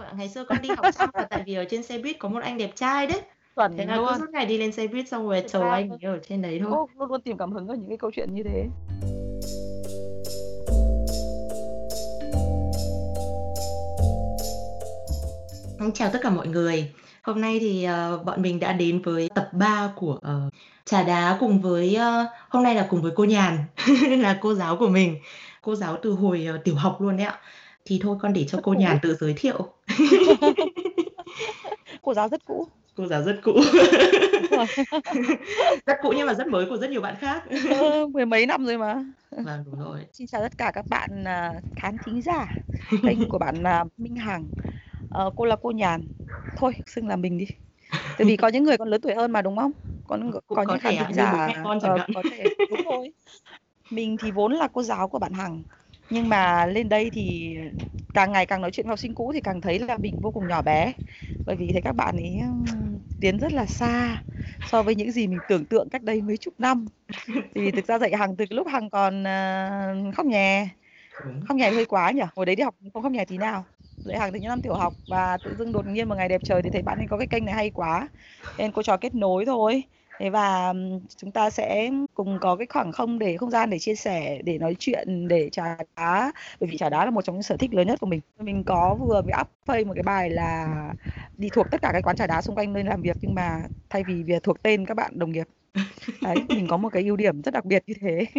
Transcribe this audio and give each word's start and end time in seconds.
rồi. 0.00 0.08
Ngày 0.16 0.28
xưa 0.28 0.44
con 0.44 0.58
đi 0.62 0.68
học 0.68 0.86
xong 0.94 1.10
là 1.14 1.22
tại 1.30 1.42
vì 1.46 1.54
ở 1.54 1.64
trên 1.70 1.82
xe 1.82 1.98
buýt 1.98 2.18
có 2.18 2.28
một 2.28 2.42
anh 2.42 2.58
đẹp 2.58 2.70
trai 2.76 3.06
đấy. 3.06 3.20
Chuẩn 3.56 3.76
Thế 3.76 3.86
là 3.86 3.96
cứ 3.96 4.00
luôn. 4.02 4.18
suốt 4.18 4.30
ngày 4.32 4.46
đi 4.46 4.58
lên 4.58 4.72
xe 4.72 4.86
buýt 4.86 5.08
xong 5.08 5.28
rồi 5.28 5.44
ra 5.52 5.70
anh 5.70 5.90
ấy 5.90 5.98
ở 6.02 6.18
trên 6.28 6.42
đấy 6.42 6.60
thôi. 6.64 6.86
luôn 6.98 7.10
luôn 7.10 7.20
tìm 7.20 7.38
cảm 7.38 7.52
hứng 7.52 7.68
ở 7.68 7.74
những 7.74 7.88
cái 7.88 7.98
câu 7.98 8.10
chuyện 8.14 8.34
như 8.34 8.42
thế. 8.42 8.66
Chào 15.94 16.10
tất 16.12 16.18
cả 16.22 16.30
mọi 16.30 16.48
người. 16.48 16.92
Hôm 17.22 17.40
nay 17.40 17.58
thì, 17.60 17.84
ờ, 17.84 18.18
bọn 18.24 18.42
mình 18.42 18.60
đã 18.60 18.72
đến 18.72 19.02
với 19.02 19.30
tập 19.34 19.48
3 19.52 19.92
của, 19.96 20.18
ờ, 20.22 20.50
Trà 20.84 21.02
Đá 21.02 21.36
cùng 21.40 21.60
với, 21.60 21.94
ơ 21.94 22.26
hôm 22.48 22.62
nay 22.62 22.74
là 22.74 22.86
cùng 22.90 23.02
với 23.02 23.12
cô 23.16 23.24
Nhàn, 23.24 23.58
là 24.22 24.38
cô 24.40 24.54
giáo 24.54 24.76
của 24.76 24.88
mình, 24.88 25.16
cô 25.62 25.74
giáo 25.74 25.96
từ 26.02 26.10
hồi, 26.12 26.44
ờ, 26.48 26.58
tiểu 26.64 26.74
học 26.74 27.00
luôn 27.00 27.16
đấy 27.16 27.26
ạ. 27.26 27.38
Thì 27.84 28.00
thôi 28.02 28.16
con 28.22 28.32
để 28.32 28.44
cho 28.48 28.58
cô. 28.62 28.72
Nhàn 28.74 28.98
tự 29.02 29.14
giới 29.20 29.34
thiệu. 29.36 29.68
Cô 32.02 32.14
giáo 32.14 32.28
rất 32.28 32.44
cũ. 32.44 32.68
Cô 32.96 33.06
giáo 33.06 33.22
rất 33.22 33.40
cũ. 33.42 33.52
Rất 35.86 35.96
cũ 36.02 36.12
nhưng 36.16 36.26
mà 36.26 36.34
rất 36.34 36.48
mới 36.48 36.66
của 36.66 36.76
rất 36.76 36.90
nhiều 36.90 37.00
bạn 37.00 37.16
khác. 37.20 37.42
Ờ, 37.70 38.06
mười 38.06 38.26
mấy 38.26 38.46
năm 38.46 38.66
rồi 38.66 38.78
mà. 38.78 39.04
Vâng, 39.30 39.64
đúng 39.66 39.80
rồi. 39.80 40.00
Xin 40.12 40.26
chào 40.26 40.42
tất 40.42 40.58
cả 40.58 40.70
các 40.74 40.84
bạn, 40.88 41.24
à, 41.24 41.54
khán 41.76 41.96
thính 42.04 42.22
giả 42.22 42.56
kênh 43.02 43.28
của 43.28 43.38
bạn, 43.38 43.66
à, 43.66 43.84
Minh 43.96 44.16
Hằng. 44.16 44.48
Ờ, 45.10 45.30
cô 45.36 45.44
là 45.44 45.56
cô 45.62 45.70
Nhàn. 45.70 46.00
Thôi, 46.56 46.72
xưng 46.86 47.08
là 47.08 47.16
mình 47.16 47.38
đi. 47.38 47.46
Tại 47.90 48.26
vì 48.26 48.36
có 48.36 48.48
những 48.48 48.64
người 48.64 48.78
còn 48.78 48.88
lớn 48.88 49.00
tuổi 49.00 49.14
hơn 49.14 49.32
mà, 49.32 49.42
đúng 49.42 49.56
không? 49.56 49.72
Có 50.08 50.16
những 50.16 50.32
Cũng 50.32 50.42
có 50.46 50.56
có 50.56 50.64
những 50.72 50.78
khán 50.78 50.96
thính 50.96 51.06
bố 51.08 51.14
giả 51.14 51.48
con 51.64 51.80
hạn. 51.80 52.10
có 52.14 52.22
thể 52.30 52.44
đúng 52.70 52.80
rồi. 52.84 53.12
Mình 53.90 54.16
thì 54.20 54.30
vốn 54.30 54.52
là 54.52 54.68
cô 54.72 54.82
giáo 54.82 55.08
của 55.08 55.18
bạn 55.18 55.32
Hằng, 55.32 55.62
nhưng 56.10 56.28
mà 56.28 56.66
lên 56.66 56.88
đây 56.88 57.10
thì 57.10 57.56
càng 58.14 58.32
ngày 58.32 58.46
càng 58.46 58.60
nói 58.62 58.70
chuyện 58.70 58.86
với 58.86 58.90
học 58.92 58.98
sinh 58.98 59.14
cũ 59.14 59.32
thì 59.34 59.40
càng 59.40 59.60
thấy 59.60 59.78
là 59.78 59.98
mình 59.98 60.20
vô 60.20 60.30
cùng 60.30 60.46
nhỏ 60.46 60.62
bé. 60.62 60.92
Bởi 61.46 61.56
vì 61.56 61.72
thấy 61.72 61.82
các 61.82 61.92
bạn 61.92 62.16
ấy, 62.16 62.40
tiến 63.20 63.38
rất 63.38 63.52
là 63.52 63.66
xa 63.66 64.24
so 64.64 64.82
với 64.82 64.94
những 64.94 65.12
gì 65.12 65.26
mình 65.26 65.40
tưởng 65.40 65.66
tượng 65.66 65.88
cách 65.90 66.02
đây 66.02 66.22
mấy 66.22 66.36
chục 66.36 66.54
năm. 66.58 66.86
Thì 67.54 67.72
thực 67.72 67.86
ra 67.86 67.98
dạy 67.98 68.16
Hằng 68.16 68.36
từ 68.36 68.44
lúc 68.50 68.66
Hằng 68.68 68.90
còn, 68.90 69.24
ờ, 69.24 69.94
khóc 70.16 70.26
nhè. 70.26 70.68
Khóc 71.48 71.56
nhè 71.56 71.70
hơi 71.70 71.86
quá 71.86 72.10
nhỉ? 72.10 72.22
Hồi 72.36 72.46
đấy 72.46 72.56
đi 72.56 72.62
học 72.62 72.74
không 72.94 73.02
khóc 73.02 73.12
nhè 73.12 73.24
tí 73.24 73.38
nào. 73.38 73.64
Dạy 74.04 74.18
Hằng 74.18 74.32
từ 74.32 74.38
những 74.40 74.48
năm 74.48 74.62
tiểu 74.62 74.74
học 74.74 74.94
và 75.06 75.36
tự 75.38 75.54
dưng 75.54 75.72
đột 75.72 75.86
nhiên 75.86 76.08
một 76.08 76.14
ngày 76.16 76.28
đẹp 76.28 76.40
trời 76.44 76.62
thì 76.62 76.70
thấy 76.70 76.82
bạn 76.82 76.98
ấy 76.98 77.06
có 77.08 77.18
cái 77.18 77.26
kênh 77.26 77.44
này 77.44 77.54
hay 77.54 77.70
quá, 77.70 78.08
nên 78.56 78.72
cô 78.72 78.82
trò 78.82 78.96
kết 78.96 79.14
nối 79.14 79.44
thôi. 79.46 79.82
Thế 80.20 80.30
và, 80.30 80.74
chúng 81.16 81.32
ta 81.32 81.50
sẽ 81.50 81.90
cùng 82.14 82.38
có 82.40 82.56
cái 82.56 82.66
khoảng 82.70 82.92
không 82.92 83.18
để 83.18 83.36
không 83.36 83.50
gian 83.50 83.70
để 83.70 83.78
chia 83.78 83.94
sẻ, 83.94 84.42
để 84.44 84.58
nói 84.58 84.76
chuyện, 84.78 85.28
để 85.28 85.50
trà 85.52 85.76
đá. 85.96 86.32
Bởi 86.60 86.68
vì 86.70 86.78
trà 86.78 86.90
đá 86.90 87.04
là 87.04 87.10
một 87.10 87.22
trong 87.22 87.36
những 87.36 87.42
sở 87.42 87.56
thích 87.56 87.74
lớn 87.74 87.86
nhất 87.86 88.00
của 88.00 88.06
mình. 88.06 88.20
Mình 88.38 88.64
có 88.64 88.94
vừa 88.94 89.22
mới 89.22 89.32
up 89.40 89.48
phây 89.66 89.84
một 89.84 89.94
cái 89.94 90.02
bài 90.02 90.30
là 90.30 90.68
đi 91.36 91.50
thuộc 91.50 91.70
tất 91.70 91.82
cả 91.82 91.90
các 91.92 92.02
quán 92.06 92.16
trà 92.16 92.26
đá 92.26 92.42
xung 92.42 92.56
quanh 92.56 92.72
nơi 92.72 92.84
làm 92.84 93.02
việc, 93.02 93.18
nhưng 93.22 93.34
mà 93.34 93.62
thay 93.90 94.04
vì 94.04 94.22
việc 94.22 94.42
thuộc 94.42 94.62
tên 94.62 94.86
các 94.86 94.94
bạn 94.96 95.18
đồng 95.18 95.32
nghiệp. 95.32 95.46
Đấy, 96.22 96.36
mình 96.48 96.66
có 96.68 96.76
một 96.76 96.88
cái 96.92 97.04
ưu 97.04 97.16
điểm 97.16 97.42
rất 97.42 97.54
đặc 97.54 97.64
biệt 97.64 97.82
như 97.86 97.94
thế. 98.00 98.26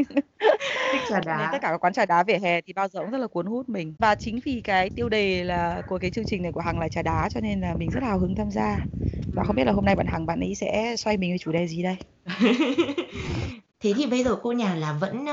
Thích 0.91 1.01
trà 1.09 1.15
nên 1.15 1.23
tất 1.23 1.51
đá. 1.51 1.59
cả 1.61 1.69
các 1.71 1.77
quán 1.83 1.93
trà 1.93 2.05
đá 2.05 2.23
vỉa 2.23 2.37
hè 2.37 2.61
thì 2.61 2.73
bao 2.73 2.87
giờ 2.87 2.99
cũng 2.99 3.11
rất 3.11 3.17
là 3.17 3.27
cuốn 3.27 3.45
hút 3.45 3.69
mình. 3.69 3.93
Và 3.99 4.15
chính 4.15 4.39
vì 4.45 4.61
cái 4.63 4.89
tiêu 4.89 5.09
đề 5.09 5.43
là 5.43 5.81
của 5.87 5.97
cái 5.97 6.11
chương 6.11 6.25
trình 6.25 6.43
này 6.43 6.51
của 6.51 6.61
Hằng 6.61 6.79
là 6.79 6.89
trà 6.89 7.01
đá 7.01 7.29
cho 7.29 7.39
nên 7.41 7.61
là 7.61 7.73
mình 7.73 7.89
rất 7.89 8.03
hào 8.03 8.19
hứng 8.19 8.35
tham 8.35 8.51
gia. 8.51 8.87
Và 9.31 9.43
không 9.43 9.55
biết 9.55 9.63
là 9.65 9.71
hôm 9.71 9.85
nay 9.85 9.95
bạn 9.95 10.07
Hằng 10.07 10.25
bạn 10.25 10.39
ấy 10.39 10.55
sẽ 10.55 10.95
xoay 10.97 11.17
mình 11.17 11.31
với 11.31 11.37
chủ 11.37 11.51
đề 11.51 11.67
gì 11.67 11.83
đây? 11.83 11.95
Thế 13.79 13.93
thì 13.97 14.05
bây 14.05 14.23
giờ 14.23 14.37
cô 14.43 14.51
Nhàn 14.51 14.77
là 14.77 14.93
vẫn, 14.93 15.25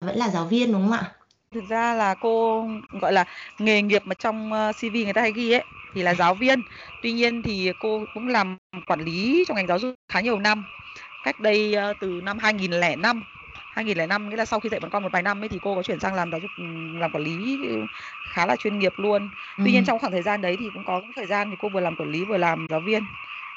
vẫn 0.00 0.16
là 0.16 0.28
giáo 0.28 0.44
viên, 0.44 0.72
đúng 0.72 0.82
không 0.82 0.92
ạ? 0.92 1.12
Thực 1.54 1.64
ra 1.68 1.94
là 1.94 2.14
cô, 2.14 2.66
gọi 3.00 3.12
là, 3.12 3.24
nghề 3.58 3.82
nghiệp 3.82 4.02
mà 4.04 4.14
trong, 4.14 4.50
CV 4.80 5.04
người 5.04 5.12
ta 5.12 5.20
hay 5.20 5.32
ghi 5.32 5.52
ấy, 5.52 5.64
thì 5.94 6.02
là 6.02 6.14
giáo 6.14 6.34
viên. 6.34 6.60
Tuy 7.02 7.12
nhiên 7.12 7.42
thì 7.42 7.72
cô 7.80 8.04
cũng 8.14 8.28
làm 8.28 8.56
quản 8.86 9.00
lý 9.00 9.44
trong 9.48 9.56
ngành 9.56 9.66
giáo 9.66 9.78
dục 9.78 9.94
khá 10.12 10.20
nhiều 10.20 10.38
năm. 10.38 10.64
Cách 11.24 11.40
đây, 11.40 11.74
ơ, 11.74 11.92
từ 12.00 12.20
năm 12.24 12.38
2005, 12.38 13.22
2005 13.54 14.28
nghĩa 14.28 14.36
là 14.36 14.44
sau 14.44 14.60
khi 14.60 14.68
dạy 14.68 14.80
bọn 14.80 14.90
con 14.90 15.02
một 15.02 15.12
vài 15.12 15.22
năm 15.22 15.42
ấy 15.42 15.48
thì 15.48 15.58
cô 15.62 15.74
có 15.74 15.82
chuyển 15.82 16.00
sang 16.00 16.14
làm 16.14 16.30
giáo 16.30 16.40
dục, 16.40 16.50
làm 17.00 17.12
quản 17.12 17.24
lý, 17.24 17.58
ư, 17.68 17.86
khá 18.32 18.46
là 18.46 18.56
chuyên 18.56 18.78
nghiệp 18.78 18.92
luôn. 18.96 19.28
Tuy 19.56 19.72
nhiên 19.72 19.84
trong 19.84 19.98
khoảng 19.98 20.12
thời 20.12 20.22
gian 20.22 20.40
đấy 20.42 20.56
thì 20.60 20.66
cũng 20.74 20.84
có 20.86 21.02
thời 21.16 21.26
gian 21.26 21.50
thì 21.50 21.56
cô 21.60 21.68
vừa 21.68 21.80
làm 21.80 21.96
quản 21.96 22.10
lý 22.10 22.24
vừa 22.24 22.36
làm 22.36 22.66
giáo 22.70 22.80
viên. 22.80 23.02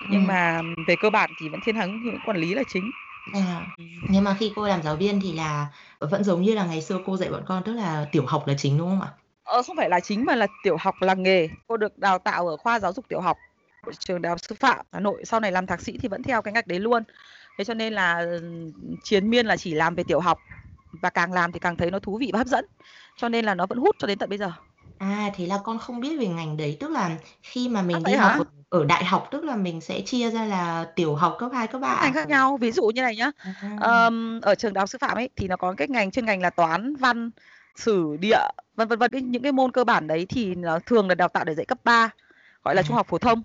Nhưng 0.09 0.19
Ừm. 0.21 0.27
mà 0.27 0.61
về 0.87 0.95
cơ 0.95 1.09
bản 1.09 1.29
thì 1.39 1.49
vẫn 1.49 1.59
thiên 1.65 1.75
hướng 1.75 2.19
quản 2.25 2.37
lý 2.37 2.53
là 2.53 2.63
chính. 2.67 2.91
À, 3.33 3.61
nhưng 4.09 4.23
mà 4.23 4.35
khi 4.39 4.51
cô 4.55 4.67
làm 4.67 4.81
giáo 4.83 4.95
viên 4.95 5.21
thì 5.21 5.33
là 5.33 5.67
vẫn 5.99 6.23
giống 6.23 6.41
như 6.41 6.55
là 6.55 6.65
ngày 6.65 6.81
xưa 6.81 6.99
cô 7.05 7.17
dạy 7.17 7.29
bọn 7.29 7.43
con, 7.45 7.63
tức 7.63 7.73
là 7.73 8.05
tiểu 8.11 8.25
học 8.25 8.47
là 8.47 8.53
chính, 8.57 8.77
đúng 8.77 8.89
không 8.89 9.01
ạ? 9.01 9.09
Ờ, 9.43 9.61
không 9.63 9.75
phải 9.77 9.89
là 9.89 9.99
chính 9.99 10.25
mà 10.25 10.35
là 10.35 10.47
tiểu 10.63 10.77
học 10.79 10.95
là 11.01 11.13
nghề. 11.13 11.49
Cô 11.67 11.77
được 11.77 11.97
đào 11.99 12.19
tạo 12.19 12.47
ở 12.47 12.57
khoa 12.57 12.79
giáo 12.79 12.93
dục 12.93 13.05
tiểu 13.09 13.21
học 13.21 13.37
của 13.85 13.91
trường 13.99 14.21
Đại 14.21 14.29
học 14.29 14.39
Sư 14.39 14.55
phạm 14.59 14.85
Hà 14.91 14.99
Nội, 14.99 15.21
sau 15.25 15.39
này 15.39 15.51
làm 15.51 15.67
thạc 15.67 15.81
sĩ 15.81 15.97
thì 16.01 16.07
vẫn 16.07 16.23
theo 16.23 16.41
cái 16.41 16.53
ngạch 16.53 16.67
đấy 16.67 16.79
luôn. 16.79 17.03
Thế 17.57 17.63
cho 17.63 17.73
nên 17.73 17.93
là, 17.93 18.25
triền 19.03 19.29
miên 19.29 19.45
là 19.45 19.57
chỉ 19.57 19.73
làm 19.73 19.95
về 19.95 20.03
tiểu 20.03 20.19
học 20.19 20.43
và 20.91 21.09
càng 21.09 21.33
làm 21.33 21.51
thì 21.51 21.59
càng 21.59 21.77
thấy 21.77 21.91
nó 21.91 21.99
thú 21.99 22.17
vị 22.17 22.29
và 22.33 22.37
hấp 22.39 22.47
dẫn. 22.47 22.65
Cho 23.15 23.29
nên 23.29 23.45
là 23.45 23.55
nó 23.55 23.65
vẫn 23.67 23.77
hút 23.77 23.95
cho 23.99 24.07
đến 24.07 24.17
tận 24.17 24.29
bây 24.29 24.37
giờ. 24.37 24.51
À, 24.97 25.31
thế 25.35 25.45
là 25.47 25.59
con 25.63 25.79
không 25.79 25.99
biết 25.99 26.17
về 26.19 26.27
ngành 26.27 26.57
đấy, 26.57 26.77
tức 26.79 26.91
là 26.91 27.17
khi 27.41 27.69
mà 27.69 27.81
À, 27.81 27.87
mình 27.87 28.03
đi 28.05 28.11
vậy 28.11 28.15
học 28.15 28.33
ở 28.37 28.45
ở 28.69 28.85
đại 28.85 29.05
học, 29.05 29.27
tức 29.31 29.43
là 29.43 29.55
mình 29.55 29.81
sẽ 29.81 30.01
chia 30.01 30.31
ra 30.31 30.45
là 30.45 30.85
tiểu 30.95 31.15
học, 31.15 31.35
cấp 31.39 31.51
2, 31.53 31.67
cấp 31.67 31.81
3 31.81 31.87
Các 31.89 31.99
ngành 32.01 32.13
khác 32.13 32.27
nhau, 32.27 32.57
ví 32.57 32.71
dụ 32.71 32.87
như 32.87 33.01
này 33.01 33.15
nhá, 33.15 33.31
À. 33.37 33.51
ờm, 33.75 34.39
ở 34.41 34.55
trường 34.55 34.73
Đại 34.73 34.81
học 34.81 34.89
Sư 34.89 34.97
phạm 35.01 35.17
ấy 35.17 35.29
thì 35.35 35.47
nó 35.47 35.57
có 35.57 35.73
cái 35.77 35.87
ngành 35.87 36.11
chuyên 36.11 36.25
ngành 36.25 36.41
là 36.41 36.49
Toán, 36.49 36.95
Văn, 36.95 37.31
Sử, 37.75 38.17
Địa, 38.19 38.37
vân 38.75 38.87
vân 38.87 38.99
vân. 38.99 39.11
Những 39.31 39.43
cái 39.43 39.51
môn 39.51 39.71
cơ 39.71 39.83
bản 39.83 40.07
đấy 40.07 40.25
thì 40.29 40.55
nó 40.55 40.79
thường 40.85 41.09
là 41.09 41.15
đào 41.15 41.27
tạo 41.27 41.43
để 41.45 41.55
dạy 41.55 41.65
cấp 41.65 41.79
3, 41.83 42.09
gọi 42.63 42.75
là 42.75 42.83
trung 42.83 42.95
À. 42.95 42.97
học 42.97 43.07
phổ 43.09 43.17
thông. 43.17 43.43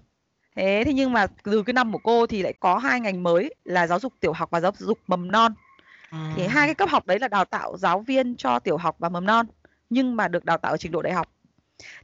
Thế 0.57 0.83
thế 0.87 0.93
nhưng 0.93 1.13
mà 1.13 1.27
từ 1.43 1.63
cái 1.63 1.73
năm 1.75 1.93
của 1.93 1.99
cô 1.99 2.27
thì 2.27 2.43
lại 2.43 2.53
có 2.61 2.79
2 2.79 3.01
ngành 3.01 3.23
mới 3.23 3.55
là 3.65 3.87
giáo 3.87 3.99
dục 3.99 4.13
tiểu 4.21 4.33
học 4.33 4.51
và 4.51 4.61
giáo 4.61 4.73
dục 4.79 4.99
mầm 5.07 5.33
non. 5.33 5.55
Thì 6.37 6.47
hai 6.47 6.63
À. 6.63 6.67
cái 6.67 6.75
cấp 6.75 6.89
học 6.89 7.07
đấy 7.07 7.19
là 7.19 7.29
đào 7.29 7.45
tạo 7.45 7.77
giáo 7.77 8.01
viên 8.01 8.37
cho 8.37 8.59
tiểu 8.59 8.77
học 8.77 8.97
và 8.99 9.09
mầm 9.09 9.27
non, 9.27 9.47
nhưng 9.91 10.17
mà 10.17 10.29
được 10.29 10.45
đào 10.45 10.59
tạo 10.59 10.73
ở 10.73 10.77
trình 10.77 10.93
độ 10.93 11.03
đại 11.03 11.13
học. 11.13 11.29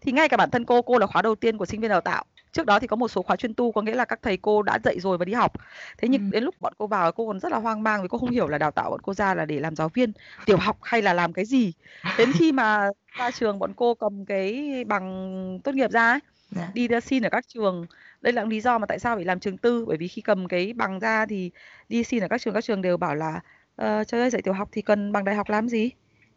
Thì 0.00 0.12
ngay 0.12 0.28
cả 0.28 0.36
bản 0.36 0.50
thân 0.50 0.64
cô, 0.64 0.82
cô 0.82 0.98
là 0.98 1.06
khóa 1.06 1.22
đầu 1.22 1.34
tiên 1.34 1.58
của 1.58 1.66
sinh 1.66 1.80
viên 1.80 1.90
đào 1.90 2.00
tạo. 2.00 2.24
Trước 2.52 2.66
đó 2.66 2.78
thì 2.78 2.86
có 2.86 2.96
một 2.96 3.08
số 3.08 3.22
khóa 3.22 3.36
chuyên 3.36 3.54
tu, 3.54 3.72
có 3.72 3.82
nghĩa 3.82 3.94
là 3.94 4.04
các 4.04 4.18
thầy 4.22 4.36
cô 4.36 4.62
đã 4.62 4.78
dạy 4.84 5.00
rồi 5.00 5.18
và 5.18 5.24
đi 5.24 5.32
học. 5.32 5.52
Thế 5.98 6.08
nhưng 6.08 6.20
Ừm. 6.22 6.30
đến 6.30 6.44
lúc 6.44 6.54
bọn 6.60 6.72
cô 6.78 6.86
vào 6.86 7.12
cô 7.12 7.26
còn 7.26 7.40
rất 7.40 7.52
là 7.52 7.58
hoang 7.58 7.82
mang 7.82 8.02
vì 8.02 8.08
cô 8.08 8.18
không 8.18 8.30
hiểu 8.30 8.48
là 8.48 8.58
đào 8.58 8.70
tạo 8.70 8.90
bọn 8.90 9.00
cô 9.02 9.14
ra 9.14 9.34
là 9.34 9.44
để 9.44 9.60
làm 9.60 9.76
giáo 9.76 9.88
viên 9.88 10.12
tiểu 10.46 10.56
học 10.56 10.78
hay 10.82 11.02
là 11.02 11.12
làm 11.12 11.32
cái 11.32 11.44
gì. 11.44 11.72
Đến 12.18 12.32
khi 12.32 12.52
mà 12.52 12.88
ra 13.18 13.30
trường 13.30 13.58
bọn 13.58 13.72
cô 13.76 13.94
cầm 13.94 14.24
cái 14.24 14.70
bằng 14.86 15.58
tốt 15.64 15.74
nghiệp 15.74 15.90
ra 15.90 16.10
ấy, 16.10 16.20
Dạ. 16.50 16.68
đi 16.74 16.88
ra 16.88 17.00
xin 17.00 17.22
ở 17.22 17.30
các 17.30 17.44
trường. 17.48 17.86
Đây 18.26 18.32
là 18.32 18.44
lý 18.44 18.60
do 18.60 18.78
mà 18.78 18.86
tại 18.86 18.98
sao 18.98 19.16
phải 19.16 19.24
làm 19.24 19.40
trường 19.40 19.58
tư, 19.58 19.84
bởi 19.86 19.96
vì 19.96 20.08
khi 20.08 20.22
cầm 20.22 20.48
cái 20.48 20.72
bằng 20.72 21.00
ra 21.00 21.26
thì 21.26 21.50
đi 21.88 22.04
xin 22.04 22.22
ở 22.24 22.28
các 22.28 22.40
trường, 22.40 22.54
các 22.54 22.64
trường 22.64 22.82
đều 22.82 22.96
bảo 22.96 23.14
là 23.14 23.40
"Ờ, 23.76 24.04
trời 24.04 24.20
ơi, 24.20 24.30
dạy 24.30 24.42
tiểu 24.42 24.54
học 24.54 24.68
thì 24.72 24.82
cần 24.82 25.12
bằng 25.12 25.24
đại 25.24 25.34
học 25.34 25.48
làm 25.50 25.68
gì? 25.68 25.90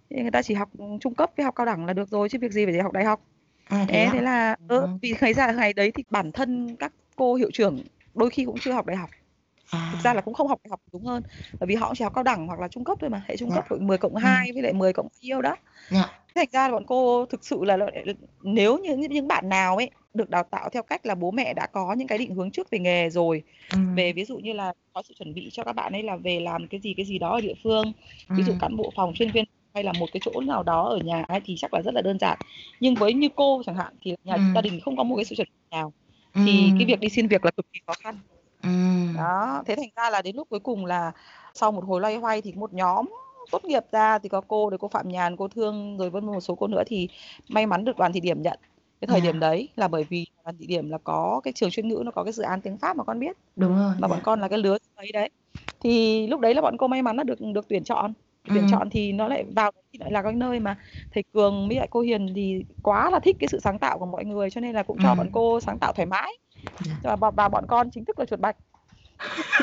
Người 0.10 0.32
ta 0.32 0.42
chỉ 0.42 0.54
học, 0.54 0.70
trung 1.02 1.16
cấp 1.16 1.32
với 1.38 1.44
học 1.46 1.54
cao 1.56 1.66
đẳng 1.66 1.86
là 1.86 1.94
được 1.94 2.10
rồi 2.10 2.30
chứ 2.30 2.38
việc 2.42 2.52
gì 2.52 2.66
phải 2.66 2.74
để 2.74 2.82
học 2.82 2.92
đại 2.94 3.04
học." 3.06 3.20
À, 3.70 3.86
thế 3.90 4.10
Thế 4.10 4.10
thế 4.14 4.22
là 4.22 4.56
ơ, 4.68 4.88
Ừm. 4.88 5.00
vì 5.02 5.14
thành 5.20 5.34
ra 5.34 5.52
ngày 5.52 5.74
đấy 5.74 5.92
thì 5.96 6.04
bản 6.10 6.32
thân 6.32 6.76
các 6.80 6.94
cô 7.16 7.36
hiệu 7.36 7.50
trưởng 7.54 7.84
đôi 8.14 8.30
khi 8.30 8.46
cũng 8.46 8.60
chưa 8.60 8.74
học 8.74 8.86
đại 8.86 8.98
học. 8.98 9.12
Thực 9.92 10.02
ra 10.02 10.14
À. 10.14 10.16
là 10.16 10.22
cũng 10.22 10.36
không 10.36 10.48
học 10.48 10.60
đại 10.66 10.70
học 10.72 10.82
đúng 10.94 11.06
hơn, 11.06 11.24
bởi 11.60 11.68
vì 11.68 11.76
họ 11.76 11.94
chỉ 11.96 12.04
học 12.04 12.14
cao 12.16 12.24
đẳng 12.24 12.48
hoặc 12.48 12.60
là 12.60 12.68
trung 12.70 12.84
cấp 12.86 12.98
thôi 13.02 13.10
mà, 13.12 13.22
hệ 13.30 13.38
trung 13.38 13.52
Dạ. 13.52 13.56
cấp 13.56 13.66
đội 13.70 13.80
10+2 13.82 14.50
Ừm. 14.50 14.54
với 14.54 14.64
lại 14.64 14.74
10+ 14.74 15.10
yêu 15.22 15.42
đó. 15.44 15.58
Dạ. 15.90 16.20
Thế 16.36 16.42
thành 16.42 16.50
ra 16.54 16.68
là 16.68 16.74
bọn 16.74 16.84
cô 16.88 17.26
thực 17.28 17.46
sự 17.46 17.60
là 17.66 17.78
nếu 18.44 18.80
như 18.80 18.98
những 18.98 19.28
bạn 19.30 19.50
nào 19.50 19.78
ấy 19.78 19.92
được 20.14 20.30
đào 20.30 20.44
tạo 20.44 20.70
theo 20.70 20.84
cách 20.84 21.06
là 21.06 21.16
bố 21.16 21.32
mẹ 21.32 21.54
đã 21.54 21.68
có 21.74 21.94
những 21.94 22.08
cái 22.08 22.18
định 22.18 22.36
hướng 22.36 22.52
trước 22.52 22.70
về 22.70 22.80
nghề 22.80 23.10
rồi, 23.10 23.44
Ừm. 23.72 23.96
về 23.96 24.14
ví 24.14 24.26
dụ 24.26 24.38
như 24.38 24.54
là 24.54 24.74
có 24.94 25.02
sự 25.08 25.14
chuẩn 25.18 25.34
bị 25.34 25.50
cho 25.52 25.64
các 25.64 25.74
bạn 25.74 25.94
ấy 25.94 26.04
là 26.04 26.16
về 26.16 26.40
làm 26.40 26.68
cái 26.68 26.80
gì, 26.80 26.94
cái 26.98 27.06
gì 27.06 27.20
đó 27.20 27.30
ở 27.30 27.42
địa 27.42 27.54
phương, 27.64 27.94
ví 28.36 28.44
dụ 28.44 28.54
cán 28.60 28.78
bộ 28.78 28.94
phòng, 28.96 29.14
chuyên 29.14 29.32
viên 29.32 29.46
hay 29.74 29.84
là 29.84 29.94
một 29.94 30.10
cái 30.14 30.22
chỗ 30.26 30.42
nào 30.42 30.64
đó 30.64 30.84
ở 30.90 30.98
nhà 30.98 31.24
ấy 31.28 31.40
thì 31.46 31.56
chắc 31.58 31.74
là 31.74 31.82
rất 31.82 31.94
là 31.94 32.02
đơn 32.02 32.20
giản. 32.20 32.38
Nhưng 32.80 32.96
với 32.96 33.14
như 33.14 33.30
cô 33.36 33.62
chẳng 33.66 33.76
hạn 33.76 33.94
thì 34.02 34.16
nhà 34.24 34.38
gia 34.38 34.62
Ừm. 34.62 34.64
đình 34.64 34.80
không 34.80 34.98
có 34.98 35.04
một 35.04 35.16
cái 35.16 35.26
sự 35.26 35.36
chuẩn 35.36 35.48
bị 35.48 35.78
nào, 35.78 35.94
thì 36.46 36.72
cái 36.78 36.88
việc 36.88 37.00
đi 37.00 37.10
xin 37.10 37.28
việc 37.28 37.46
là 37.46 37.52
cực 37.52 37.66
kỳ 37.74 37.80
khó 37.88 37.94
khăn. 38.04 38.20
Ừm. 38.64 39.14
Đó, 39.18 39.64
thế 39.66 39.76
thành 39.76 39.90
ra 39.96 40.10
là 40.10 40.22
đến 40.22 40.36
lúc 40.36 40.50
cuối 40.50 40.60
cùng 40.60 40.86
là 40.86 41.12
sau 41.54 41.72
một 41.72 41.84
hồi 41.86 42.02
loay 42.02 42.16
hoay 42.16 42.42
thì 42.42 42.54
một 42.54 42.74
nhóm 42.74 43.06
tốt 43.52 43.66
nghiệp 43.66 43.84
ra 43.92 44.20
thì 44.20 44.30
có 44.30 44.42
cô, 44.42 44.70
rồi 44.70 44.78
cô 44.78 44.88
Phạm 44.88 45.10
Nhàn, 45.10 45.38
cô 45.38 45.48
Thương 45.48 45.98
rồi 45.98 46.10
với 46.10 46.22
một 46.22 46.40
số 46.40 46.56
cô 46.56 46.68
nữa 46.68 46.84
thì 46.88 47.08
may 47.48 47.66
mắn 47.66 47.86
được 47.86 47.98
đoàn 47.98 48.14
thị 48.14 48.20
điểm 48.20 48.42
nhận. 48.42 48.60
Cái 49.02 49.08
thời 49.08 49.22
điểm 49.22 49.36
À. 49.36 49.40
đấy 49.40 49.70
là 49.76 49.88
bởi 49.88 50.04
vì 50.10 50.26
đoàn 50.44 50.56
thị 50.60 50.66
điểm 50.68 50.90
là 50.90 50.98
có 51.04 51.42
cái 51.44 51.54
trường 51.54 51.70
chuyên 51.70 51.88
ngữ 51.88 52.02
nó 52.06 52.12
có 52.12 52.24
cái 52.24 52.34
dự 52.34 52.44
án 52.44 52.62
tiếng 52.62 52.78
Pháp 52.78 52.98
mà 52.98 53.04
con 53.04 53.20
biết. 53.20 53.38
Đúng 53.56 53.78
rồi, 53.78 53.94
Mà 54.00 54.08
bọn 54.08 54.18
dạ. 54.18 54.24
con 54.24 54.42
là 54.42 54.48
cái 54.48 54.60
lứa 54.60 54.78
ấy 54.96 55.12
đấy. 55.14 55.30
Thì 55.84 56.28
lúc 56.28 56.40
đấy 56.40 56.54
là 56.56 56.62
bọn 56.62 56.78
cô 56.78 56.88
may 56.88 57.02
mắn 57.02 57.18
là 57.18 57.24
được 57.24 57.40
được 57.54 57.66
tuyển 57.70 57.84
chọn. 57.84 58.14
Tuyển 58.46 58.58
Ừm. 58.58 58.68
chọn 58.72 58.90
thì 58.90 59.12
nó 59.14 59.28
lại 59.28 59.44
vào 59.56 59.72
thì 59.94 60.00
lại 60.00 60.12
là 60.12 60.22
cái 60.24 60.34
nơi 60.34 60.60
mà 60.60 60.78
thầy 61.14 61.24
Cường 61.34 61.68
với 61.68 61.78
lại 61.78 61.88
cô 61.92 62.00
Hiền 62.02 62.34
thì 62.36 62.64
quá 62.84 63.10
là 63.10 63.20
thích 63.20 63.36
cái 63.40 63.48
sự 63.48 63.60
sáng 63.60 63.80
tạo 63.80 64.00
của 64.00 64.06
mọi 64.06 64.26
người 64.26 64.50
cho 64.50 64.62
nên 64.62 64.76
là 64.76 64.84
cũng 64.84 64.98
cho 65.04 65.10
bọn 65.16 65.26
Ừm. 65.28 65.32
cô 65.32 65.60
sáng 65.60 65.80
tạo 65.80 65.94
thoải 65.94 66.06
mái. 66.06 66.32
Dạ. 67.04 67.16
Và 67.16 67.32
và 67.32 67.50
bọn 67.50 67.66
con 67.68 67.92
chính 67.92 68.06
thức 68.06 68.20
là 68.20 68.26
chuột 68.26 68.40
bạch 68.40 68.56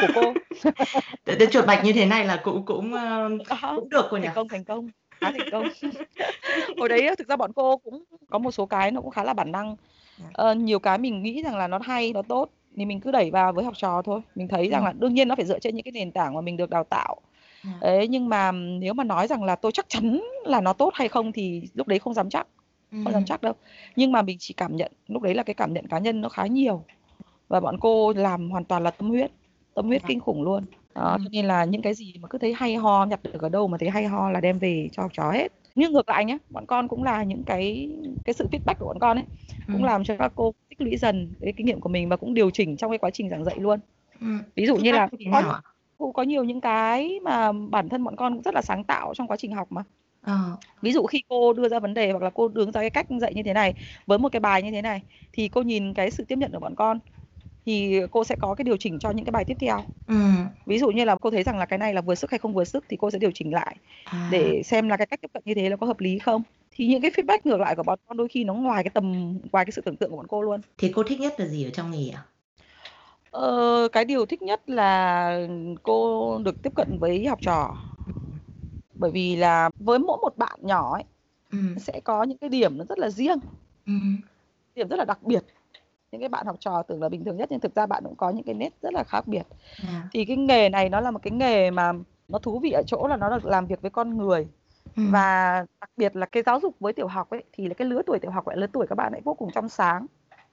của 0.00 0.06
cô. 0.14 0.32
T 1.24 1.50
chuột 1.50 1.66
bạch 1.66 1.84
như 1.84 1.92
thế 1.92 2.06
này 2.06 2.24
là 2.24 2.40
cũng 2.44 2.64
cũng, 2.64 2.92
ơ, 2.92 3.28
Đó, 3.48 3.72
cũng 3.76 3.88
được 3.88 4.06
cô 4.10 4.16
nhỉ? 4.16 4.24
thành 4.26 4.34
công, 4.34 4.48
thành 4.48 4.64
công, 4.64 4.88
khá 5.20 5.32
thành 5.32 5.48
công. 5.52 5.68
Hồi 6.78 6.88
đấy 6.88 7.16
thực 7.18 7.28
ra 7.28 7.36
bọn 7.36 7.52
cô 7.52 7.76
cũng 7.76 8.04
có 8.30 8.38
một 8.38 8.50
số 8.50 8.66
cái 8.66 8.90
nó 8.90 9.00
cũng 9.00 9.10
khá 9.10 9.24
là 9.24 9.32
bản 9.32 9.52
năng. 9.52 9.76
Dạ. 10.18 10.24
Ờ, 10.32 10.54
nhiều 10.54 10.78
cái 10.78 10.98
mình 10.98 11.22
nghĩ 11.22 11.42
rằng 11.42 11.56
là 11.56 11.68
nó 11.68 11.78
hay, 11.82 12.12
nó 12.12 12.22
tốt 12.22 12.50
thì 12.76 12.84
mình 12.84 13.00
cứ 13.00 13.10
đẩy 13.10 13.30
vào 13.30 13.52
với 13.52 13.64
học 13.64 13.74
trò 13.76 14.02
thôi. 14.02 14.20
Mình 14.34 14.48
thấy 14.48 14.68
rằng 14.68 14.84
là 14.84 14.92
đương 14.92 15.14
nhiên 15.14 15.28
nó 15.28 15.36
phải 15.36 15.46
dựa 15.46 15.58
trên 15.58 15.76
những 15.76 15.84
cái 15.84 15.92
nền 15.92 16.12
tảng 16.12 16.34
mà 16.34 16.40
mình 16.40 16.56
được 16.56 16.70
đào 16.70 16.84
tạo. 16.84 17.16
Dạ. 17.64 17.70
Đấy, 17.80 18.08
nhưng 18.08 18.28
mà 18.28 18.52
nếu 18.52 18.94
mà 18.94 19.04
nói 19.04 19.26
rằng 19.26 19.44
là 19.44 19.56
tôi 19.56 19.72
chắc 19.72 19.88
chắn 19.88 20.20
là 20.44 20.60
nó 20.60 20.72
tốt 20.72 20.90
hay 20.94 21.08
không 21.08 21.32
thì 21.32 21.62
lúc 21.74 21.86
đấy 21.86 21.98
không 21.98 22.14
dám 22.14 22.30
chắc. 22.30 22.46
Không 23.04 23.12
dám 23.12 23.24
chắc 23.24 23.42
đâu. 23.42 23.52
Nhưng 23.96 24.12
mà 24.12 24.22
mình 24.22 24.36
chỉ 24.40 24.54
cảm 24.54 24.76
nhận, 24.76 24.92
lúc 25.08 25.22
đấy 25.22 25.34
là 25.34 25.42
cái 25.42 25.54
cảm 25.54 25.72
nhận 25.72 25.86
cá 25.88 25.98
nhân 25.98 26.20
nó 26.20 26.28
khá 26.28 26.46
nhiều. 26.46 26.84
Và 27.48 27.60
bọn 27.60 27.76
cô 27.80 28.12
làm 28.16 28.50
hoàn 28.50 28.64
toàn 28.64 28.82
là 28.82 28.90
tâm 28.90 29.08
huyết, 29.08 29.30
tâm 29.74 29.86
huyết. 29.86 30.02
Dạ. 30.02 30.06
kinh 30.08 30.20
khủng 30.20 30.42
luôn. 30.42 30.64
Đó, 30.96 31.18
cho 31.24 31.28
nên 31.32 31.44
là 31.44 31.64
những 31.64 31.82
cái 31.82 31.94
gì 31.94 32.14
mà 32.20 32.28
cứ 32.28 32.38
thấy 32.38 32.52
hay 32.52 32.74
ho, 32.74 33.04
nhặt 33.04 33.20
được 33.22 33.42
ở 33.42 33.48
đâu 33.48 33.68
mà 33.68 33.78
thấy 33.78 33.90
hay 33.90 34.04
ho 34.04 34.30
là 34.30 34.40
đem 34.40 34.58
về 34.58 34.88
cho 34.92 35.02
học 35.02 35.12
trò 35.14 35.30
hết. 35.30 35.52
Nhưng 35.74 35.92
ngược 35.92 36.08
lại 36.08 36.24
nhé 36.24 36.38
bọn 36.50 36.66
con 36.66 36.88
cũng 36.88 37.04
là 37.04 37.22
những 37.22 37.42
cái 37.42 37.90
cái 38.24 38.34
sự 38.34 38.48
feedback 38.52 38.74
của 38.78 38.86
bọn 38.86 38.98
con 38.98 39.16
ấy 39.16 39.24
cũng 39.72 39.84
làm 39.84 40.04
cho 40.04 40.16
các 40.18 40.32
cô 40.34 40.54
tích 40.68 40.80
lũy 40.80 40.96
dần 40.96 41.30
cái 41.40 41.52
kinh 41.56 41.66
nghiệm 41.66 41.80
của 41.80 41.88
mình 41.88 42.08
và 42.08 42.16
cũng 42.16 42.34
điều 42.34 42.50
chỉnh 42.50 42.76
trong 42.76 42.90
cái 42.90 42.98
quá 42.98 43.10
trình 43.10 43.30
giảng 43.30 43.44
dạy 43.44 43.56
luôn. 43.58 43.80
Ừ. 44.20 44.26
ví 44.54 44.66
dụ 44.66 44.76
như 44.76 44.92
là 44.92 45.08
có, 45.32 45.60
cũng 45.98 46.12
có 46.12 46.22
nhiều 46.22 46.44
những 46.44 46.60
cái 46.60 47.20
mà 47.22 47.52
bản 47.52 47.88
thân 47.88 48.04
bọn 48.04 48.16
con 48.16 48.34
cũng 48.34 48.42
rất 48.42 48.54
là 48.54 48.62
sáng 48.62 48.84
tạo 48.84 49.14
trong 49.14 49.26
quá 49.26 49.36
trình 49.36 49.52
học 49.52 49.72
mà. 49.72 49.82
À. 50.22 50.50
ví 50.82 50.92
dụ 50.92 51.06
khi 51.06 51.22
cô 51.28 51.52
đưa 51.52 51.68
ra 51.68 51.78
vấn 51.78 51.94
đề 51.94 52.10
hoặc 52.10 52.22
là 52.22 52.30
cô 52.30 52.48
đứng 52.48 52.72
ra 52.72 52.80
cái 52.80 52.90
cách 52.90 53.06
dạy 53.20 53.34
như 53.34 53.42
thế 53.42 53.54
này 53.54 53.74
với 54.06 54.18
một 54.18 54.32
cái 54.32 54.40
bài 54.40 54.62
như 54.62 54.70
thế 54.70 54.82
này 54.82 55.02
thì 55.32 55.48
cô 55.48 55.62
nhìn 55.62 55.94
cái 55.94 56.10
sự 56.10 56.24
tiếp 56.24 56.38
nhận 56.38 56.52
của 56.52 56.60
bọn 56.60 56.74
con 56.74 56.98
thì 57.66 58.00
cô 58.10 58.24
sẽ 58.24 58.36
có 58.40 58.54
cái 58.54 58.64
điều 58.64 58.76
chỉnh 58.76 58.98
cho 58.98 59.10
những 59.10 59.24
cái 59.24 59.32
bài 59.32 59.44
tiếp 59.44 59.56
theo 59.60 59.84
ừ. 60.06 60.14
ví 60.66 60.78
dụ 60.78 60.90
như 60.90 61.04
là 61.04 61.16
cô 61.20 61.30
thấy 61.30 61.42
rằng 61.42 61.58
là 61.58 61.66
cái 61.66 61.78
này 61.78 61.94
là 61.94 62.00
vừa 62.00 62.14
sức 62.14 62.30
hay 62.30 62.38
không 62.38 62.54
vừa 62.54 62.64
sức 62.64 62.84
thì 62.88 62.96
cô 63.00 63.10
sẽ 63.10 63.18
điều 63.18 63.30
chỉnh 63.30 63.54
lại 63.54 63.76
à. 64.04 64.28
để 64.32 64.62
xem 64.64 64.88
là 64.88 64.96
cái 64.96 65.06
cách 65.06 65.20
tiếp 65.22 65.30
cận 65.34 65.42
như 65.46 65.54
thế 65.54 65.70
là 65.70 65.76
có 65.76 65.86
hợp 65.86 66.00
lý 66.00 66.18
không 66.18 66.42
thì 66.70 66.86
những 66.86 67.02
cái 67.02 67.10
feedback 67.10 67.38
ngược 67.44 67.60
lại 67.60 67.76
của 67.76 67.82
bọn 67.82 67.98
con 68.08 68.16
đôi 68.16 68.28
khi 68.28 68.44
nó 68.44 68.54
ngoài 68.54 68.84
cái 68.84 68.90
tầm 68.90 69.38
ngoài 69.52 69.64
cái 69.64 69.72
sự 69.72 69.82
tưởng 69.82 69.96
tượng 69.96 70.10
của 70.10 70.16
bọn 70.16 70.26
cô 70.26 70.42
luôn 70.42 70.60
thì 70.78 70.92
cô 70.94 71.02
thích 71.02 71.20
nhất 71.20 71.34
là 71.40 71.46
gì 71.46 71.64
ở 71.64 71.70
trong 71.70 71.90
nghề 71.90 72.08
ạ 72.08 72.24
ờ, 73.30 73.88
cái 73.92 74.04
điều 74.04 74.26
thích 74.26 74.42
nhất 74.42 74.70
là 74.70 75.40
cô 75.82 76.38
được 76.38 76.62
tiếp 76.62 76.72
cận 76.74 76.98
với 76.98 77.26
học 77.26 77.38
trò 77.42 77.76
bởi 78.94 79.10
vì 79.10 79.36
là 79.36 79.70
với 79.78 79.98
mỗi 79.98 80.18
một 80.22 80.36
bạn 80.36 80.58
nhỏ 80.62 80.94
ấy 80.94 81.04
ừ. 81.52 81.58
sẽ 81.80 82.00
có 82.04 82.22
những 82.22 82.38
cái 82.38 82.50
điểm 82.50 82.78
nó 82.78 82.84
rất 82.88 82.98
là 82.98 83.10
riêng 83.10 83.38
ừ. 83.86 83.92
điểm 84.74 84.88
rất 84.88 84.96
là 84.96 85.04
đặc 85.04 85.22
biệt 85.22 85.44
những 86.12 86.20
cái 86.20 86.28
bạn 86.28 86.46
học 86.46 86.56
trò 86.60 86.82
tưởng 86.82 87.02
là 87.02 87.08
bình 87.08 87.24
thường 87.24 87.36
nhất 87.36 87.48
nhưng 87.50 87.60
thực 87.60 87.74
ra 87.74 87.86
bạn 87.86 88.02
cũng 88.04 88.16
có 88.16 88.30
những 88.30 88.44
cái 88.44 88.54
nét 88.54 88.70
rất 88.82 88.94
là 88.94 89.04
khác 89.04 89.26
biệt 89.26 89.42
à. 89.86 90.08
thì 90.12 90.24
cái 90.24 90.36
nghề 90.36 90.68
này 90.68 90.88
nó 90.88 91.00
là 91.00 91.10
một 91.10 91.18
cái 91.22 91.30
nghề 91.30 91.70
mà 91.70 91.92
nó 92.28 92.38
thú 92.38 92.60
vị 92.60 92.70
ở 92.70 92.82
chỗ 92.86 93.06
là 93.08 93.16
nó 93.16 93.30
được 93.30 93.44
làm 93.44 93.66
việc 93.66 93.82
với 93.82 93.90
con 93.90 94.18
người 94.18 94.48
ừ. 94.96 95.02
và 95.10 95.64
đặc 95.80 95.90
biệt 95.96 96.16
là 96.16 96.26
cái 96.26 96.42
giáo 96.46 96.60
dục 96.60 96.76
với 96.80 96.92
tiểu 96.92 97.06
học 97.06 97.30
ấy 97.30 97.44
thì 97.52 97.68
là 97.68 97.74
cái 97.74 97.88
lứa 97.88 98.02
tuổi 98.06 98.18
tiểu 98.18 98.30
học 98.30 98.48
lại 98.48 98.56
lứa 98.56 98.66
tuổi 98.72 98.86
các 98.86 98.94
bạn 98.94 99.12
ấy 99.12 99.20
vô 99.24 99.34
cùng 99.34 99.50
trong 99.54 99.68
sáng 99.68 100.06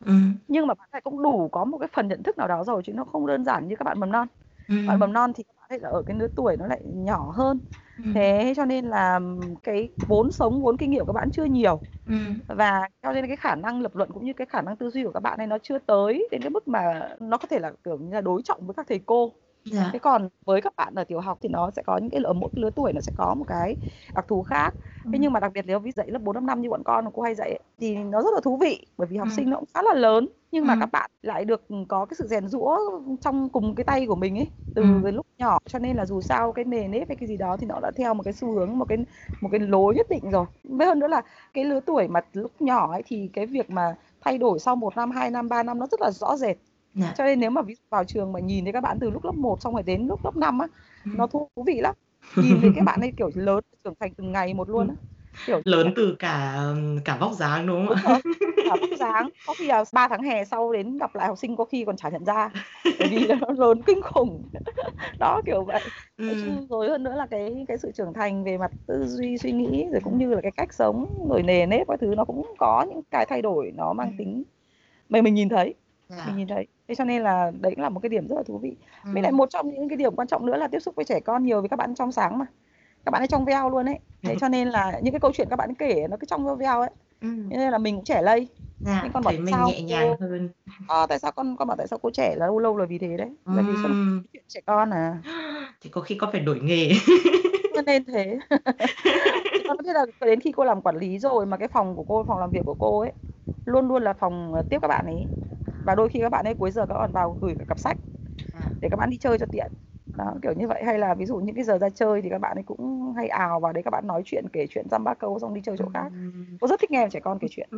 ừ. 0.05 0.13
nhưng 0.47 0.67
mà 0.67 0.73
bạn 0.73 0.89
này 0.91 1.01
cũng 1.01 1.23
đủ 1.23 1.49
có 1.51 1.65
một 1.65 1.77
cái 1.77 1.89
phần 1.93 2.07
nhận 2.07 2.23
thức 2.23 2.37
nào 2.37 2.47
đó 2.47 2.63
rồi 2.63 2.81
chứ 2.85 2.93
nó 2.93 3.03
không 3.03 3.27
đơn 3.27 3.45
giản 3.45 3.67
như 3.67 3.75
các 3.75 3.83
bạn 3.83 3.99
mầm 3.99 4.11
non 4.11 4.27
ừ. 4.67 4.75
bạn 4.87 4.99
mầm 4.99 5.13
non 5.13 5.33
thì 5.33 5.43
các 5.43 5.53
bạn 5.57 5.69
ấy 5.69 5.79
là 5.79 5.89
ở 5.89 6.01
cái 6.01 6.17
lứa 6.17 6.27
tuổi 6.35 6.57
nó 6.57 6.67
lại 6.67 6.81
nhỏ 6.83 7.31
hơn 7.35 7.59
Ừ. 7.97 8.03
thế 8.15 8.53
cho 8.55 8.65
nên 8.65 8.85
là 8.85 9.19
cái 9.63 9.89
vốn 9.97 10.31
sống 10.31 10.61
vốn 10.63 10.77
kinh 10.77 10.89
nghiệm 10.91 10.99
của 11.05 11.13
các 11.13 11.13
bạn 11.13 11.31
chưa 11.31 11.45
nhiều 11.45 11.81
ừ. 12.05 12.13
và 12.47 12.89
cho 13.03 13.13
nên 13.13 13.27
cái 13.27 13.35
khả 13.35 13.55
năng 13.55 13.81
lập 13.81 13.95
luận 13.95 14.09
cũng 14.13 14.25
như 14.25 14.33
cái 14.33 14.47
khả 14.47 14.61
năng 14.61 14.77
tư 14.77 14.89
duy 14.89 15.03
của 15.03 15.11
các 15.11 15.19
bạn 15.19 15.37
này 15.37 15.47
nó 15.47 15.57
chưa 15.63 15.79
tới 15.79 16.27
đến 16.31 16.41
cái 16.41 16.49
mức 16.49 16.67
mà 16.67 17.09
nó 17.19 17.37
có 17.37 17.47
thể 17.47 17.59
là 17.59 17.71
kiểu 17.83 17.97
như 17.97 18.13
là 18.13 18.21
đối 18.21 18.41
trọng 18.43 18.65
với 18.67 18.73
các 18.73 18.85
thầy 18.89 18.99
cô 19.05 19.31
Dạ. 19.65 19.89
Thế 19.93 19.99
còn 19.99 20.29
với 20.45 20.61
các 20.61 20.75
bạn 20.75 20.95
ở 20.95 21.03
tiểu 21.03 21.19
học 21.19 21.37
thì 21.41 21.49
nó 21.49 21.71
sẽ 21.75 21.81
có 21.85 21.97
những 21.97 22.09
cái 22.09 22.21
ở 22.23 22.33
mỗi 22.33 22.49
lứa 22.53 22.69
tuổi 22.69 22.93
nó 22.93 23.01
sẽ 23.01 23.11
có 23.15 23.33
một 23.33 23.45
cái 23.47 23.75
đặc 24.15 24.25
thù 24.27 24.43
khác. 24.43 24.75
Ừ. 25.03 25.09
Thế 25.13 25.19
nhưng 25.19 25.33
mà 25.33 25.39
đặc 25.39 25.51
biệt 25.53 25.65
nếu 25.67 25.79
ví 25.79 25.91
dạy 25.91 26.07
lớp 26.11 26.19
4 26.21 26.35
5 26.35 26.45
năm 26.45 26.61
như 26.61 26.69
bọn 26.69 26.83
con 26.83 27.05
cô 27.13 27.21
hay 27.21 27.35
dạy 27.35 27.49
ấy, 27.49 27.59
thì 27.79 27.95
nó 27.95 28.21
rất 28.21 28.33
là 28.33 28.39
thú 28.43 28.57
vị 28.57 28.85
bởi 28.97 29.07
vì 29.07 29.17
học 29.17 29.27
ừ. 29.31 29.33
sinh 29.35 29.49
nó 29.49 29.57
cũng 29.57 29.69
khá 29.73 29.81
là 29.81 29.93
lớn 29.93 30.27
nhưng 30.51 30.67
mà 30.67 30.73
ừ. 30.73 30.77
các 30.79 30.91
bạn 30.91 31.11
lại 31.21 31.45
được 31.45 31.61
có 31.87 32.05
cái 32.05 32.15
sự 32.17 32.27
rèn 32.27 32.47
rũa 32.47 32.79
trong 33.21 33.49
cùng 33.49 33.75
cái 33.75 33.83
tay 33.83 34.05
của 34.07 34.15
mình 34.15 34.37
ấy 34.37 34.47
từ 34.73 34.81
ừ. 34.81 34.87
cái 35.03 35.11
lúc 35.11 35.25
nhỏ 35.37 35.57
cho 35.67 35.79
nên 35.79 35.95
là 35.95 36.05
dù 36.05 36.21
sao 36.21 36.51
cái 36.51 36.65
nề 36.65 36.87
nếp 36.87 37.07
hay 37.07 37.15
cái 37.15 37.27
gì 37.27 37.37
đó 37.37 37.57
thì 37.57 37.67
nó 37.67 37.79
đã 37.79 37.91
theo 37.95 38.13
một 38.13 38.23
cái 38.23 38.33
xu 38.33 38.51
hướng 38.51 38.77
một 38.77 38.85
cái 38.85 38.97
một 39.41 39.49
cái 39.51 39.59
lối 39.59 39.95
nhất 39.95 40.07
định 40.09 40.31
rồi. 40.31 40.45
Với 40.63 40.87
hơn 40.87 40.99
nữa 40.99 41.07
là 41.07 41.21
cái 41.53 41.65
lứa 41.65 41.79
tuổi 41.79 42.07
mà 42.07 42.21
lúc 42.33 42.51
nhỏ 42.59 42.91
ấy 42.91 43.03
thì 43.05 43.29
cái 43.33 43.45
việc 43.45 43.69
mà 43.69 43.95
thay 44.21 44.37
đổi 44.37 44.59
sau 44.59 44.75
một 44.75 44.95
năm, 44.95 45.11
hai 45.11 45.31
năm, 45.31 45.49
ba 45.49 45.63
năm 45.63 45.79
nó 45.79 45.87
rất 45.91 46.01
là 46.01 46.11
rõ 46.11 46.37
rệt 46.37 46.57
Dạ. 46.95 47.13
Cho 47.17 47.23
nên 47.23 47.39
nếu 47.39 47.49
mà 47.49 47.61
ví 47.61 47.75
dụ 47.75 47.81
vào 47.89 48.03
trường 48.03 48.31
mà 48.31 48.39
nhìn 48.39 48.65
thấy 48.65 48.73
các 48.73 48.81
bạn 48.81 48.99
từ 48.99 49.09
lúc 49.09 49.25
lớp 49.25 49.35
1 49.35 49.61
xong 49.61 49.73
rồi 49.73 49.83
đến 49.83 50.07
lúc 50.07 50.25
lớp 50.25 50.35
5 50.35 50.59
á, 50.59 50.67
ừ. 51.05 51.11
nó 51.15 51.27
thú 51.27 51.49
vị 51.65 51.79
lắm. 51.81 51.95
Nhìn 52.35 52.61
thấy 52.61 52.71
các 52.75 52.85
bạn 52.85 53.01
ấy 53.01 53.13
kiểu 53.17 53.29
lớn 53.33 53.59
trưởng 53.83 53.93
thành 53.99 54.13
từng 54.13 54.31
ngày 54.31 54.53
một 54.53 54.69
luôn 54.69 54.87
á. 54.87 54.95
Kiểu 55.45 55.61
lớn 55.65 55.93
từ 55.95 56.15
cả 56.19 56.63
cả 57.05 57.17
vóc 57.19 57.33
dáng 57.33 57.67
đúng 57.67 57.87
không 57.87 57.97
ạ? 58.13 58.19
Cả 58.69 58.75
vóc 58.81 58.89
dáng. 58.99 59.29
Có 59.47 59.53
khi 59.57 59.67
là 59.67 59.83
3 59.93 60.07
tháng 60.07 60.23
hè 60.23 60.45
sau 60.45 60.73
đến 60.73 60.97
gặp 60.97 61.15
lại 61.15 61.27
học 61.27 61.37
sinh 61.37 61.55
có 61.55 61.65
khi 61.65 61.85
còn 61.85 61.97
chả 61.97 62.09
nhận 62.09 62.25
ra. 62.25 62.49
Bởi 62.99 63.07
vì 63.11 63.27
nó 63.27 63.47
lớn 63.57 63.81
kinh 63.85 64.01
khủng. 64.01 64.43
Đó 65.19 65.41
kiểu 65.45 65.63
vậy. 65.63 65.81
Ừ. 66.17 66.33
Rồi 66.69 66.89
hơn 66.89 67.03
nữa 67.03 67.15
là 67.15 67.25
cái 67.25 67.65
cái 67.67 67.77
sự 67.77 67.91
trưởng 67.91 68.13
thành 68.13 68.43
về 68.43 68.57
mặt 68.57 68.71
tư 68.87 69.05
duy 69.07 69.37
suy 69.37 69.51
nghĩ 69.51 69.85
rồi 69.91 70.01
cũng 70.03 70.17
như 70.17 70.33
là 70.33 70.41
cái 70.41 70.51
cách 70.51 70.73
sống 70.73 71.27
rồi 71.29 71.43
nề 71.43 71.65
nếp 71.65 71.87
các 71.87 71.99
thứ 72.01 72.15
nó 72.15 72.25
cũng 72.25 72.53
có 72.57 72.85
những 72.89 73.01
cái 73.11 73.25
thay 73.29 73.41
đổi 73.41 73.71
nó 73.75 73.93
mang 73.93 74.13
tính 74.17 74.43
mà 75.09 75.21
mình 75.21 75.33
nhìn 75.33 75.49
thấy. 75.49 75.73
Yeah. 76.09 76.27
Mình 76.27 76.37
nhìn 76.37 76.47
thấy. 76.47 76.67
Thế 76.87 76.95
cho 76.95 77.03
nên 77.03 77.21
là 77.21 77.51
đấy 77.61 77.73
cũng 77.75 77.83
là 77.83 77.89
một 77.89 77.99
cái 77.99 78.09
điểm 78.09 78.27
rất 78.27 78.35
là 78.35 78.43
thú 78.43 78.57
vị. 78.57 78.75
Ừ. 79.03 79.09
với 79.13 79.21
lại 79.21 79.31
một 79.31 79.49
trong 79.49 79.69
những 79.69 79.89
cái 79.89 79.97
điểm 79.97 80.15
quan 80.15 80.27
trọng 80.27 80.45
nữa 80.45 80.57
là 80.57 80.67
tiếp 80.67 80.79
xúc 80.79 80.95
với 80.95 81.05
trẻ 81.05 81.19
con 81.19 81.43
nhiều 81.43 81.61
vì 81.61 81.67
các 81.67 81.79
bạn 81.79 81.95
trong 81.95 82.11
sáng 82.11 82.37
mà. 82.37 82.45
Các 83.05 83.11
bạn 83.11 83.21
ấy 83.21 83.27
trong 83.27 83.45
veo 83.45 83.69
luôn 83.69 83.85
ấy. 83.85 83.99
Thế 84.23 84.33
ừ. 84.33 84.37
cho 84.41 84.47
nên 84.47 84.67
là 84.67 84.99
những 85.03 85.13
cái 85.13 85.19
câu 85.19 85.31
chuyện 85.33 85.47
các 85.49 85.55
bạn 85.55 85.75
kể 85.75 86.07
nó 86.09 86.17
cứ 86.17 86.25
trong 86.25 86.57
veo 86.57 86.79
ấy. 86.79 86.89
Ừ. 87.21 87.27
nên 87.47 87.71
là 87.71 87.77
mình 87.77 87.95
cũng 87.95 88.05
trẻ 88.05 88.21
lây. 88.21 88.47
À, 88.85 88.99
nhưng 89.03 89.11
con 89.11 89.23
bảo 89.23 89.33
mình 89.33 89.47
sao 89.51 89.69
nhẹ 89.69 89.81
nhàng 89.81 90.15
cô... 90.19 90.27
hơn. 90.27 90.49
À, 90.87 91.07
tại 91.07 91.19
sao 91.19 91.31
con 91.31 91.55
con 91.57 91.67
bảo 91.67 91.77
tại 91.77 91.87
sao 91.87 91.99
cô 92.01 92.09
trẻ 92.09 92.35
là 92.37 92.45
lâu 92.45 92.59
lâu 92.59 92.77
là 92.77 92.85
vì 92.85 92.97
thế 92.97 93.17
đấy? 93.17 93.29
Là 93.45 93.61
vì 93.61 93.73
ừ. 93.83 94.19
chuyện 94.33 94.43
trẻ 94.47 94.59
con 94.65 94.89
à? 94.93 95.17
Thì 95.81 95.89
có 95.89 96.01
khi 96.01 96.15
có 96.15 96.29
phải 96.31 96.41
đổi 96.41 96.59
nghề. 96.59 96.91
Cho 97.75 97.81
nên 97.81 98.05
thế. 98.05 98.39
Con 99.67 99.77
biết 99.83 99.93
là 99.93 100.05
đến 100.21 100.39
khi 100.39 100.51
cô 100.51 100.63
làm 100.63 100.81
quản 100.81 100.97
lý 100.97 101.19
rồi 101.19 101.45
mà 101.45 101.57
cái 101.57 101.67
phòng 101.67 101.95
của 101.95 102.03
cô 102.03 102.23
phòng 102.23 102.39
làm 102.39 102.51
việc 102.51 102.65
của 102.65 102.73
cô 102.73 102.99
ấy 102.99 103.11
luôn 103.65 103.87
luôn 103.87 104.03
là 104.03 104.13
phòng 104.13 104.53
tiếp 104.69 104.79
các 104.81 104.87
bạn 104.87 105.05
ấy 105.05 105.27
và 105.85 105.95
đôi 105.95 106.09
khi 106.09 106.19
các 106.21 106.29
bạn 106.29 106.45
ấy 106.45 106.53
cuối 106.53 106.71
giờ 106.71 106.85
các 106.85 106.93
bạn 106.93 107.11
vào 107.11 107.37
gửi 107.41 107.55
cả 107.59 107.65
cặp 107.67 107.79
sách 107.79 107.97
à. 108.53 108.69
để 108.81 108.89
các 108.89 108.97
bạn 108.97 109.09
đi 109.09 109.17
chơi 109.17 109.37
cho 109.37 109.45
tiện. 109.45 109.71
Đó 110.17 110.33
kiểu 110.41 110.53
như 110.57 110.67
vậy. 110.67 110.83
Hay 110.85 110.99
là 110.99 111.13
ví 111.13 111.25
dụ 111.25 111.37
những 111.37 111.55
cái 111.55 111.63
giờ 111.63 111.77
ra 111.77 111.89
chơi 111.89 112.21
thì 112.21 112.29
các 112.29 112.39
bạn 112.39 112.57
ấy 112.57 112.63
cũng 112.63 113.13
hay 113.17 113.27
ào 113.27 113.59
vào 113.59 113.73
đấy 113.73 113.83
các 113.83 113.91
bạn 113.91 114.07
nói 114.07 114.21
chuyện 114.25 114.45
kể 114.53 114.67
chuyện 114.69 114.85
dăm 114.91 115.03
ba 115.03 115.13
câu 115.13 115.39
xong 115.39 115.53
đi 115.53 115.61
chơi 115.65 115.75
chỗ 115.79 115.85
khác. 115.93 116.11
Cô 116.61 116.67
rất 116.67 116.79
thích 116.79 116.91
nghe 116.91 117.07
trẻ 117.11 117.19
con 117.19 117.39
kể 117.39 117.47
chuyện. 117.51 117.69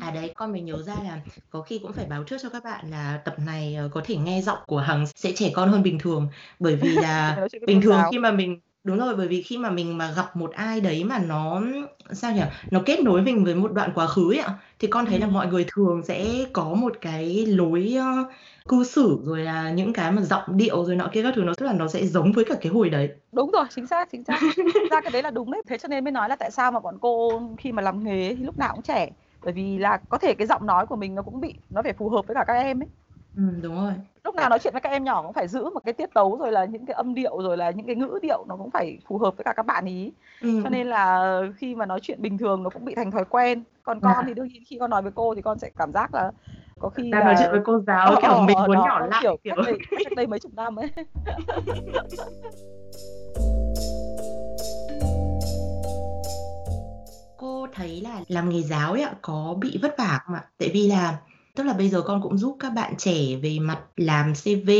À 0.00 0.10
đấy 0.10 0.32
con 0.36 0.52
mình 0.52 0.64
nhớ 0.64 0.82
ra 0.82 0.94
là 0.94 1.20
có 1.50 1.62
khi 1.62 1.78
cũng 1.82 1.92
phải 1.92 2.06
báo 2.06 2.24
trước 2.24 2.36
cho 2.42 2.48
các 2.50 2.64
bạn 2.64 2.90
là 2.90 3.22
tập 3.24 3.34
này 3.46 3.74
ờ, 3.74 3.88
có 3.92 4.00
thể 4.04 4.16
nghe 4.16 4.42
giọng 4.42 4.58
của 4.66 4.78
hằng 4.78 5.06
sẽ 5.06 5.32
trẻ 5.36 5.50
con 5.54 5.68
hơn 5.68 5.82
bình 5.82 5.98
thường. 5.98 6.28
Bởi 6.58 6.76
vì 6.76 6.88
là 6.98 7.36
bình 7.66 7.80
thường 7.82 8.00
khi 8.10 8.18
mà 8.18 8.30
mình 8.30 8.60
Đúng 8.88 8.98
rồi, 8.98 9.16
bởi 9.16 9.28
vì 9.28 9.42
khi 9.42 9.58
mà 9.58 9.70
mình 9.70 9.98
mà 9.98 10.12
gặp 10.16 10.36
một 10.36 10.52
ai 10.52 10.80
đấy 10.80 11.04
mà 11.04 11.18
nó 11.18 11.62
sao 12.12 12.32
nhỉ? 12.32 12.42
Nó 12.70 12.80
kết 12.86 13.00
nối 13.00 13.22
mình 13.22 13.44
với 13.44 13.54
một 13.54 13.72
đoạn 13.72 13.90
quá 13.94 14.06
khứ 14.06 14.32
ấy 14.32 14.38
ạ, 14.38 14.54
thì 14.78 14.88
con 14.88 15.06
thấy 15.06 15.18
là 15.18 15.26
mọi 15.26 15.46
người 15.46 15.66
thường 15.74 16.02
sẽ 16.04 16.46
có 16.52 16.64
một 16.74 16.92
cái 17.00 17.46
lối, 17.46 17.94
ơ, 17.98 18.24
cư 18.68 18.84
xử 18.84 19.18
rồi 19.24 19.38
là 19.38 19.70
những 19.70 19.92
cái 19.92 20.12
mà 20.12 20.22
giọng 20.22 20.56
điệu 20.56 20.84
rồi 20.84 20.96
nọ 20.96 21.08
kia 21.12 21.22
các 21.22 21.32
thứ 21.36 21.42
nó 21.42 21.52
tức 21.58 21.66
là 21.66 21.72
nó 21.72 21.88
sẽ 21.88 22.06
giống 22.06 22.32
với 22.32 22.44
cả 22.44 22.54
cái 22.60 22.72
hồi 22.72 22.90
đấy. 22.90 23.08
Đúng 23.32 23.50
rồi, 23.50 23.64
chính 23.70 23.86
xác, 23.86 24.08
chính 24.12 24.24
xác. 24.24 24.40
ra 24.90 25.00
cái 25.00 25.10
đấy 25.10 25.22
là 25.22 25.30
đúng 25.30 25.50
đấy. 25.50 25.62
Thế 25.68 25.78
cho 25.78 25.88
nên 25.88 26.04
mới 26.04 26.12
nói 26.12 26.28
là 26.28 26.36
tại 26.36 26.50
sao 26.50 26.72
mà 26.72 26.80
bọn 26.80 26.98
cô 27.00 27.42
khi 27.58 27.72
mà 27.72 27.82
làm 27.82 28.04
nghề 28.04 28.34
thì 28.34 28.44
lúc 28.44 28.58
nào 28.58 28.72
cũng 28.74 28.82
trẻ. 28.82 29.08
Bởi 29.44 29.52
vì 29.52 29.78
là 29.78 29.96
có 30.08 30.18
thể 30.18 30.34
cái 30.34 30.46
giọng 30.46 30.66
nói 30.66 30.86
của 30.86 30.96
mình 30.96 31.14
nó 31.14 31.22
cũng 31.22 31.40
bị 31.40 31.54
nó 31.70 31.82
phải 31.82 31.92
phù 31.92 32.08
hợp 32.08 32.26
với 32.26 32.34
cả 32.34 32.44
các 32.46 32.54
em 32.54 32.82
ấy. 32.82 32.88
Ừm, 33.36 33.62
đúng 33.62 33.74
rồi. 33.74 33.92
Lúc 34.24 34.34
nào 34.34 34.48
nói 34.48 34.58
chuyện 34.58 34.72
với 34.72 34.80
các 34.80 34.90
em 34.90 35.04
nhỏ 35.04 35.22
cũng 35.22 35.32
phải 35.32 35.48
giữ 35.48 35.70
một 35.70 35.80
cái 35.84 35.92
tiết 35.92 36.14
tấu, 36.14 36.36
rồi 36.36 36.52
là 36.52 36.64
những 36.64 36.86
cái 36.86 36.94
âm 36.94 37.14
điệu, 37.14 37.42
rồi 37.42 37.56
là 37.56 37.70
những 37.70 37.86
cái 37.86 37.96
ngữ 37.96 38.18
điệu 38.22 38.44
nó 38.48 38.56
cũng 38.56 38.70
phải 38.70 38.98
phù 39.08 39.18
hợp 39.18 39.36
với 39.36 39.44
cả 39.44 39.52
các 39.56 39.66
bạn 39.66 39.84
ấy. 39.84 40.12
Cho 40.64 40.70
nên 40.70 40.86
là 40.86 41.40
khi 41.56 41.74
mà 41.74 41.86
nói 41.86 42.00
chuyện 42.02 42.22
bình 42.22 42.38
thường 42.38 42.62
nó 42.62 42.70
cũng 42.70 42.84
bị 42.84 42.94
thành 42.94 43.10
thói 43.10 43.24
quen. 43.24 43.62
Còn 43.82 44.00
con 44.00 44.12
Dạ. 44.16 44.22
thì 44.26 44.34
đương 44.34 44.48
nhiên 44.48 44.62
khi 44.66 44.76
con 44.80 44.90
nói 44.90 45.02
với 45.02 45.12
cô 45.14 45.34
thì 45.34 45.42
con 45.42 45.58
sẽ 45.58 45.70
cảm 45.76 45.92
giác 45.92 46.14
là 46.14 46.30
có 46.78 46.88
khi 46.88 47.10
Đang 47.10 47.24
nói 47.24 47.34
chuyện 47.38 47.50
với 47.50 47.60
cô 47.64 47.80
giáo, 47.86 48.06
ờ, 48.06 48.18
kiểu, 48.22 48.40
mình 48.46 48.56
muốn 48.66 48.76
đó, 48.76 48.84
nhỏ 48.86 49.06
lại, 49.06 49.20
kiểu, 49.22 49.36
kiểu 49.44 49.54
cách 49.56 49.64
đây 49.66 49.78
cách 50.04 50.12
đây 50.16 50.26
mấy 50.26 50.38
chục 50.38 50.54
năm 50.54 50.76
ấy. 50.76 50.88
Cô 57.36 57.66
thấy 57.74 58.00
là 58.00 58.20
làm 58.28 58.48
nghề 58.50 58.62
giáo 58.62 58.92
ấy 58.92 59.02
ạ, 59.02 59.12
có 59.22 59.54
bị 59.60 59.78
vất 59.82 59.98
vả 59.98 60.20
không 60.24 60.36
ạ? 60.36 60.44
Tại 60.58 60.70
vì 60.74 60.88
là 60.88 61.18
Tức 61.58 61.64
là 61.64 61.72
bây 61.72 61.88
giờ 61.88 62.02
con 62.02 62.22
cũng 62.22 62.38
giúp 62.38 62.56
các 62.60 62.70
bạn 62.70 62.94
trẻ 62.98 63.36
về 63.42 63.58
mặt 63.58 63.80
làm 63.96 64.32
CV, 64.34 64.70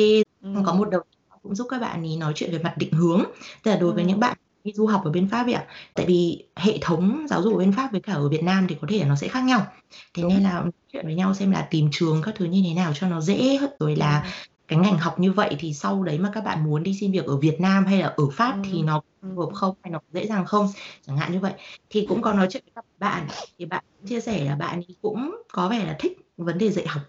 Ừm. 0.42 0.64
có 0.64 0.74
một 0.74 0.90
đầu 0.90 1.00
cũng 1.42 1.54
giúp 1.54 1.66
các 1.70 1.80
bạn 1.80 2.02
ấy 2.02 2.16
nói 2.16 2.32
chuyện 2.36 2.52
về 2.52 2.58
mặt 2.58 2.74
định 2.78 2.92
hướng. 2.92 3.22
Tức 3.62 3.70
là 3.70 3.76
đối 3.76 3.92
với 3.92 4.04
những 4.04 4.20
bạn 4.20 4.36
đi 4.64 4.72
du 4.72 4.86
học 4.86 5.04
ở 5.04 5.10
bên 5.10 5.28
Pháp 5.28 5.46
ấy 5.46 5.52
ạ, 5.52 5.66
tại 5.94 6.06
vì 6.06 6.44
hệ 6.56 6.78
thống 6.80 7.26
giáo 7.30 7.42
dục 7.42 7.54
ở 7.54 7.58
bên 7.58 7.72
Pháp 7.72 7.92
với 7.92 8.00
cả 8.00 8.12
ở 8.12 8.28
Việt 8.28 8.42
Nam 8.42 8.66
thì 8.68 8.76
có 8.80 8.86
thể 8.90 8.98
là 8.98 9.06
nó 9.06 9.16
sẽ 9.16 9.28
khác 9.28 9.44
nhau. 9.44 9.66
Thế 10.14 10.22
Đúng. 10.22 10.34
nên 10.34 10.42
là 10.42 10.64
chuyện 10.92 11.06
với 11.06 11.14
nhau 11.14 11.34
xem 11.34 11.50
là 11.50 11.68
tìm 11.70 11.88
trường 11.92 12.22
các 12.22 12.34
thứ 12.38 12.44
như 12.44 12.62
thế 12.68 12.74
nào 12.74 12.92
cho 12.94 13.08
nó 13.08 13.20
dễ, 13.20 13.58
rồi 13.80 13.96
là 13.96 14.26
cái 14.68 14.78
ngành 14.78 14.98
học 14.98 15.20
như 15.20 15.32
vậy 15.32 15.56
thì 15.58 15.74
sau 15.74 16.02
đấy 16.02 16.18
mà 16.18 16.30
các 16.34 16.44
bạn 16.44 16.64
muốn 16.64 16.82
đi 16.82 16.94
xin 17.00 17.12
việc 17.12 17.24
ở 17.24 17.36
Việt 17.36 17.60
Nam 17.60 17.86
hay 17.86 17.98
là 17.98 18.06
ở 18.16 18.28
Pháp 18.32 18.52
Ừm. 18.52 18.62
thì 18.62 18.82
nó 18.82 19.02
phù 19.22 19.40
hợp 19.40 19.50
không 19.54 19.74
hay 19.82 19.90
nó 19.90 20.00
dễ 20.12 20.26
dàng 20.26 20.46
không? 20.46 20.68
Chẳng 21.06 21.16
hạn 21.16 21.32
như 21.32 21.40
vậy. 21.40 21.52
Thì 21.90 22.06
cũng 22.08 22.22
có 22.22 22.32
nói 22.32 22.46
chuyện 22.50 22.62
với 22.66 22.72
các 22.74 22.84
bạn 22.98 23.26
thì 23.58 23.64
bạn 23.64 23.84
chia 24.06 24.20
sẻ 24.20 24.44
là 24.44 24.56
bạn 24.56 24.80
cũng 25.02 25.36
có 25.52 25.68
vẻ 25.68 25.86
là 25.86 25.96
thích 25.98 26.18
vấn 26.44 26.58
đề 26.58 26.70
dạy 26.70 26.86
học. 26.88 27.02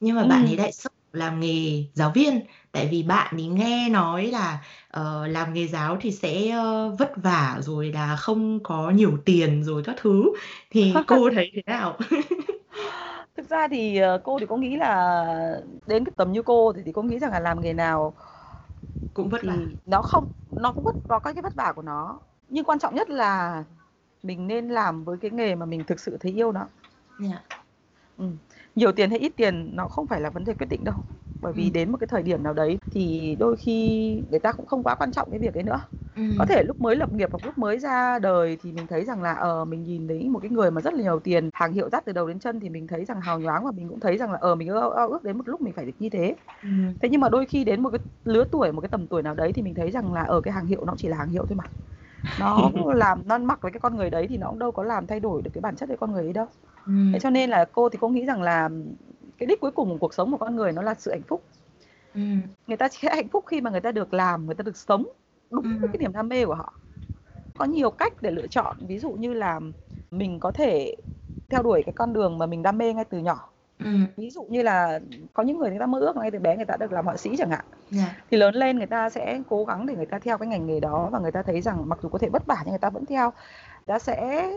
Nhưng 0.00 0.16
mà 0.16 0.24
bạn 0.24 0.46
ấy 0.46 0.56
lại 0.56 0.72
sợ 0.72 0.90
làm 1.12 1.40
nghề 1.40 1.84
giáo 1.94 2.12
viên, 2.14 2.40
tại 2.72 2.88
vì 2.92 3.02
bạn 3.02 3.36
ấy 3.36 3.46
nghe 3.46 3.88
nói 3.88 4.26
là, 4.26 4.64
ờ, 4.88 5.26
làm 5.26 5.54
nghề 5.54 5.66
giáo 5.68 5.96
thì 6.00 6.12
sẽ, 6.12 6.48
ơ, 6.50 6.90
vất 6.98 7.12
vả 7.16 7.58
rồi 7.62 7.92
là 7.92 8.16
không 8.16 8.60
có 8.62 8.90
nhiều 8.90 9.18
tiền 9.24 9.64
rồi 9.64 9.82
các 9.86 9.96
thứ. 10.00 10.24
Thì 10.70 10.92
cô 11.08 11.30
thấy 11.34 11.50
thế 11.54 11.62
nào? 11.66 11.98
Thực 13.36 13.48
ra 13.50 13.68
thì, 13.68 13.96
ờ, 13.98 14.20
cô 14.24 14.38
thì 14.40 14.46
cô 14.48 14.56
nghĩ 14.56 14.76
là 14.76 15.24
đến 15.86 16.04
cái 16.04 16.12
tầm 16.16 16.32
như 16.32 16.42
cô 16.42 16.72
thì 16.72 16.82
thì 16.86 16.92
cô 16.92 17.02
nghĩ 17.02 17.18
rằng 17.18 17.30
là 17.32 17.40
làm 17.40 17.60
nghề 17.60 17.72
nào 17.72 18.14
Cũng 19.14 19.28
vất 19.28 19.42
vả. 19.42 19.56
nó 19.86 20.02
không 20.02 20.24
nó 20.56 20.72
cũng 20.72 20.84
vất 20.84 20.96
có 21.08 21.18
cái 21.18 21.34
cái 21.34 21.42
vất 21.42 21.54
vả 21.54 21.72
của 21.76 21.82
nó. 21.82 22.20
Nhưng 22.48 22.64
quan 22.64 22.78
trọng 22.78 22.94
nhất 22.94 23.10
là 23.10 23.64
mình 24.22 24.46
nên 24.46 24.68
làm 24.68 25.04
với 25.04 25.18
cái 25.20 25.30
nghề 25.30 25.54
mà 25.54 25.66
mình 25.66 25.84
thực 25.84 26.00
sự 26.00 26.16
thấy 26.20 26.32
yêu 26.32 26.52
nó. 26.52 26.66
Dạ. 27.18 27.44
Ừm, 28.20 28.38
nhiều 28.74 28.92
tiền 28.92 29.10
hay 29.10 29.18
ít 29.18 29.32
tiền 29.36 29.76
nó 29.76 29.88
không 29.88 30.06
phải 30.06 30.20
là 30.20 30.30
vấn 30.30 30.44
đề 30.44 30.54
quyết 30.54 30.66
định 30.66 30.84
đâu. 30.84 30.94
Bởi 31.40 31.52
vì 31.52 31.70
Ừm. 31.70 31.70
đến 31.70 31.90
một 31.92 31.98
cái 32.00 32.06
thời 32.10 32.22
điểm 32.22 32.42
nào 32.42 32.52
đấy 32.54 32.78
thì 32.90 33.36
đôi 33.38 33.56
khi 33.56 34.24
người 34.30 34.38
ta 34.40 34.52
cũng 34.52 34.66
không 34.66 34.82
quá 34.82 34.94
quan 34.94 35.12
trọng 35.12 35.30
cái 35.30 35.38
việc 35.40 35.54
ấy 35.54 35.62
nữa. 35.62 35.80
Ừm. 36.16 36.38
Có 36.38 36.44
thể 36.46 36.62
lúc 36.66 36.80
mới 36.80 36.96
lập 36.96 37.12
nghiệp 37.12 37.28
hoặc 37.32 37.44
lúc 37.44 37.58
mới 37.58 37.78
ra 37.78 38.18
đời 38.18 38.56
thì 38.60 38.72
mình 38.72 38.86
thấy 38.86 39.04
rằng 39.04 39.22
là, 39.22 39.32
ờ, 39.34 39.64
mình 39.64 39.82
nhìn 39.82 40.08
thấy 40.08 40.28
một 40.28 40.38
cái 40.42 40.50
người 40.50 40.70
mà 40.70 40.80
rất 40.80 40.94
là 40.94 41.02
nhiều 41.02 41.20
tiền, 41.20 41.50
hàng 41.54 41.72
hiệu 41.72 41.88
đắt 41.92 42.04
từ 42.04 42.12
đầu 42.12 42.28
đến 42.28 42.38
chân 42.38 42.60
thì 42.60 42.68
mình 42.68 42.86
thấy 42.86 43.04
rằng 43.04 43.20
hào 43.20 43.40
nhoáng 43.40 43.64
và 43.64 43.70
mình 43.72 43.88
cũng 43.88 44.00
thấy 44.00 44.16
rằng 44.18 44.32
là, 44.32 44.38
ờ, 44.40 44.54
mình 44.54 44.68
ao 44.68 44.90
ao 44.90 45.08
ước 45.10 45.22
đến 45.24 45.38
một 45.38 45.48
lúc 45.48 45.60
mình 45.60 45.74
phải 45.74 45.86
được 45.86 45.92
như 45.98 46.08
thế. 46.10 46.36
Ừm. 46.62 46.96
Thế 47.00 47.08
nhưng 47.08 47.20
mà 47.20 47.28
đôi 47.28 47.46
khi 47.46 47.64
đến 47.64 47.82
một 47.82 47.90
cái 47.90 48.00
lứa 48.24 48.44
tuổi, 48.52 48.72
một 48.72 48.80
cái 48.80 48.88
tầm 48.88 49.08
tuổi 49.08 49.22
nào 49.22 49.34
đấy 49.34 49.52
thì 49.54 49.62
mình 49.62 49.74
thấy 49.74 49.90
rằng 49.90 50.12
là, 50.12 50.22
ờ, 50.22 50.40
cái 50.40 50.54
hàng 50.54 50.66
hiệu 50.66 50.84
nó 50.86 50.94
chỉ 50.98 51.08
là 51.08 51.16
hàng 51.16 51.30
hiệu 51.30 51.46
thôi 51.48 51.56
mà. 51.56 51.64
Nó 52.36 52.72
làm 52.96 53.22
nó 53.28 53.38
mặc 53.38 53.58
với 53.62 53.72
cái 53.72 53.80
con 53.80 53.96
người 53.96 54.10
đấy 54.10 54.26
thì 54.30 54.38
nó 54.38 54.48
cũng 54.50 54.58
đâu 54.58 54.72
có 54.72 54.84
làm 54.84 55.06
thay 55.06 55.20
đổi 55.20 55.42
được 55.42 55.50
cái 55.54 55.62
bản 55.62 55.76
chất 55.76 55.86
cái 55.88 55.98
con 55.98 56.12
người 56.12 56.24
ấy 56.24 56.32
đâu. 56.32 56.46
Ừm. 56.86 57.12
Thế 57.12 57.18
cho 57.20 57.30
nên 57.30 57.50
là 57.50 57.64
cô 57.72 57.88
thì 57.88 57.98
cô 58.00 58.08
nghĩ 58.08 58.24
rằng 58.24 58.42
là 58.42 58.68
cái 59.38 59.46
đích 59.46 59.60
cuối 59.60 59.70
cùng 59.70 59.88
của 59.90 59.96
cuộc 59.96 60.14
sống 60.14 60.30
của 60.30 60.36
con 60.36 60.56
người 60.56 60.72
nó 60.72 60.82
là 60.82 60.94
sự 60.98 61.10
hạnh 61.10 61.22
phúc. 61.28 61.42
Ừm. 62.14 62.40
Người 62.66 62.76
ta 62.76 62.88
sẽ 62.88 63.14
hạnh 63.14 63.28
phúc 63.28 63.44
khi 63.46 63.60
mà 63.60 63.70
người 63.70 63.80
ta 63.80 63.92
được 63.92 64.14
làm, 64.14 64.46
người 64.46 64.54
ta 64.54 64.62
được 64.62 64.76
sống 64.76 65.04
đúng 65.50 65.62
với 65.62 65.72
Ừm. 65.82 65.92
cái 65.92 65.98
niềm 65.98 66.12
đam 66.12 66.28
mê 66.28 66.44
của 66.46 66.54
họ. 66.54 66.72
Có 67.58 67.64
nhiều 67.64 67.90
cách 67.90 68.22
để 68.22 68.30
lựa 68.30 68.46
chọn, 68.46 68.76
ví 68.86 68.98
dụ 68.98 69.10
như 69.10 69.34
là 69.34 69.60
mình 70.10 70.40
có 70.40 70.50
thể 70.50 70.96
theo 71.50 71.62
đuổi 71.62 71.82
cái 71.86 71.92
con 71.92 72.12
đường 72.12 72.38
mà 72.38 72.46
mình 72.46 72.62
đam 72.62 72.78
mê 72.78 72.92
ngay 72.92 73.04
từ 73.04 73.18
nhỏ. 73.18 73.48
Ừm. 73.84 74.06
Ví 74.16 74.30
dụ 74.30 74.42
như 74.42 74.62
là 74.62 75.00
có 75.32 75.42
những 75.42 75.58
người 75.58 75.70
người 75.70 75.78
ta 75.78 75.86
mơ 75.86 76.00
ước 76.00 76.16
ngay 76.16 76.30
từ 76.30 76.38
bé 76.38 76.56
người 76.56 76.64
ta 76.64 76.76
được 76.76 76.92
làm 76.92 77.04
họa 77.06 77.16
sĩ 77.16 77.36
chẳng 77.38 77.50
hạn. 77.50 77.64
Dạ. 77.90 78.16
Thì 78.30 78.36
lớn 78.36 78.54
lên 78.54 78.78
người 78.78 78.86
ta 78.86 79.10
sẽ 79.10 79.40
cố 79.48 79.64
gắng 79.64 79.86
để 79.86 79.94
người 79.96 80.06
ta 80.06 80.18
theo 80.18 80.38
cái 80.38 80.48
ngành 80.48 80.66
nghề 80.66 80.80
đó 80.80 81.08
và 81.12 81.18
người 81.18 81.32
ta 81.32 81.42
thấy 81.42 81.60
rằng 81.60 81.88
mặc 81.88 81.98
dù 82.02 82.08
có 82.08 82.18
thể 82.18 82.28
vất 82.28 82.46
vả 82.46 82.56
nhưng 82.64 82.70
người 82.72 82.78
ta 82.78 82.90
vẫn 82.90 83.06
theo. 83.06 83.32
Ta 83.90 83.98
sẽ, 83.98 84.50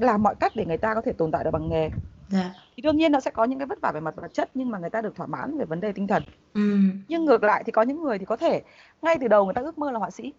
làm 0.00 0.22
mọi 0.22 0.34
cách 0.40 0.56
để 0.56 0.66
người 0.66 0.76
ta 0.76 0.94
có 0.94 1.00
thể 1.00 1.12
tồn 1.12 1.30
tại 1.30 1.44
được 1.44 1.50
bằng 1.50 1.68
nghề. 1.68 1.90
Dạ. 2.28 2.54
Thì 2.76 2.80
đương 2.80 2.96
nhiên 2.96 3.12
nó 3.12 3.20
sẽ 3.20 3.30
có 3.30 3.44
những 3.44 3.58
cái 3.58 3.66
vất 3.66 3.80
vả 3.80 3.92
về 3.94 4.00
mặt 4.00 4.16
vật 4.16 4.34
chất 4.34 4.50
nhưng 4.54 4.70
mà 4.70 4.78
người 4.78 4.90
ta 4.90 5.00
được 5.00 5.16
thỏa 5.16 5.26
mãn 5.26 5.58
về 5.58 5.64
vấn 5.64 5.80
đề 5.80 5.92
tinh 5.92 6.06
thần. 6.06 6.22
Ừm. 6.54 7.02
Nhưng 7.08 7.24
ngược 7.24 7.42
lại 7.42 7.62
thì 7.66 7.72
có 7.72 7.82
những 7.82 8.02
người 8.02 8.18
thì 8.18 8.24
có 8.24 8.36
thể 8.36 8.62
ngay 9.02 9.18
từ 9.20 9.28
đầu 9.28 9.44
người 9.44 9.54
ta 9.54 9.60
ước 9.62 9.78
mơ 9.78 9.90
là 9.90 9.98
họa 9.98 10.10
sĩ. 10.10 10.32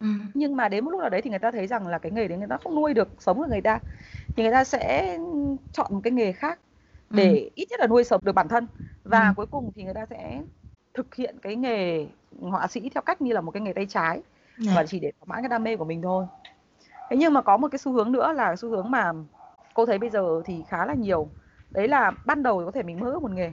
Ừm. 0.00 0.26
Nhưng 0.34 0.56
mà 0.56 0.68
đến 0.68 0.84
một 0.84 0.90
lúc 0.90 1.00
nào 1.00 1.10
đấy 1.10 1.22
thì 1.22 1.30
người 1.30 1.38
ta 1.38 1.50
thấy 1.50 1.66
rằng 1.66 1.86
là 1.86 1.98
cái 1.98 2.12
nghề 2.12 2.28
đấy 2.28 2.38
người 2.38 2.46
ta 2.50 2.56
không 2.64 2.74
nuôi 2.74 2.94
được 2.94 3.08
sống 3.18 3.40
được 3.42 3.48
người 3.48 3.60
ta. 3.60 3.78
Thì 4.36 4.42
người 4.42 4.52
ta 4.52 4.64
sẽ 4.64 5.18
chọn 5.72 5.86
một 5.94 6.00
cái 6.04 6.10
nghề 6.12 6.32
khác 6.32 6.60
để 7.10 7.50
ít 7.54 7.66
nhất 7.70 7.80
là 7.80 7.86
nuôi 7.86 8.04
sống 8.04 8.20
được 8.24 8.32
bản 8.32 8.48
thân. 8.48 8.66
Và 9.04 9.26
Ừm. 9.26 9.34
cuối 9.34 9.46
cùng 9.46 9.72
thì 9.74 9.82
người 9.84 9.94
ta 9.94 10.06
sẽ 10.10 10.42
thực 10.94 11.14
hiện 11.14 11.36
cái 11.42 11.56
nghề 11.56 12.06
họa 12.40 12.66
sĩ 12.66 12.88
theo 12.88 13.02
cách 13.02 13.20
như 13.22 13.32
là 13.32 13.40
một 13.40 13.50
cái 13.50 13.60
nghề 13.60 13.72
tay 13.72 13.86
trái 13.86 14.22
Dạ. 14.58 14.72
và 14.76 14.84
chỉ 14.86 15.00
để 15.00 15.12
thỏa 15.20 15.24
mãn 15.26 15.42
cái 15.42 15.48
đam 15.48 15.64
mê 15.64 15.76
của 15.76 15.84
mình 15.84 16.02
thôi. 16.02 16.26
Thế 17.10 17.16
nhưng 17.16 17.32
mà 17.34 17.42
có 17.42 17.56
một 17.56 17.68
cái 17.72 17.78
xu 17.78 17.92
hướng 17.92 18.12
nữa 18.12 18.32
là 18.32 18.56
xu 18.56 18.68
hướng 18.70 18.90
mà 18.90 19.12
cô 19.74 19.86
thấy 19.86 19.98
bây 19.98 20.10
giờ 20.10 20.42
thì 20.44 20.64
khá 20.68 20.86
là 20.86 20.94
nhiều. 20.94 21.28
Đấy 21.74 21.88
là 21.88 22.12
ban 22.24 22.42
đầu 22.42 22.62
có 22.64 22.70
thể 22.70 22.82
mình 22.82 23.00
mơ 23.00 23.10
ước 23.10 23.22
một 23.22 23.30
nghề, 23.30 23.52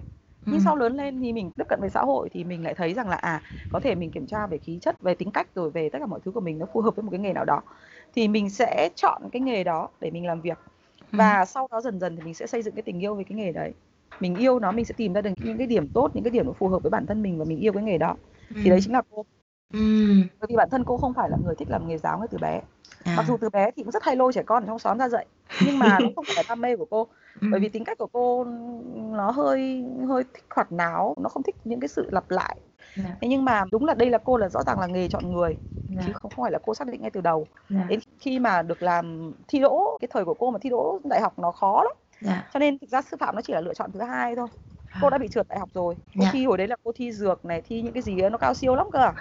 nhưng 0.49 0.59
Ừm. 0.59 0.65
sau 0.65 0.75
lớn 0.75 0.93
lên 0.93 1.21
thì 1.21 1.33
mình 1.33 1.51
tiếp 1.57 1.63
cận 1.69 1.79
với 1.81 1.89
xã 1.89 2.01
hội 2.01 2.29
thì 2.31 2.43
mình 2.43 2.63
lại 2.63 2.73
thấy 2.73 2.93
rằng 2.93 3.09
là, 3.09 3.15
à, 3.15 3.41
có 3.69 3.79
thể 3.79 3.95
mình 3.95 4.11
kiểm 4.11 4.27
tra 4.27 4.47
về 4.47 4.57
khí 4.57 4.79
chất, 4.81 4.95
về 5.01 5.15
tính 5.15 5.31
cách 5.31 5.47
rồi 5.55 5.69
về 5.71 5.89
tất 5.89 5.99
cả 5.99 6.05
mọi 6.05 6.19
thứ 6.25 6.31
của 6.31 6.41
mình 6.41 6.59
nó 6.59 6.65
phù 6.73 6.81
hợp 6.81 6.95
với 6.95 7.03
một 7.03 7.09
cái 7.11 7.19
nghề 7.19 7.33
nào 7.33 7.45
đó. 7.45 7.61
Thì 8.13 8.27
mình 8.27 8.49
sẽ 8.49 8.89
chọn 8.95 9.21
cái 9.31 9.41
nghề 9.41 9.63
đó 9.63 9.89
để 9.99 10.11
mình 10.11 10.25
làm 10.25 10.41
việc. 10.41 10.57
Ừm. 11.11 11.37
Và 11.37 11.45
sau 11.45 11.67
đó 11.71 11.81
dần 11.81 11.99
dần 11.99 12.15
thì 12.15 12.21
mình 12.21 12.33
sẽ 12.33 12.47
xây 12.47 12.61
dựng 12.61 12.75
cái 12.75 12.83
tình 12.83 12.99
yêu 13.03 13.15
với 13.15 13.23
cái 13.23 13.35
nghề 13.37 13.51
đấy. 13.51 13.73
Mình 14.19 14.35
yêu 14.35 14.59
nó, 14.59 14.71
mình 14.71 14.85
sẽ 14.85 14.93
tìm 14.97 15.13
ra 15.13 15.21
được 15.21 15.31
những 15.41 15.57
cái 15.57 15.67
điểm 15.67 15.89
tốt, 15.89 16.11
những 16.15 16.23
cái 16.23 16.31
điểm 16.31 16.45
nó 16.45 16.53
phù 16.53 16.67
hợp 16.67 16.83
với 16.83 16.89
bản 16.89 17.05
thân 17.05 17.21
mình 17.21 17.39
và 17.39 17.45
mình 17.45 17.59
yêu 17.59 17.73
cái 17.73 17.83
nghề 17.83 17.97
đó. 17.97 18.15
Thì 18.63 18.69
đấy 18.69 18.79
chính 18.81 18.93
là 18.93 19.01
cô. 19.09 19.25
Ừm. 19.73 20.23
Bởi 20.39 20.47
vì 20.49 20.55
bản 20.55 20.69
thân 20.71 20.83
cô 20.83 20.97
không 20.97 21.13
phải 21.13 21.29
là 21.29 21.37
người 21.45 21.55
thích 21.55 21.69
làm 21.69 21.87
nghề 21.87 21.97
giáo 21.97 22.19
ngay 22.19 22.27
từ 22.31 22.37
bé. 22.37 22.61
Mặc 23.05 23.21
À. 23.21 23.25
dù 23.27 23.37
từ 23.41 23.49
bé 23.49 23.71
thì 23.75 23.83
cũng 23.83 23.91
rất 23.91 24.03
hay 24.03 24.15
lôi 24.15 24.33
trẻ 24.33 24.43
con 24.45 24.63
ở 24.63 24.67
trong 24.67 24.79
xóm 24.79 24.97
ra 24.97 25.09
dạy, 25.09 25.25
nhưng 25.65 25.79
mà 25.79 25.97
nó 26.01 26.07
không 26.15 26.25
phải 26.27 26.35
là 26.35 26.43
đam 26.49 26.61
mê 26.61 26.75
của 26.75 26.85
cô. 26.89 27.07
Bởi 27.41 27.51
Ừm. 27.51 27.61
vì 27.61 27.69
tính 27.69 27.83
cách 27.85 27.97
của 27.97 28.07
cô 28.13 28.43
nó 28.95 29.31
hơi 29.31 29.85
hơi 30.07 30.23
thích 30.33 30.43
hoạt 30.55 30.71
náo, 30.71 31.15
nó 31.17 31.29
không 31.29 31.43
thích 31.43 31.55
những 31.63 31.79
cái 31.79 31.87
sự 31.87 32.09
lặp 32.11 32.31
lại. 32.31 32.57
Dạ. 32.95 33.03
Thế 33.21 33.27
nhưng 33.27 33.45
mà 33.45 33.63
đúng 33.71 33.85
là 33.85 33.93
đây 33.93 34.09
là 34.09 34.17
cô 34.17 34.37
là 34.37 34.49
rõ 34.49 34.63
ràng 34.63 34.79
là 34.79 34.87
nghề 34.87 35.07
chọn 35.07 35.31
người, 35.33 35.57
chứ 35.87 35.95
Dạ. 36.07 36.13
không 36.13 36.31
phải 36.37 36.51
là 36.51 36.59
cô 36.65 36.73
xác 36.75 36.87
định 36.87 37.01
ngay 37.01 37.11
từ 37.11 37.21
đầu. 37.21 37.47
Dạ. 37.69 37.85
Đến 37.89 37.99
khi 38.19 38.39
mà 38.39 38.61
được 38.61 38.83
làm 38.83 39.31
thi 39.47 39.59
đỗ, 39.59 39.97
cái 40.01 40.07
thời 40.11 40.25
của 40.25 40.33
cô 40.33 40.51
mà 40.51 40.59
thi 40.61 40.69
đỗ 40.69 40.99
đại 41.03 41.21
học 41.21 41.39
nó 41.39 41.51
khó 41.51 41.83
lắm. 41.83 41.93
Dạ. 42.21 42.49
Cho 42.53 42.59
nên 42.59 42.79
thực 42.79 42.89
ra 42.89 43.01
sư 43.01 43.17
phạm 43.19 43.35
nó 43.35 43.41
chỉ 43.41 43.53
là 43.53 43.61
lựa 43.61 43.73
chọn 43.73 43.91
thứ 43.91 44.01
hai 44.01 44.35
thôi. 44.35 44.47
Cô 45.01 45.09
đã 45.09 45.17
bị 45.17 45.27
trượt 45.27 45.47
đại 45.47 45.59
học 45.59 45.69
rồi. 45.73 45.95
Cô 46.17 46.23
Dạ. 46.23 46.29
thi 46.33 46.45
hồi 46.45 46.57
đấy 46.57 46.67
là 46.67 46.75
cô 46.83 46.91
thi 46.95 47.11
dược 47.11 47.45
này, 47.45 47.61
thi 47.61 47.81
những 47.81 47.93
cái 47.93 48.03
gì 48.03 48.19
ấy 48.19 48.29
nó 48.29 48.37
cao 48.37 48.53
siêu 48.53 48.75
lắm 48.75 48.87
cơ 48.93 48.99
à. 48.99 49.13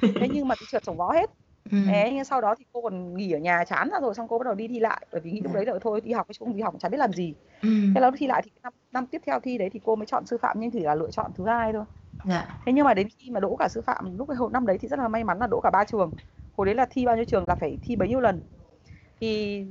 Thế 0.20 0.28
nhưng 0.32 0.48
mà 0.48 0.54
bị 0.60 0.66
trượt 0.70 0.82
chồng 0.82 0.96
vó 0.96 1.12
hết. 1.12 1.30
Thế 1.70 2.10
nhưng 2.14 2.24
sau 2.24 2.40
đó 2.40 2.54
thì 2.58 2.64
cô 2.72 2.82
còn 2.82 3.14
nghỉ 3.14 3.32
ở 3.32 3.38
nhà 3.38 3.64
chán 3.64 3.88
ra 3.92 4.00
rồi 4.00 4.14
xong 4.14 4.28
cô 4.28 4.38
bắt 4.38 4.44
đầu 4.44 4.54
đi 4.54 4.68
thi 4.68 4.80
lại, 4.80 5.06
bởi 5.12 5.20
vì 5.20 5.30
nghĩ 5.30 5.40
lúc 5.40 5.52
Dạ. 5.52 5.56
đấy 5.56 5.66
là 5.66 5.78
thôi 5.82 6.00
đi 6.00 6.12
học 6.12 6.26
chứ 6.28 6.36
không 6.38 6.56
đi 6.56 6.60
học 6.62 6.74
chả 6.78 6.88
biết 6.88 6.98
làm 6.98 7.12
gì. 7.12 7.34
Ừm. 7.62 7.92
Thế 7.94 8.00
là 8.00 8.10
thi 8.16 8.26
lại 8.26 8.42
thì 8.44 8.50
năm 8.62 8.72
năm 8.92 9.06
tiếp 9.06 9.22
theo 9.26 9.40
thi 9.40 9.58
đấy 9.58 9.70
thì 9.72 9.80
cô 9.84 9.96
mới 9.96 10.06
chọn 10.06 10.26
sư 10.26 10.38
phạm 10.38 10.60
nhưng 10.60 10.70
chỉ 10.70 10.80
là 10.80 10.94
lựa 10.94 11.10
chọn 11.10 11.30
thứ 11.36 11.44
hai 11.46 11.72
thôi. 11.72 11.84
Dạ. 12.24 12.56
Thế 12.66 12.72
nhưng 12.72 12.84
mà 12.84 12.94
đến 12.94 13.08
khi 13.18 13.30
mà 13.30 13.40
đỗ 13.40 13.56
cả 13.56 13.68
sư 13.68 13.80
phạm, 13.80 14.18
lúc 14.18 14.28
cái 14.28 14.36
hồi 14.36 14.50
năm 14.52 14.66
đấy 14.66 14.78
thì 14.78 14.88
rất 14.88 14.98
là 14.98 15.08
may 15.08 15.24
mắn 15.24 15.38
là 15.38 15.46
đỗ 15.46 15.60
cả 15.60 15.70
3 15.70 15.84
trường. 15.84 16.10
Hồi 16.56 16.66
đấy 16.66 16.74
là 16.74 16.86
thi 16.90 17.06
bao 17.06 17.16
nhiêu 17.16 17.24
trường 17.24 17.44
là 17.48 17.54
phải 17.54 17.78
thi 17.82 17.96
bấy 17.96 18.08
nhiêu 18.08 18.20
lần. 18.20 18.40
Thì 19.20 19.64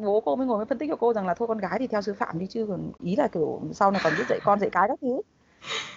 bố 0.00 0.20
cô 0.20 0.36
mới 0.36 0.46
ngồi 0.46 0.56
mới 0.56 0.66
phân 0.66 0.78
tích 0.78 0.88
cho 0.90 0.96
cô 0.96 1.12
rằng 1.12 1.26
là 1.26 1.34
thôi 1.34 1.48
con 1.48 1.58
gái 1.58 1.76
thì 1.78 1.86
theo 1.86 2.02
sư 2.02 2.14
phạm 2.14 2.38
đi 2.38 2.46
chứ 2.46 2.66
còn 2.68 2.92
ý 3.02 3.16
là, 3.16 3.28
kiểu, 3.28 3.60
sau 3.72 3.90
này 3.90 4.00
còn 4.04 4.12
biết 4.16 4.24
dạy 4.28 4.40
con 4.44 4.60
dạy 4.60 4.70
cái 4.70 4.88
các 4.88 4.98
thứ. 5.02 5.20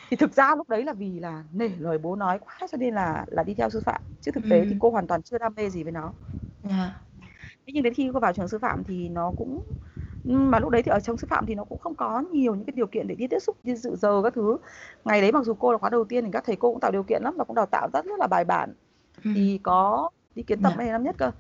Thì 0.10 0.18
thực 0.18 0.34
ra 0.34 0.56
lúc 0.56 0.70
đấy 0.70 0.84
là 0.84 0.94
vì 0.94 1.20
là 1.20 1.44
nể 1.54 1.70
lời 1.80 1.98
bố 1.98 2.16
nói 2.16 2.40
quá 2.40 2.60
cho 2.72 2.78
nên 2.78 2.96
là 2.96 3.26
là 3.28 3.44
đi 3.44 3.54
theo 3.54 3.70
sư 3.70 3.82
phạm, 3.86 4.02
chứ 4.22 4.32
thực 4.32 4.44
tế 4.50 4.66
thì 4.66 4.70
Ừm. 4.72 4.80
cô 4.80 4.90
hoàn 4.90 5.08
toàn 5.08 5.22
chưa 5.24 5.38
đam 5.38 5.54
mê 5.56 5.70
gì 5.70 5.84
với 5.84 5.92
nó. 5.92 6.14
Dạ. 6.64 6.94
Thế 7.68 7.74
nhưng 7.74 7.84
đến 7.84 7.94
khi 7.94 8.12
cô 8.14 8.20
vào 8.20 8.34
trường 8.34 8.48
sư 8.48 8.60
phạm 8.60 8.84
thì 8.84 9.10
nó 9.10 9.32
cũng 9.38 9.64
ừm, 10.26 10.52
mà 10.52 10.60
lúc 10.60 10.70
đấy 10.70 10.82
thì 10.84 10.90
ở 10.90 11.00
trong 11.00 11.18
sư 11.18 11.28
phạm 11.30 11.46
thì 11.46 11.56
nó 11.56 11.64
cũng 11.64 11.80
không 11.80 11.96
có 11.96 12.24
nhiều 12.32 12.56
những 12.56 12.66
cái 12.66 12.74
điều 12.76 12.88
kiện 12.88 13.08
để 13.08 13.16
đi 13.16 13.28
tiếp 13.28 13.40
xúc, 13.40 13.58
đi 13.64 13.76
dự 13.76 13.96
giờ 13.96 14.22
các 14.24 14.34
thứ. 14.34 14.58
Ngày 15.06 15.22
đấy 15.22 15.32
mặc 15.32 15.44
dù 15.46 15.54
cô 15.54 15.72
là 15.72 15.78
khóa 15.78 15.90
đầu 15.90 16.04
tiên 16.04 16.26
thì 16.26 16.32
các 16.34 16.44
thầy 16.46 16.56
cô 16.56 16.72
cũng 16.72 16.80
tạo 16.80 16.92
điều 16.92 17.04
kiện 17.04 17.22
lắm 17.24 17.36
và 17.38 17.44
cũng 17.44 17.56
đào 17.56 17.66
tạo 17.66 17.90
rất 17.94 18.06
rất 18.06 18.20
là 18.20 18.28
bài 18.28 18.46
bản. 18.46 18.74
Ừm. 19.24 19.34
Thì 19.36 19.60
có 19.64 20.10
đi 20.36 20.44
kiến 20.44 20.62
tập 20.62 20.74
Dạ. 20.78 20.84
này 20.84 20.92
năm 20.92 21.04
nhất 21.04 21.16
cơ. 21.18 21.32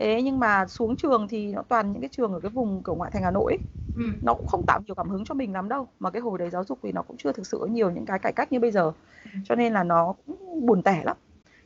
Thế 0.00 0.22
nhưng 0.22 0.38
mà 0.38 0.66
xuống 0.66 0.96
trường 0.96 1.28
thì 1.28 1.52
nó 1.52 1.62
toàn 1.68 1.92
những 1.92 2.00
cái 2.02 2.08
trường 2.12 2.32
ở 2.32 2.40
cái 2.40 2.50
vùng, 2.50 2.82
kiểu, 2.82 2.94
ngoại 2.94 3.10
thành 3.10 3.22
Hà 3.22 3.30
Nội 3.30 3.52
ấy. 3.52 3.58
Ừm. 3.94 4.18
Nó 4.22 4.34
cũng 4.34 4.46
không 4.46 4.62
tạo 4.62 4.80
nhiều 4.86 4.94
cảm 4.94 5.08
hứng 5.08 5.24
cho 5.24 5.34
mình 5.34 5.52
lắm 5.52 5.68
đâu. 5.68 5.86
Mà 6.00 6.10
cái 6.10 6.22
hồi 6.22 6.38
đấy 6.38 6.50
giáo 6.50 6.64
dục 6.64 6.78
thì 6.82 6.92
nó 6.92 7.02
cũng 7.02 7.16
chưa 7.16 7.32
thực 7.32 7.46
sự 7.46 7.58
có 7.60 7.66
nhiều 7.66 7.90
những 7.90 8.06
cái 8.06 8.18
cải 8.18 8.32
cách 8.32 8.52
như 8.52 8.60
bây 8.60 8.70
giờ. 8.70 8.92
Ừm. 9.34 9.42
Cho 9.44 9.54
nên 9.54 9.72
là 9.72 9.84
nó 9.84 10.14
cũng 10.26 10.66
buồn 10.66 10.82
tẻ 10.82 11.02
lắm. 11.04 11.16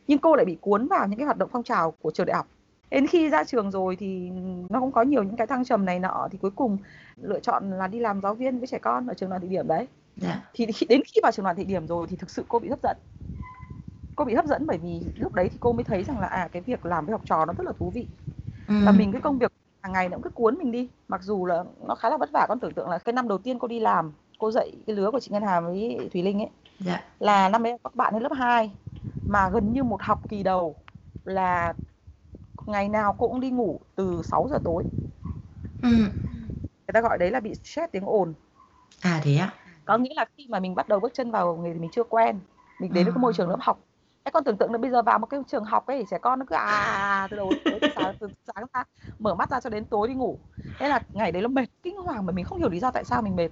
Nhưng 0.07 0.19
cô 0.19 0.35
lại 0.35 0.45
bị 0.45 0.57
cuốn 0.61 0.87
vào 0.87 1.07
những 1.07 1.19
cái 1.19 1.25
hoạt 1.25 1.37
động 1.37 1.49
phong 1.51 1.63
trào 1.63 1.91
của 1.91 2.11
trường 2.11 2.25
đại 2.25 2.35
học. 2.35 2.47
Đến 2.91 3.07
khi 3.07 3.29
ra 3.29 3.43
trường 3.43 3.71
rồi 3.71 3.95
thì 3.95 4.29
nó 4.69 4.79
cũng 4.79 4.91
có 4.91 5.01
nhiều 5.01 5.23
những 5.23 5.35
cái 5.37 5.47
thăng 5.47 5.65
trầm 5.65 5.85
này 5.85 5.99
nọ 5.99 6.27
thì 6.31 6.37
cuối 6.41 6.51
cùng 6.51 6.77
lựa 7.21 7.39
chọn 7.39 7.71
là 7.71 7.87
đi 7.87 7.99
làm 7.99 8.21
giáo 8.21 8.35
viên 8.35 8.57
với 8.57 8.67
trẻ 8.67 8.79
con 8.79 9.07
ở 9.07 9.13
trường 9.13 9.29
đoàn 9.29 9.41
thị 9.41 9.47
điểm 9.47 9.67
đấy. 9.67 9.87
Dạ. 10.15 10.43
Thì 10.53 10.65
đến 10.89 11.01
khi 11.05 11.19
vào 11.23 11.31
trường 11.31 11.43
đoàn 11.43 11.55
thị 11.55 11.63
điểm 11.63 11.87
rồi 11.87 12.07
thì 12.09 12.15
thực 12.15 12.29
sự 12.29 12.43
cô 12.47 12.59
bị 12.59 12.69
hấp 12.69 12.79
dẫn. 12.83 12.97
Cô 14.15 14.25
bị 14.25 14.33
hấp 14.33 14.45
dẫn 14.45 14.67
bởi 14.67 14.77
vì 14.77 15.01
lúc 15.15 15.33
đấy 15.33 15.49
thì 15.49 15.57
cô 15.59 15.73
mới 15.73 15.83
thấy 15.83 16.03
rằng 16.03 16.19
là, 16.19 16.27
à, 16.27 16.47
cái 16.51 16.61
việc 16.61 16.85
làm 16.85 17.05
với 17.05 17.11
học 17.11 17.21
trò 17.25 17.45
nó 17.45 17.53
rất 17.57 17.63
là 17.65 17.71
thú 17.79 17.89
vị. 17.89 18.07
Và 18.67 18.75
Ừm. 18.91 18.97
mình 18.97 19.11
cái 19.11 19.21
công 19.21 19.39
việc 19.39 19.51
hàng 19.83 19.93
ngày 19.93 20.09
nó 20.09 20.15
cũng 20.17 20.23
cứ 20.23 20.29
cuốn 20.29 20.55
mình 20.57 20.71
đi. 20.71 20.89
Mặc 21.07 21.21
dù 21.23 21.45
là 21.45 21.63
nó 21.87 21.95
khá 21.95 22.09
là 22.09 22.17
vất 22.17 22.29
vả, 22.33 22.45
con 22.49 22.59
tưởng 22.59 22.73
tượng 22.73 22.89
là 22.89 22.97
cái 22.97 23.13
năm 23.13 23.27
đầu 23.27 23.37
tiên 23.37 23.59
cô 23.59 23.67
đi 23.67 23.79
làm, 23.79 24.11
cô 24.39 24.51
dạy 24.51 24.71
cái 24.87 24.95
lứa 24.95 25.11
của 25.11 25.19
chị 25.19 25.31
Ngân 25.31 25.43
Hà 25.43 25.59
với 25.61 26.09
Thùy 26.13 26.23
Linh 26.23 26.39
ấy, 26.41 26.49
Dạ. 26.79 27.03
là 27.19 27.49
năm 27.49 27.65
ấy 27.65 27.77
các 27.83 27.95
bạn 27.95 28.13
ấy 28.13 28.21
lớp 28.21 28.31
2 28.33 28.71
mà 29.27 29.49
gần 29.49 29.73
như 29.73 29.83
một 29.83 30.01
học 30.01 30.21
kỳ 30.29 30.43
đầu 30.43 30.75
là 31.25 31.73
ngày 32.65 32.89
nào 32.89 33.15
cô 33.19 33.27
cũng 33.27 33.39
đi 33.39 33.49
ngủ 33.51 33.79
từ 33.95 34.21
6 34.23 34.47
giờ 34.51 34.59
tối. 34.63 34.85
Ừm. 35.81 36.09
Người 36.87 36.93
ta 36.93 37.01
gọi 37.01 37.17
đấy 37.17 37.31
là 37.31 37.39
bị 37.39 37.55
stress 37.55 37.91
tiếng 37.91 38.05
ồn. 38.05 38.33
À, 39.01 39.21
thế 39.23 39.35
á? 39.37 39.53
Có 39.85 39.97
nghĩa 39.97 40.13
là 40.15 40.25
khi 40.37 40.47
mà 40.49 40.59
mình 40.59 40.75
bắt 40.75 40.87
đầu 40.89 40.99
bước 40.99 41.13
chân 41.13 41.31
vào 41.31 41.57
nghề 41.57 41.73
thì 41.73 41.79
mình 41.79 41.89
chưa 41.93 42.03
quen, 42.03 42.39
mình 42.79 42.93
đến 42.93 43.05
với 43.05 43.13
cái 43.13 43.19
môi 43.21 43.33
trường 43.33 43.49
lớp 43.49 43.57
À. 43.59 43.65
học. 43.65 43.84
Thế 44.25 44.31
con 44.31 44.43
tưởng 44.43 44.57
tượng 44.57 44.71
là 44.71 44.77
bây 44.77 44.91
giờ 44.91 45.01
vào 45.01 45.19
một 45.19 45.25
cái 45.25 45.39
trường 45.47 45.63
học 45.63 45.87
ấy, 45.87 46.05
trẻ 46.11 46.17
con 46.21 46.39
nó 46.39 46.45
cứ 46.49 46.55
"à" 46.55 46.61
à, 46.65 46.83
à 47.21 47.27
từ 47.31 47.37
đầu 47.37 47.51
từ 47.71 47.79
sáng 47.95 48.13
từ 48.19 48.27
sáng 48.55 48.65
ra, 48.73 48.83
mở 49.19 49.35
mắt 49.35 49.49
ra 49.51 49.59
cho 49.59 49.69
đến 49.69 49.85
tối 49.85 50.07
đi 50.07 50.13
ngủ. 50.13 50.37
Thế 50.79 50.89
là 50.89 50.99
ngày 51.13 51.31
đấy 51.31 51.41
nó 51.41 51.47
mệt 51.47 51.65
kinh 51.83 51.97
hoàng 51.97 52.25
mà 52.25 52.31
mình 52.33 52.45
không 52.45 52.59
hiểu 52.59 52.69
lý 52.69 52.79
do 52.79 52.91
tại 52.91 53.03
sao 53.03 53.21
mình 53.21 53.35
mệt. 53.35 53.49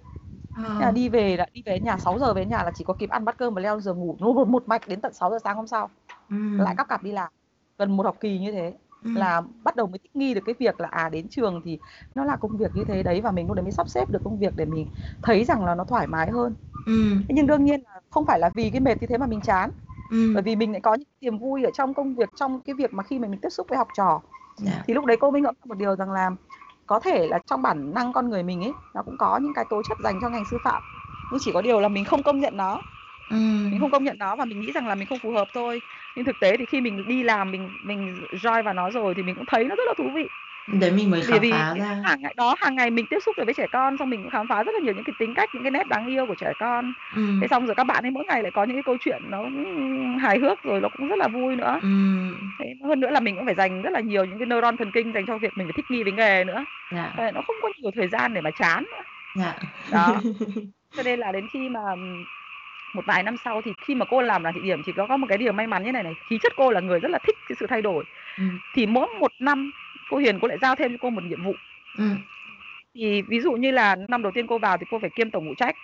Thế 0.58 0.86
là 0.86 0.92
đi 0.92 1.10
về 1.10 1.38
là 1.38 1.46
đi 1.53 1.63
về 1.65 1.80
nhà 1.80 1.98
6 1.98 2.20
giờ 2.20 2.34
về 2.34 2.46
nhà 2.46 2.63
là 2.63 2.72
chỉ 2.75 2.84
có 2.84 2.94
kịp 2.94 3.10
ăn 3.10 3.25
bát 3.25 3.38
cơm 3.38 3.53
và 3.53 3.62
leo 3.62 3.80
giường 3.80 4.00
ngủ 4.00 4.15
nó 4.20 4.27
một, 4.34 4.48
một 4.48 4.63
mạch 4.68 4.88
đến 4.88 5.01
tận 5.01 5.13
6 5.13 5.32
giờ 5.32 5.38
sáng 5.44 5.56
hôm 5.56 5.68
sau 5.68 5.89
Ừm. 6.30 6.58
lại 6.58 6.75
cắp 6.77 6.88
cặp 6.88 7.03
đi 7.03 7.12
làm 7.12 7.32
gần 7.77 7.98
một 7.98 8.06
học 8.06 8.15
kỳ 8.20 8.39
như 8.39 8.51
thế 8.51 8.74
Ừm. 9.03 9.15
là 9.15 9.42
bắt 9.63 9.75
đầu 9.75 9.88
mới 9.88 10.00
thích 10.00 10.15
nghi 10.15 10.34
được 10.34 10.42
cái 10.46 10.56
việc 10.60 10.80
là 10.82 10.88
à 10.92 11.10
đến 11.10 11.27
trường 11.30 11.62
thì 11.65 11.80
nó 12.15 12.24
là 12.24 12.36
công 12.36 12.58
việc 12.58 12.75
như 12.75 12.84
thế 12.88 13.03
đấy 13.03 13.22
và 13.22 13.32
mình 13.32 13.48
lúc 13.48 13.56
đấy 13.56 13.63
mới 13.63 13.72
sắp 13.72 13.89
xếp 13.89 14.10
được 14.10 14.24
công 14.24 14.39
việc 14.39 14.53
để 14.58 14.65
mình 14.65 14.88
thấy 15.22 15.46
rằng 15.46 15.65
là 15.65 15.75
nó 15.75 15.84
thoải 15.84 16.08
mái 16.08 16.32
hơn. 16.32 16.53
Thế 17.27 17.36
nhưng 17.36 17.48
đương 17.48 17.65
nhiên 17.65 17.82
là 17.84 18.00
không 18.10 18.25
phải 18.25 18.39
là 18.39 18.50
vì 18.53 18.70
cái 18.70 18.80
mệt 18.80 19.01
như 19.01 19.08
thế 19.08 19.18
mà 19.18 19.25
mình 19.27 19.42
chán 19.42 19.70
Ừm. 20.13 20.34
bởi 20.34 20.43
vì 20.43 20.55
mình 20.55 20.72
lại 20.72 20.82
có 20.82 20.93
những 20.93 21.08
niềm 21.22 21.38
vui 21.38 21.63
ở 21.63 21.72
trong 21.72 21.93
công 21.93 22.15
việc 22.15 22.29
trong 22.36 22.60
cái 22.62 22.74
việc 22.74 22.93
mà 22.93 23.03
khi 23.03 23.20
mà 23.20 23.27
mình 23.27 23.39
tiếp 23.41 23.50
xúc 23.50 23.67
với 23.70 23.77
học 23.77 23.88
trò 23.98 24.22
Dạ. 24.58 24.84
thì 24.88 24.93
lúc 24.93 25.05
đấy 25.05 25.17
cô 25.20 25.32
mới 25.32 25.41
ngẫm 25.41 25.55
ra 25.55 25.65
một 25.65 25.77
điều 25.77 25.96
rằng 25.96 26.12
là 26.12 26.29
có 26.86 27.00
thể 27.00 27.27
là 27.27 27.39
trong 27.48 27.62
bản 27.62 27.93
năng 27.93 28.13
con 28.13 28.29
người 28.29 28.43
mình 28.43 28.63
ấy 28.63 28.74
nó 28.93 29.01
cũng 29.01 29.17
có 29.17 29.38
những 29.38 29.53
cái 29.53 29.65
tố 29.70 29.82
chất 29.84 30.00
dành 30.00 30.20
cho 30.22 30.29
ngành 30.29 30.46
sư 30.46 30.58
phạm 30.63 30.82
nhưng 31.32 31.39
chỉ 31.39 31.51
có 31.51 31.62
điều 31.62 31.79
là 31.79 31.88
mình 31.88 32.05
không 32.05 32.24
công 32.24 32.39
nhận 32.39 32.58
nó 32.58 32.79
Ừm. 33.29 33.72
mình 33.72 33.79
không 33.79 33.91
công 33.91 34.03
nhận 34.03 34.17
nó 34.20 34.36
và 34.36 34.46
mình 34.46 34.60
nghĩ 34.62 34.72
rằng 34.72 34.88
là 34.88 34.96
mình 34.96 35.08
không 35.08 35.20
phù 35.20 35.32
hợp 35.32 35.48
thôi 35.53 35.82
nhưng 36.15 36.25
thực 36.25 36.39
tế 36.39 36.58
thì 36.58 36.65
khi 36.65 36.82
mình 36.82 37.03
đi 37.08 37.24
làm 37.24 37.51
mình 37.51 37.70
mình 37.84 38.22
join 38.32 38.63
vào 38.63 38.74
nó 38.74 38.89
rồi 38.91 39.13
thì 39.15 39.24
mình 39.24 39.36
cũng 39.36 39.46
thấy 39.46 39.63
nó 39.63 39.75
rất 39.75 39.84
là 39.88 39.93
thú 39.98 40.10
vị 40.15 40.27
Đấy 40.67 40.91
mình 40.91 41.10
mới 41.12 41.22
khám 41.22 41.39
vì 41.41 41.51
phá 41.51 41.74
ra. 41.77 42.01
hàng 42.05 42.22
ngày 42.22 42.34
đó 42.38 42.55
hàng 42.60 42.75
ngày 42.75 42.89
mình 42.91 43.05
tiếp 43.08 43.20
xúc 43.25 43.38
được 43.38 43.43
với 43.46 43.53
trẻ 43.53 43.67
con 43.72 43.98
xong 43.98 44.10
mình 44.10 44.22
cũng 44.22 44.29
khám 44.32 44.48
phá 44.48 44.63
rất 44.63 44.72
là 44.74 44.79
nhiều 44.79 44.93
những 44.93 45.03
cái 45.03 45.13
tính 45.17 45.34
cách 45.34 45.50
những 45.53 45.63
cái 45.63 45.72
nét 45.72 45.88
đáng 45.88 46.05
yêu 46.05 46.25
của 46.25 46.36
trẻ 46.36 46.53
con 46.60 46.93
Ừm. 47.15 47.39
thế 47.41 47.48
xong 47.48 47.65
rồi 47.65 47.75
các 47.75 47.84
bạn 47.84 48.05
ấy 48.05 48.12
mỗi 48.12 48.24
ngày 48.27 48.43
lại 48.43 48.51
có 48.51 48.63
những 48.63 48.75
cái 48.75 48.84
câu 48.84 48.98
chuyện 49.00 49.22
nó 49.29 49.43
cũng 49.43 50.17
hài 50.17 50.39
hước 50.39 50.63
rồi 50.63 50.82
nó 50.82 50.89
cũng 50.89 51.08
rất 51.08 51.20
là 51.20 51.27
vui 51.27 51.55
nữa 51.55 51.79
Ừm. 51.82 52.34
thế 52.60 52.74
hơn 52.84 53.00
nữa 53.00 53.10
là 53.10 53.20
mình 53.20 53.36
cũng 53.36 53.46
phải 53.46 53.55
dành 53.55 53.82
rất 53.82 53.89
là 53.93 54.00
nhiều 54.00 54.25
những 54.25 54.39
cái 54.39 54.46
neuron 54.46 54.77
thần 54.77 54.91
kinh 54.91 55.12
dành 55.13 55.25
cho 55.25 55.38
việc 55.38 55.58
mình 55.58 55.67
phải 55.67 55.74
thích 55.74 55.91
nghi 55.91 56.03
với 56.03 56.12
nghề 56.13 56.43
nữa 56.43 56.65
Dạ. 56.91 57.12
Vậy 57.17 57.32
nó 57.32 57.41
không 57.41 57.55
có 57.62 57.70
nhiều 57.77 57.91
thời 57.96 58.08
gian 58.08 58.34
để 58.34 58.41
mà 58.41 58.51
chán 58.51 58.84
nữa 58.91 59.01
Dạ. 59.34 59.55
đó 59.91 60.22
cho 60.98 61.03
nên 61.03 61.20
là 61.20 61.32
đến 61.32 61.48
khi 61.48 61.70
mà 61.70 61.79
một 62.93 63.05
vài 63.05 63.24
năm 63.24 63.38
sau 63.38 63.62
thì 63.62 63.74
khi 63.82 63.96
mà 63.96 64.05
cô 64.05 64.22
làm 64.22 64.43
đoàn 64.43 64.55
thị 64.55 64.62
điểm 64.62 64.82
thì 64.84 64.91
có 64.91 65.08
có 65.08 65.17
một 65.17 65.27
cái 65.29 65.38
điều 65.38 65.53
may 65.53 65.67
mắn 65.67 65.84
như 65.84 65.91
này 65.91 66.03
này 66.03 66.13
khí 66.25 66.38
chất 66.38 66.53
cô 66.55 66.72
là 66.72 66.79
người 66.79 67.00
rất 67.00 67.12
là 67.12 67.20
thích 67.20 67.36
cái 67.50 67.55
sự 67.60 67.67
thay 67.67 67.82
đổi 67.82 68.03
Ừm. 68.38 68.60
thì 68.74 68.86
mỗi 68.86 69.08
một 69.20 69.32
năm 69.39 69.72
cô 70.13 70.17
Hiền 70.20 70.39
cô 70.41 70.48
lại 70.48 70.58
giao 70.62 70.75
thêm 70.75 70.91
cho 70.91 70.98
cô 71.01 71.10
một 71.10 71.24
nhiệm 71.24 71.43
vụ 71.43 71.53
Ừm. 71.98 72.17
thì 72.93 73.22
ví 73.22 73.39
dụ 73.39 73.51
như 73.51 73.72
là 73.72 73.96
năm 74.08 74.24
đầu 74.24 74.32
tiên 74.36 74.48
cô 74.48 74.58
vào 74.58 74.77
thì 74.77 74.86
cô 74.91 75.00
phải 75.00 75.10
kiêm 75.15 75.29
tổng 75.32 75.46
phụ 75.48 75.53
trách 75.58 75.75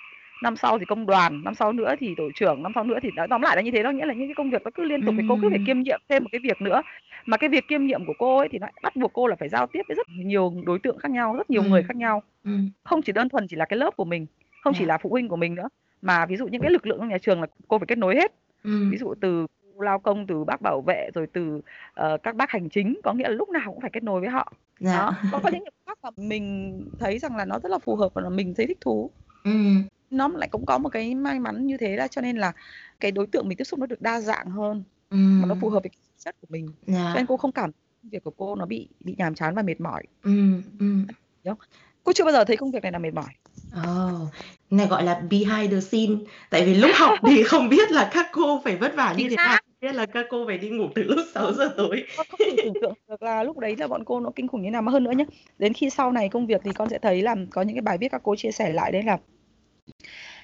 năm 0.43 0.55
sau 0.55 0.79
thì 0.79 0.85
công 0.85 1.05
đoàn 1.05 1.41
năm 1.43 1.55
sau 1.55 1.71
nữa 1.73 1.95
thì 1.99 2.15
tổ 2.17 2.29
trưởng 2.35 2.63
năm 2.63 2.71
sau 2.75 2.83
nữa 2.83 2.99
thì 3.01 3.09
nói 3.15 3.27
tóm 3.29 3.41
lại 3.41 3.55
là 3.55 3.61
như 3.61 3.71
thế 3.71 3.83
đó 3.83 3.91
nghĩa 3.91 4.05
là 4.05 4.13
những 4.13 4.27
cái 4.27 4.35
công 4.35 4.49
việc 4.49 4.61
nó 4.63 4.71
cứ 4.75 4.83
liên 4.83 5.01
tục 5.05 5.15
thì 5.17 5.23
cô 5.29 5.37
cứ 5.41 5.49
phải 5.49 5.57
Ừm. 5.57 5.65
kiêm 5.65 5.79
nhiệm 5.81 6.01
thêm 6.09 6.23
một 6.23 6.29
cái 6.31 6.39
việc 6.43 6.61
nữa 6.61 6.81
mà 7.25 7.37
cái 7.37 7.49
việc 7.49 7.67
kiêm 7.67 7.85
nhiệm 7.85 8.05
của 8.05 8.13
cô 8.17 8.37
ấy 8.37 8.47
thì 8.51 8.59
nó 8.59 8.67
bắt 8.83 8.95
buộc 8.95 9.13
cô 9.13 9.27
là 9.27 9.35
phải 9.39 9.49
giao 9.49 9.67
tiếp 9.67 9.81
với 9.87 9.95
rất 9.95 10.07
nhiều 10.09 10.53
đối 10.65 10.79
tượng 10.79 10.97
khác 10.97 11.11
nhau 11.11 11.35
rất 11.37 11.49
nhiều 11.49 11.63
người 11.63 11.81
Ừm. 11.81 11.87
khác 11.87 11.95
nhau 11.97 12.23
Ừm. 12.45 12.69
không 12.83 13.01
chỉ 13.01 13.11
đơn 13.11 13.29
thuần 13.29 13.47
chỉ 13.47 13.55
là 13.55 13.65
cái 13.65 13.77
lớp 13.79 13.95
của 13.97 14.05
mình 14.05 14.25
không 14.63 14.73
chỉ 14.73 14.85
Dạ. 14.85 14.87
là 14.87 14.97
phụ 14.97 15.09
huynh 15.09 15.27
của 15.27 15.35
mình 15.35 15.55
nữa 15.55 15.67
mà 16.01 16.25
ví 16.25 16.35
dụ 16.37 16.47
những 16.47 16.61
cái 16.61 16.71
lực 16.71 16.87
lượng 16.87 16.97
trong 16.99 17.09
nhà 17.09 17.17
trường 17.17 17.41
là 17.41 17.47
cô 17.67 17.77
phải 17.79 17.85
kết 17.87 17.97
nối 17.97 18.15
hết 18.15 18.31
Ừm. 18.63 18.89
ví 18.91 18.97
dụ 18.97 19.13
từ 19.21 19.47
lao 19.81 19.99
công 19.99 20.27
từ 20.27 20.43
bác 20.43 20.61
bảo 20.61 20.81
vệ 20.81 21.09
rồi 21.13 21.27
từ 21.33 21.61
ờ, 21.93 22.17
các 22.23 22.35
bác 22.35 22.49
hành 22.49 22.69
chính 22.69 22.99
có 23.03 23.13
nghĩa 23.13 23.23
là 23.23 23.29
lúc 23.29 23.49
nào 23.49 23.63
cũng 23.65 23.81
phải 23.81 23.89
kết 23.93 24.03
nối 24.03 24.19
với 24.21 24.29
họ 24.29 24.53
Dạ. 24.79 24.93
đó 24.95 25.13
có 25.31 25.39
có 25.43 25.49
những 25.49 25.63
vụ 25.63 25.69
khác 25.85 25.97
mà 26.03 26.09
mình 26.17 26.81
thấy 26.99 27.19
rằng 27.19 27.35
là 27.35 27.45
nó 27.45 27.59
rất 27.63 27.69
là 27.71 27.77
phù 27.79 27.95
hợp 27.95 28.09
và 28.13 28.29
mình 28.29 28.53
thấy 28.57 28.67
thích 28.67 28.77
thú 28.81 29.11
Ừm. 29.43 29.83
nó 30.09 30.27
lại 30.27 30.49
cũng 30.51 30.65
có 30.65 30.77
một 30.77 30.89
cái 30.89 31.15
may 31.15 31.39
mắn 31.39 31.65
như 31.65 31.77
thế 31.77 31.95
là 31.95 32.07
cho 32.07 32.21
nên 32.21 32.37
là 32.37 32.51
cái 32.99 33.11
đối 33.11 33.27
tượng 33.27 33.47
mình 33.47 33.57
tiếp 33.57 33.63
xúc 33.63 33.79
nó 33.79 33.85
được 33.85 34.01
đa 34.01 34.21
dạng 34.21 34.49
hơn 34.49 34.83
mà 35.09 35.45
nó 35.47 35.55
phù 35.61 35.69
hợp 35.69 35.83
với 35.83 35.89
cái 35.89 35.97
chất 36.17 36.35
của 36.41 36.47
mình 36.49 36.67
cho 36.87 36.93
Dạ. 36.93 37.13
nên 37.15 37.25
cô 37.25 37.37
không 37.37 37.51
cảm 37.51 37.71
việc 38.03 38.23
của 38.23 38.31
cô 38.37 38.55
nó 38.55 38.65
bị 38.65 38.87
bị 38.99 39.15
nhàm 39.17 39.35
chán 39.35 39.55
và 39.55 39.61
mệt 39.61 39.81
mỏi 39.81 40.03
Ừm. 40.23 40.61
Ừm. 40.79 41.07
đúng 41.43 41.55
không? 41.55 41.67
cô 42.03 42.13
chưa 42.13 42.23
bao 42.23 42.33
giờ 42.33 42.43
thấy 42.43 42.57
công 42.57 42.71
việc 42.71 42.83
này 42.83 42.91
là 42.91 42.99
mệt 42.99 43.13
mỏi 43.13 43.33
Ồ, 43.85 44.27
này 44.69 44.87
gọi 44.87 45.03
là 45.03 45.19
behind 45.29 45.71
the 45.73 45.79
scene. 45.79 46.15
Tại 46.49 46.65
vì 46.65 46.75
lúc 46.75 46.91
học 46.95 47.19
thì 47.27 47.43
không 47.43 47.69
biết 47.69 47.91
là 47.91 48.09
các 48.13 48.27
cô 48.31 48.61
phải 48.63 48.75
vất 48.77 48.95
vả 48.95 49.13
như 49.17 49.29
thế 49.29 49.35
nào, 49.35 49.57
biết 49.81 49.95
là 49.95 50.05
các 50.05 50.25
cô 50.29 50.45
phải 50.47 50.57
đi 50.57 50.69
ngủ 50.69 50.87
từ 50.95 51.03
lúc 51.03 51.19
6 51.33 51.45
không 51.45 51.55
giờ 51.55 51.73
tối. 51.77 52.03
con 52.17 52.25
không 52.29 52.39
thể 52.39 52.55
tưởng 52.63 52.73
tượng 52.81 52.93
được 53.07 53.23
là 53.23 53.43
lúc 53.43 53.57
đấy 53.57 53.75
là 53.77 53.87
bọn 53.87 54.03
cô 54.05 54.19
nó 54.19 54.31
kinh 54.35 54.47
khủng 54.47 54.61
như 54.61 54.71
nào. 54.71 54.81
Mà 54.81 54.91
hơn 54.91 55.03
nữa 55.03 55.11
nhé 55.11 55.25
đến 55.57 55.73
khi 55.73 55.89
sau 55.89 56.11
này 56.11 56.29
công 56.29 56.47
việc 56.47 56.61
thì 56.63 56.71
con 56.73 56.89
sẽ 56.89 56.99
thấy 56.99 57.21
là 57.21 57.35
có 57.49 57.61
những 57.61 57.75
cái 57.75 57.81
bài 57.81 57.97
viết 57.97 58.07
các 58.11 58.21
cô 58.23 58.35
chia 58.35 58.51
sẻ 58.51 58.73
lại 58.73 58.91
đấy 58.91 59.03
là 59.03 59.17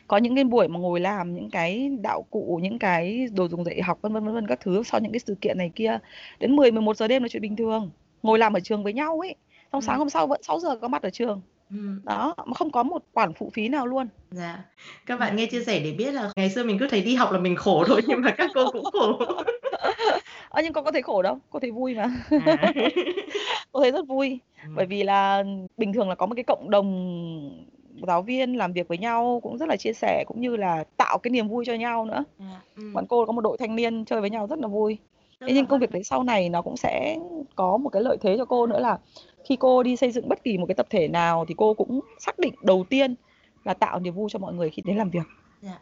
có 0.08 0.18
những 0.18 0.36
cái 0.36 0.44
buổi 0.44 0.68
mà 0.68 0.80
ngồi 0.80 1.00
làm 1.00 1.36
những 1.36 1.50
cái 1.50 1.90
đạo 2.02 2.22
cụ 2.30 2.60
những 2.64 2.80
cái 2.80 3.28
đồ 3.34 3.48
dùng 3.48 3.64
dạy 3.64 3.82
học 3.82 4.00
vân 4.02 4.14
vân 4.14 4.26
vân 4.26 4.34
vân 4.34 4.48
các 4.48 4.60
thứ 4.62 4.84
sau 4.84 5.00
những 5.02 5.12
cái 5.12 5.20
sự 5.20 5.36
kiện 5.42 5.58
này 5.58 5.72
kia. 5.76 6.00
Đến 6.40 6.56
10 6.56 6.72
11 6.72 6.98
giờ 6.98 7.08
đêm 7.08 7.24
là 7.24 7.30
chuyện 7.30 7.42
bình 7.42 7.56
thường. 7.56 7.92
Ngồi 8.24 8.40
làm 8.40 8.54
ở 8.54 8.60
trường 8.60 8.84
với 8.84 8.94
nhau 8.94 9.20
ấy. 9.20 9.36
Xong 9.72 9.82
sáng 9.82 9.96
Ừm. 9.96 10.00
hôm 10.00 10.10
sau 10.10 10.28
vẫn 10.28 10.44
6 10.44 10.60
giờ 10.60 10.76
có 10.76 10.88
mặt 10.88 11.02
ở 11.02 11.10
trường 11.10 11.42
Ừm. 11.72 12.02
đó 12.04 12.36
mà 12.46 12.54
không 12.54 12.72
có 12.72 12.84
một 12.84 13.04
khoản 13.14 13.34
phụ 13.34 13.52
phí 13.54 13.68
nào 13.70 13.86
luôn 13.88 14.08
Dạ. 14.32 14.64
Các 15.06 15.20
bạn 15.20 15.36
nghe 15.36 15.46
chia 15.46 15.64
sẻ 15.64 15.80
để 15.80 15.92
biết 15.92 16.12
là 16.12 16.32
ngày 16.36 16.50
xưa 16.50 16.64
mình 16.64 16.80
cứ 16.80 16.88
thấy 16.88 17.02
đi 17.02 17.16
học 17.16 17.32
là 17.32 17.40
mình 17.40 17.56
khổ 17.56 17.84
thôi 17.88 18.02
nhưng 18.08 18.22
mà 18.22 18.32
các 18.32 18.50
cô 18.54 18.72
cũng 18.72 18.84
khổ. 18.84 19.20
Ơ, 20.50 20.62
nhưng 20.64 20.74
con 20.74 20.86
có 20.86 20.92
thấy 20.92 21.02
khổ 21.02 21.22
đâu, 21.22 21.40
cô 21.50 21.60
thấy 21.60 21.72
vui 21.72 21.96
mà. 21.96 22.12
À. 22.46 22.74
Cô 23.72 23.82
thấy 23.82 23.92
rất 23.92 24.08
vui, 24.08 24.40
bởi 24.76 24.84
Ừm. 24.86 24.90
vì 24.90 25.04
là 25.04 25.44
bình 25.78 25.94
thường 25.94 26.10
là 26.10 26.16
có 26.16 26.26
một 26.26 26.36
cái 26.36 26.44
cộng 26.44 26.70
đồng 26.70 27.66
giáo 28.08 28.22
viên 28.22 28.58
làm 28.58 28.74
việc 28.74 28.88
với 28.88 28.98
nhau 28.98 29.40
cũng 29.44 29.58
rất 29.58 29.70
là 29.70 29.76
chia 29.78 29.94
sẻ, 29.94 30.24
cũng 30.28 30.42
như 30.42 30.56
là 30.58 30.84
tạo 30.98 31.18
cái 31.18 31.32
niềm 31.32 31.48
vui 31.48 31.66
cho 31.68 31.74
nhau 31.74 32.06
nữa. 32.06 32.24
Dạ. 32.40 32.62
Ừm. 32.76 32.94
Bọn 32.94 33.06
cô 33.10 33.26
có 33.26 33.32
một 33.32 33.42
đội 33.42 33.58
thanh 33.58 33.76
niên 33.76 34.06
chơi 34.06 34.22
với 34.22 34.30
nhau 34.30 34.48
rất 34.48 34.60
là 34.60 34.68
vui. 34.68 34.98
Thế 35.42 35.54
nhưng 35.54 35.66
công 35.66 35.80
việc 35.80 35.92
đấy 35.92 36.04
sau 36.04 36.24
này 36.24 36.50
nó 36.50 36.62
cũng 36.62 36.78
sẽ 36.78 37.18
có 37.56 37.78
một 37.78 37.90
cái 37.90 38.04
lợi 38.04 38.18
thế 38.22 38.36
cho 38.38 38.46
cô 38.46 38.66
nữa 38.68 38.80
là 38.80 38.98
khi 39.46 39.56
cô 39.60 39.84
đi 39.84 39.96
xây 39.96 40.12
dựng 40.12 40.30
bất 40.30 40.44
kỳ 40.44 40.58
một 40.58 40.66
cái 40.66 40.76
tập 40.76 40.88
thể 40.90 41.08
nào 41.08 41.46
thì 41.48 41.56
cô 41.58 41.74
cũng 41.74 42.00
xác 42.20 42.40
định 42.40 42.54
đầu 42.62 42.86
tiên 42.90 43.16
là 43.64 43.74
tạo 43.74 44.00
niềm 44.00 44.14
vui 44.14 44.30
cho 44.32 44.40
mọi 44.40 44.54
người 44.54 44.70
khi 44.70 44.82
đến 44.86 44.98
làm 44.98 45.10
việc. 45.10 45.28
Dạ. 45.62 45.80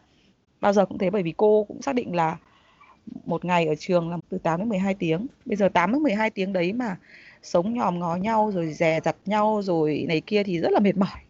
Bao 0.60 0.72
giờ 0.72 0.86
cũng 0.86 0.98
thế 0.98 1.10
bởi 1.10 1.22
vì 1.22 1.34
cô 1.36 1.64
cũng 1.68 1.82
xác 1.82 1.94
định 1.94 2.16
là 2.16 2.36
một 3.24 3.44
ngày 3.44 3.66
ở 3.66 3.74
trường 3.74 4.10
làm 4.10 4.20
từ 4.28 4.38
8 4.38 4.60
đến 4.60 4.68
12 4.68 4.94
tiếng. 4.94 5.26
Bây 5.44 5.56
giờ 5.56 5.68
8 5.68 5.92
đến 5.92 6.02
12 6.02 6.30
tiếng 6.30 6.52
đấy 6.52 6.72
mà 6.72 6.96
sống 7.42 7.74
nhòm 7.74 7.98
ngó 7.98 8.16
nhau 8.16 8.50
rồi 8.54 8.72
dè 8.72 9.00
dặt 9.04 9.16
nhau 9.26 9.62
rồi 9.62 10.04
này 10.08 10.20
kia 10.20 10.42
thì 10.42 10.60
rất 10.60 10.72
là 10.72 10.80
mệt 10.80 10.96
mỏi. 10.96 11.20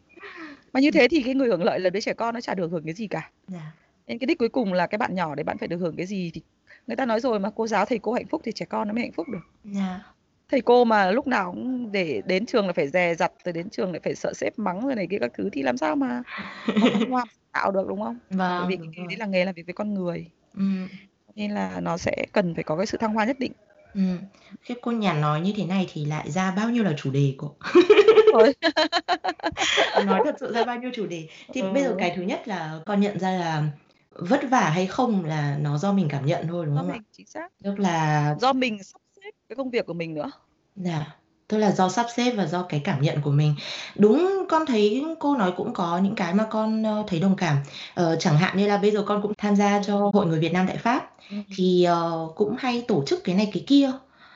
Mà 0.72 0.80
như 0.80 0.90
thế 0.90 1.08
thì 1.08 1.22
cái 1.22 1.34
người 1.34 1.48
hưởng 1.48 1.64
lợi 1.64 1.80
là 1.80 1.90
đứa 1.90 2.00
trẻ 2.00 2.14
con 2.14 2.34
nó 2.34 2.40
chả 2.40 2.54
được 2.54 2.70
hưởng 2.70 2.84
cái 2.84 2.94
gì 2.94 3.06
cả. 3.06 3.30
Dạ. 3.48 3.72
Nên 4.06 4.18
cái 4.18 4.26
đích 4.26 4.38
cuối 4.38 4.48
cùng 4.48 4.72
là 4.72 4.86
cái 4.86 4.98
bạn 4.98 5.14
nhỏ 5.14 5.34
đấy 5.34 5.44
bạn 5.44 5.58
phải 5.58 5.68
được 5.68 5.76
hưởng 5.76 5.96
cái 5.96 6.06
gì 6.06 6.30
thì 6.34 6.40
người 6.86 6.96
ta 6.96 7.06
nói 7.06 7.20
rồi 7.20 7.40
mà 7.40 7.50
cô 7.50 7.66
giáo 7.66 7.84
thầy 7.84 7.98
cô 7.98 8.12
hạnh 8.12 8.26
phúc 8.26 8.40
thì 8.44 8.52
trẻ 8.52 8.66
con 8.66 8.88
nó 8.88 8.94
mới 8.94 9.02
hạnh 9.02 9.12
phúc 9.12 9.28
được. 9.28 9.40
Dạ. 9.64 10.13
Thầy 10.50 10.61
cô 10.61 10.85
mà 10.85 11.11
lúc 11.11 11.26
nào 11.26 11.52
cũng 11.52 11.92
để 11.92 12.22
đến 12.26 12.46
trường 12.46 12.66
là 12.66 12.72
phải 12.72 12.88
dè 12.88 13.14
dặt 13.14 13.33
rồi 13.44 13.52
đến 13.52 13.70
trường 13.70 13.92
lại 13.92 14.00
phải 14.04 14.14
sợ 14.14 14.33
sếp 14.35 14.59
mắng 14.59 14.80
rồi 14.87 14.94
này 14.94 15.07
kia 15.11 15.18
các 15.20 15.30
thứ 15.38 15.48
thì 15.52 15.62
làm 15.62 15.76
sao 15.76 15.96
mà 15.96 16.22
hoa 17.11 17.24
tạo 17.52 17.70
được 17.70 17.85
đúng 17.88 18.02
không? 18.02 18.18
Bởi 18.30 18.66
vì 18.68 18.76
Vâng, 18.76 18.87
cái 18.96 18.96
rồi. 18.96 19.07
đấy 19.09 19.16
là 19.18 19.26
nghề 19.26 19.44
làm 19.44 19.54
việc 19.54 19.66
với 19.66 19.74
con 19.74 19.94
người. 19.94 20.26
Ừm. 20.57 20.88
Nên 21.35 21.50
là 21.50 21.80
nó 21.80 21.96
sẽ 21.96 22.26
cần 22.33 22.54
phải 22.54 22.64
có 22.64 22.76
cái 22.76 22.87
sự 22.87 22.98
thăng 22.98 23.14
hoa 23.14 23.24
nhất 23.24 23.38
định. 23.38 23.52
Ừm. 23.94 24.18
Khiếp 24.62 24.74
cô 24.83 24.90
Nhàn 24.92 25.20
nói 25.20 25.40
như 25.40 25.52
thế 25.57 25.64
này 25.64 25.87
thì 25.92 26.04
lại 26.04 26.30
ra 26.30 26.50
bao 26.50 26.70
nhiêu 26.70 26.85
là 26.85 26.92
chủ 26.96 27.11
đề 27.11 27.35
cô. 27.38 27.57
Nói 30.07 30.20
thật 30.24 30.37
sự 30.40 30.52
ra 30.52 30.64
bao 30.64 30.78
nhiêu 30.78 30.90
chủ 30.94 31.07
đề. 31.07 31.28
Thì 31.52 31.62
bây 31.62 31.83
giờ 31.83 31.88
Ừ. 31.90 31.96
cái 31.98 32.12
thứ 32.16 32.22
nhất 32.22 32.48
là 32.48 32.80
con 32.87 33.00
nhận 33.00 33.18
ra 33.18 33.30
là 33.30 33.64
vất 34.11 34.40
vả 34.50 34.70
hay 34.70 34.87
không 34.87 35.24
là 35.24 35.57
nó 35.61 35.78
do 35.78 35.92
mình 35.92 36.09
cảm 36.11 36.26
nhận 36.26 36.46
thôi, 36.48 36.66
đúng 36.66 36.74
Do 36.74 36.80
không 36.80 36.90
ạ? 36.90 36.92
mình, 36.92 37.02
chính 37.12 37.26
xác. 37.26 37.48
Tức 37.64 37.78
là 37.78 38.35
Do 38.40 38.52
mình 38.52 38.83
sắp 38.83 38.98
xếp 38.98 39.03
cái 39.48 39.57
công 39.57 39.70
việc 39.70 39.87
của 39.87 39.94
mình 39.94 40.14
nữa. 40.14 40.30
Dạ. 40.76 41.07
Tức 41.48 41.59
là 41.59 41.70
do 41.72 41.88
sắp 41.88 42.07
xếp 42.16 42.30
và 42.37 42.46
do 42.46 42.62
cái 42.62 42.80
cảm 42.85 43.02
nhận 43.02 43.20
của 43.22 43.30
mình. 43.30 43.54
Đúng, 43.96 44.44
con 44.48 44.66
thấy 44.66 45.04
cô 45.18 45.37
nói 45.37 45.52
cũng 45.57 45.72
có 45.72 45.98
những 45.98 46.14
cái 46.14 46.35
mà 46.35 46.46
con, 46.50 46.83
ơ, 46.83 47.04
thấy 47.07 47.20
đồng 47.20 47.37
cảm. 47.37 47.57
Ờ, 47.94 48.16
chẳng 48.20 48.37
hạn 48.37 48.57
như 48.57 48.66
là 48.66 48.76
bây 48.76 48.90
giờ 48.90 49.02
con 49.07 49.22
cũng 49.22 49.33
tham 49.38 49.57
gia 49.57 49.83
cho 49.83 50.11
Hội 50.14 50.26
Người 50.26 50.38
Việt 50.40 50.52
Nam 50.52 50.66
tại 50.68 50.76
Pháp, 50.76 51.11
Ừm. 51.30 51.42
thì, 51.57 51.85
ờ, 51.85 52.28
cũng 52.37 52.54
hay 52.59 52.85
tổ 52.88 53.04
chức 53.07 53.24
cái 53.24 53.35
này 53.35 53.50
cái 53.52 53.64
kia. 53.66 53.90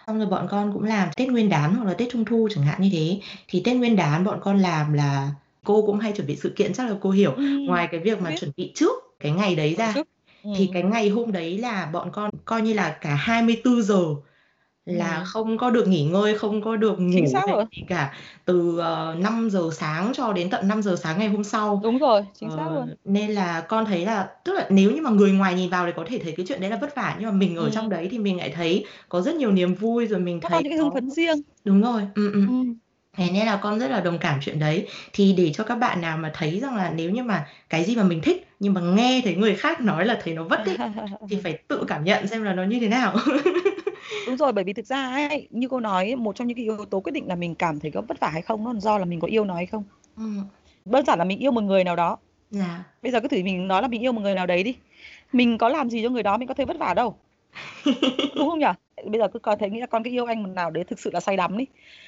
Xong 0.07 0.19
rồi 0.19 0.27
bọn 0.27 0.47
con 0.51 0.73
cũng 0.75 0.85
làm 0.85 1.09
Tết 1.17 1.29
Nguyên 1.29 1.49
đán 1.49 1.75
hoặc 1.75 1.85
là 1.85 1.95
Tết 1.95 2.09
Trung 2.13 2.25
thu 2.25 2.49
chẳng 2.55 2.65
hạn 2.65 2.83
như 2.83 2.89
thế. 2.93 3.21
Thì 3.49 3.63
Tết 3.65 3.77
Nguyên 3.77 3.97
đán 3.97 4.25
bọn 4.25 4.39
con 4.43 4.59
làm 4.59 4.93
là 4.93 5.31
cô 5.65 5.83
cũng 5.87 5.99
hay 5.99 6.13
chuẩn 6.13 6.27
bị 6.27 6.37
sự 6.37 6.53
kiện 6.57 6.73
chắc 6.75 6.91
là 6.91 6.97
cô 7.01 7.11
hiểu. 7.11 7.33
Ừm, 7.33 7.65
Ngoài 7.67 7.89
cái 7.91 8.01
việc 8.01 8.21
mà 8.23 8.31
chuẩn 8.41 8.51
bị 8.57 8.73
trước 8.75 8.93
cái 9.21 9.33
ngày 9.33 9.55
đấy 9.57 9.75
ra, 9.79 9.93
chức. 9.95 10.09
thì 10.57 10.71
cái 10.73 10.83
ngày 10.83 11.09
hôm 11.09 11.33
đấy 11.33 11.59
là 11.59 11.87
bọn 11.93 12.11
con 12.13 12.31
coi 12.45 12.63
như 12.63 12.73
là 12.73 12.91
cả 13.01 13.15
24 13.15 13.83
giờ 13.83 14.05
là 14.97 15.19
Ừm. 15.19 15.25
không 15.25 15.59
có 15.59 15.71
được 15.71 15.89
nghỉ 15.89 16.05
ngơi, 16.05 16.39
không 16.39 16.63
có 16.63 16.77
được 16.77 16.97
Chính 17.11 17.27
ngủ 17.27 17.29
xác 17.29 17.47
hay 17.47 17.55
rồi. 17.55 17.65
gì 17.77 17.83
cả. 17.89 18.15
Từ, 18.45 18.79
ờ, 18.79 19.15
5 19.19 19.51
giờ 19.51 19.71
sáng 19.73 20.13
cho 20.15 20.33
đến 20.33 20.51
tận 20.51 20.69
5 20.69 20.83
giờ 20.83 20.97
sáng 21.03 21.19
ngày 21.19 21.29
hôm 21.29 21.45
sau. 21.45 21.83
Đúng 21.83 21.99
rồi, 21.99 22.23
chính 22.35 22.51
xác 22.51 22.63
Ờ, 22.63 22.69
luôn. 22.71 22.91
nên 23.05 23.31
là 23.33 23.61
con 23.69 23.85
thấy 23.87 24.05
là 24.07 24.29
tức 24.45 24.53
là 24.55 24.67
nếu 24.71 24.91
như 24.93 25.03
mà 25.03 25.11
người 25.11 25.33
ngoài 25.33 25.55
nhìn 25.55 25.71
vào 25.71 25.87
thì 25.87 25.93
có 25.97 26.05
thể 26.09 26.19
thấy 26.25 26.35
cái 26.37 26.47
chuyện 26.49 26.61
đấy 26.61 26.71
là 26.71 26.77
vất 26.77 26.95
vả, 26.97 27.17
nhưng 27.21 27.29
mà 27.31 27.37
mình 27.37 27.57
ở 27.57 27.71
trong 27.71 27.85
Ừm. 27.85 27.91
đấy 27.91 28.09
thì 28.11 28.19
mình 28.19 28.37
lại 28.39 28.51
thấy 28.57 28.87
có 29.09 29.21
rất 29.21 29.35
nhiều 29.37 29.53
niềm 29.53 29.75
vui, 29.75 30.07
rồi 30.07 30.21
mình 30.21 30.41
Có 30.41 30.49
thấy 30.49 30.63
những 30.63 30.71
cái 30.73 30.79
hưng 30.79 30.91
có 30.91 30.95
phấn 30.95 31.11
riêng. 31.11 31.43
đúng 31.65 31.83
rồi, 31.83 32.03
ừm, 32.15 32.33
ừm. 32.33 32.49
Ừm. 32.49 32.79
Thế 33.19 33.31
nên 33.33 33.47
là 33.47 33.57
con 33.63 33.81
rất 33.81 33.89
là 33.91 34.01
đồng 34.01 34.19
cảm 34.19 34.39
chuyện 34.43 34.59
đấy. 34.59 34.89
Thì 35.13 35.35
để 35.39 35.53
cho 35.55 35.65
các 35.65 35.75
bạn 35.77 36.01
nào 36.01 36.19
mà 36.19 36.31
thấy 36.35 36.61
rằng 36.61 36.77
là 36.77 36.93
nếu 36.97 37.11
như 37.11 37.23
mà 37.25 37.47
cái 37.71 37.85
gì 37.85 37.97
mà 37.97 38.03
mình 38.05 38.21
thích, 38.23 38.49
nhưng 38.61 38.75
mà 38.75 38.81
nghe 38.81 39.21
thấy 39.25 39.35
người 39.37 39.55
khác 39.57 39.81
nói 39.81 40.07
là 40.07 40.19
thấy 40.25 40.35
nó 40.35 40.45
vất 40.45 40.67
ấy, 40.67 40.79
thì 41.29 41.39
phải 41.45 41.59
tự 41.69 41.85
cảm 41.89 42.05
nhận 42.05 42.29
xem 42.29 42.43
là 42.45 42.55
nó 42.55 42.65
như 42.65 42.81
thế 42.81 42.89
nào. 42.89 43.17
Đúng 44.27 44.37
rồi, 44.37 44.53
bởi 44.53 44.65
vì 44.65 44.73
thực 44.73 44.87
ra 44.87 45.09
ấy, 45.09 45.49
như 45.51 45.69
cô 45.69 45.81
nói, 45.81 46.17
một 46.17 46.37
trong 46.37 46.49
những 46.49 46.57
cái 46.57 46.65
yếu 46.65 46.85
tố 46.85 47.01
quyết 47.01 47.13
định 47.13 47.29
là 47.29 47.35
mình 47.35 47.55
cảm 47.55 47.81
thấy 47.81 47.91
có 47.91 48.03
vất 48.09 48.21
vả 48.21 48.29
hay 48.29 48.43
không, 48.43 48.65
nó 48.65 48.75
do 48.81 48.99
là 48.99 49.05
mình 49.05 49.21
có 49.21 49.29
yêu 49.29 49.45
nó 49.45 49.55
hay 49.55 49.67
không. 49.67 49.85
Ừm. 50.17 50.45
Đơn 50.85 51.05
giản 51.05 51.19
là 51.19 51.25
mình 51.25 51.39
yêu 51.39 51.53
một 51.53 51.61
người 51.61 51.85
nào 51.85 51.97
đó, 51.97 52.19
Dạ. 52.51 52.85
Bây 53.03 53.13
giờ 53.13 53.21
cứ 53.21 53.29
thử 53.29 53.43
mình 53.45 53.69
nói 53.69 53.83
là 53.83 53.89
mình 53.89 54.03
yêu 54.03 54.13
một 54.13 54.21
người 54.21 54.35
nào 54.35 54.47
đấy 54.47 54.63
đi. 54.63 54.77
Mình 55.33 55.59
có 55.59 55.69
làm 55.69 55.91
gì 55.91 56.03
cho 56.03 56.09
người 56.09 56.23
đó 56.23 56.37
mình 56.37 56.49
có 56.49 56.55
thấy 56.55 56.67
vất 56.67 56.79
vả 56.79 56.95
đâu. 56.95 57.17
Đúng 58.35 58.51
không 58.51 58.59
nhỉ? 58.59 58.67
Bây 59.05 59.21
giờ 59.21 59.29
cứ 59.29 59.39
coi 59.39 59.57
thấy 59.57 59.71
nghĩ 59.71 59.81
là 59.81 59.87
con 59.87 60.05
cứ 60.05 60.11
yêu 60.11 60.27
anh 60.27 60.43
một 60.43 60.49
nào 60.55 60.71
đấy 60.71 60.85
thực 60.85 61.01
sự 61.01 61.11
là 61.13 61.21
say 61.21 61.37
đắm 61.37 61.59
đi. 61.59 61.67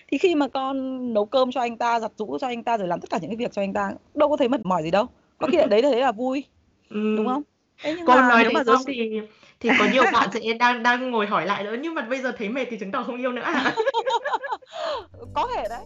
Thì 0.09 0.19
khi 0.19 0.35
mà 0.35 0.49
con 0.49 1.15
nấu 1.15 1.27
cơm 1.27 1.53
cho 1.53 1.61
anh 1.61 1.77
ta, 1.77 2.01
giặt 2.01 2.13
giũ 2.17 2.39
cho 2.41 2.47
anh 2.47 2.63
ta 2.63 2.77
rồi 2.77 2.89
làm 2.89 3.01
tất 3.01 3.11
cả 3.11 3.19
những 3.21 3.31
cái 3.31 3.37
việc 3.37 3.53
cho 3.53 3.63
anh 3.63 3.73
ta, 3.73 3.93
đâu 4.15 4.29
có 4.29 4.37
thấy 4.37 4.49
mệt 4.49 4.67
mỏi 4.67 4.83
gì 4.83 4.91
đâu. 4.91 5.07
Có 5.39 5.47
khi 5.47 5.59
đấy 5.71 5.83
là 5.83 5.91
thấy 5.91 6.01
là 6.01 6.13
vui, 6.13 6.45
đúng 6.91 7.17
Ừm. 7.17 7.27
không? 7.27 7.43
Thế 7.83 7.95
nhưng 7.97 8.07
Cô 8.07 8.15
mà 8.15 8.29
nói 8.29 8.43
nếu 8.43 8.51
thế 8.51 8.55
mà 8.55 8.65
giới 8.65 8.77
thì 8.87 9.21
thì 9.61 9.71
có 9.79 9.89
nhiều 9.93 10.05
bạn 10.13 10.29
sẽ 10.33 10.41
đang 10.59 10.83
đang 10.83 11.11
ngồi 11.11 11.27
hỏi 11.27 11.47
lại 11.47 11.65
nữa, 11.65 11.77
nhưng 11.81 11.95
mà 11.95 12.03
bây 12.03 12.23
giờ 12.23 12.33
thấy 12.39 12.49
mệt 12.49 12.67
thì 12.71 12.79
chứng 12.79 12.93
tỏ 12.93 13.03
không 13.03 13.17
yêu 13.17 13.33
nữa 13.33 13.43
à? 13.43 13.75
Có 15.35 15.49
thể 15.57 15.65
đấy. 15.69 15.85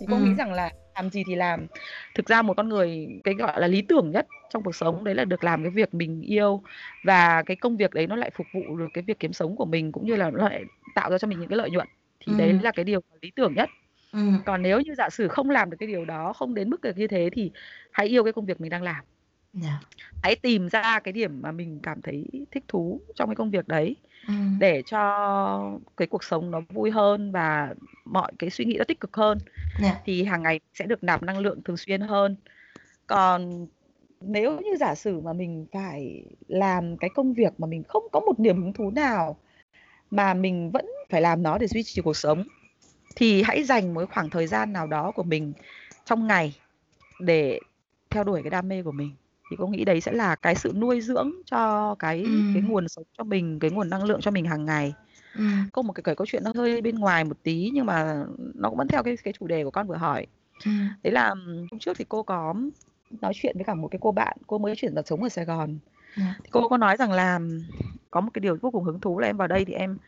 Thì 0.00 0.06
cô 0.10 0.16
nghĩ 0.16 0.28
Ừm. 0.28 0.36
rằng 0.36 0.52
là 0.52 0.70
làm 0.94 1.10
gì 1.10 1.22
thì 1.26 1.34
làm. 1.34 1.66
Thực 2.14 2.26
ra 2.28 2.42
một 2.42 2.54
con 2.56 2.68
người 2.68 3.08
cái, 3.24 3.34
gọi 3.34 3.60
là, 3.60 3.66
lý 3.66 3.82
tưởng 3.82 4.10
nhất 4.10 4.26
trong 4.50 4.62
cuộc 4.62 4.76
sống 4.76 5.04
đấy 5.04 5.14
là 5.14 5.24
được 5.24 5.44
làm 5.44 5.62
cái 5.62 5.70
việc 5.70 5.94
mình 5.94 6.22
yêu 6.22 6.62
và 7.04 7.42
cái 7.42 7.56
công 7.56 7.76
việc 7.76 7.94
đấy 7.94 8.06
nó 8.06 8.16
lại 8.16 8.30
phục 8.34 8.46
vụ 8.54 8.76
được 8.76 8.88
cái 8.94 9.04
việc 9.06 9.18
kiếm 9.20 9.32
sống 9.32 9.56
của 9.56 9.64
mình, 9.64 9.92
cũng 9.92 10.06
như 10.06 10.16
là 10.16 10.30
nó 10.30 10.48
lại 10.48 10.62
tạo 10.94 11.10
ra 11.10 11.18
cho 11.18 11.28
mình 11.28 11.40
những 11.40 11.48
cái 11.48 11.56
lợi 11.58 11.70
nhuận. 11.70 11.88
Thì 12.20 12.34
đấy 12.34 12.48
Ừm. 12.48 12.58
là 12.62 12.72
cái 12.72 12.84
điều 12.84 13.00
lý 13.22 13.30
tưởng 13.36 13.54
nhất. 13.54 13.70
Ừm. 14.14 14.38
Còn 14.46 14.62
nếu 14.62 14.80
như 14.80 14.94
giả 14.94 15.10
sử 15.10 15.28
không 15.28 15.50
làm 15.50 15.70
được 15.70 15.76
cái 15.80 15.86
điều 15.86 16.04
đó, 16.04 16.32
không 16.32 16.54
đến 16.54 16.70
mức 16.70 16.80
được 16.80 16.96
như 16.96 17.06
thế 17.06 17.30
thì 17.32 17.52
hãy 17.92 18.06
yêu 18.06 18.24
cái 18.24 18.32
công 18.32 18.46
việc 18.46 18.60
mình 18.60 18.70
đang 18.70 18.82
làm. 18.82 19.04
Dạ. 19.52 19.80
Hãy 20.22 20.36
tìm 20.36 20.68
ra 20.68 21.00
cái 21.04 21.12
điểm 21.12 21.42
mà 21.42 21.52
mình 21.52 21.80
cảm 21.82 22.02
thấy 22.02 22.24
thích 22.50 22.64
thú 22.68 23.00
trong 23.14 23.28
cái 23.28 23.36
công 23.36 23.50
việc 23.50 23.68
đấy 23.68 23.96
Ừm. 24.28 24.56
để 24.60 24.82
cho 24.82 25.80
cái 25.96 26.08
cuộc 26.08 26.24
sống 26.24 26.50
nó 26.50 26.60
vui 26.68 26.90
hơn 26.90 27.32
và 27.32 27.74
mọi 28.04 28.32
cái 28.38 28.50
suy 28.50 28.64
nghĩ 28.64 28.76
nó 28.78 28.84
tích 28.84 29.00
cực 29.00 29.16
hơn. 29.16 29.38
Dạ. 29.82 29.96
Thì 30.04 30.24
hàng 30.24 30.42
ngày 30.42 30.60
sẽ 30.74 30.86
được 30.86 31.04
nạp 31.04 31.22
năng 31.22 31.38
lượng 31.38 31.62
thường 31.64 31.76
xuyên 31.76 32.00
hơn. 32.00 32.36
Còn 33.06 33.68
nếu 34.20 34.60
như 34.60 34.76
giả 34.76 34.94
sử 34.94 35.20
mà 35.20 35.32
mình 35.34 35.66
phải 35.72 36.24
làm 36.48 36.98
cái 36.98 37.10
công 37.10 37.34
việc 37.34 37.52
mà 37.60 37.68
mình 37.68 37.82
không 37.88 38.04
có 38.12 38.20
một 38.20 38.40
niềm 38.40 38.62
hứng 38.62 38.72
thú 38.72 38.90
nào 38.90 39.38
mà 40.10 40.34
mình 40.34 40.70
vẫn 40.72 40.86
phải 41.10 41.22
làm 41.22 41.44
nó 41.44 41.58
để 41.58 41.66
duy 41.68 41.82
trì 41.84 42.02
cuộc 42.02 42.16
sống, 42.16 42.44
thì 43.16 43.42
hãy 43.42 43.64
dành 43.64 43.94
một 43.94 44.04
khoảng 44.14 44.30
thời 44.30 44.46
gian 44.46 44.72
nào 44.72 44.86
đó 44.86 45.10
của 45.10 45.22
mình 45.22 45.52
trong 46.04 46.26
ngày 46.26 46.56
để 47.20 47.60
theo 48.10 48.24
đuổi 48.24 48.42
cái 48.42 48.50
đam 48.50 48.68
mê 48.68 48.82
của 48.82 48.92
mình. 48.92 49.14
Thì 49.50 49.56
cô 49.58 49.66
nghĩ 49.66 49.84
đấy 49.84 50.00
sẽ 50.00 50.12
là 50.12 50.36
cái 50.36 50.54
sự 50.54 50.72
nuôi 50.76 51.00
dưỡng 51.00 51.32
cho 51.46 51.94
cái 51.98 52.24
cái 52.26 52.62
Ừm. 52.62 52.68
nguồn 52.68 52.88
sống 52.88 53.04
cho 53.18 53.24
mình, 53.24 53.58
cái 53.58 53.70
nguồn 53.70 53.90
năng 53.90 54.04
lượng 54.04 54.20
cho 54.20 54.30
mình 54.30 54.44
hàng 54.44 54.64
ngày. 54.64 54.94
Ừm. 55.34 55.68
Có 55.72 55.82
một 55.82 55.92
cái 55.92 56.02
kể 56.02 56.14
câu 56.14 56.26
chuyện 56.26 56.44
nó 56.44 56.52
hơi 56.54 56.80
bên 56.80 56.94
ngoài 56.94 57.24
một 57.24 57.36
tí 57.42 57.70
nhưng 57.72 57.86
mà 57.86 58.24
nó 58.54 58.68
cũng 58.68 58.78
vẫn 58.78 58.88
theo 58.88 59.02
cái 59.02 59.16
cái 59.24 59.32
chủ 59.38 59.46
đề 59.46 59.64
của 59.64 59.70
con 59.70 59.86
vừa 59.86 59.96
hỏi. 59.96 60.26
Ừm. 60.64 60.88
Đấy 61.02 61.12
là 61.12 61.34
hôm 61.70 61.78
trước 61.80 61.96
thì 61.98 62.04
cô 62.08 62.22
có 62.22 62.54
nói 63.20 63.32
chuyện 63.34 63.56
với 63.56 63.64
cả 63.64 63.74
một 63.74 63.88
cái 63.88 63.98
cô 64.02 64.12
bạn, 64.12 64.36
cô 64.46 64.58
mới 64.58 64.76
chuyển 64.76 64.94
vào 64.94 65.04
sống 65.06 65.22
ở 65.22 65.28
Sài 65.28 65.44
Gòn. 65.44 65.78
Dạ. 66.16 66.34
Thì 66.44 66.50
cô 66.52 66.68
có 66.68 66.76
nói 66.76 66.96
rằng 66.96 67.12
là 67.12 67.40
có 68.10 68.20
một 68.20 68.30
cái 68.34 68.40
điều 68.40 68.56
vô 68.62 68.70
cùng 68.70 68.84
hứng 68.84 69.00
thú 69.00 69.18
là 69.18 69.26
em 69.26 69.36
vào 69.36 69.48
đây 69.48 69.64
thì 69.64 69.72
em 69.74 69.98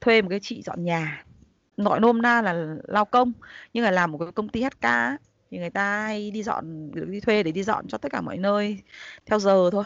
thuê 0.00 0.22
một 0.22 0.28
cái 0.30 0.40
chị 0.42 0.62
dọn 0.62 0.84
nhà. 0.84 1.24
Gọi 1.84 2.00
nôm 2.00 2.22
na 2.22 2.42
là 2.42 2.76
lao 2.88 3.04
công, 3.04 3.32
nhưng 3.72 3.84
mà 3.84 3.90
làm 3.90 4.12
một 4.12 4.18
cái 4.18 4.32
công 4.32 4.48
ty 4.48 4.62
HK 4.62 5.18
thì 5.50 5.58
người 5.58 5.70
ta 5.70 6.06
hay 6.06 6.30
đi 6.30 6.42
dọn 6.42 6.90
đi 7.10 7.20
thuê 7.20 7.42
để 7.42 7.52
đi 7.52 7.62
dọn 7.62 7.86
cho 7.88 7.98
tất 7.98 8.12
cả 8.12 8.20
mọi 8.20 8.38
nơi 8.38 8.78
theo 9.26 9.38
giờ 9.38 9.70
thôi. 9.72 9.84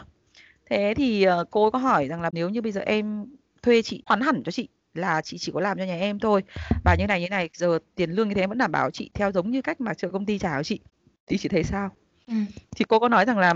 Thế 0.69 0.93
thì, 0.97 1.23
ờ, 1.23 1.45
cô 1.51 1.71
có 1.71 1.79
hỏi 1.79 2.07
rằng 2.07 2.21
là 2.21 2.29
nếu 2.33 2.49
như 2.49 2.61
bây 2.61 2.71
giờ 2.71 2.81
em 2.81 3.25
thuê 3.61 3.81
chị 3.81 4.03
khoán 4.05 4.21
hẳn 4.21 4.43
cho 4.43 4.51
chị 4.51 4.67
là 4.93 5.21
chị 5.21 5.37
chỉ 5.37 5.51
có 5.51 5.59
làm 5.59 5.77
cho 5.77 5.83
nhà 5.83 5.95
em 5.95 6.19
thôi 6.19 6.43
và 6.83 6.95
như 6.99 7.07
này, 7.07 7.21
như 7.21 7.29
này, 7.29 7.49
giờ 7.53 7.79
tiền 7.95 8.11
lương 8.11 8.29
như 8.29 8.35
thế 8.35 8.47
vẫn 8.47 8.57
đảm 8.57 8.71
bảo 8.71 8.91
chị 8.91 9.09
theo 9.13 9.31
giống 9.31 9.51
như 9.51 9.61
cách 9.61 9.81
mà 9.81 9.93
trường 9.93 10.11
công 10.11 10.25
ty 10.25 10.37
trả 10.39 10.57
cho 10.57 10.63
chị, 10.63 10.79
thì 11.27 11.37
chị 11.37 11.49
thấy 11.49 11.63
sao? 11.63 11.89
Ừm. 12.27 12.45
Thì 12.75 12.85
cô 12.87 12.99
có 12.99 13.09
nói 13.09 13.25
rằng 13.25 13.37
là 13.37 13.53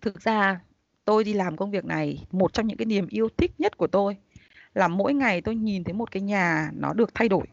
thực 0.00 0.22
ra 0.22 0.60
tôi 1.04 1.24
đi 1.24 1.32
làm 1.32 1.56
công 1.56 1.70
việc 1.70 1.84
này, 1.84 2.26
một 2.30 2.52
trong 2.52 2.66
những 2.66 2.76
cái 2.76 2.86
niềm 2.86 3.06
yêu 3.08 3.28
thích 3.36 3.52
nhất 3.58 3.76
của 3.76 3.86
tôi 3.86 4.16
là 4.74 4.88
mỗi 4.88 5.14
ngày 5.14 5.40
tôi 5.40 5.56
nhìn 5.56 5.84
thấy 5.84 5.94
một 5.94 6.10
cái 6.10 6.22
nhà 6.22 6.70
nó 6.74 6.92
được 6.92 7.14
thay 7.14 7.28
đổi 7.28 7.46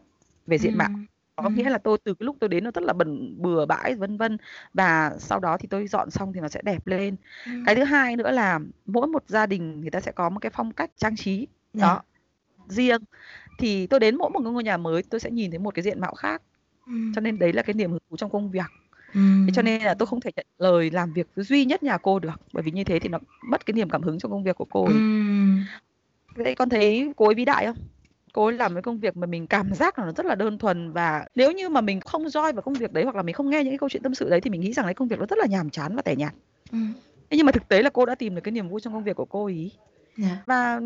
về 0.46 0.58
diện 0.58 0.78
mạo. 0.78 0.88
Ừm. 0.88 1.06
Có 1.36 1.48
nghĩa 1.50 1.70
là 1.70 1.78
tôi 1.78 1.98
từ 2.04 2.14
cái 2.14 2.24
lúc 2.24 2.36
tôi 2.40 2.48
đến 2.48 2.64
nó 2.64 2.70
rất 2.74 2.84
là 2.84 2.92
bẩn 2.92 3.34
bừa 3.42 3.66
bãi, 3.66 3.94
vân 3.94 4.16
vân 4.16 4.36
và 4.74 5.12
sau 5.18 5.40
đó 5.40 5.56
thì 5.60 5.68
tôi 5.70 5.86
dọn 5.86 6.10
xong 6.10 6.32
thì 6.32 6.40
nó 6.40 6.48
sẽ 6.48 6.60
đẹp 6.64 6.86
lên. 6.86 7.16
Ừm. 7.46 7.64
Cái 7.66 7.74
thứ 7.74 7.84
hai 7.84 8.16
nữa 8.16 8.30
là 8.30 8.60
mỗi 8.86 9.06
một 9.06 9.22
gia 9.26 9.46
đình 9.46 9.80
người 9.80 9.90
ta 9.90 10.00
sẽ 10.00 10.12
có 10.12 10.28
một 10.30 10.38
cái 10.40 10.50
phong 10.54 10.72
cách 10.72 10.90
trang 10.96 11.16
trí 11.16 11.46
Dạ. 11.74 11.86
đó, 11.86 12.02
riêng. 12.68 13.00
Thì 13.58 13.86
tôi 13.86 14.00
đến 14.00 14.16
mỗi 14.16 14.30
một 14.30 14.40
ngôi 14.40 14.64
nhà 14.64 14.76
mới 14.76 15.02
tôi 15.02 15.20
sẽ 15.20 15.30
nhìn 15.30 15.50
thấy 15.50 15.58
một 15.58 15.74
cái 15.74 15.82
diện 15.82 16.00
mạo 16.00 16.14
khác. 16.14 16.42
Ừm. 16.86 17.12
Cho 17.14 17.20
nên 17.20 17.38
đấy 17.38 17.52
là 17.52 17.62
cái 17.62 17.74
niềm 17.74 17.90
hứng 17.90 18.00
thú 18.10 18.16
trong 18.16 18.30
công 18.30 18.50
việc. 18.50 18.70
Thế 19.14 19.52
cho 19.54 19.62
nên 19.62 19.82
là 19.82 19.94
tôi 19.94 20.06
không 20.06 20.20
thể 20.20 20.30
nhận 20.36 20.46
lời 20.58 20.90
làm 20.90 21.12
việc 21.12 21.26
duy 21.36 21.64
nhất 21.64 21.82
nhà 21.82 21.98
cô 21.98 22.18
được, 22.18 22.40
bởi 22.52 22.62
vì 22.62 22.70
như 22.70 22.84
thế 22.84 22.98
thì 22.98 23.08
nó 23.08 23.18
mất 23.50 23.66
cái 23.66 23.72
niềm 23.74 23.90
cảm 23.90 24.02
hứng 24.02 24.18
trong 24.18 24.30
công 24.30 24.44
việc 24.44 24.56
của 24.56 24.64
cô 24.70 24.84
ấy. 24.84 24.94
Ừm. 24.94 25.64
Vậy 26.34 26.54
con 26.54 26.68
thấy 26.68 27.12
cô 27.16 27.26
ấy 27.26 27.34
vĩ 27.34 27.44
đại 27.44 27.66
không? 27.66 27.76
Cô 28.32 28.44
ấy 28.46 28.52
làm 28.54 28.74
cái 28.74 28.82
công 28.82 28.98
việc 28.98 29.16
mà 29.16 29.26
mình 29.26 29.46
cảm 29.46 29.74
giác 29.74 29.98
là 29.98 30.04
nó 30.04 30.12
rất 30.12 30.26
là 30.26 30.34
đơn 30.34 30.58
thuần 30.58 30.92
và 30.92 31.24
nếu 31.34 31.52
như 31.52 31.68
mà 31.68 31.80
mình 31.80 32.00
không 32.00 32.24
join 32.24 32.52
vào 32.54 32.62
công 32.62 32.74
việc 32.74 32.92
đấy 32.92 33.04
hoặc 33.04 33.16
là 33.16 33.22
mình 33.22 33.34
không 33.34 33.50
nghe 33.50 33.58
những 33.64 33.70
cái 33.72 33.78
câu 33.78 33.88
chuyện 33.88 34.02
tâm 34.02 34.14
sự 34.14 34.30
đấy 34.30 34.40
thì 34.40 34.50
mình 34.50 34.60
nghĩ 34.60 34.72
rằng 34.72 34.84
cái 34.84 34.94
công 34.94 35.08
việc 35.08 35.18
nó 35.18 35.26
rất 35.26 35.38
là 35.38 35.46
nhàm 35.46 35.70
chán 35.70 35.96
và 35.96 36.02
tẻ 36.02 36.16
nhạt. 36.16 36.34
Thế 37.30 37.36
nhưng 37.36 37.46
mà 37.46 37.52
thực 37.52 37.68
tế 37.68 37.82
là 37.82 37.90
cô 37.90 38.06
đã 38.06 38.14
tìm 38.14 38.34
được 38.34 38.40
cái 38.44 38.52
niềm 38.52 38.68
vui 38.68 38.80
trong 38.80 38.92
công 38.92 39.04
việc 39.04 39.16
của 39.16 39.24
cô 39.24 39.44
ấy. 39.44 39.72
Dạ. 40.16 40.42
Và 40.46 40.80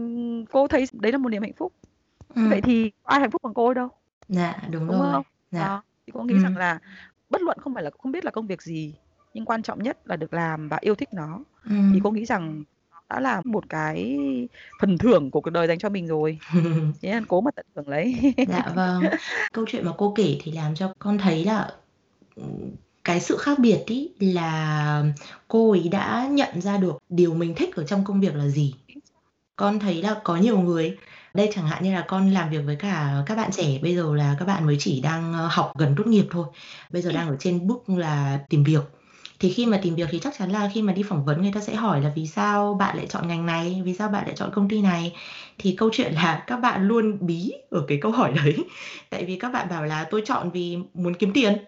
cô 0.52 0.68
thấy 0.68 0.84
đấy 0.92 1.12
là 1.12 1.18
một 1.18 1.28
niềm 1.28 1.42
hạnh 1.42 1.52
phúc. 1.56 1.72
Ừm. 2.34 2.50
Vậy 2.50 2.60
thì 2.60 2.90
ai 3.02 3.20
hạnh 3.20 3.30
phúc 3.30 3.42
bằng 3.42 3.54
cô 3.54 3.66
ấy 3.66 3.74
đâu, 3.74 3.88
Dạ, 4.28 4.62
đúng 4.70 4.86
đúng 4.88 4.98
rồi. 4.98 5.12
không? 5.12 5.22
Dạ. 5.50 5.60
Đó, 5.60 5.82
thì 6.06 6.12
cô 6.16 6.22
nghĩ 6.22 6.34
rằng 6.34 6.52
Ừm. 6.52 6.58
là 6.58 6.78
bất 7.30 7.42
luận 7.42 7.58
không 7.60 7.74
phải 7.74 7.82
là 7.82 7.90
không 7.98 8.12
biết 8.12 8.24
là 8.24 8.30
công 8.30 8.46
việc 8.46 8.62
gì, 8.62 8.94
nhưng 9.34 9.44
quan 9.44 9.62
trọng 9.62 9.82
nhất 9.82 9.98
là 10.04 10.16
được 10.16 10.34
làm 10.34 10.68
và 10.68 10.78
yêu 10.80 10.94
thích 10.94 11.08
nó. 11.12 11.40
Thì 11.64 11.70
Ừm. 11.74 12.00
cô 12.04 12.10
nghĩ 12.10 12.24
rằng 12.24 12.64
đã 13.10 13.20
là 13.20 13.42
một 13.44 13.64
cái 13.68 14.18
phần 14.80 14.98
thưởng 14.98 15.30
của 15.30 15.40
cuộc 15.40 15.50
đời 15.50 15.66
dành 15.66 15.78
cho 15.78 15.88
mình 15.88 16.06
rồi. 16.06 16.38
Thế 17.02 17.10
nên 17.10 17.26
cố 17.26 17.40
mà 17.40 17.50
tận 17.50 17.66
hưởng 17.76 17.88
lấy. 17.88 18.34
Dạ 18.48 18.72
vâng. 18.74 19.02
Câu 19.52 19.64
chuyện 19.68 19.84
mà 19.84 19.92
cô 19.98 20.12
kể 20.16 20.38
thì 20.42 20.52
làm 20.52 20.74
cho 20.74 20.92
con 20.98 21.18
thấy 21.18 21.44
là, 21.44 21.70
ừm, 22.36 22.70
cái 23.04 23.20
sự 23.20 23.36
khác 23.36 23.58
biệt 23.58 23.84
ấy 23.86 24.14
là 24.20 25.04
cô 25.48 25.70
ấy 25.70 25.88
đã 25.88 26.28
nhận 26.30 26.60
ra 26.60 26.76
được 26.76 26.98
điều 27.08 27.34
mình 27.34 27.54
thích 27.54 27.76
ở 27.76 27.84
trong 27.84 28.04
công 28.04 28.20
việc 28.20 28.34
là 28.34 28.48
gì. 28.48 28.74
Con 29.56 29.78
thấy 29.78 30.02
là 30.02 30.20
có 30.24 30.36
nhiều 30.36 30.58
người 30.58 30.96
đây 31.34 31.50
chẳng 31.54 31.66
hạn 31.66 31.84
như 31.84 31.94
là 31.94 32.04
con 32.08 32.30
làm 32.30 32.50
việc 32.50 32.62
với 32.66 32.76
cả 32.76 33.22
các 33.26 33.34
bạn 33.34 33.50
trẻ, 33.52 33.78
bây 33.82 33.96
giờ 33.96 34.14
là 34.14 34.36
các 34.38 34.44
bạn 34.44 34.66
mới 34.66 34.76
chỉ 34.78 35.00
đang, 35.00 35.32
ơ, 35.32 35.48
học 35.52 35.72
gần 35.78 35.94
tốt 35.96 36.06
nghiệp 36.06 36.26
thôi, 36.30 36.46
bây 36.90 37.02
giờ 37.02 37.12
đang 37.12 37.28
ở 37.28 37.36
trên 37.38 37.66
bước 37.66 37.88
là 37.88 38.40
tìm 38.48 38.64
việc. 38.64 38.80
Thì 39.40 39.52
khi 39.52 39.66
mà 39.66 39.80
tìm 39.82 39.94
việc 39.94 40.08
thì 40.10 40.18
chắc 40.18 40.34
chắn 40.38 40.50
là 40.50 40.70
khi 40.74 40.82
mà 40.82 40.92
đi 40.92 41.02
phỏng 41.02 41.24
vấn 41.24 41.42
người 41.42 41.52
ta 41.54 41.60
sẽ 41.60 41.74
hỏi 41.74 42.00
là 42.00 42.12
"Vì 42.16 42.26
sao 42.26 42.74
bạn 42.74 42.96
lại 42.96 43.06
chọn 43.06 43.28
ngành 43.28 43.46
này? 43.46 43.82
Vì 43.84 43.94
sao 43.94 44.08
bạn 44.08 44.26
lại 44.26 44.36
chọn 44.36 44.50
công 44.54 44.68
ty 44.68 44.80
này?" 44.82 45.12
Thì 45.58 45.74
câu 45.78 45.90
chuyện 45.92 46.12
là 46.12 46.44
các 46.46 46.56
bạn 46.56 46.88
luôn 46.88 47.18
bí 47.20 47.52
ở 47.70 47.84
cái 47.88 47.98
câu 48.02 48.12
hỏi 48.12 48.32
đấy. 48.44 48.56
Tại 49.10 49.24
vì 49.24 49.36
các 49.36 49.52
bạn 49.52 49.68
bảo 49.70 49.84
là 49.84 50.04
"Tôi 50.10 50.22
chọn 50.24 50.50
vì 50.50 50.78
muốn 50.94 51.14
kiếm 51.14 51.32
tiền." 51.32 51.64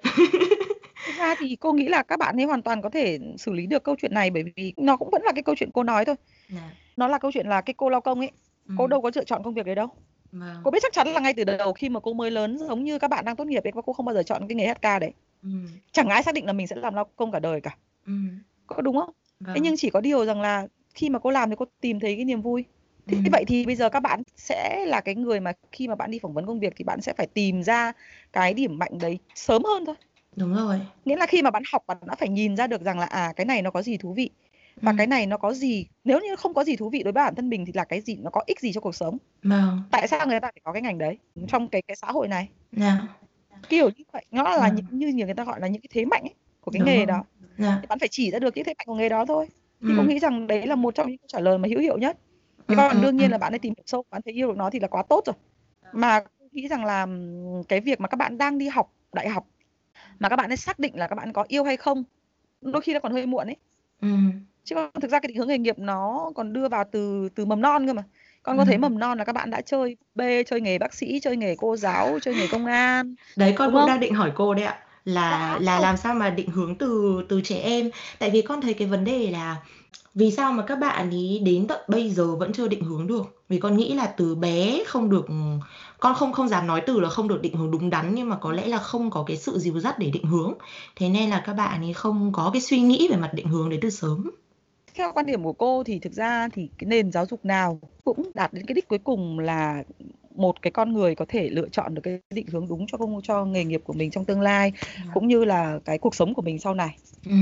Ra 1.18 1.34
thì 1.38 1.56
cô 1.60 1.72
nghĩ 1.72 1.88
là 1.88 2.02
các 2.02 2.18
bạn 2.18 2.36
ấy 2.40 2.46
hoàn 2.46 2.62
toàn 2.62 2.82
có 2.82 2.90
thể 2.90 3.18
xử 3.38 3.52
lý 3.52 3.66
được 3.66 3.84
câu 3.84 3.94
chuyện 4.02 4.14
này 4.14 4.30
bởi 4.30 4.44
vì 4.56 4.72
nó 4.76 4.96
cũng 4.96 5.10
vẫn 5.12 5.22
là 5.22 5.32
cái 5.32 5.42
câu 5.42 5.54
chuyện 5.58 5.70
cô 5.74 5.82
nói 5.82 6.04
thôi. 6.04 6.16
Dạ. 6.48 6.70
Nó 6.96 7.08
là 7.08 7.18
câu 7.18 7.32
chuyện 7.34 7.46
là 7.46 7.60
cái 7.60 7.74
cô 7.76 7.88
lao 7.88 8.00
công 8.00 8.18
ấy, 8.20 8.30
cô 8.78 8.84
Ừm. 8.84 8.90
đâu 8.90 9.02
có 9.02 9.10
lựa 9.14 9.24
chọn 9.24 9.42
công 9.44 9.54
việc 9.54 9.66
đấy 9.66 9.74
đâu. 9.74 9.88
Vâng. 10.32 10.56
Cô 10.64 10.70
biết 10.70 10.78
chắc 10.82 10.92
chắn 10.92 11.08
là 11.08 11.20
ngay 11.20 11.34
từ 11.36 11.44
đầu 11.44 11.72
khi 11.72 11.88
mà 11.88 12.00
cô 12.00 12.12
mới 12.12 12.30
lớn 12.30 12.58
giống 12.58 12.84
như 12.84 12.98
các 12.98 13.08
bạn 13.08 13.24
đang 13.24 13.36
tốt 13.36 13.44
nghiệp 13.44 13.64
ấy, 13.64 13.72
cô 13.86 13.92
không 13.92 14.06
bao 14.06 14.14
giờ 14.14 14.22
chọn 14.22 14.48
cái 14.48 14.54
nghề 14.56 14.66
HK 14.66 15.00
đấy. 15.00 15.12
Ừm. 15.42 15.66
Chẳng 15.92 16.08
ai 16.08 16.22
xác 16.22 16.34
định 16.34 16.46
là 16.46 16.52
mình 16.52 16.66
sẽ 16.66 16.76
làm 16.76 16.94
lao 16.94 17.04
công 17.16 17.32
cả 17.32 17.38
đời 17.38 17.60
cả. 17.60 17.76
Ừm. 18.06 18.38
Có 18.66 18.82
đúng 18.82 18.96
không? 18.96 19.10
Thế 19.40 19.46
Vâng. 19.54 19.62
nhưng 19.62 19.74
chỉ 19.76 19.90
có 19.90 20.00
điều 20.00 20.24
rằng 20.26 20.40
là 20.40 20.66
khi 20.94 21.10
mà 21.10 21.18
cô 21.18 21.30
làm 21.30 21.50
thì 21.50 21.56
cô 21.58 21.64
tìm 21.80 22.00
thấy 22.00 22.16
cái 22.16 22.24
niềm 22.24 22.42
vui. 22.42 22.64
Thế 23.06 23.16
Ừm. 23.16 23.24
vậy 23.32 23.44
thì 23.46 23.66
bây 23.66 23.76
giờ 23.76 23.88
các 23.88 24.00
bạn 24.00 24.22
sẽ 24.36 24.84
là 24.86 25.00
cái 25.00 25.14
người 25.14 25.40
mà 25.40 25.52
khi 25.72 25.88
mà 25.88 25.94
bạn 25.94 26.10
đi 26.10 26.18
phỏng 26.18 26.34
vấn 26.34 26.46
công 26.46 26.60
việc 26.60 26.72
thì 26.76 26.84
bạn 26.84 27.00
sẽ 27.00 27.12
phải 27.18 27.26
tìm 27.26 27.62
ra 27.62 27.92
cái 28.32 28.54
điểm 28.54 28.78
mạnh 28.78 28.98
đấy 29.00 29.18
sớm 29.34 29.64
hơn 29.64 29.84
thôi. 29.86 29.94
Đúng 30.36 30.54
rồi. 30.54 30.80
Nghĩa 31.04 31.16
là 31.16 31.26
khi 31.26 31.42
mà 31.42 31.50
bạn 31.50 31.62
học 31.72 31.82
bạn 31.86 31.98
đã 32.06 32.14
phải 32.14 32.28
nhìn 32.28 32.56
ra 32.56 32.66
được 32.66 32.82
rằng 32.82 32.98
là, 32.98 33.06
à, 33.06 33.32
cái 33.36 33.46
này 33.46 33.62
nó 33.62 33.70
có 33.70 33.82
gì 33.82 33.96
thú 33.96 34.12
vị 34.14 34.30
và 34.82 34.92
cái 34.92 35.06
Ừm. 35.06 35.10
này 35.10 35.26
nó 35.26 35.36
có 35.36 35.52
gì 35.52 35.86
nếu 36.04 36.20
như 36.20 36.36
không 36.36 36.54
có 36.54 36.64
gì 36.64 36.76
thú 36.76 36.90
vị 36.90 37.02
đối 37.02 37.12
với 37.12 37.24
bản 37.24 37.34
thân 37.34 37.48
mình 37.48 37.66
thì 37.66 37.72
là 37.74 37.84
cái 37.84 38.00
gì 38.00 38.16
nó 38.16 38.30
có 38.30 38.42
ích 38.46 38.60
gì 38.60 38.72
cho 38.72 38.80
cuộc 38.80 38.94
sống. 38.94 39.18
Vâng. 39.42 39.82
Tại 39.90 40.08
sao 40.08 40.26
người 40.26 40.40
ta 40.40 40.46
phải 40.54 40.60
có 40.64 40.72
cái 40.72 40.82
ngành 40.82 40.98
đấy 40.98 41.18
trong 41.48 41.68
cái 41.68 41.82
cái 41.88 41.96
xã 41.96 42.06
hội 42.12 42.28
này? 42.28 42.48
Dạ. 42.72 43.08
Kiểu 43.68 43.90
như 43.96 44.04
vậy, 44.12 44.24
nó 44.30 44.42
là 44.42 44.66
Ừm. 44.66 44.74
những 44.76 44.86
như 44.90 45.08
nhiều 45.08 45.26
người 45.26 45.34
ta 45.34 45.44
gọi 45.44 45.60
là 45.60 45.66
những 45.66 45.82
cái 45.82 45.88
thế 45.92 46.04
mạnh 46.04 46.22
ấy, 46.22 46.34
của 46.60 46.70
cái 46.70 46.80
Đúng 46.80 46.86
nghề 46.86 46.96
rồi. 46.96 47.06
đó. 47.06 47.24
Dạ. 47.58 47.78
Thì 47.82 47.86
bạn 47.88 47.98
phải 47.98 48.08
chỉ 48.08 48.30
ra 48.30 48.38
được 48.38 48.50
cái 48.50 48.64
thế 48.64 48.74
mạnh 48.78 48.86
của 48.86 48.94
nghề 48.94 49.08
đó 49.08 49.24
thôi. 49.26 49.46
Thì 49.88 49.94
cô 49.96 50.02
Ừm. 50.02 50.08
nghĩ 50.08 50.18
rằng 50.18 50.46
đấy 50.46 50.66
là 50.66 50.74
một 50.74 50.94
trong 50.94 51.08
những 51.08 51.18
câu 51.18 51.26
trả 51.28 51.40
lời 51.40 51.58
mà 51.58 51.68
hữu 51.68 51.80
hiệu 51.80 51.98
nhất. 51.98 52.18
Thế 52.68 52.74
còn 52.76 53.00
đương 53.02 53.16
nhiên 53.16 53.30
là 53.30 53.38
bạn 53.38 53.52
ấy 53.52 53.58
tìm 53.58 53.74
hiểu 53.76 53.82
sâu, 53.86 54.04
bạn 54.10 54.22
thấy 54.24 54.34
yêu 54.34 54.48
được 54.48 54.56
nó 54.56 54.70
thì 54.70 54.80
là 54.80 54.88
quá 54.88 55.02
tốt 55.08 55.22
rồi. 55.26 55.34
Mà 55.92 56.20
nghĩ 56.52 56.68
rằng 56.68 56.84
là, 56.84 57.06
cái 57.68 57.80
việc 57.80 58.00
mà 58.00 58.08
các 58.08 58.16
bạn 58.16 58.38
đang 58.38 58.58
đi 58.58 58.68
học 58.68 58.92
đại 59.12 59.28
học 59.28 59.46
mà 60.20 60.28
các 60.28 60.36
bạn 60.36 60.50
ấy 60.50 60.56
xác 60.56 60.78
định 60.78 60.96
là 60.96 61.08
các 61.08 61.16
bạn 61.16 61.32
có 61.32 61.44
yêu 61.48 61.64
hay 61.64 61.76
không, 61.76 62.04
đôi 62.60 62.82
khi 62.82 62.94
nó 62.94 63.00
còn 63.00 63.12
hơi 63.12 63.26
muộn 63.26 63.46
ấy. 63.46 63.56
Ừm. 64.02 64.32
Chứ 64.64 64.74
còn 64.74 64.90
thực 65.02 65.10
ra 65.10 65.20
cái 65.20 65.28
định 65.28 65.36
hướng 65.36 65.48
nghề 65.48 65.58
nghiệp 65.58 65.78
nó 65.78 66.32
còn 66.34 66.52
đưa 66.52 66.68
vào 66.68 66.84
từ 66.92 67.28
từ 67.34 67.44
mầm 67.44 67.60
non 67.60 67.86
cơ 67.86 67.92
mà. 67.92 68.04
Con 68.48 68.58
có 68.58 68.64
thấy 68.64 68.78
mầm 68.78 68.98
non 68.98 69.18
là 69.18 69.24
các 69.24 69.32
bạn 69.32 69.50
đã 69.50 69.60
chơi 69.60 69.96
B, 70.14 70.20
chơi 70.46 70.60
nghề 70.60 70.78
bác 70.78 70.94
sĩ, 70.94 71.20
chơi 71.22 71.36
nghề 71.36 71.56
cô 71.58 71.76
giáo, 71.76 72.18
chơi 72.22 72.34
nghề 72.34 72.46
công 72.46 72.66
an. 72.66 73.14
Đấy 73.36 73.54
con 73.56 73.72
cũng 73.72 73.86
đang 73.86 74.00
định 74.00 74.14
hỏi 74.14 74.32
cô 74.34 74.54
đấy 74.54 74.64
ạ. 74.64 74.78
Là 75.04 75.58
là 75.60 75.80
làm 75.80 75.96
sao 75.96 76.14
mà 76.14 76.30
định 76.30 76.50
hướng 76.50 76.74
từ 76.74 77.22
từ 77.28 77.40
trẻ 77.40 77.58
em? 77.58 77.90
Tại 78.18 78.30
vì 78.30 78.42
con 78.42 78.60
thấy 78.60 78.74
cái 78.74 78.88
vấn 78.88 79.04
đề 79.04 79.30
là 79.30 79.56
vì 80.14 80.30
sao 80.30 80.52
mà 80.52 80.62
các 80.66 80.76
bạn 80.76 81.10
ấy 81.10 81.40
đến 81.44 81.66
tận 81.66 81.80
bây 81.88 82.10
giờ 82.10 82.36
vẫn 82.36 82.52
chưa 82.52 82.68
định 82.68 82.84
hướng 82.84 83.06
được? 83.06 83.44
Vì 83.48 83.58
con 83.58 83.76
nghĩ 83.76 83.94
là 83.94 84.06
từ 84.06 84.34
bé 84.34 84.84
không 84.86 85.10
được 85.10 85.26
con 85.98 86.14
không 86.14 86.32
không 86.32 86.48
dám 86.48 86.66
nói 86.66 86.82
từ 86.86 87.00
là 87.00 87.08
không 87.08 87.28
được 87.28 87.42
định 87.42 87.56
hướng 87.56 87.70
đúng 87.70 87.90
đắn 87.90 88.14
nhưng 88.14 88.28
mà 88.28 88.36
có 88.36 88.52
lẽ 88.52 88.66
là 88.66 88.78
không 88.78 89.10
có 89.10 89.24
cái 89.26 89.36
sự 89.36 89.58
dìu 89.58 89.80
dắt 89.80 89.98
để 89.98 90.10
định 90.10 90.24
hướng. 90.24 90.54
Thế 90.96 91.08
nên 91.08 91.30
là 91.30 91.42
các 91.46 91.52
bạn 91.52 91.82
ấy 91.82 91.92
không 91.92 92.32
có 92.32 92.50
cái 92.52 92.62
suy 92.62 92.80
nghĩ 92.80 93.08
về 93.10 93.16
mặt 93.16 93.30
định 93.34 93.48
hướng 93.48 93.70
đấy 93.70 93.78
từ 93.82 93.90
sớm 93.90 94.30
theo 94.98 95.12
quan 95.12 95.26
điểm 95.26 95.44
của 95.44 95.52
cô 95.52 95.84
thì 95.84 95.98
thực 95.98 96.12
ra 96.12 96.48
thì 96.52 96.68
cái 96.78 96.88
nền 96.88 97.12
giáo 97.12 97.26
dục 97.26 97.44
nào 97.44 97.80
cũng 98.04 98.30
đạt 98.34 98.52
đến 98.52 98.66
cái 98.66 98.74
đích 98.74 98.88
cuối 98.88 98.98
cùng 98.98 99.38
là 99.38 99.82
một 100.34 100.62
cái 100.62 100.70
con 100.70 100.92
người 100.92 101.14
có 101.14 101.24
thể 101.28 101.48
lựa 101.48 101.68
chọn 101.68 101.94
được 101.94 102.02
cái 102.04 102.20
định 102.34 102.46
hướng 102.46 102.68
đúng 102.68 102.86
cho 102.86 102.98
công 102.98 103.20
cho 103.22 103.44
nghề 103.44 103.64
nghiệp 103.64 103.80
của 103.84 103.92
mình 103.92 104.10
trong 104.10 104.24
tương 104.24 104.40
lai 104.40 104.72
ừ. 104.96 105.10
cũng 105.14 105.28
như 105.28 105.44
là 105.44 105.78
cái 105.84 105.98
cuộc 105.98 106.14
sống 106.14 106.34
của 106.34 106.42
mình 106.42 106.58
sau 106.58 106.74
này 106.74 106.96
ừ. 107.26 107.32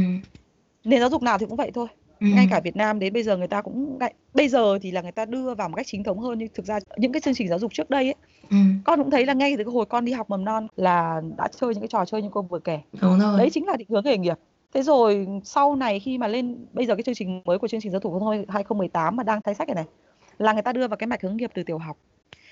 nền 0.85 1.01
giáo 1.01 1.11
dục 1.11 1.23
nào 1.23 1.39
thì 1.39 1.47
cũng 1.47 1.57
vậy 1.57 1.71
thôi 1.75 1.89
ừ. 2.21 2.27
ngay 2.27 2.47
cả 2.51 2.61
Việt 2.61 2.77
Nam 2.77 2.99
đến 2.99 3.13
bây 3.13 3.23
giờ 3.23 3.37
người 3.37 3.49
ta 3.49 3.63
cũng 3.63 3.99
bây 4.35 4.49
giờ 4.49 4.79
thì 4.83 4.91
là 4.91 5.03
người 5.03 5.13
ta 5.13 5.25
đưa 5.25 5.55
vào 5.55 5.69
một 5.69 5.77
cách 5.77 5.87
chính 5.87 6.05
thống 6.05 6.19
hơn 6.19 6.39
nhưng 6.39 6.49
thực 6.55 6.67
ra 6.67 6.79
những 6.97 7.13
cái 7.13 7.21
chương 7.21 7.35
trình 7.35 7.49
giáo 7.49 7.59
dục 7.59 7.73
trước 7.75 7.91
đây 7.91 8.05
ấy 8.05 8.15
ừ. 8.51 8.57
con 8.85 8.99
cũng 8.99 9.11
thấy 9.11 9.27
là 9.27 9.33
ngay 9.35 9.57
từ 9.57 9.65
cái 9.65 9.73
hồi 9.73 9.87
con 9.87 10.05
đi 10.05 10.13
học 10.13 10.31
mầm 10.31 10.45
non 10.45 10.67
là 10.77 11.21
đã 11.37 11.49
chơi 11.61 11.75
những 11.75 11.81
cái 11.83 11.89
trò 11.89 12.05
chơi 12.05 12.23
như 12.23 12.29
cô 12.33 12.43
vừa 12.43 12.59
kể 12.59 12.81
Đúng 13.01 13.19
rồi. 13.19 13.39
đấy 13.39 13.51
chính 13.51 13.67
là 13.67 13.77
định 13.77 13.89
hướng 13.91 14.05
nghề 14.05 14.19
nghiệp 14.19 14.37
Thế 14.77 14.83
rồi 14.83 15.27
sau 15.45 15.77
này 15.77 16.01
khi 16.01 16.19
mà 16.19 16.29
lên 16.29 16.67
bây 16.73 16.87
giờ 16.87 16.95
cái 16.95 17.03
chương 17.03 17.15
trình 17.15 17.43
mới 17.45 17.59
của 17.59 17.69
chương 17.69 17.81
trình 17.81 17.93
giáo 17.93 18.01
dục 18.03 18.13
phổ 18.13 18.19
thông 18.21 18.45
2018 18.49 19.17
mà 19.17 19.23
đang 19.23 19.43
thay 19.43 19.55
sách 19.55 19.69
này 19.69 19.75
này 19.75 19.85
là 20.39 20.53
người 20.53 20.63
ta 20.63 20.73
đưa 20.73 20.89
vào 20.89 20.97
cái 20.97 21.07
mạch 21.07 21.23
hướng 21.23 21.37
nghiệp 21.37 21.51
từ 21.55 21.63
tiểu 21.63 21.79
học. 21.79 21.97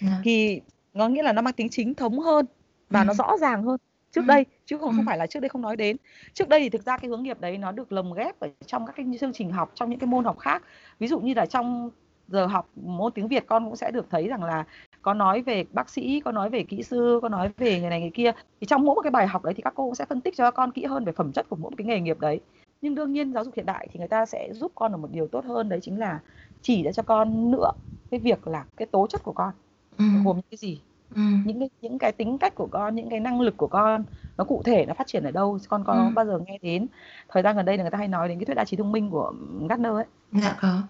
Dạ. 0.00 0.20
Thì 0.24 0.60
có 0.94 1.08
nghĩa 1.08 1.22
là 1.22 1.32
nó 1.32 1.42
mang 1.42 1.54
tính 1.54 1.68
chính 1.68 1.94
thống 1.94 2.18
hơn 2.18 2.46
và 2.90 3.00
ừ. 3.00 3.04
nó 3.04 3.14
rõ 3.14 3.37
ràng 3.40 3.62
hơn 3.62 3.76
trước 4.12 4.20
ừ. 4.20 4.26
đây 4.26 4.44
chứ 4.66 4.78
không 4.78 4.90
ừ. 4.90 4.96
không 4.96 5.04
phải 5.06 5.18
là 5.18 5.26
trước 5.26 5.40
đây 5.40 5.48
không 5.48 5.62
nói 5.62 5.76
đến. 5.76 5.96
Trước 6.34 6.48
đây 6.48 6.60
thì 6.60 6.68
thực 6.68 6.82
ra 6.82 6.96
cái 6.98 7.08
hướng 7.08 7.22
nghiệp 7.22 7.40
đấy 7.40 7.58
nó 7.58 7.72
được 7.72 7.92
lồng 7.92 8.14
ghép 8.14 8.40
ở 8.40 8.48
trong 8.66 8.87
các 8.87 8.96
cái 8.96 9.06
chương 9.20 9.32
trình 9.32 9.50
học 9.50 9.72
trong 9.74 9.90
những 9.90 9.98
cái 9.98 10.06
môn 10.06 10.24
học 10.24 10.38
khác. 10.38 10.62
Ví 10.98 11.08
dụ 11.08 11.20
như 11.20 11.34
là 11.34 11.46
trong 11.46 11.90
giờ 12.28 12.46
học 12.46 12.70
môn 12.76 13.12
tiếng 13.12 13.28
Việt 13.28 13.44
con 13.46 13.64
cũng 13.64 13.76
sẽ 13.76 13.90
được 13.90 14.06
thấy 14.10 14.28
rằng 14.28 14.44
là 14.44 14.64
có 15.02 15.14
nói 15.14 15.42
về 15.42 15.64
bác 15.72 15.88
sĩ 15.90 16.20
có 16.20 16.32
nói 16.32 16.50
về 16.50 16.64
kỹ 16.68 16.82
sư 16.82 17.18
có 17.22 17.28
nói 17.28 17.50
về 17.58 17.80
người 17.80 17.90
này 17.90 18.00
người 18.00 18.10
kia. 18.14 18.32
Thì 18.60 18.66
trong 18.66 18.84
mỗi 18.84 18.94
một 18.94 19.02
cái 19.02 19.10
bài 19.10 19.26
học 19.26 19.44
đấy 19.44 19.54
thì 19.54 19.62
các 19.62 19.72
cô 19.76 19.84
cũng 19.84 19.94
sẽ 19.94 20.04
phân 20.08 20.20
tích 20.20 20.34
cho 20.37 20.50
con 20.50 20.72
kỹ 20.72 20.84
hơn 20.84 21.04
về 21.04 21.12
phẩm 21.12 21.32
chất 21.32 21.46
của 21.48 21.56
mỗi 21.56 21.70
một 21.70 21.76
cái 21.78 21.87
nghề 21.87 22.00
nghiệp 22.00 22.20
đấy. 22.20 22.40
Nhưng 22.80 22.94
đương 22.94 23.12
nhiên 23.12 23.32
giáo 23.32 23.44
dục 23.44 23.54
hiện 23.54 23.66
đại 23.66 23.88
thì 23.92 23.98
người 23.98 24.08
ta 24.08 24.26
sẽ 24.26 24.48
giúp 24.52 24.72
con 24.74 24.92
được 24.92 24.98
một 24.98 25.08
điều 25.12 25.26
tốt 25.26 25.44
hơn 25.44 25.68
đấy 25.68 25.78
chính 25.82 25.98
là 25.98 26.20
chỉ 26.62 26.82
ra 26.82 26.92
cho 26.92 27.02
con 27.02 27.50
nữa 27.50 27.70
cái 28.10 28.20
việc 28.20 28.46
là 28.46 28.64
cái 28.76 28.87
tố 28.87 29.06
chất 29.06 29.22
của 29.24 29.32
con. 29.32 29.54
Ừ. 29.98 30.04
gồm 30.24 30.37
những 30.37 30.44
cái 30.50 30.58
gì? 30.58 30.80
Ừ. 31.14 31.20
những 31.44 31.60
cái 31.60 31.70
những 31.80 31.98
cái 31.98 32.12
tính 32.12 32.38
cách 32.38 32.54
của 32.54 32.68
con 32.70 32.94
những 32.94 33.10
cái 33.10 33.20
năng 33.20 33.40
lực 33.40 33.56
của 33.56 33.66
con 33.66 34.04
nó 34.37 34.44
cụ 34.44 34.62
thể 34.64 34.87
nó 34.87 34.94
phát 34.94 35.06
triển 35.06 35.24
ở 35.24 35.30
đâu? 35.30 35.58
Con 35.68 35.84
có 35.84 35.94
ừ. 35.94 36.10
bao 36.14 36.24
giờ 36.26 36.38
nghe 36.46 36.58
đến 36.62 36.87
thời 37.28 37.42
gian 37.42 37.56
gần 37.56 37.66
đây 37.66 37.76
là 37.76 37.84
người 37.84 37.90
ta 37.90 37.98
hay 37.98 38.08
nói 38.08 38.28
đến 38.28 38.38
cái 38.38 38.44
thuyết 38.46 38.54
đa 38.54 38.64
trí 38.64 38.76
thông 38.76 38.92
minh 38.92 39.10
của 39.10 39.32
Gardner 39.68 39.92
ấy? 39.92 40.04
Dạ 40.32 40.56
có 40.60 40.82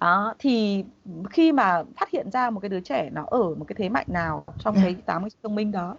đó 0.00 0.34
thì 0.38 0.84
khi 1.30 1.52
mà 1.52 1.82
phát 1.96 2.10
hiện 2.10 2.30
ra 2.30 2.50
một 2.50 2.60
cái 2.60 2.68
đứa 2.68 2.80
trẻ 2.80 3.10
nó 3.12 3.24
ở 3.26 3.54
một 3.54 3.64
cái 3.68 3.76
thế 3.78 3.88
mạnh 3.88 4.06
nào 4.08 4.44
trong 4.58 4.74
yeah. 4.74 4.86
Dạ. 4.86 4.92
cái 4.92 5.02
tám 5.06 5.22
cái 5.22 5.30
thông 5.42 5.54
minh 5.54 5.72
đó 5.72 5.96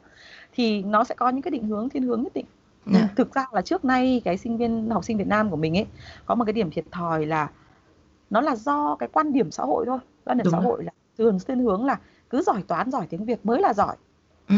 thì 0.53 0.83
nó 0.83 1.03
sẽ 1.03 1.15
có 1.15 1.29
những 1.29 1.41
cái 1.41 1.51
định 1.51 1.67
hướng 1.67 1.89
thiên 1.89 2.03
hướng 2.03 2.23
nhất 2.23 2.33
định 2.33 2.45
yeah. 2.91 3.01
Dạ. 3.01 3.13
thực 3.15 3.33
ra 3.33 3.45
là 3.51 3.61
trước 3.61 3.85
nay 3.85 4.21
cái 4.25 4.37
sinh 4.37 4.57
viên 4.57 4.89
học 4.89 5.03
sinh 5.03 5.17
Việt 5.17 5.27
Nam 5.27 5.49
của 5.49 5.57
mình 5.57 5.77
ấy 5.77 5.85
có 6.25 6.35
một 6.35 6.45
cái 6.45 6.53
điểm 6.53 6.71
thiệt 6.71 6.85
thòi 6.91 7.25
là 7.25 7.49
nó 8.29 8.41
là 8.41 8.55
do 8.55 8.95
cái 8.95 9.09
quan 9.13 9.33
điểm 9.33 9.51
xã 9.51 9.63
hội 9.63 9.85
thôi 9.85 9.99
quan 10.25 10.37
điểm 10.37 10.45
Đúng 10.45 10.51
xã 10.51 10.57
rồi. 10.57 10.65
hội 10.65 10.83
là 10.83 10.91
thường 11.17 11.37
thiên 11.47 11.59
hướng 11.59 11.85
là 11.85 11.99
cứ 12.29 12.41
giỏi 12.41 12.63
toán 12.67 12.91
giỏi 12.91 13.07
tiếng 13.09 13.25
Việt 13.25 13.45
mới 13.45 13.61
là 13.61 13.73
giỏi 13.73 13.95
ừ. 14.49 14.55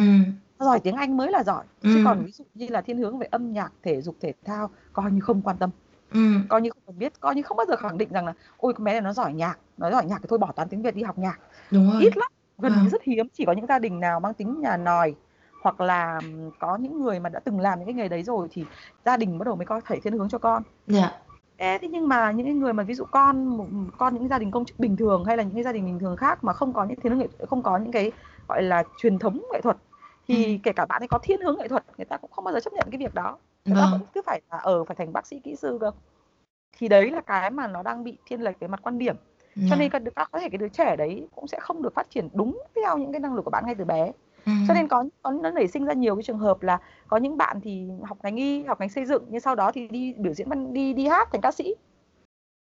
giỏi 0.60 0.79
tiếng 0.79 0.95
Anh 0.95 1.17
mới 1.17 1.31
là 1.31 1.43
giỏi 1.43 1.63
ừ. 1.81 1.89
chứ 1.93 2.01
còn 2.05 2.25
ví 2.25 2.31
dụ 2.31 2.43
như 2.53 2.67
là 2.69 2.81
thiên 2.81 2.97
hướng 2.97 3.17
về 3.17 3.27
âm 3.31 3.53
nhạc 3.53 3.73
thể 3.84 4.01
dục 4.01 4.15
thể 4.21 4.34
thao 4.45 4.69
coi 4.93 5.12
như 5.12 5.19
không 5.19 5.41
quan 5.41 5.57
tâm 5.57 5.69
ừ. 6.13 6.19
coi 6.50 6.62
như 6.62 6.69
không 6.86 7.00
biết 7.00 7.19
coi 7.19 7.36
như 7.36 7.41
không 7.41 7.58
bao 7.58 7.65
giờ 7.65 7.76
khẳng 7.76 7.97
định 7.97 8.10
rằng 8.12 8.26
là 8.26 8.34
ôi 8.58 8.74
con 8.74 8.84
bé 8.84 8.91
này 8.91 9.02
nó 9.02 9.13
giỏi 9.13 9.34
nhạc 9.34 9.58
nó 9.78 9.91
giỏi 9.91 10.06
nhạc 10.06 10.17
thì 10.21 10.26
thôi 10.30 10.39
bỏ 10.39 10.52
toán 10.52 10.69
tiếng 10.69 10.82
việt 10.82 10.95
đi 10.95 11.04
học 11.04 11.17
nhạc 11.17 11.39
Đúng 11.71 11.91
rồi. 11.91 12.02
ít 12.02 12.17
lắm 12.17 12.30
gần 12.58 12.71
như 12.71 12.88
à. 12.88 12.89
rất 12.91 13.04
hiếm 13.04 13.28
chỉ 13.34 13.45
có 13.45 13.52
những 13.52 13.67
gia 13.67 13.80
đình 13.80 14.00
nào 14.00 14.19
mang 14.19 14.34
tính 14.34 14.62
nhà 14.62 14.78
nòi 14.78 15.15
hoặc 15.63 15.82
là 15.82 16.21
có 16.60 16.78
những 16.78 17.02
người 17.04 17.19
mà 17.19 17.30
đã 17.30 17.39
từng 17.39 17.60
làm 17.60 17.80
những 17.80 17.86
cái 17.86 17.93
nghề 17.93 18.08
đấy 18.08 18.24
rồi 18.24 18.47
thì 18.52 18.65
gia 19.06 19.17
đình 19.17 19.38
bắt 19.38 19.45
đầu 19.45 19.56
mới 19.56 19.65
có 19.65 19.82
thể 19.88 20.00
thiên 20.00 20.13
hướng 20.13 20.30
cho 20.30 20.38
con 20.38 20.63
dạ 20.88 21.12
Thế 21.58 21.88
nhưng 21.89 22.08
mà 22.08 22.32
những 22.32 22.60
người 22.60 22.74
mà 22.74 22.84
ví 22.84 22.93
dụ 22.93 23.04
con 23.12 23.60
con 23.97 24.13
những 24.13 24.28
gia 24.28 24.39
đình 24.39 24.52
công 24.52 24.65
chức 24.65 24.80
bình 24.80 24.97
thường 24.97 25.26
hay 25.26 25.38
là 25.38 25.43
những 25.43 25.54
cái 25.54 25.63
gia 25.63 25.71
đình 25.71 25.86
bình 25.86 26.00
thường 26.00 26.15
khác 26.15 26.43
mà 26.43 26.54
không 26.54 26.74
có 26.74 26.86
những 26.86 27.00
thiên 27.00 27.12
hướng 27.12 27.19
nghệ 27.19 27.28
không 27.50 27.63
có 27.63 27.78
những 27.78 27.91
cái 27.91 28.12
gọi 28.47 28.63
là 28.63 28.84
truyền 28.97 29.19
thống 29.19 29.41
nghệ 29.54 29.62
thuật 29.62 29.78
thì 30.28 30.45
ừ. 30.45 30.60
kể 30.63 30.71
cả 30.74 30.86
bạn 30.86 31.02
ấy 31.02 31.08
có 31.08 31.19
thiên 31.24 31.41
hướng 31.41 31.58
nghệ 31.58 31.67
thuật 31.67 31.84
người 31.97 32.06
ta 32.06 32.17
cũng 32.17 32.32
không 32.32 32.45
bao 32.45 32.54
giờ 32.54 32.60
chấp 32.60 32.74
nhận 32.74 32.88
cái 32.91 33.00
việc 33.00 33.13
đó 33.13 33.38
người 33.65 33.76
vâng. 33.76 33.91
vẫn 33.91 34.02
cứ 34.13 34.21
phải 34.26 34.41
là 34.52 34.58
ở 34.58 34.78
ờ, 34.78 34.84
phải 34.84 34.95
thành 34.95 35.13
bác 35.13 35.28
sĩ 35.28 35.39
kỹ 35.39 35.56
sư 35.56 35.78
cơ 35.82 35.91
thì 36.78 36.88
đấy 36.88 37.12
là 37.12 37.21
cái 37.21 37.52
mà 37.52 37.67
nó 37.67 37.84
đang 37.84 38.04
bị 38.04 38.17
thiên 38.26 38.41
lệch 38.41 38.60
về 38.60 38.67
mặt 38.67 38.80
quan 38.84 38.97
điểm 38.97 39.15
yeah. 39.56 39.69
cho 39.69 39.76
nên 39.76 39.91
các, 39.91 40.02
có 40.32 40.39
thể 40.39 40.50
cái 40.50 40.58
đứa 40.58 40.69
trẻ 40.69 40.95
đấy 40.95 41.28
cũng 41.36 41.47
sẽ 41.47 41.60
không 41.62 41.82
được 41.82 41.93
phát 41.93 42.10
triển 42.10 42.30
đúng 42.34 42.62
theo 42.76 42.97
những 42.97 43.12
cái 43.12 43.19
năng 43.19 43.36
lực 43.36 43.45
của 43.45 43.52
bạn 43.52 43.65
ngay 43.65 43.76
từ 43.76 43.86
bé 43.86 44.12
Ừ. 44.45 44.52
cho 44.67 44.74
nên 44.74 44.88
có 44.88 45.06
có 45.21 45.32
nó 45.32 45.52
nảy 45.52 45.67
sinh 45.67 45.86
ra 45.86 45.93
nhiều 45.93 46.15
cái 46.15 46.24
trường 46.24 46.38
hợp 46.38 46.63
là 46.63 46.80
có 47.08 47.17
những 47.17 47.38
bạn 47.38 47.62
thì 47.62 47.88
học 48.04 48.17
ngành 48.24 48.36
y 48.36 48.63
học 48.63 48.80
ngành 48.80 48.89
xây 48.89 49.06
dựng 49.06 49.26
nhưng 49.30 49.41
sau 49.41 49.56
đó 49.56 49.71
thì 49.71 49.88
đi 49.88 50.13
biểu 50.17 50.34
diễn 50.34 50.74
đi 50.74 50.93
đi 50.93 51.08
hát 51.08 51.30
thành 51.32 51.41
ca 51.41 51.52
sĩ 51.52 51.76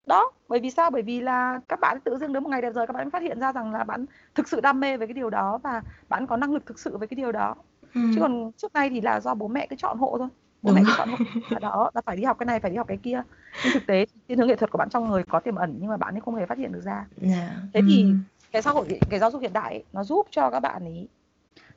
đó 0.07 0.31
bởi 0.47 0.59
vì 0.59 0.71
sao 0.71 0.91
bởi 0.91 1.01
vì 1.01 1.21
là 1.21 1.59
các 1.67 1.79
bạn 1.79 1.99
tự 1.99 2.17
dưng 2.17 2.33
đến 2.33 2.43
một 2.43 2.49
ngày 2.49 2.61
đẹp 2.61 2.73
rồi 2.73 2.87
các 2.87 2.93
bạn 2.93 3.09
phát 3.09 3.21
hiện 3.21 3.39
ra 3.39 3.53
rằng 3.53 3.73
là 3.73 3.83
bạn 3.83 4.05
thực 4.35 4.47
sự 4.47 4.61
đam 4.61 4.79
mê 4.79 4.97
với 4.97 5.07
cái 5.07 5.13
điều 5.13 5.29
đó 5.29 5.59
và 5.63 5.81
bạn 6.09 6.27
có 6.27 6.37
năng 6.37 6.53
lực 6.53 6.65
thực 6.65 6.79
sự 6.79 6.97
với 6.97 7.07
cái 7.07 7.15
điều 7.15 7.31
đó 7.31 7.55
ừ. 7.95 8.01
chứ 8.15 8.21
còn 8.21 8.51
trước 8.57 8.73
nay 8.73 8.89
thì 8.89 9.01
là 9.01 9.19
do 9.19 9.33
bố 9.33 9.47
mẹ 9.47 9.67
cứ 9.69 9.75
chọn 9.75 9.97
hộ 9.97 10.17
thôi 10.17 10.27
bố 10.61 10.73
mẹ 10.73 10.81
chọn 10.97 11.09
hộ 11.09 11.17
là 11.49 11.59
đó 11.59 11.91
là 11.93 12.01
phải 12.05 12.17
đi 12.17 12.23
học 12.23 12.37
cái 12.39 12.45
này 12.45 12.59
phải 12.59 12.71
đi 12.71 12.77
học 12.77 12.87
cái 12.87 12.97
kia 12.97 13.21
nhưng 13.63 13.73
thực 13.73 13.87
tế 13.87 14.05
thiên 14.27 14.37
hướng 14.37 14.47
nghệ 14.47 14.55
thuật 14.55 14.71
của 14.71 14.77
bạn 14.77 14.89
trong 14.89 15.09
người 15.09 15.23
có 15.23 15.39
tiềm 15.39 15.55
ẩn 15.55 15.77
nhưng 15.79 15.89
mà 15.89 15.97
bạn 15.97 16.15
ấy 16.15 16.21
không 16.21 16.35
hề 16.35 16.45
phát 16.45 16.57
hiện 16.57 16.71
được 16.71 16.81
ra 16.83 16.93
yeah. 17.21 17.37
Dạ. 17.37 17.55
thế 17.73 17.81
thì 17.87 18.03
ừ. 18.03 18.13
cái 18.51 18.61
xã 18.61 18.71
hội 18.71 18.99
cái 19.09 19.19
giáo 19.19 19.31
dục 19.31 19.41
hiện 19.41 19.53
đại 19.53 19.73
ấy, 19.73 19.83
nó 19.93 20.03
giúp 20.03 20.27
cho 20.31 20.49
các 20.49 20.59
bạn 20.59 20.83
ấy 20.83 21.07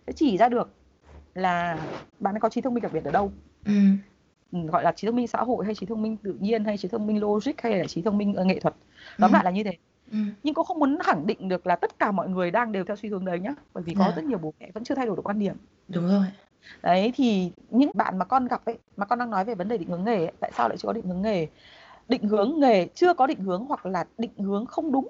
sẽ 0.06 0.12
chỉ 0.12 0.36
ra 0.38 0.48
được 0.48 0.70
là 1.34 1.78
bạn 2.20 2.34
ấy 2.34 2.40
có 2.40 2.48
trí 2.48 2.60
thông 2.60 2.74
minh 2.74 2.82
đặc 2.82 2.92
biệt 2.92 3.04
ở 3.04 3.10
đâu 3.10 3.32
ừ. 3.64 3.72
gọi 4.52 4.84
là 4.84 4.92
trí 4.92 5.06
thông 5.06 5.16
minh 5.16 5.28
xã 5.28 5.38
hội 5.38 5.64
hay 5.64 5.74
trí 5.74 5.86
thông 5.86 6.02
minh 6.02 6.16
tự 6.16 6.36
nhiên 6.40 6.64
hay 6.64 6.76
trí 6.76 6.88
thông 6.88 7.06
minh 7.06 7.20
logic 7.20 7.52
hay 7.62 7.78
là 7.78 7.84
trí 7.86 8.02
thông 8.02 8.18
minh 8.18 8.34
nghệ 8.46 8.60
thuật 8.60 8.74
tóm 9.18 9.30
ừ. 9.30 9.34
lại 9.34 9.44
là 9.44 9.50
như 9.50 9.64
thế 9.64 9.72
Ừ. 10.10 10.18
nhưng 10.42 10.54
cô 10.54 10.62
không 10.62 10.78
muốn 10.78 10.98
khẳng 11.02 11.26
định 11.26 11.48
được 11.48 11.66
là 11.66 11.76
tất 11.76 11.98
cả 11.98 12.12
mọi 12.12 12.28
người 12.28 12.50
đang 12.50 12.72
đều 12.72 12.84
theo 12.84 12.96
suy 12.96 13.08
hướng 13.08 13.24
đấy 13.24 13.40
nhá 13.40 13.54
bởi 13.74 13.84
vì 13.84 13.94
có. 13.94 14.04
Dạ. 14.04 14.12
rất 14.16 14.24
nhiều 14.24 14.38
bố 14.38 14.54
mẹ 14.60 14.70
vẫn 14.74 14.84
chưa 14.84 14.94
thay 14.94 15.06
đổi 15.06 15.16
được 15.16 15.22
quan 15.24 15.38
điểm 15.38 15.56
đúng 15.88 16.08
rồi 16.08 16.26
đấy 16.82 17.12
thì 17.16 17.52
những 17.70 17.90
bạn 17.94 18.18
mà 18.18 18.24
con 18.24 18.48
gặp 18.48 18.64
ấy 18.64 18.78
mà 18.96 19.06
con 19.06 19.18
đang 19.18 19.30
nói 19.30 19.44
về 19.44 19.54
vấn 19.54 19.68
đề 19.68 19.78
định 19.78 19.88
hướng 19.88 20.04
nghề 20.04 20.16
ấy, 20.16 20.32
tại 20.40 20.52
sao 20.56 20.68
lại 20.68 20.78
chưa 20.78 20.86
có 20.86 20.92
định 20.92 21.06
hướng 21.06 21.22
nghề? 21.22 21.46
Định 22.08 22.28
hướng 22.28 22.54
nghề 22.60 22.86
chưa 22.94 23.14
có 23.14 23.26
định 23.26 23.40
hướng 23.40 23.64
hoặc 23.68 23.86
là 23.86 24.04
định 24.18 24.30
hướng 24.38 24.66
không 24.66 24.92
đúng. 24.92 25.08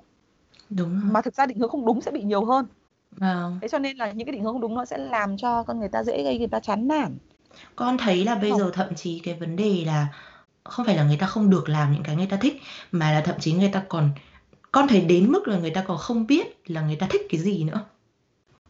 Đúng 0.70 1.00
mà 1.12 1.20
thực 1.20 1.34
ra 1.34 1.46
định 1.46 1.58
hướng 1.58 1.68
không 1.68 1.86
đúng 1.86 2.00
sẽ 2.00 2.10
bị 2.10 2.22
nhiều 2.22 2.44
hơn. 2.44 2.66
Vâng. 3.10 3.58
thế 3.62 3.68
cho 3.68 3.78
nên 3.78 3.96
là 3.96 4.10
những 4.12 4.26
cái 4.26 4.32
định 4.32 4.44
hướng 4.44 4.52
không 4.52 4.60
đúng 4.60 4.74
nó 4.74 4.84
sẽ 4.84 4.98
làm 4.98 5.36
cho 5.36 5.62
con 5.62 5.78
người 5.78 5.88
ta 5.88 6.04
dễ 6.04 6.22
gây 6.22 6.38
người 6.38 6.48
ta 6.48 6.60
chán 6.60 6.88
nản. 6.88 7.18
Con 7.76 7.98
thấy 7.98 8.24
là 8.24 8.34
bây 8.34 8.52
giờ 8.52 8.70
thậm 8.74 8.94
chí 8.94 9.18
cái 9.24 9.34
vấn 9.34 9.56
đề 9.56 9.82
là 9.86 10.06
không 10.64 10.86
phải 10.86 10.96
là 10.96 11.04
người 11.04 11.16
ta 11.16 11.26
không 11.26 11.50
được 11.50 11.68
làm 11.68 11.92
những 11.92 12.02
cái 12.02 12.16
người 12.16 12.26
ta 12.26 12.36
thích 12.36 12.62
mà 12.92 13.12
là 13.12 13.20
thậm 13.20 13.34
chí 13.40 13.52
người 13.52 13.70
ta 13.72 13.82
còn 13.88 14.10
con 14.72 14.88
thấy 14.88 15.00
đến 15.00 15.32
mức 15.32 15.48
là 15.48 15.58
người 15.58 15.70
ta 15.70 15.84
còn 15.86 15.98
không 15.98 16.26
biết 16.26 16.70
là 16.70 16.80
người 16.80 16.96
ta 16.96 17.06
thích 17.10 17.22
cái 17.30 17.40
gì 17.40 17.64
nữa. 17.64 17.84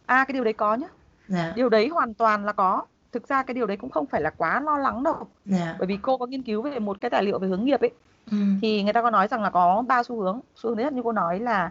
À 0.06 0.24
cái 0.24 0.32
điều 0.32 0.44
đấy 0.44 0.52
có 0.52 0.74
nhá 0.74 0.86
dạ. 1.30 1.52
điều 1.56 1.68
đấy 1.68 1.88
hoàn 1.88 2.14
toàn 2.14 2.44
là 2.44 2.52
có 2.52 2.82
thực 3.12 3.28
ra 3.28 3.42
cái 3.42 3.54
điều 3.54 3.66
đấy 3.66 3.76
cũng 3.76 3.90
không 3.90 4.06
phải 4.06 4.20
là 4.20 4.30
quá 4.30 4.60
lo 4.60 4.78
lắng 4.78 5.02
đâu 5.02 5.26
dạ. 5.44 5.76
bởi 5.78 5.86
vì 5.86 5.98
cô 6.02 6.18
có 6.18 6.26
nghiên 6.26 6.42
cứu 6.42 6.62
về 6.62 6.78
một 6.78 7.00
cái 7.00 7.10
tài 7.10 7.22
liệu 7.22 7.38
về 7.38 7.48
hướng 7.48 7.64
nghiệp 7.64 7.80
ấy 7.80 7.90
ừ. 8.30 8.36
thì 8.62 8.82
người 8.82 8.92
ta 8.92 9.02
có 9.02 9.10
nói 9.10 9.28
rằng 9.28 9.42
là 9.42 9.50
có 9.50 9.84
ba 9.88 10.02
xu 10.02 10.20
hướng 10.20 10.40
xu 10.54 10.68
hướng 10.68 10.76
thứ 10.76 10.84
nhất 10.84 10.92
như 10.92 11.02
cô 11.04 11.12
nói 11.12 11.40
là 11.40 11.70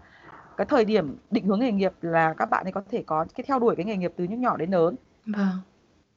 cái 0.58 0.66
thời 0.66 0.86
điểm 0.86 1.18
định 1.32 1.46
hướng 1.46 1.60
nghề 1.60 1.72
nghiệp 1.72 1.94
là 2.02 2.34
các 2.38 2.50
bạn 2.50 2.66
ấy 2.66 2.72
có 2.72 2.82
thể 2.92 3.04
có 3.08 3.26
cái 3.36 3.44
theo 3.48 3.60
đuổi 3.60 3.76
cái 3.76 3.86
nghề 3.86 3.98
nghiệp 3.98 4.14
từ 4.18 4.24
những 4.24 4.42
nhỏ 4.42 4.58
đến 4.58 4.72
lớn 4.72 4.96
vâng. 5.26 5.58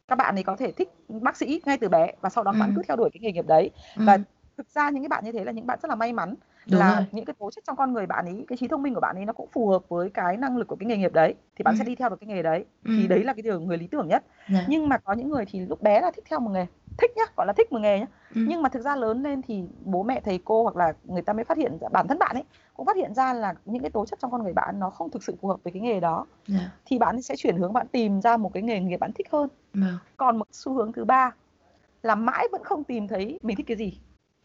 các 0.08 0.16
bạn 0.16 0.34
ấy 0.34 0.42
có 0.42 0.56
thể 0.56 0.72
thích 0.72 0.88
bác 1.08 1.36
sĩ 1.36 1.60
ngay 1.64 1.78
từ 1.78 1.88
bé 1.88 2.12
và 2.20 2.28
sau 2.28 2.44
đó 2.44 2.52
ừ. 2.52 2.56
bạn 2.60 2.72
cứ 2.76 2.82
theo 2.88 2.96
đuổi 2.96 3.10
cái 3.12 3.20
nghề 3.20 3.32
nghiệp 3.32 3.46
đấy 3.46 3.70
ừ. 3.96 4.04
và 4.06 4.18
thực 4.56 4.70
ra 4.70 4.90
những 4.90 5.02
cái 5.02 5.08
bạn 5.08 5.24
như 5.24 5.32
thế 5.32 5.44
là 5.44 5.52
những 5.52 5.66
bạn 5.66 5.78
rất 5.82 5.88
là 5.88 5.94
may 5.94 6.12
mắn 6.12 6.34
Đúng 6.70 6.80
là 6.80 6.94
rồi. 6.94 7.06
những 7.12 7.24
cái 7.24 7.34
tố 7.38 7.50
chất 7.50 7.64
trong 7.66 7.76
con 7.76 7.92
người 7.92 8.06
bạn 8.06 8.24
ấy 8.24 8.44
cái 8.48 8.56
trí 8.56 8.68
thông 8.68 8.82
minh 8.82 8.94
của 8.94 9.00
bạn 9.00 9.16
ấy 9.16 9.24
nó 9.24 9.32
cũng 9.32 9.48
phù 9.52 9.68
hợp 9.68 9.88
với 9.88 10.10
cái 10.10 10.36
năng 10.36 10.56
lực 10.56 10.68
của 10.68 10.76
cái 10.76 10.86
nghề 10.86 10.96
nghiệp 10.96 11.12
đấy 11.12 11.34
thì 11.56 11.62
bạn 11.62 11.74
ừ. 11.74 11.78
sẽ 11.78 11.84
đi 11.84 11.94
theo 11.94 12.08
được 12.08 12.20
cái 12.20 12.28
nghề 12.28 12.42
đấy 12.42 12.64
ừ. 12.84 12.90
thì 12.96 13.06
đấy 13.06 13.24
là 13.24 13.32
cái 13.32 13.42
điều 13.42 13.60
người 13.60 13.78
lý 13.78 13.86
tưởng 13.86 14.08
nhất 14.08 14.24
yeah. 14.38 14.52
Dạ. 14.52 14.66
nhưng 14.68 14.88
mà 14.88 14.98
có 14.98 15.12
những 15.12 15.28
người 15.28 15.44
thì 15.44 15.60
lúc 15.60 15.82
bé 15.82 16.00
là 16.00 16.10
thích 16.10 16.24
theo 16.28 16.40
một 16.40 16.50
nghề 16.50 16.66
thích 16.98 17.10
nhá 17.16 17.22
gọi 17.36 17.46
là 17.46 17.52
thích 17.52 17.72
một 17.72 17.78
nghề 17.78 17.98
nhá 17.98 18.06
ừ. 18.34 18.44
nhưng 18.48 18.62
mà 18.62 18.68
thực 18.68 18.82
ra 18.82 18.96
lớn 18.96 19.22
lên 19.22 19.42
thì 19.42 19.64
bố 19.84 20.02
mẹ 20.02 20.20
thầy 20.24 20.40
cô 20.44 20.62
hoặc 20.62 20.76
là 20.76 20.92
người 21.04 21.22
ta 21.22 21.32
mới 21.32 21.44
phát 21.44 21.58
hiện 21.58 21.78
bản 21.92 22.08
thân 22.08 22.18
bạn 22.18 22.36
ấy 22.36 22.44
cũng 22.74 22.86
phát 22.86 22.96
hiện 22.96 23.14
ra 23.14 23.32
là 23.32 23.54
những 23.64 23.82
cái 23.82 23.90
tố 23.90 24.06
chất 24.06 24.18
trong 24.22 24.30
con 24.30 24.42
người 24.42 24.52
bạn 24.52 24.80
nó 24.80 24.90
không 24.90 25.10
thực 25.10 25.22
sự 25.22 25.36
phù 25.40 25.48
hợp 25.48 25.56
với 25.64 25.72
cái 25.72 25.82
nghề 25.82 26.00
đó 26.00 26.26
yeah. 26.48 26.62
Dạ. 26.62 26.70
thì 26.84 26.98
bạn 26.98 27.22
sẽ 27.22 27.36
chuyển 27.36 27.56
hướng 27.56 27.72
bạn 27.72 27.86
tìm 27.92 28.20
ra 28.20 28.36
một 28.36 28.50
cái 28.54 28.62
nghề 28.62 28.80
nghiệp 28.80 28.96
bạn 28.96 29.12
thích 29.12 29.26
hơn 29.32 29.48
yeah. 29.74 29.86
Vâng. 29.86 29.98
còn 30.16 30.38
một 30.38 30.48
xu 30.52 30.72
hướng 30.72 30.92
thứ 30.92 31.04
ba 31.04 31.30
là 32.02 32.14
mãi 32.14 32.48
vẫn 32.52 32.64
không 32.64 32.84
tìm 32.84 33.08
thấy 33.08 33.38
mình 33.42 33.56
thích 33.56 33.66
cái 33.66 33.76
gì 33.76 34.00